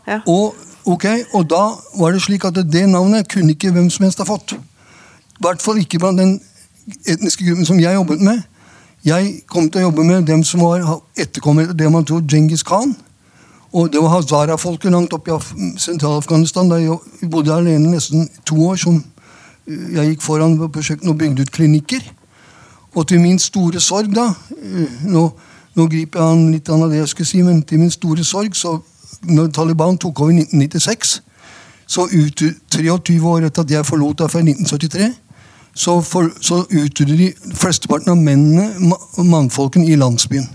ja. 0.06 0.20
Og, 0.26 0.56
okay, 0.88 1.24
og 1.36 1.48
da 1.50 1.64
var 2.00 2.16
det 2.16 2.22
slik 2.24 2.46
at 2.48 2.56
det 2.56 2.86
navnet 2.88 3.28
kunne 3.30 3.54
ikke 3.54 3.72
hvem 3.74 3.90
som 3.92 4.06
helst 4.08 4.22
ha 4.22 4.28
fått. 4.28 4.56
I 4.56 5.44
hvert 5.44 5.62
fall 5.62 5.80
ikke 5.80 6.00
blant 6.00 6.20
den 6.20 6.38
etniske 7.08 7.44
gruppen 7.44 7.68
som 7.68 7.80
jeg 7.80 7.94
jobbet 7.94 8.24
med. 8.24 8.42
Jeg 9.04 9.38
kom 9.48 9.70
til 9.70 9.80
å 9.80 9.88
jobbe 9.88 10.04
med 10.04 10.26
dem 10.28 10.42
som 10.44 10.64
var 10.64 10.82
etterkommere 11.16 11.76
det 11.76 11.88
man 11.92 12.04
tror 12.04 12.24
Djengis 12.24 12.64
Khan. 12.66 12.92
Og 13.72 13.92
det 13.92 14.00
var 14.02 14.16
Hazara-folket 14.16 14.92
langt 14.92 15.12
oppe 15.14 15.30
i 15.30 15.68
Sentral-Afghanistan. 15.78 16.70
Der 16.70 16.82
jeg 16.82 17.30
bodde 17.30 17.54
alene 17.54 17.94
nesten 17.94 18.28
to 18.44 18.58
år. 18.66 18.76
som 18.76 19.04
eh, 19.66 19.94
Jeg 19.94 20.08
gikk 20.08 20.22
foran 20.22 20.58
på 20.58 20.68
prosjektene 20.68 21.12
og 21.12 21.18
bygde 21.18 21.42
ut 21.42 21.52
klinikker. 21.52 22.02
Og 22.94 23.06
til 23.06 23.20
min 23.20 23.38
store 23.38 23.80
sorg, 23.80 24.14
da 24.14 24.32
eh, 24.62 25.00
Nå, 25.06 25.24
nå 25.76 25.86
griper 25.86 26.20
jeg 26.20 26.34
an 26.34 26.46
litt 26.52 26.68
av 26.68 26.88
det 26.90 26.98
jeg 26.98 27.08
skulle 27.12 27.30
si, 27.30 27.42
men 27.46 27.62
til 27.62 27.78
min 27.78 27.90
store 27.90 28.24
sorg, 28.24 28.56
så 28.56 28.78
når 29.22 29.50
Taliban 29.54 29.98
tok 29.98 30.20
over 30.20 30.32
i 30.32 30.40
1996, 30.42 31.20
så 31.90 32.06
ut, 32.06 32.42
23 32.70 33.18
år 33.26 33.48
etter 33.48 33.62
at 33.66 33.70
jeg 33.70 33.86
forlot 33.86 34.18
der 34.18 34.30
fra 34.30 34.42
1973 34.42 35.10
så, 35.74 36.00
for, 36.00 36.30
så 36.42 36.64
utgjorde 36.66 37.16
de 37.18 37.28
flesteparten 37.54 38.12
av 38.12 38.18
mennene 38.18 38.92
mannfolken 39.24 39.86
i 39.86 39.96
landsbyen. 39.98 40.48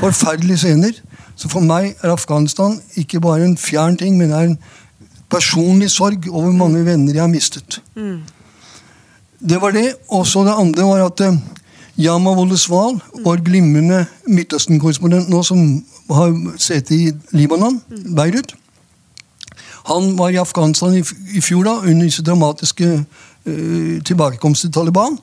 Forferdelige 0.00 0.62
scener. 0.62 1.00
Så 1.36 1.50
for 1.50 1.64
meg 1.66 1.96
er 2.02 2.12
Afghanistan 2.14 2.76
ikke 2.98 3.20
bare 3.22 3.44
en 3.46 3.58
fjern 3.58 3.98
ting, 3.98 4.16
men 4.18 4.30
er 4.30 4.52
en 4.52 4.58
personlig 5.30 5.90
sorg 5.90 6.28
over 6.30 6.52
mange 6.54 6.84
venner 6.86 7.14
jeg 7.14 7.24
har 7.24 7.32
mistet. 7.32 7.80
Mm. 7.96 8.22
Det 9.40 9.60
var 9.60 9.74
det. 9.74 9.88
Og 10.08 10.26
så 10.26 10.44
det 10.46 10.54
andre 10.58 10.86
var 10.86 11.06
at 11.08 11.24
uh, 11.26 11.38
Yama 11.98 12.30
Wolleswal, 12.34 12.98
vår 13.24 13.42
glimrende 13.46 14.06
Midtøsten-korrespondent 14.26 15.28
nå, 15.30 15.42
som 15.46 15.84
har 16.10 16.32
sete 16.58 16.94
i 16.94 17.12
Libanon, 17.30 17.80
Beirut 18.16 18.54
Han 19.86 20.18
var 20.18 20.28
i 20.28 20.40
Afghanistan 20.40 20.96
i, 20.96 21.40
fjor 21.40 21.62
da, 21.64 21.76
under 21.84 22.08
disse 22.08 22.22
dramatiske 22.22 22.88
uh, 23.46 24.02
tilbakekomst 24.04 24.60
til 24.60 24.72
Taliban. 24.72 25.18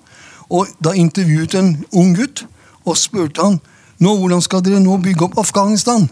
Og 0.49 0.67
Da 0.83 0.93
intervjuet 0.93 1.55
en 1.55 1.85
ung 1.91 2.15
gutt 2.15 2.45
og 2.85 2.97
spurte 2.97 3.41
han 3.41 3.59
nå, 3.99 4.15
hvordan 4.17 4.41
skal 4.41 4.63
dere 4.63 4.79
nå 4.79 4.97
bygge 4.97 5.25
opp 5.25 5.37
Afghanistan. 5.37 6.09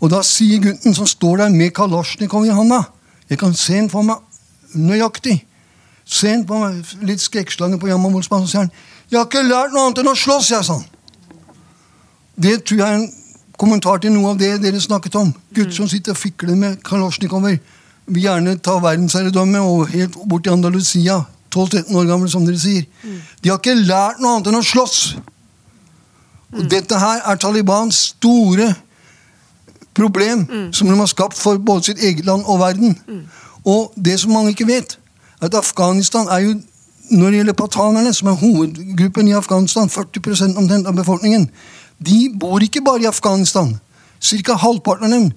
Og 0.00 0.10
Da 0.10 0.22
sier 0.22 0.62
gutten 0.62 0.94
som 0.94 1.06
står 1.06 1.36
der 1.36 1.48
med 1.48 1.70
Kalasjnikov 1.70 2.44
i 2.44 2.54
handa 2.54 2.82
Jeg 3.30 3.38
kan 3.38 3.54
se 3.54 3.74
han 3.74 3.90
for 3.90 4.02
meg 4.02 4.16
nøyaktig. 4.74 5.40
Se 6.04 6.30
han 6.30 6.44
på 6.46 6.58
meg, 6.60 6.84
litt 7.02 7.20
skrekkslange 7.20 7.80
på 7.82 7.88
Jammervoldsbanen, 7.88 8.46
så 8.46 8.50
sier 8.50 8.60
han 8.60 8.70
'Jeg 9.10 9.18
har 9.18 9.24
ikke 9.24 9.42
lært 9.42 9.72
noe 9.72 9.86
annet 9.86 9.98
enn 10.02 10.10
å 10.10 10.14
slåss', 10.18 10.50
jeg, 10.50 10.64
sa 10.64 10.72
han. 10.72 10.84
Det 12.36 12.64
tror 12.64 12.78
jeg 12.78 12.88
er 12.88 12.98
en 12.98 13.12
kommentar 13.58 14.00
til 14.02 14.12
noe 14.12 14.32
av 14.34 14.38
det 14.38 14.62
dere 14.62 14.80
snakket 14.80 15.14
om. 15.14 15.32
Gutter 15.54 15.72
som 15.72 15.88
sitter 15.88 16.12
og 16.12 16.20
fikler 16.20 16.58
med 16.58 16.82
kalasjnikover. 16.84 17.58
Vil 18.06 18.22
gjerne 18.22 18.58
ta 18.58 18.76
verdensherredømme 18.82 19.60
og 19.60 19.88
helt 19.88 20.18
bort 20.28 20.44
til 20.44 20.52
Andalusia 20.52 21.20
12-13 21.54 21.96
år 21.96 22.10
gamle, 22.10 22.28
som 22.30 22.44
dere 22.46 22.58
sier. 22.58 22.84
De 23.42 23.48
har 23.48 23.58
ikke 23.58 23.78
lært 23.78 24.20
noe 24.20 24.36
annet 24.36 24.50
enn 24.50 24.60
å 24.60 24.66
slåss. 24.66 25.00
Og 26.56 26.68
dette 26.70 26.98
her 26.98 27.22
er 27.26 27.40
Talibans 27.40 28.02
store 28.12 28.74
problem, 29.96 30.44
som 30.72 30.88
de 30.88 30.98
har 30.98 31.10
skapt 31.10 31.38
for 31.38 31.58
både 31.58 31.90
sitt 31.90 32.02
eget 32.04 32.24
land 32.26 32.44
og 32.44 32.60
verden. 32.60 32.96
Og 33.64 33.92
det 33.96 34.20
som 34.20 34.32
mange 34.32 34.52
ikke 34.52 34.68
vet, 34.68 34.98
er 35.40 35.48
at 35.48 35.54
Afghanistan 35.54 36.28
er 36.28 36.44
jo 36.44 36.56
når 37.10 37.30
det 37.30 37.40
gjelder 37.40 37.52
patanerne, 37.52 38.12
som 38.14 38.28
er 38.28 38.38
hovedgruppen 38.40 39.28
i 39.28 39.34
Afghanistan, 39.36 39.88
40 39.88 40.56
omtrent 40.56 40.86
av 40.86 40.94
befolkningen, 40.94 41.50
de 42.06 42.30
bor 42.40 42.62
ikke 42.62 42.84
bare 42.84 43.02
i 43.02 43.10
Afghanistan. 43.10 43.76
Cirka 44.20 44.54
halvparten 44.54 45.06
av 45.06 45.10
dem 45.10 45.32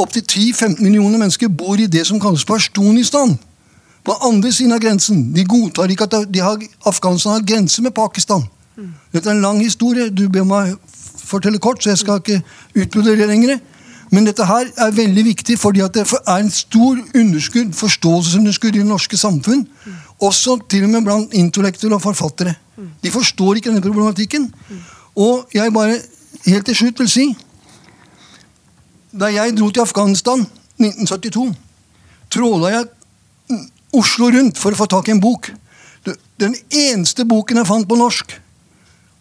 opptil 0.00 0.22
10-15 0.22 0.80
millioner 0.80 1.18
mennesker 1.18 1.48
bor 1.48 1.78
i 1.78 1.86
det 1.86 2.06
som 2.06 2.20
kalles 2.20 2.44
Pashtunistan. 2.44 3.38
På 4.04 4.16
andre 4.24 4.52
siden 4.52 4.72
av 4.72 4.80
grensen. 4.80 5.34
De 5.34 5.44
godtar 5.44 5.90
ikke 5.92 6.06
at 6.08 6.32
de 6.32 6.40
har, 6.40 6.56
Afghanistan 6.86 7.32
har 7.32 7.44
grense 7.44 7.82
med 7.82 7.92
Pakistan. 7.94 8.46
Dette 9.12 9.28
er 9.28 9.34
en 9.34 9.42
lang 9.42 9.60
historie. 9.60 10.08
Du 10.08 10.28
ber 10.28 10.46
meg 10.48 10.76
fortelle 11.20 11.58
kort, 11.58 11.82
så 11.82 11.92
jeg 11.92 11.98
skal 11.98 12.22
ikke 12.22 12.40
utbrodere 12.80 13.28
lenger. 13.28 13.58
Men 14.10 14.26
dette 14.26 14.46
her 14.46 14.70
er 14.76 14.94
veldig 14.94 15.24
viktig, 15.24 15.58
fordi 15.58 15.84
det 15.94 16.06
er 16.26 16.36
en 16.36 16.50
stor 16.50 16.98
underskudd, 17.14 17.74
forståelsesunderskudd 17.78 18.74
i 18.74 18.82
det 18.82 18.86
norske 18.88 19.16
samfunn. 19.16 19.66
Også 20.20 20.58
til 20.68 20.84
og 20.84 20.90
med 20.90 21.04
blant 21.04 21.34
intellektuelle 21.34 21.96
og 21.96 22.02
forfattere. 22.02 22.54
De 23.02 23.10
forstår 23.10 23.54
ikke 23.54 23.70
denne 23.70 23.84
problematikken. 23.84 24.50
Og 25.16 25.48
jeg 25.54 25.72
bare 25.72 25.98
helt 26.46 26.66
til 26.66 26.76
slutt 26.76 27.00
vil 27.00 27.08
si 27.10 27.36
Da 29.12 29.26
jeg 29.26 29.56
dro 29.58 29.70
til 29.70 29.82
Afghanistan 29.82 30.44
1972, 30.78 31.54
tråla 32.30 32.68
jeg 32.70 32.84
Oslo 33.92 34.28
rundt 34.30 34.58
for 34.58 34.70
å 34.70 34.78
få 34.78 34.86
tak 34.86 35.08
i 35.08 35.16
en 35.16 35.20
bok. 35.20 35.50
Den 36.38 36.54
eneste 36.70 37.24
boken 37.26 37.58
jeg 37.58 37.66
fant 37.66 37.88
på 37.88 37.98
norsk 37.98 38.36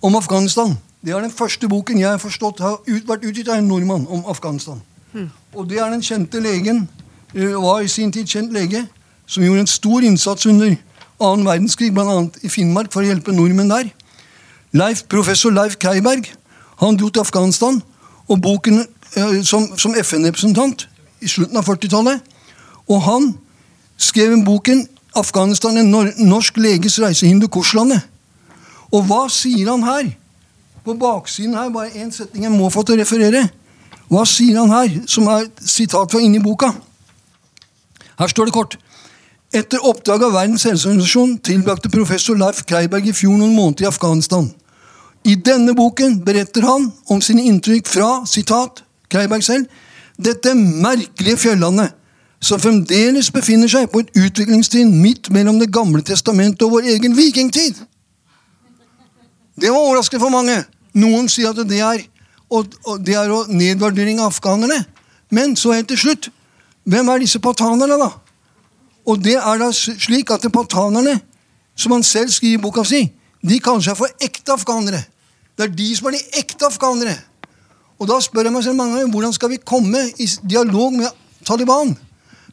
om 0.05 0.15
Afghanistan, 0.15 0.77
det 1.01 1.15
er 1.15 1.23
den 1.25 1.33
første 1.33 1.67
boken 1.67 1.99
jeg 1.99 2.09
har 2.09 2.21
forstått 2.21 2.61
har 2.61 2.77
vært 2.85 3.25
utgitt 3.25 3.49
av 3.49 3.57
en 3.57 3.67
nordmann 3.67 4.05
om 4.07 4.21
Afghanistan. 4.29 4.83
Og 5.55 5.69
det 5.69 5.79
er 5.79 5.89
den 5.89 6.03
kjente 6.05 6.39
legen, 6.39 6.87
eh, 7.33 7.55
var 7.55 7.81
i 7.81 7.87
sin 7.87 8.11
tid 8.11 8.27
kjent 8.27 8.53
lege, 8.53 8.87
som 9.25 9.43
gjorde 9.43 9.59
en 9.59 9.67
stor 9.67 10.01
innsats 10.01 10.45
under 10.45 10.77
annen 11.19 11.45
verdenskrig, 11.45 11.93
bl.a. 11.93 12.27
i 12.41 12.49
Finnmark, 12.51 12.91
for 12.93 13.03
å 13.03 13.09
hjelpe 13.09 13.35
nordmenn 13.35 13.71
der. 13.71 13.91
Leif, 14.71 15.03
professor 15.09 15.53
Leif 15.53 15.79
Keiberg 15.81 16.29
han 16.79 16.97
dro 16.97 17.09
til 17.09 17.23
Afghanistan 17.23 17.81
og 18.29 18.41
boken 18.41 18.83
eh, 18.83 19.41
som, 19.43 19.65
som 19.77 19.95
FN-representant 19.97 20.85
i 21.19 21.27
slutten 21.27 21.59
av 21.59 21.67
40-tallet. 21.67 22.21
Og 22.89 23.01
han 23.03 23.33
skrev 23.97 24.33
en 24.33 24.45
boken 24.45 24.87
'Afghanistan 25.15 25.77
en 25.77 25.89
norsk 26.29 26.57
leges 26.57 26.99
reise 27.01 27.25
i 27.25 27.33
Hindukushlandet'. 27.33 28.05
Og 28.91 29.05
hva 29.05 29.25
sier 29.29 29.69
han 29.69 29.83
her? 29.83 30.11
På 30.85 30.93
baksiden 30.93 31.53
her, 31.57 31.69
bare 31.69 31.89
én 31.97 32.11
setning 32.11 32.45
jeg 32.45 32.53
må 32.53 32.69
få 32.69 32.83
til 32.83 32.95
å 32.95 33.01
referere. 33.01 33.49
Hva 34.09 34.25
sier 34.25 34.57
han 34.57 34.69
her, 34.69 35.01
som 35.07 35.27
er 35.27 35.49
sitat 35.61 36.11
fra 36.11 36.21
inni 36.21 36.39
boka? 36.39 36.71
Her 38.19 38.27
står 38.27 38.49
det 38.49 38.53
kort. 38.53 38.77
Etter 39.49 39.81
oppdrag 39.81 40.23
av 40.27 40.35
Verdens 40.37 40.63
helseorganisasjon 40.67 41.39
tilbrakte 41.41 41.89
professor 41.89 42.37
Leif 42.37 42.61
Kreiberg 42.69 43.07
i 43.09 43.13
fjor 43.17 43.33
noen 43.33 43.55
måneder 43.57 43.87
i 43.87 43.89
Afghanistan. 43.89 44.51
I 45.25 45.33
denne 45.35 45.73
boken 45.75 46.19
beretter 46.25 46.67
han 46.67 46.91
om 47.09 47.21
sine 47.21 47.47
inntrykk 47.49 47.89
fra 47.89 48.09
sitat, 48.29 48.83
Kreiberg 49.09 49.41
selv, 49.43 49.65
dette 50.21 50.53
merkelige 50.53 51.41
fjellandet, 51.47 51.95
som 52.39 52.61
fremdeles 52.61 53.31
befinner 53.33 53.67
seg 53.71 53.89
på 53.89 54.03
et 54.03 54.13
utviklingstrinn 54.15 54.93
midt 55.01 55.31
mellom 55.33 55.57
Det 55.59 55.71
gamle 55.73 56.03
testamentet 56.05 56.61
og 56.67 56.77
vår 56.77 56.93
egen 56.93 57.17
vikingtid. 57.17 57.81
Det 59.59 59.73
var 59.73 59.81
overraskende 59.81 60.21
for 60.21 60.31
mange. 60.31 60.61
Noen 60.93 61.27
sier 61.27 61.51
at 61.51 61.67
det 61.67 61.81
er, 61.83 62.05
og, 62.53 62.69
og 62.85 63.01
det 63.03 63.17
er 63.17 63.33
nedvurdering 63.49 64.21
av 64.21 64.29
afghanerne. 64.29 64.85
Men 65.33 65.57
så 65.57 65.73
helt 65.73 65.89
til 65.89 65.99
slutt 65.99 66.29
hvem 66.85 67.09
er 67.09 67.25
disse 67.25 67.41
patanerne, 67.43 67.97
da? 67.99 68.13
Og 69.09 69.23
det 69.23 69.37
er 69.39 69.57
da 69.57 69.71
slik 69.73 70.29
at 70.31 70.45
patanerne, 70.53 71.17
som 71.75 71.95
han 71.95 72.03
selv 72.03 72.29
skriver 72.29 72.59
i 72.59 72.61
boka 72.61 72.83
si, 72.85 73.07
de 73.41 73.57
kaller 73.63 73.81
seg 73.81 73.97
for 73.97 74.11
ekte 74.21 74.53
afghanere. 74.53 75.01
Det 75.57 75.65
er 75.65 75.73
de 75.75 75.87
som 75.95 76.09
er 76.09 76.17
de 76.17 76.41
ekte 76.41 76.67
afghanere. 76.67 77.15
Og 77.99 78.07
da 78.07 78.19
spør 78.23 78.47
jeg 78.47 78.53
meg 78.55 78.63
selv 78.63 78.77
mange 78.79 78.97
ganger 78.97 79.11
hvordan 79.11 79.33
skal 79.35 79.51
vi 79.51 79.61
komme 79.63 80.03
i 80.19 80.27
dialog 80.49 80.93
med 80.95 81.09
Taliban, 81.47 81.95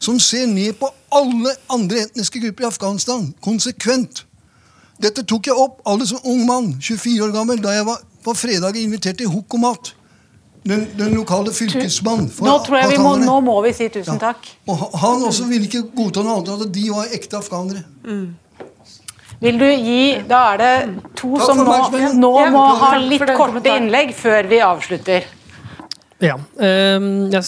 som 0.01 0.19
ser 0.19 0.47
ned 0.49 0.73
på 0.79 0.89
alle 1.13 1.53
andre 1.71 2.07
etniske 2.07 2.41
grupper 2.43 2.65
i 2.65 2.71
Afghanistan 2.71 3.29
konsekvent. 3.43 4.25
Dette 5.03 5.23
tok 5.29 5.47
jeg 5.47 5.55
opp 5.55 5.83
alle 5.85 6.07
som 6.09 6.23
ung 6.25 6.41
mann, 6.47 6.73
24 6.81 7.27
år 7.27 7.35
gammel, 7.35 7.61
da 7.61 7.75
jeg 7.75 7.85
var 7.85 8.01
på 8.25 8.33
fredag 8.33 8.79
invitert 8.81 9.19
til 9.21 9.29
Hukomat. 9.29 9.93
Den, 10.67 10.83
den, 10.97 11.13
lokale 11.15 11.53
fylkesmann. 11.55 12.25
Nå 12.43 12.57
tror 12.65 12.81
jeg 12.81 12.95
vi 12.95 12.97
må, 12.99 13.13
nå 13.21 13.37
må 13.45 13.55
vi 13.63 13.71
si 13.77 13.87
tusen 13.93 14.17
ja. 14.17 14.31
takk. 14.31 14.49
Og 14.67 14.81
Han 14.99 15.23
også 15.29 15.47
ville 15.47 15.69
ikke 15.69 15.85
godta 15.95 16.25
noe 16.25 16.41
annet 16.41 16.51
enn 16.51 16.65
at 16.65 16.73
de 16.75 16.83
var 16.91 17.15
ekte 17.15 17.39
afghanere. 17.39 17.85
Mm. 18.03 18.27
Vil 19.37 19.59
du 19.61 19.67
gi 19.69 20.03
Da 20.25 20.39
er 20.55 20.61
det 20.63 20.73
to 21.19 21.37
som 21.39 21.61
nå, 21.61 21.77
nå 22.17 22.33
må 22.51 22.65
ha 22.81 22.91
litt 22.99 23.35
korte 23.37 23.77
innlegg 23.77 24.15
før 24.17 24.49
vi 24.49 24.61
avslutter. 24.65 25.27
Ja. 26.23 26.35
Um, 26.35 27.27
jeg 27.29 27.43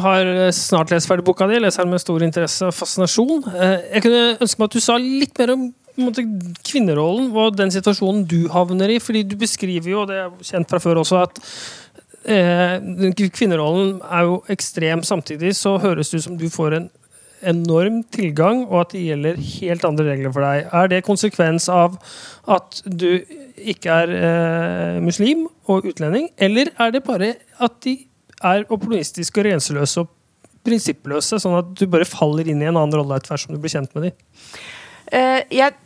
har 0.00 0.30
snart 0.54 0.92
lest 0.94 1.10
ferdig 1.10 1.26
boka 1.26 1.48
di, 1.50 1.58
leser 1.60 1.84
den 1.84 1.96
med 1.96 2.04
stor 2.04 2.22
interesse 2.22 2.68
og 2.68 2.76
fascinasjon. 2.76 3.42
Uh, 3.50 3.80
jeg 3.96 4.06
kunne 4.06 4.22
ønske 4.36 4.62
meg 4.62 4.70
at 4.70 4.78
du 4.78 4.84
sa 4.84 4.96
litt 5.02 5.42
mer 5.42 5.56
om 5.56 5.66
måte, 6.00 6.24
kvinnerollen 6.66 7.30
og 7.36 7.56
den 7.58 7.72
situasjonen 7.72 8.24
du 8.28 8.46
havner 8.52 8.96
i. 8.96 9.00
fordi 9.02 9.24
du 9.24 9.36
beskriver 9.40 9.90
jo, 9.90 10.02
og 10.02 10.10
det 10.10 10.20
er 10.22 10.30
kjent 10.44 10.70
fra 10.70 10.80
før 10.82 11.02
også, 11.02 11.22
at 11.24 11.40
eh, 11.40 11.46
kvinnerollen 12.26 14.00
er 14.02 14.26
jo 14.26 14.40
ekstrem. 14.52 15.02
Samtidig 15.06 15.54
så 15.56 15.76
høres 15.78 16.10
det 16.10 16.20
ut 16.20 16.26
som 16.26 16.38
du 16.40 16.48
får 16.50 16.78
en 16.80 16.88
enorm 17.46 18.00
tilgang, 18.14 18.64
og 18.66 18.80
at 18.80 18.94
det 18.96 19.04
gjelder 19.04 19.40
helt 19.60 19.84
andre 19.86 20.08
regler 20.10 20.32
for 20.34 20.46
deg. 20.46 20.68
Er 20.72 20.90
det 20.90 21.04
konsekvens 21.06 21.68
av 21.72 21.98
at 22.50 22.80
du 22.86 23.20
ikke 23.56 23.92
er 24.02 24.12
eh, 24.16 24.98
muslim 25.04 25.46
og 25.70 25.86
utlending, 25.92 26.30
eller 26.38 26.72
er 26.82 26.94
det 26.94 27.04
bare 27.06 27.34
at 27.62 27.78
de 27.84 27.98
er 28.44 28.66
opportunistiske 28.66 29.40
og 29.40 29.48
renseløse 29.48 30.02
og 30.02 30.12
prinsippløse, 30.66 31.38
sånn 31.40 31.60
at 31.60 31.72
du 31.78 31.86
bare 31.90 32.08
faller 32.08 32.48
inn 32.50 32.62
i 32.62 32.68
en 32.68 32.76
annen 32.76 32.96
rolle 32.98 33.18
etter 33.18 33.32
hvert 33.32 33.46
som 33.46 33.54
du 33.54 33.62
blir 33.62 33.72
kjent 33.72 33.94
med 33.96 34.08
dem? 34.08 34.16
Uh, 35.12 35.40
jeg 35.54 35.76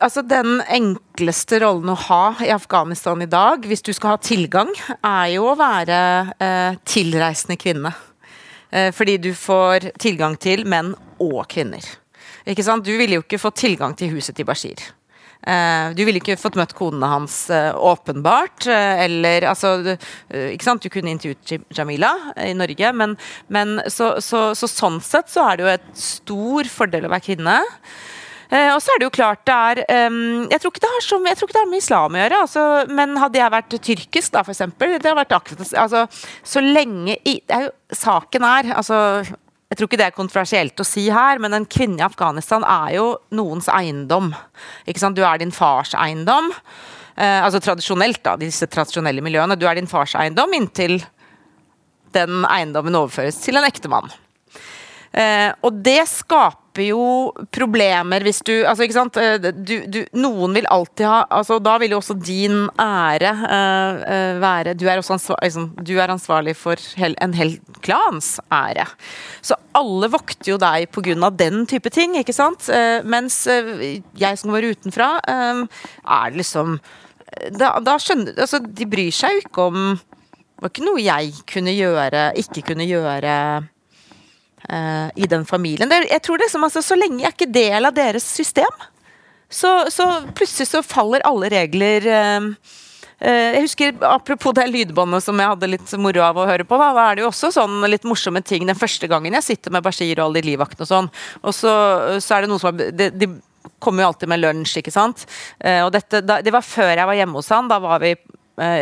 altså 0.00 0.22
Den 0.24 0.60
enkleste 0.64 1.60
rollen 1.62 1.92
å 1.92 1.98
ha 2.08 2.22
i 2.44 2.52
Afghanistan 2.54 3.22
i 3.22 3.28
dag, 3.30 3.66
hvis 3.66 3.84
du 3.84 3.92
skal 3.92 4.14
ha 4.14 4.22
tilgang, 4.22 4.70
er 5.02 5.34
jo 5.34 5.50
å 5.50 5.58
være 5.58 5.98
eh, 6.38 6.78
tilreisende 6.88 7.58
kvinne. 7.60 7.92
Eh, 8.72 8.90
fordi 8.96 9.18
du 9.20 9.32
får 9.36 9.92
tilgang 10.00 10.38
til 10.40 10.64
menn 10.68 10.94
og 11.20 11.44
kvinner. 11.52 11.84
Ikke 12.48 12.64
sant? 12.66 12.86
Du 12.86 12.94
ville 12.96 13.18
jo 13.18 13.26
ikke 13.26 13.40
fått 13.42 13.60
tilgang 13.62 13.94
til 13.98 14.14
huset 14.16 14.36
til 14.38 14.48
Bashir. 14.48 14.80
Eh, 15.42 15.90
du 15.98 16.04
ville 16.06 16.20
ikke 16.22 16.38
fått 16.38 16.56
møtt 16.58 16.74
konene 16.78 17.08
hans 17.10 17.34
uh, 17.50 17.74
åpenbart. 17.74 18.68
Uh, 18.68 19.02
eller 19.02 19.48
altså 19.50 19.96
Ikke 20.30 20.66
sant, 20.66 20.84
du 20.84 20.92
kunne 20.92 21.10
intervjuet 21.10 21.66
Jamila 21.74 22.12
i 22.38 22.52
Norge, 22.54 22.92
men, 22.94 23.16
men 23.50 23.80
så, 23.90 24.14
så, 24.22 24.52
så, 24.54 24.70
sånn 24.70 25.00
sett 25.02 25.32
så 25.32 25.48
er 25.50 25.58
det 25.58 25.66
jo 25.66 25.72
et 25.72 25.88
stor 25.98 26.70
fordel 26.70 27.08
å 27.08 27.12
være 27.12 27.26
kvinne. 27.26 27.58
Eh, 28.52 28.68
og 28.74 28.82
så 28.84 28.92
er 28.92 29.00
det 29.00 29.06
jo 29.06 29.14
klart 29.14 29.46
det 29.48 29.54
er 29.56 30.08
um, 30.12 30.44
jeg, 30.50 30.60
tror 30.60 30.74
så, 31.00 31.16
jeg 31.24 31.38
tror 31.38 31.48
ikke 31.48 31.54
det 31.56 31.62
har 31.62 31.70
med 31.70 31.80
islam 31.80 32.16
å 32.16 32.20
gjøre. 32.20 32.40
Altså, 32.44 32.64
men 32.92 33.14
hadde 33.20 33.40
jeg 33.40 33.54
vært 33.54 33.76
tyrkisk, 33.88 34.32
da, 34.34 34.42
for 34.44 34.52
eksempel 34.52 34.98
det 34.98 35.08
har 35.08 35.16
vært 35.16 35.32
akkurat, 35.38 35.72
altså, 35.84 36.04
Så 36.44 36.60
lenge 36.60 37.16
i, 37.24 37.38
er 37.48 37.70
jo, 37.70 37.72
Saken 37.96 38.44
er 38.48 38.72
altså, 38.76 38.98
jeg 39.72 39.78
tror 39.78 39.88
ikke 39.88 40.00
det 40.00 40.08
er 40.10 40.16
kontroversielt 40.16 40.80
å 40.80 40.84
si 40.84 41.06
her, 41.08 41.40
men 41.40 41.56
en 41.56 41.64
kvinne 41.64 42.00
i 42.00 42.04
Afghanistan 42.04 42.64
er 42.68 42.98
jo 42.98 43.06
noens 43.32 43.70
eiendom. 43.72 44.34
Du 45.16 45.22
er 45.24 45.40
din 45.40 45.52
fars 45.52 45.94
eiendom. 45.96 46.52
Eh, 47.16 47.38
altså 47.40 47.60
tradisjonelt, 47.60 48.20
da, 48.24 48.36
disse 48.40 48.68
tradisjonelle 48.68 49.24
miljøene. 49.24 49.56
Du 49.56 49.64
er 49.68 49.80
din 49.80 49.88
fars 49.88 50.12
eiendom 50.20 50.52
inntil 50.56 50.98
den 52.12 52.44
eiendommen 52.48 53.00
overføres 53.00 53.40
til 53.40 53.56
en 53.56 53.68
ektemann. 53.68 54.12
Eh, 55.12 55.52
og 55.64 55.80
det 55.84 56.02
skaper 56.08 56.61
jo 56.80 57.32
problemer 57.52 58.24
hvis 58.24 58.40
du 58.46 58.52
altså 58.64 58.86
ikke 58.86 58.96
sant, 58.96 59.18
eh, 59.20 59.36
du, 59.52 59.74
du, 59.92 59.98
Noen 60.16 60.54
vil 60.56 60.68
alltid 60.72 61.04
ha 61.04 61.18
altså 61.28 61.58
Da 61.62 61.76
vil 61.82 61.92
jo 61.92 61.98
også 62.00 62.16
din 62.16 62.64
ære 62.80 63.32
uh, 63.42 64.40
være 64.42 64.74
du 64.78 64.86
er, 64.88 65.02
ansvar, 65.02 65.36
liksom, 65.42 65.68
du 65.84 65.92
er, 65.98 66.12
ansvarlig 66.12 66.54
for 66.56 66.80
hel, 66.96 67.14
en 67.22 67.34
hel 67.36 67.58
klans 67.84 68.38
ære. 68.52 68.86
Så 69.44 69.56
alle 69.76 70.08
vokter 70.12 70.54
jo 70.54 70.58
deg 70.60 70.88
pga. 70.92 71.30
den 71.36 71.66
type 71.66 71.90
ting, 71.90 72.16
ikke 72.16 72.32
sant? 72.32 72.68
Uh, 72.68 73.04
mens 73.04 73.44
uh, 73.46 74.00
jeg 74.18 74.38
som 74.38 74.52
går 74.52 74.72
utenfra, 74.72 75.12
er 75.22 76.34
liksom 76.36 76.78
da, 77.52 77.78
da 77.80 77.96
skjønner 78.00 78.36
altså, 78.36 78.60
De 78.60 78.86
bryr 78.88 79.12
seg 79.14 79.36
jo 79.36 79.44
ikke 79.44 79.68
om 79.70 79.78
Det 79.96 80.64
var 80.64 80.72
ikke 80.72 80.86
noe 80.86 81.02
jeg 81.02 81.32
kunne 81.48 81.72
gjøre, 81.74 82.24
ikke 82.38 82.64
kunne 82.72 82.86
gjøre 82.88 83.36
uh, 84.70 85.08
i 85.14 85.28
den 85.28 85.44
familien. 85.48 85.90
Det, 85.90 86.04
jeg 86.10 86.22
tror 86.22 86.42
liksom, 86.42 86.64
altså, 86.64 86.82
Så 86.82 86.98
lenge 86.98 87.22
jeg 87.22 87.30
er 87.30 87.36
ikke 87.36 87.52
del 87.54 87.88
av 87.88 87.96
deres 87.96 88.26
system, 88.26 88.86
så, 89.52 89.82
så 89.92 90.06
plutselig 90.32 90.70
så 90.70 90.80
faller 90.84 91.24
alle 91.28 91.50
regler 91.52 92.08
uh, 92.08 92.48
jeg 93.22 93.62
husker, 93.62 93.92
Apropos 94.08 94.54
det 94.56 94.64
lydbåndet 94.66 95.22
som 95.22 95.38
jeg 95.38 95.50
hadde 95.52 95.68
litt 95.70 95.92
moro 96.02 96.24
av 96.26 96.40
å 96.42 96.46
høre 96.48 96.66
på, 96.66 96.78
da, 96.80 96.90
er 97.04 97.18
det 97.18 97.22
jo 97.22 97.28
også 97.30 97.52
sånn 97.54 97.84
litt 97.86 98.06
morsomme 98.08 98.42
ting 98.42 98.66
den 98.66 98.78
første 98.78 99.06
gangen 99.06 99.36
jeg 99.38 99.46
sitter 99.46 99.74
med 99.74 99.84
Bashir 99.86 100.16
og 100.16 100.24
alle 100.24 100.42
de 100.42 100.50
livvaktene 100.50 100.82
og 100.82 100.90
sånn. 100.90 101.10
Og 101.44 101.54
så, 101.54 101.74
så, 102.18 102.34
er 102.34 102.42
det 102.42 102.50
noen 102.50 102.62
som 102.62 102.72
har 102.72 102.90
de, 102.98 103.10
de 103.14 103.30
kommer 103.82 104.02
jo 104.02 104.08
alltid 104.10 104.32
med 104.32 104.42
lunsj, 104.42 104.80
ikke 104.80 104.94
sant. 104.94 105.22
og 105.62 105.92
dette, 105.94 106.18
da, 106.26 106.40
Det 106.42 106.50
var 106.50 106.66
før 106.66 106.90
jeg 106.96 107.06
var 107.06 107.18
hjemme 107.18 107.38
hos 107.38 107.50
han. 107.54 107.70
Da 107.70 107.78
var 107.82 108.02
vi 108.02 108.16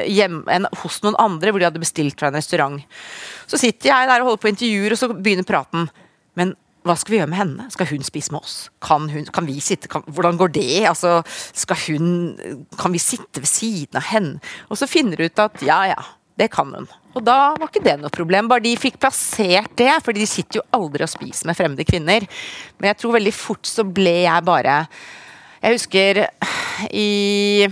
hjem, 0.08 0.42
en, 0.50 0.68
hos 0.82 1.00
noen 1.04 1.18
andre, 1.22 1.52
hvor 1.52 1.62
de 1.62 1.68
hadde 1.68 1.82
bestilt 1.82 2.18
fra 2.20 2.30
en 2.30 2.38
restaurant. 2.38 2.80
Så 3.50 3.60
sitter 3.60 3.92
jeg 3.92 4.10
der 4.10 4.22
og 4.22 4.32
holder 4.32 4.42
på 4.44 4.52
intervjuer, 4.52 4.94
og 4.94 5.00
så 5.00 5.10
begynner 5.12 5.48
praten. 5.48 5.88
Men 6.38 6.54
hva 6.86 6.94
skal 6.96 7.12
vi 7.12 7.18
gjøre 7.18 7.30
med 7.32 7.40
henne? 7.40 7.66
Skal 7.74 7.90
hun 7.90 8.06
spise 8.06 8.32
med 8.32 8.40
oss? 8.40 8.54
Kan, 8.84 9.10
hun, 9.12 9.26
kan 9.34 9.48
vi 9.48 9.58
sitte, 9.64 9.90
kan, 9.92 10.04
hvordan 10.06 10.38
går 10.40 10.54
det? 10.54 10.86
Altså, 10.88 11.18
skal 11.26 11.76
hun, 11.86 12.06
kan 12.80 12.94
vi 12.94 13.02
sitte 13.02 13.42
ved 13.42 13.50
siden 13.50 14.00
av 14.00 14.08
henne? 14.08 14.40
Og 14.72 14.80
så 14.80 14.88
finner 14.88 15.20
du 15.20 15.26
ut 15.26 15.44
at 15.44 15.60
ja, 15.66 15.82
ja, 15.92 16.00
det 16.40 16.48
kan 16.54 16.72
hun. 16.72 16.88
Og 17.10 17.24
da 17.26 17.52
var 17.58 17.68
ikke 17.68 17.82
det 17.84 17.96
noe 18.00 18.12
problem, 18.14 18.48
bare 18.48 18.64
de 18.64 18.72
fikk 18.80 19.00
plassert 19.02 19.74
det. 19.76 19.90
For 20.04 20.16
de 20.16 20.28
sitter 20.28 20.60
jo 20.60 20.66
aldri 20.76 21.04
og 21.04 21.12
spiser 21.12 21.50
med 21.50 21.58
fremmede 21.58 21.86
kvinner. 21.88 22.24
Men 22.78 22.92
jeg 22.92 23.00
tror 23.02 23.18
veldig 23.18 23.34
fort 23.36 23.68
så 23.68 23.84
ble 23.84 24.22
jeg 24.22 24.46
bare 24.46 24.82
Jeg 25.60 25.76
husker 25.76 26.24
i 26.96 27.68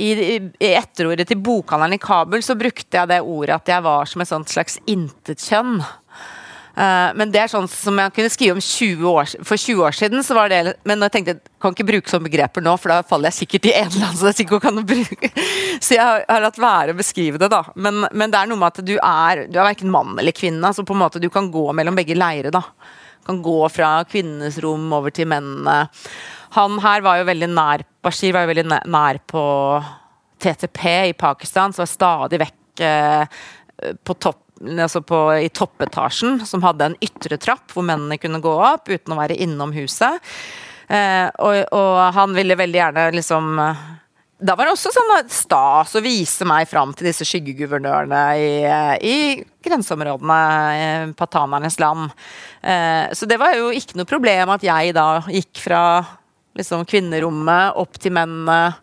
i, 0.00 0.12
i 0.40 0.70
etterordet 0.72 1.28
til 1.28 1.40
bokhandleren 1.44 1.96
i 1.96 2.00
Kabul 2.02 2.44
så 2.44 2.56
brukte 2.58 2.96
jeg 2.96 3.10
det 3.10 3.20
ordet 3.20 3.58
at 3.58 3.74
jeg 3.74 3.84
var 3.84 4.08
som 4.08 4.24
et 4.24 4.54
slags 4.54 4.78
intetkjønn. 4.88 5.82
Uh, 6.72 7.12
men 7.18 7.28
det 7.28 7.42
er 7.42 7.50
sånn 7.52 7.66
som 7.68 7.98
jeg 8.00 8.14
kunne 8.16 8.32
skrive 8.32 8.54
om 8.56 8.62
20 8.64 9.02
år, 9.10 9.32
for 9.44 9.60
20 9.60 9.82
år 9.84 9.96
siden. 9.96 10.24
Så 10.24 10.36
var 10.36 10.48
det, 10.48 10.78
men 10.88 11.04
jeg 11.04 11.12
tenkte 11.12 11.34
jeg 11.34 11.42
kan 11.60 11.76
ikke 11.76 11.88
bruke 11.90 12.12
sånne 12.12 12.28
begreper 12.30 12.64
nå, 12.64 12.72
for 12.80 12.94
da 12.94 13.02
faller 13.06 13.28
jeg 13.28 13.42
sikkert 13.42 13.68
i 13.68 13.74
en 13.76 13.90
eller 13.90 14.06
annen. 14.08 14.18
Så, 14.18 14.30
det 14.30 14.38
sikkert 14.40 14.64
kan 14.64 14.80
bruke. 14.80 15.32
så 15.84 15.98
jeg 15.98 16.02
har, 16.02 16.24
har 16.30 16.44
latt 16.46 16.62
være 16.62 16.96
å 16.96 16.98
beskrive 16.98 17.40
det, 17.42 17.50
da. 17.52 17.60
Men, 17.76 18.06
men, 18.08 18.32
det 18.32 18.40
er 18.40 18.50
noe 18.50 18.62
med 18.62 18.72
at 18.72 18.88
du 18.88 18.96
er 18.96 19.44
du 19.52 19.60
er 19.60 19.68
verken 19.68 19.92
mann 19.92 20.16
eller 20.16 20.36
kvinne. 20.36 20.72
Så 20.72 20.86
på 20.88 20.96
en 20.96 21.02
måte 21.04 21.20
du 21.22 21.28
kan 21.32 21.52
gå 21.52 21.68
mellom 21.76 21.98
begge 21.98 22.16
leirer. 22.16 22.52
da. 22.54 22.64
Kan 23.28 23.44
gå 23.44 23.58
fra 23.70 23.98
kvinnenes 24.08 24.56
rom 24.64 24.88
over 24.96 25.12
til 25.14 25.28
mennene. 25.30 25.82
Han 26.56 26.78
her 26.84 27.04
var 27.04 27.20
jo 27.20 27.28
veldig 27.28 27.48
nær 27.54 27.84
Bashir 28.02 28.34
var 28.34 28.44
jo 28.44 28.52
veldig 28.52 28.66
nær 28.90 29.20
på 29.30 29.42
TTP 30.42 30.84
i 31.08 31.12
Pakistan, 31.14 31.72
som 31.72 31.84
var 31.84 31.90
stadig 31.90 32.40
vekk 32.42 32.82
eh, 32.82 33.42
på 34.02 34.16
topp 34.18 34.40
altså 34.62 35.00
på, 35.02 35.18
i 35.42 35.48
toppetasjen, 35.50 36.42
som 36.46 36.62
hadde 36.62 36.90
en 36.90 37.00
ytre 37.02 37.38
trapp 37.40 37.72
hvor 37.74 37.86
mennene 37.86 38.18
kunne 38.20 38.42
gå 38.42 38.52
opp 38.62 38.90
uten 38.90 39.14
å 39.14 39.18
være 39.18 39.38
innom 39.42 39.72
huset. 39.74 40.22
Eh, 40.86 41.26
og, 41.42 41.56
og, 41.72 41.96
han 42.14 42.36
ville 42.36 42.58
veldig 42.58 42.78
gjerne 42.78 43.04
liksom 43.14 43.52
Da 44.42 44.56
var 44.58 44.66
det 44.66 44.72
også 44.74 44.90
sånn 44.92 45.12
stas 45.30 45.94
å 45.96 46.02
vise 46.02 46.44
meg 46.48 46.66
fram 46.68 46.90
til 46.98 47.06
disse 47.06 47.24
skyggeguvernørene 47.26 48.22
i, 48.36 48.50
i 49.06 49.16
grenseområdene, 49.62 50.40
i 50.74 51.12
patanernes 51.18 51.78
land. 51.82 52.10
Eh, 52.60 53.06
så 53.14 53.30
det 53.30 53.38
var 53.40 53.54
jo 53.56 53.70
ikke 53.70 53.98
noe 53.98 54.10
problem 54.10 54.52
at 54.56 54.66
jeg 54.66 54.94
da 54.98 55.22
gikk 55.30 55.62
fra 55.62 55.82
liksom 56.58 56.84
kvinnerommet 56.88 57.78
opp 57.80 57.98
til 58.00 58.14
mennene, 58.14 58.74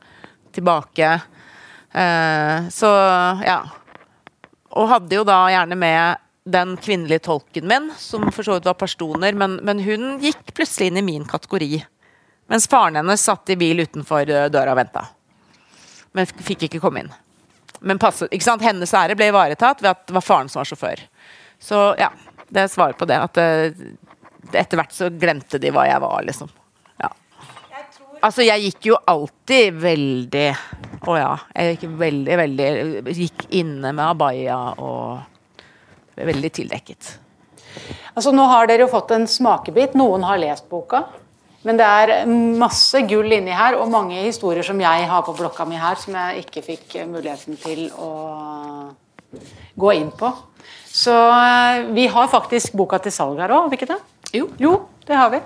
tilbake. 0.55 1.11
Eh, 1.91 2.69
så 2.73 2.89
ja. 3.45 3.59
Og 4.69 4.89
hadde 4.89 5.17
jo 5.17 5.25
da 5.27 5.43
gjerne 5.53 5.77
med 5.79 6.25
den 6.49 6.75
kvinnelige 6.81 7.25
tolken 7.27 7.67
min, 7.69 7.91
som 7.97 8.31
for 8.31 8.45
så 8.45 8.57
vidt 8.57 8.67
var 8.69 8.77
personer, 8.79 9.33
men, 9.37 9.59
men, 9.65 9.81
hun 9.85 10.17
gikk 10.21 10.53
plutselig 10.53 10.89
inn 10.89 11.01
i 11.01 11.05
min 11.05 11.25
kategori. 11.29 11.83
Mens 12.49 12.67
faren 12.69 12.97
hennes 12.97 13.21
satt 13.21 13.49
i 13.53 13.57
bil 13.59 13.83
utenfor 13.85 14.29
eh, 14.29 14.49
døra 14.49 14.73
og 14.73 14.81
venta. 14.81 15.05
Men 16.17 16.29
fikk 16.29 16.65
ikke 16.65 16.81
komme 16.81 17.05
inn. 17.05 17.11
Men 17.85 18.01
passet, 18.01 18.31
ikke 18.33 18.47
sant? 18.47 18.65
hennes 18.65 18.93
ære 18.93 19.15
ble 19.15 19.29
ivaretatt 19.29 19.83
ved 19.83 19.91
at 19.93 20.07
det 20.09 20.15
var 20.17 20.25
faren 20.25 20.49
som 20.49 20.63
var 20.63 20.69
sjåfør. 20.71 21.03
Så 21.61 21.83
ja, 21.99 22.09
det 22.49 22.63
er 22.63 22.71
svaret 22.71 22.97
på 22.99 23.07
det. 23.09 23.19
At 23.21 23.37
eh, 23.39 23.83
etter 24.53 24.79
hvert 24.79 24.95
så 24.95 25.11
glemte 25.13 25.61
de 25.61 25.71
hva 25.75 25.85
jeg 25.87 26.01
var, 26.03 26.23
liksom. 26.25 26.49
Altså, 28.19 28.43
jeg 28.43 28.65
gikk 28.67 28.89
jo 28.89 28.99
alltid 29.07 29.79
veldig 29.79 30.47
Å 31.07 31.15
ja. 31.15 31.31
Jeg 31.55 31.77
gikk 31.77 31.95
veldig, 32.01 32.37
veldig 32.41 32.69
Gikk 33.15 33.45
inne 33.61 33.93
med 33.93 34.03
abaya 34.05 34.59
og 34.75 36.19
veldig 36.19 36.49
tildekket. 36.51 37.13
Altså, 38.11 38.33
nå 38.35 38.43
har 38.51 38.67
dere 38.67 38.83
jo 38.83 38.91
fått 38.91 39.13
en 39.15 39.23
smakebit. 39.29 39.93
Noen 39.95 40.25
har 40.27 40.41
lest 40.41 40.65
boka. 40.67 41.05
Men 41.63 41.79
det 41.79 41.85
er 41.87 42.27
masse 42.59 42.99
gull 43.07 43.31
inni 43.35 43.55
her, 43.55 43.77
og 43.79 43.91
mange 43.91 44.19
historier 44.25 44.63
som 44.67 44.79
jeg 44.79 45.07
har 45.07 45.23
på 45.23 45.35
blokka 45.35 45.63
mi 45.67 45.79
her, 45.79 45.95
som 45.99 46.15
jeg 46.15 46.45
ikke 46.45 46.63
fikk 46.65 46.97
muligheten 47.07 47.59
til 47.59 47.85
å 47.99 48.11
gå 49.79 49.95
inn 49.95 50.11
på. 50.15 50.31
Så 50.89 51.13
eh, 51.13 51.83
vi 51.95 52.07
har 52.11 52.31
faktisk 52.31 52.75
boka 52.79 52.99
til 53.03 53.13
salg 53.15 53.39
her 53.39 53.51
òg, 53.51 53.67
har 53.67 53.73
vi 53.73 53.79
ikke 53.79 53.91
det? 53.91 53.99
Jo. 54.35 54.47
jo. 54.61 54.73
Det 55.09 55.15
har 55.15 55.29
vi. 55.33 55.39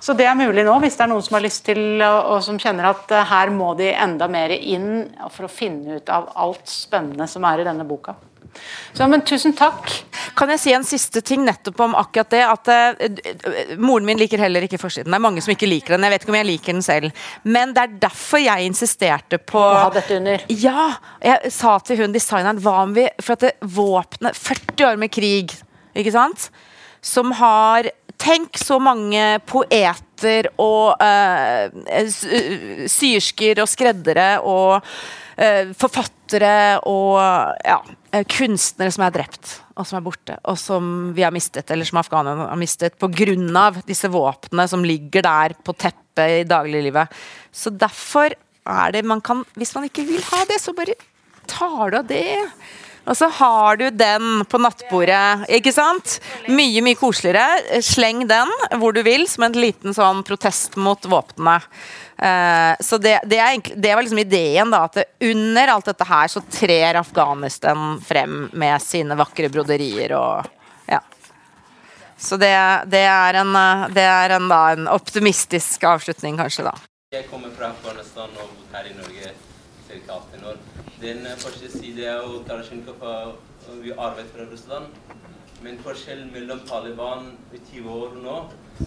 Så 0.00 0.14
det 0.14 0.28
er 0.30 0.36
mulig 0.38 0.62
nå, 0.62 0.76
hvis 0.78 0.94
det 0.94 1.02
er 1.02 1.10
noen 1.10 1.24
som 1.26 1.34
har 1.34 1.42
lyst 1.42 1.64
til 1.66 1.98
og 2.06 2.36
som 2.46 2.58
kjenner 2.62 2.92
at 2.92 3.10
eh, 3.10 3.24
her 3.26 3.50
må 3.50 3.72
de 3.74 3.88
enda 3.90 4.28
mer 4.30 4.54
inn 4.54 5.08
for 5.34 5.48
å 5.48 5.50
finne 5.50 5.98
ut 5.98 6.12
av 6.14 6.28
alt 6.38 6.70
spennende 6.70 7.26
som 7.26 7.42
er 7.50 7.64
i 7.64 7.66
denne 7.66 7.86
boka. 7.88 8.14
Så, 8.94 9.08
men 9.10 9.24
tusen 9.26 9.56
takk. 9.58 9.90
Kan 10.38 10.54
jeg 10.54 10.62
si 10.62 10.76
en 10.76 10.86
siste 10.86 11.18
ting 11.26 11.42
nettopp 11.42 11.82
om 11.82 11.98
akkurat 11.98 12.30
det? 12.30 12.44
At 12.46 12.70
uh, 12.70 13.74
Moren 13.82 14.06
min 14.06 14.22
liker 14.22 14.38
heller 14.38 14.68
ikke 14.68 14.78
forsiden. 14.78 15.10
Det 15.10 15.18
er 15.18 15.26
mange 15.26 15.42
som 15.42 15.56
ikke 15.56 15.66
liker 15.66 15.96
den. 15.96 16.06
Jeg 16.06 16.14
vet 16.14 16.24
ikke 16.24 16.34
om 16.36 16.38
jeg 16.38 16.50
liker 16.52 16.78
den 16.78 16.86
selv. 16.86 17.28
Men 17.42 17.74
det 17.74 17.84
er 17.84 18.00
derfor 18.06 18.44
jeg 18.44 18.70
insisterte 18.70 19.42
på 19.42 19.58
Å 19.66 19.84
ha 19.88 19.92
dette 19.98 20.22
under. 20.22 20.46
Ja. 20.62 20.88
Jeg 21.26 21.54
sa 21.58 21.74
til 21.82 22.04
hun 22.04 22.14
designeren 22.14 22.62
hva 22.62 22.80
om 22.86 22.94
vi 22.94 23.10
For 23.18 23.34
at 23.34 23.66
våpenet 23.66 24.38
40 24.38 24.92
år 24.92 25.02
med 25.02 25.10
krig, 25.10 25.58
ikke 25.98 26.14
sant? 26.14 26.52
Som 27.02 27.34
har 27.42 27.90
Tenk 28.18 28.58
så 28.58 28.80
mange 28.82 29.38
poeter 29.46 30.50
og 30.58 30.98
uh, 30.98 31.70
syrsker 32.90 33.62
og 33.62 33.70
skreddere 33.70 34.28
og 34.42 34.82
uh, 34.82 35.70
forfattere 35.78 36.80
og 36.90 37.14
ja, 37.62 37.78
kunstnere 38.34 38.92
som 38.94 39.06
er 39.06 39.14
drept 39.14 39.58
og 39.78 39.86
som 39.86 40.00
er 40.00 40.04
borte, 40.04 40.36
og 40.50 40.58
som 40.58 41.12
vi 41.14 41.22
har 41.22 41.34
mistet, 41.34 41.68
eller 41.70 41.86
som 41.86 42.00
afghanerne 42.00 42.48
har 42.50 42.58
mistet, 42.58 42.98
pga. 42.98 43.70
disse 43.86 44.10
våpnene 44.10 44.66
som 44.68 44.84
ligger 44.84 45.22
der 45.22 45.54
på 45.62 45.74
teppet 45.78 46.40
i 46.40 46.48
dagliglivet. 46.48 47.14
Så 47.52 47.70
derfor 47.70 48.34
er 48.68 48.92
det 48.92 49.04
man 49.06 49.20
kan 49.20 49.44
Hvis 49.54 49.74
man 49.74 49.84
ikke 49.84 50.04
vil 50.04 50.22
ha 50.32 50.44
det, 50.44 50.60
så 50.60 50.74
bare 50.74 50.98
tar 51.46 51.90
du 51.90 51.98
av 51.98 52.06
det. 52.06 52.44
Og 53.08 53.16
så 53.16 53.28
har 53.32 53.76
du 53.80 53.86
den 53.90 54.44
på 54.44 54.58
nattbordet, 54.60 55.46
ikke 55.56 55.72
sant? 55.72 56.18
Mye, 56.52 56.82
mye 56.84 56.98
koseligere. 56.98 57.80
Sleng 57.84 58.26
den 58.28 58.52
hvor 58.76 58.92
du 58.92 59.00
vil, 59.06 59.24
som 59.30 59.46
en 59.46 59.56
liten 59.56 59.96
sånn 59.96 60.20
protest 60.28 60.76
mot 60.76 61.08
våpnene. 61.08 61.62
Uh, 62.18 62.74
så 62.82 62.98
det, 62.98 63.20
det, 63.30 63.38
egentlig, 63.38 63.78
det, 63.78 63.94
var 63.94 64.04
liksom 64.04 64.20
ideen, 64.20 64.74
da. 64.74 64.82
At 64.90 65.24
under 65.24 65.72
alt 65.72 65.88
dette 65.88 66.08
her 66.08 66.28
så 66.28 66.42
trer 66.52 67.00
Afghanistan 67.00 67.96
frem 68.04 68.48
med 68.52 68.84
sine 68.84 69.16
vakre 69.18 69.50
broderier 69.52 70.16
og 70.18 70.54
Ja. 70.88 71.00
Så 72.18 72.36
det, 72.36 72.50
er, 72.50 73.36
en, 73.38 73.52
det 73.94 74.02
er 74.02 74.32
en, 74.34 74.48
da, 74.50 74.62
en 74.74 74.88
optimistisk 74.90 75.84
avslutning, 75.86 76.36
kanskje, 76.40 76.66
da. 76.66 76.74
Jeg 77.14 77.28
kommer 77.30 77.52
fra 77.56 77.70
Afghanistan 77.70 78.34
og 78.42 78.50
bor 78.52 78.74
her 78.74 78.90
i 78.90 78.96
Norge 78.98 79.30
ca. 79.88 80.18
18 80.18 80.44
år. 80.50 80.58
Den 81.08 81.22
første 81.40 81.70
side 81.72 82.04
er 82.04 82.18
jo 82.20 82.42
Tarasjenko 82.44 82.92
vi 83.80 83.94
arvet 83.96 84.26
fra 84.28 84.44
Russland. 84.44 84.90
Men 85.64 85.78
forskjellen 85.80 86.28
mellom 86.34 86.60
Taliban 86.68 87.30
i 87.56 87.60
20 87.70 87.94
år 87.94 88.18
nå 88.20 88.34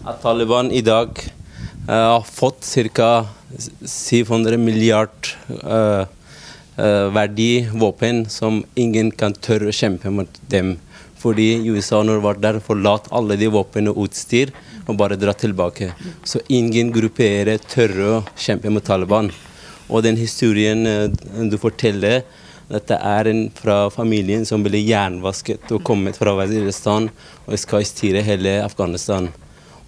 at 0.06 0.22
Taliban 0.22 0.70
i 0.70 0.84
dag 0.86 1.18
uh, 1.88 2.14
har 2.14 2.22
fått 2.22 2.62
ca. 2.94 3.10
700 3.82 4.56
milliard 4.56 5.32
uh, 5.66 6.06
uh, 6.78 7.06
verdi 7.18 7.66
våpen 7.74 8.24
som 8.30 8.62
ingen 8.78 9.10
kan 9.10 9.34
tørre 9.34 9.72
å 9.72 9.76
kjempe 9.82 10.14
mot 10.14 10.42
dem. 10.54 10.76
Fordi 11.18 11.50
USA 11.74 12.04
når 12.06 12.20
de 12.20 12.26
var 12.30 12.42
der, 12.46 12.62
forlot 12.62 13.10
alle 13.10 13.36
de 13.40 13.50
våpnene 13.50 13.90
og 13.90 14.06
utstyr 14.06 14.54
og 14.86 14.94
bare 14.98 15.18
dra 15.18 15.34
tilbake. 15.34 15.90
Så 16.22 16.38
ingen 16.46 16.94
grupperer 16.94 17.58
tørre 17.66 18.12
å 18.20 18.26
kjempe 18.38 18.70
mot 18.70 18.86
Taliban. 18.86 19.34
Og 19.92 20.02
den 20.06 20.16
historien 20.16 20.86
eh, 20.88 21.10
du 21.50 21.58
forteller, 21.60 22.22
dette 22.72 22.96
er 22.96 23.28
en 23.28 23.42
fra 23.52 23.90
familien 23.92 24.46
som 24.48 24.62
ble 24.64 24.80
jernvasket 24.80 25.72
og 25.76 25.82
kommet 25.84 26.16
fra 26.16 26.32
Waziristan 26.38 27.10
og 27.44 27.58
skal 27.60 27.84
styre 27.84 28.22
hele 28.24 28.60
Afghanistan. 28.64 29.28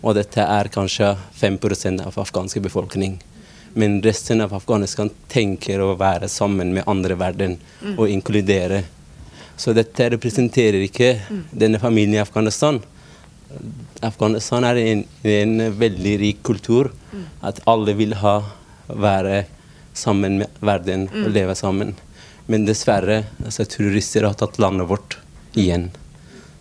Og 0.04 0.18
dette 0.18 0.44
er 0.44 0.68
kanskje 0.72 1.14
5% 1.40 2.04
av 2.04 2.18
afghanske 2.20 2.60
befolkning. 2.60 3.16
Men 3.74 4.02
resten 4.04 4.44
av 4.44 4.52
Afghanistan 4.54 5.08
tenker 5.32 5.80
å 5.80 5.94
være 5.98 6.28
sammen 6.28 6.74
med 6.76 6.84
andre 6.90 7.16
verden 7.18 7.56
mm. 7.80 7.96
og 7.96 8.12
inkludere. 8.12 8.82
Så 9.56 9.72
dette 9.74 10.10
representerer 10.12 10.84
ikke 10.84 11.14
denne 11.50 11.80
familien 11.82 12.18
i 12.18 12.22
Afghanistan. 12.22 12.82
Afghanistan 14.04 14.66
er 14.68 14.82
en, 14.82 15.02
en 15.24 15.56
veldig 15.80 16.14
rik 16.20 16.44
kultur. 16.46 16.92
Mm. 17.14 17.26
At 17.48 17.64
alle 17.70 17.96
vil 17.96 18.14
ha 18.20 18.36
være 18.92 19.44
sammen 19.94 20.38
med 20.42 20.60
verden 20.60 21.08
og 21.12 21.28
mm. 21.28 21.32
leve 21.34 21.54
sammen. 21.58 21.94
Men 22.50 22.66
dessverre, 22.68 23.22
altså, 23.44 23.64
terrorister 23.64 24.26
har 24.28 24.36
tatt 24.38 24.58
landet 24.60 24.90
vårt 24.90 25.18
igjen. 25.56 25.90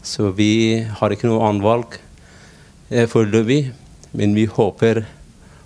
Så 0.04 0.30
vi 0.38 0.84
har 1.00 1.14
ikke 1.16 1.28
noe 1.28 1.44
annet 1.48 1.66
valg 1.66 1.98
eh, 2.90 3.08
foreløpig. 3.10 3.74
Men 4.14 4.36
vi 4.38 4.46
håper 4.46 5.02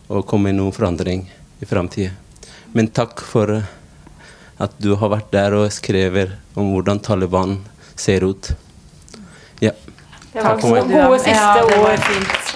å 0.07 0.22
komme 0.23 0.53
noen 0.56 0.72
forandring 0.72 1.26
i 1.60 1.68
framtida. 1.68 2.14
Men 2.72 2.88
takk 2.95 3.19
for 3.27 3.52
at 4.57 4.77
du 4.81 4.94
har 4.95 5.11
vært 5.11 5.34
der 5.34 5.56
og 5.57 5.68
skrevet 5.76 6.38
om 6.57 6.72
hvordan 6.72 7.02
Taliban 7.03 7.60
ser 7.99 8.23
ut. 8.23 8.53
Ja. 9.60 9.73
Det 10.31 10.39
var 10.44 10.53
Takk 10.53 10.61
for 10.61 10.77
meg. 10.77 10.88
gode, 10.88 11.03
gode 11.10 11.19
siste 11.19 11.35
Ja, 11.35 11.81
ord. 11.81 11.99
fint. 12.07 12.46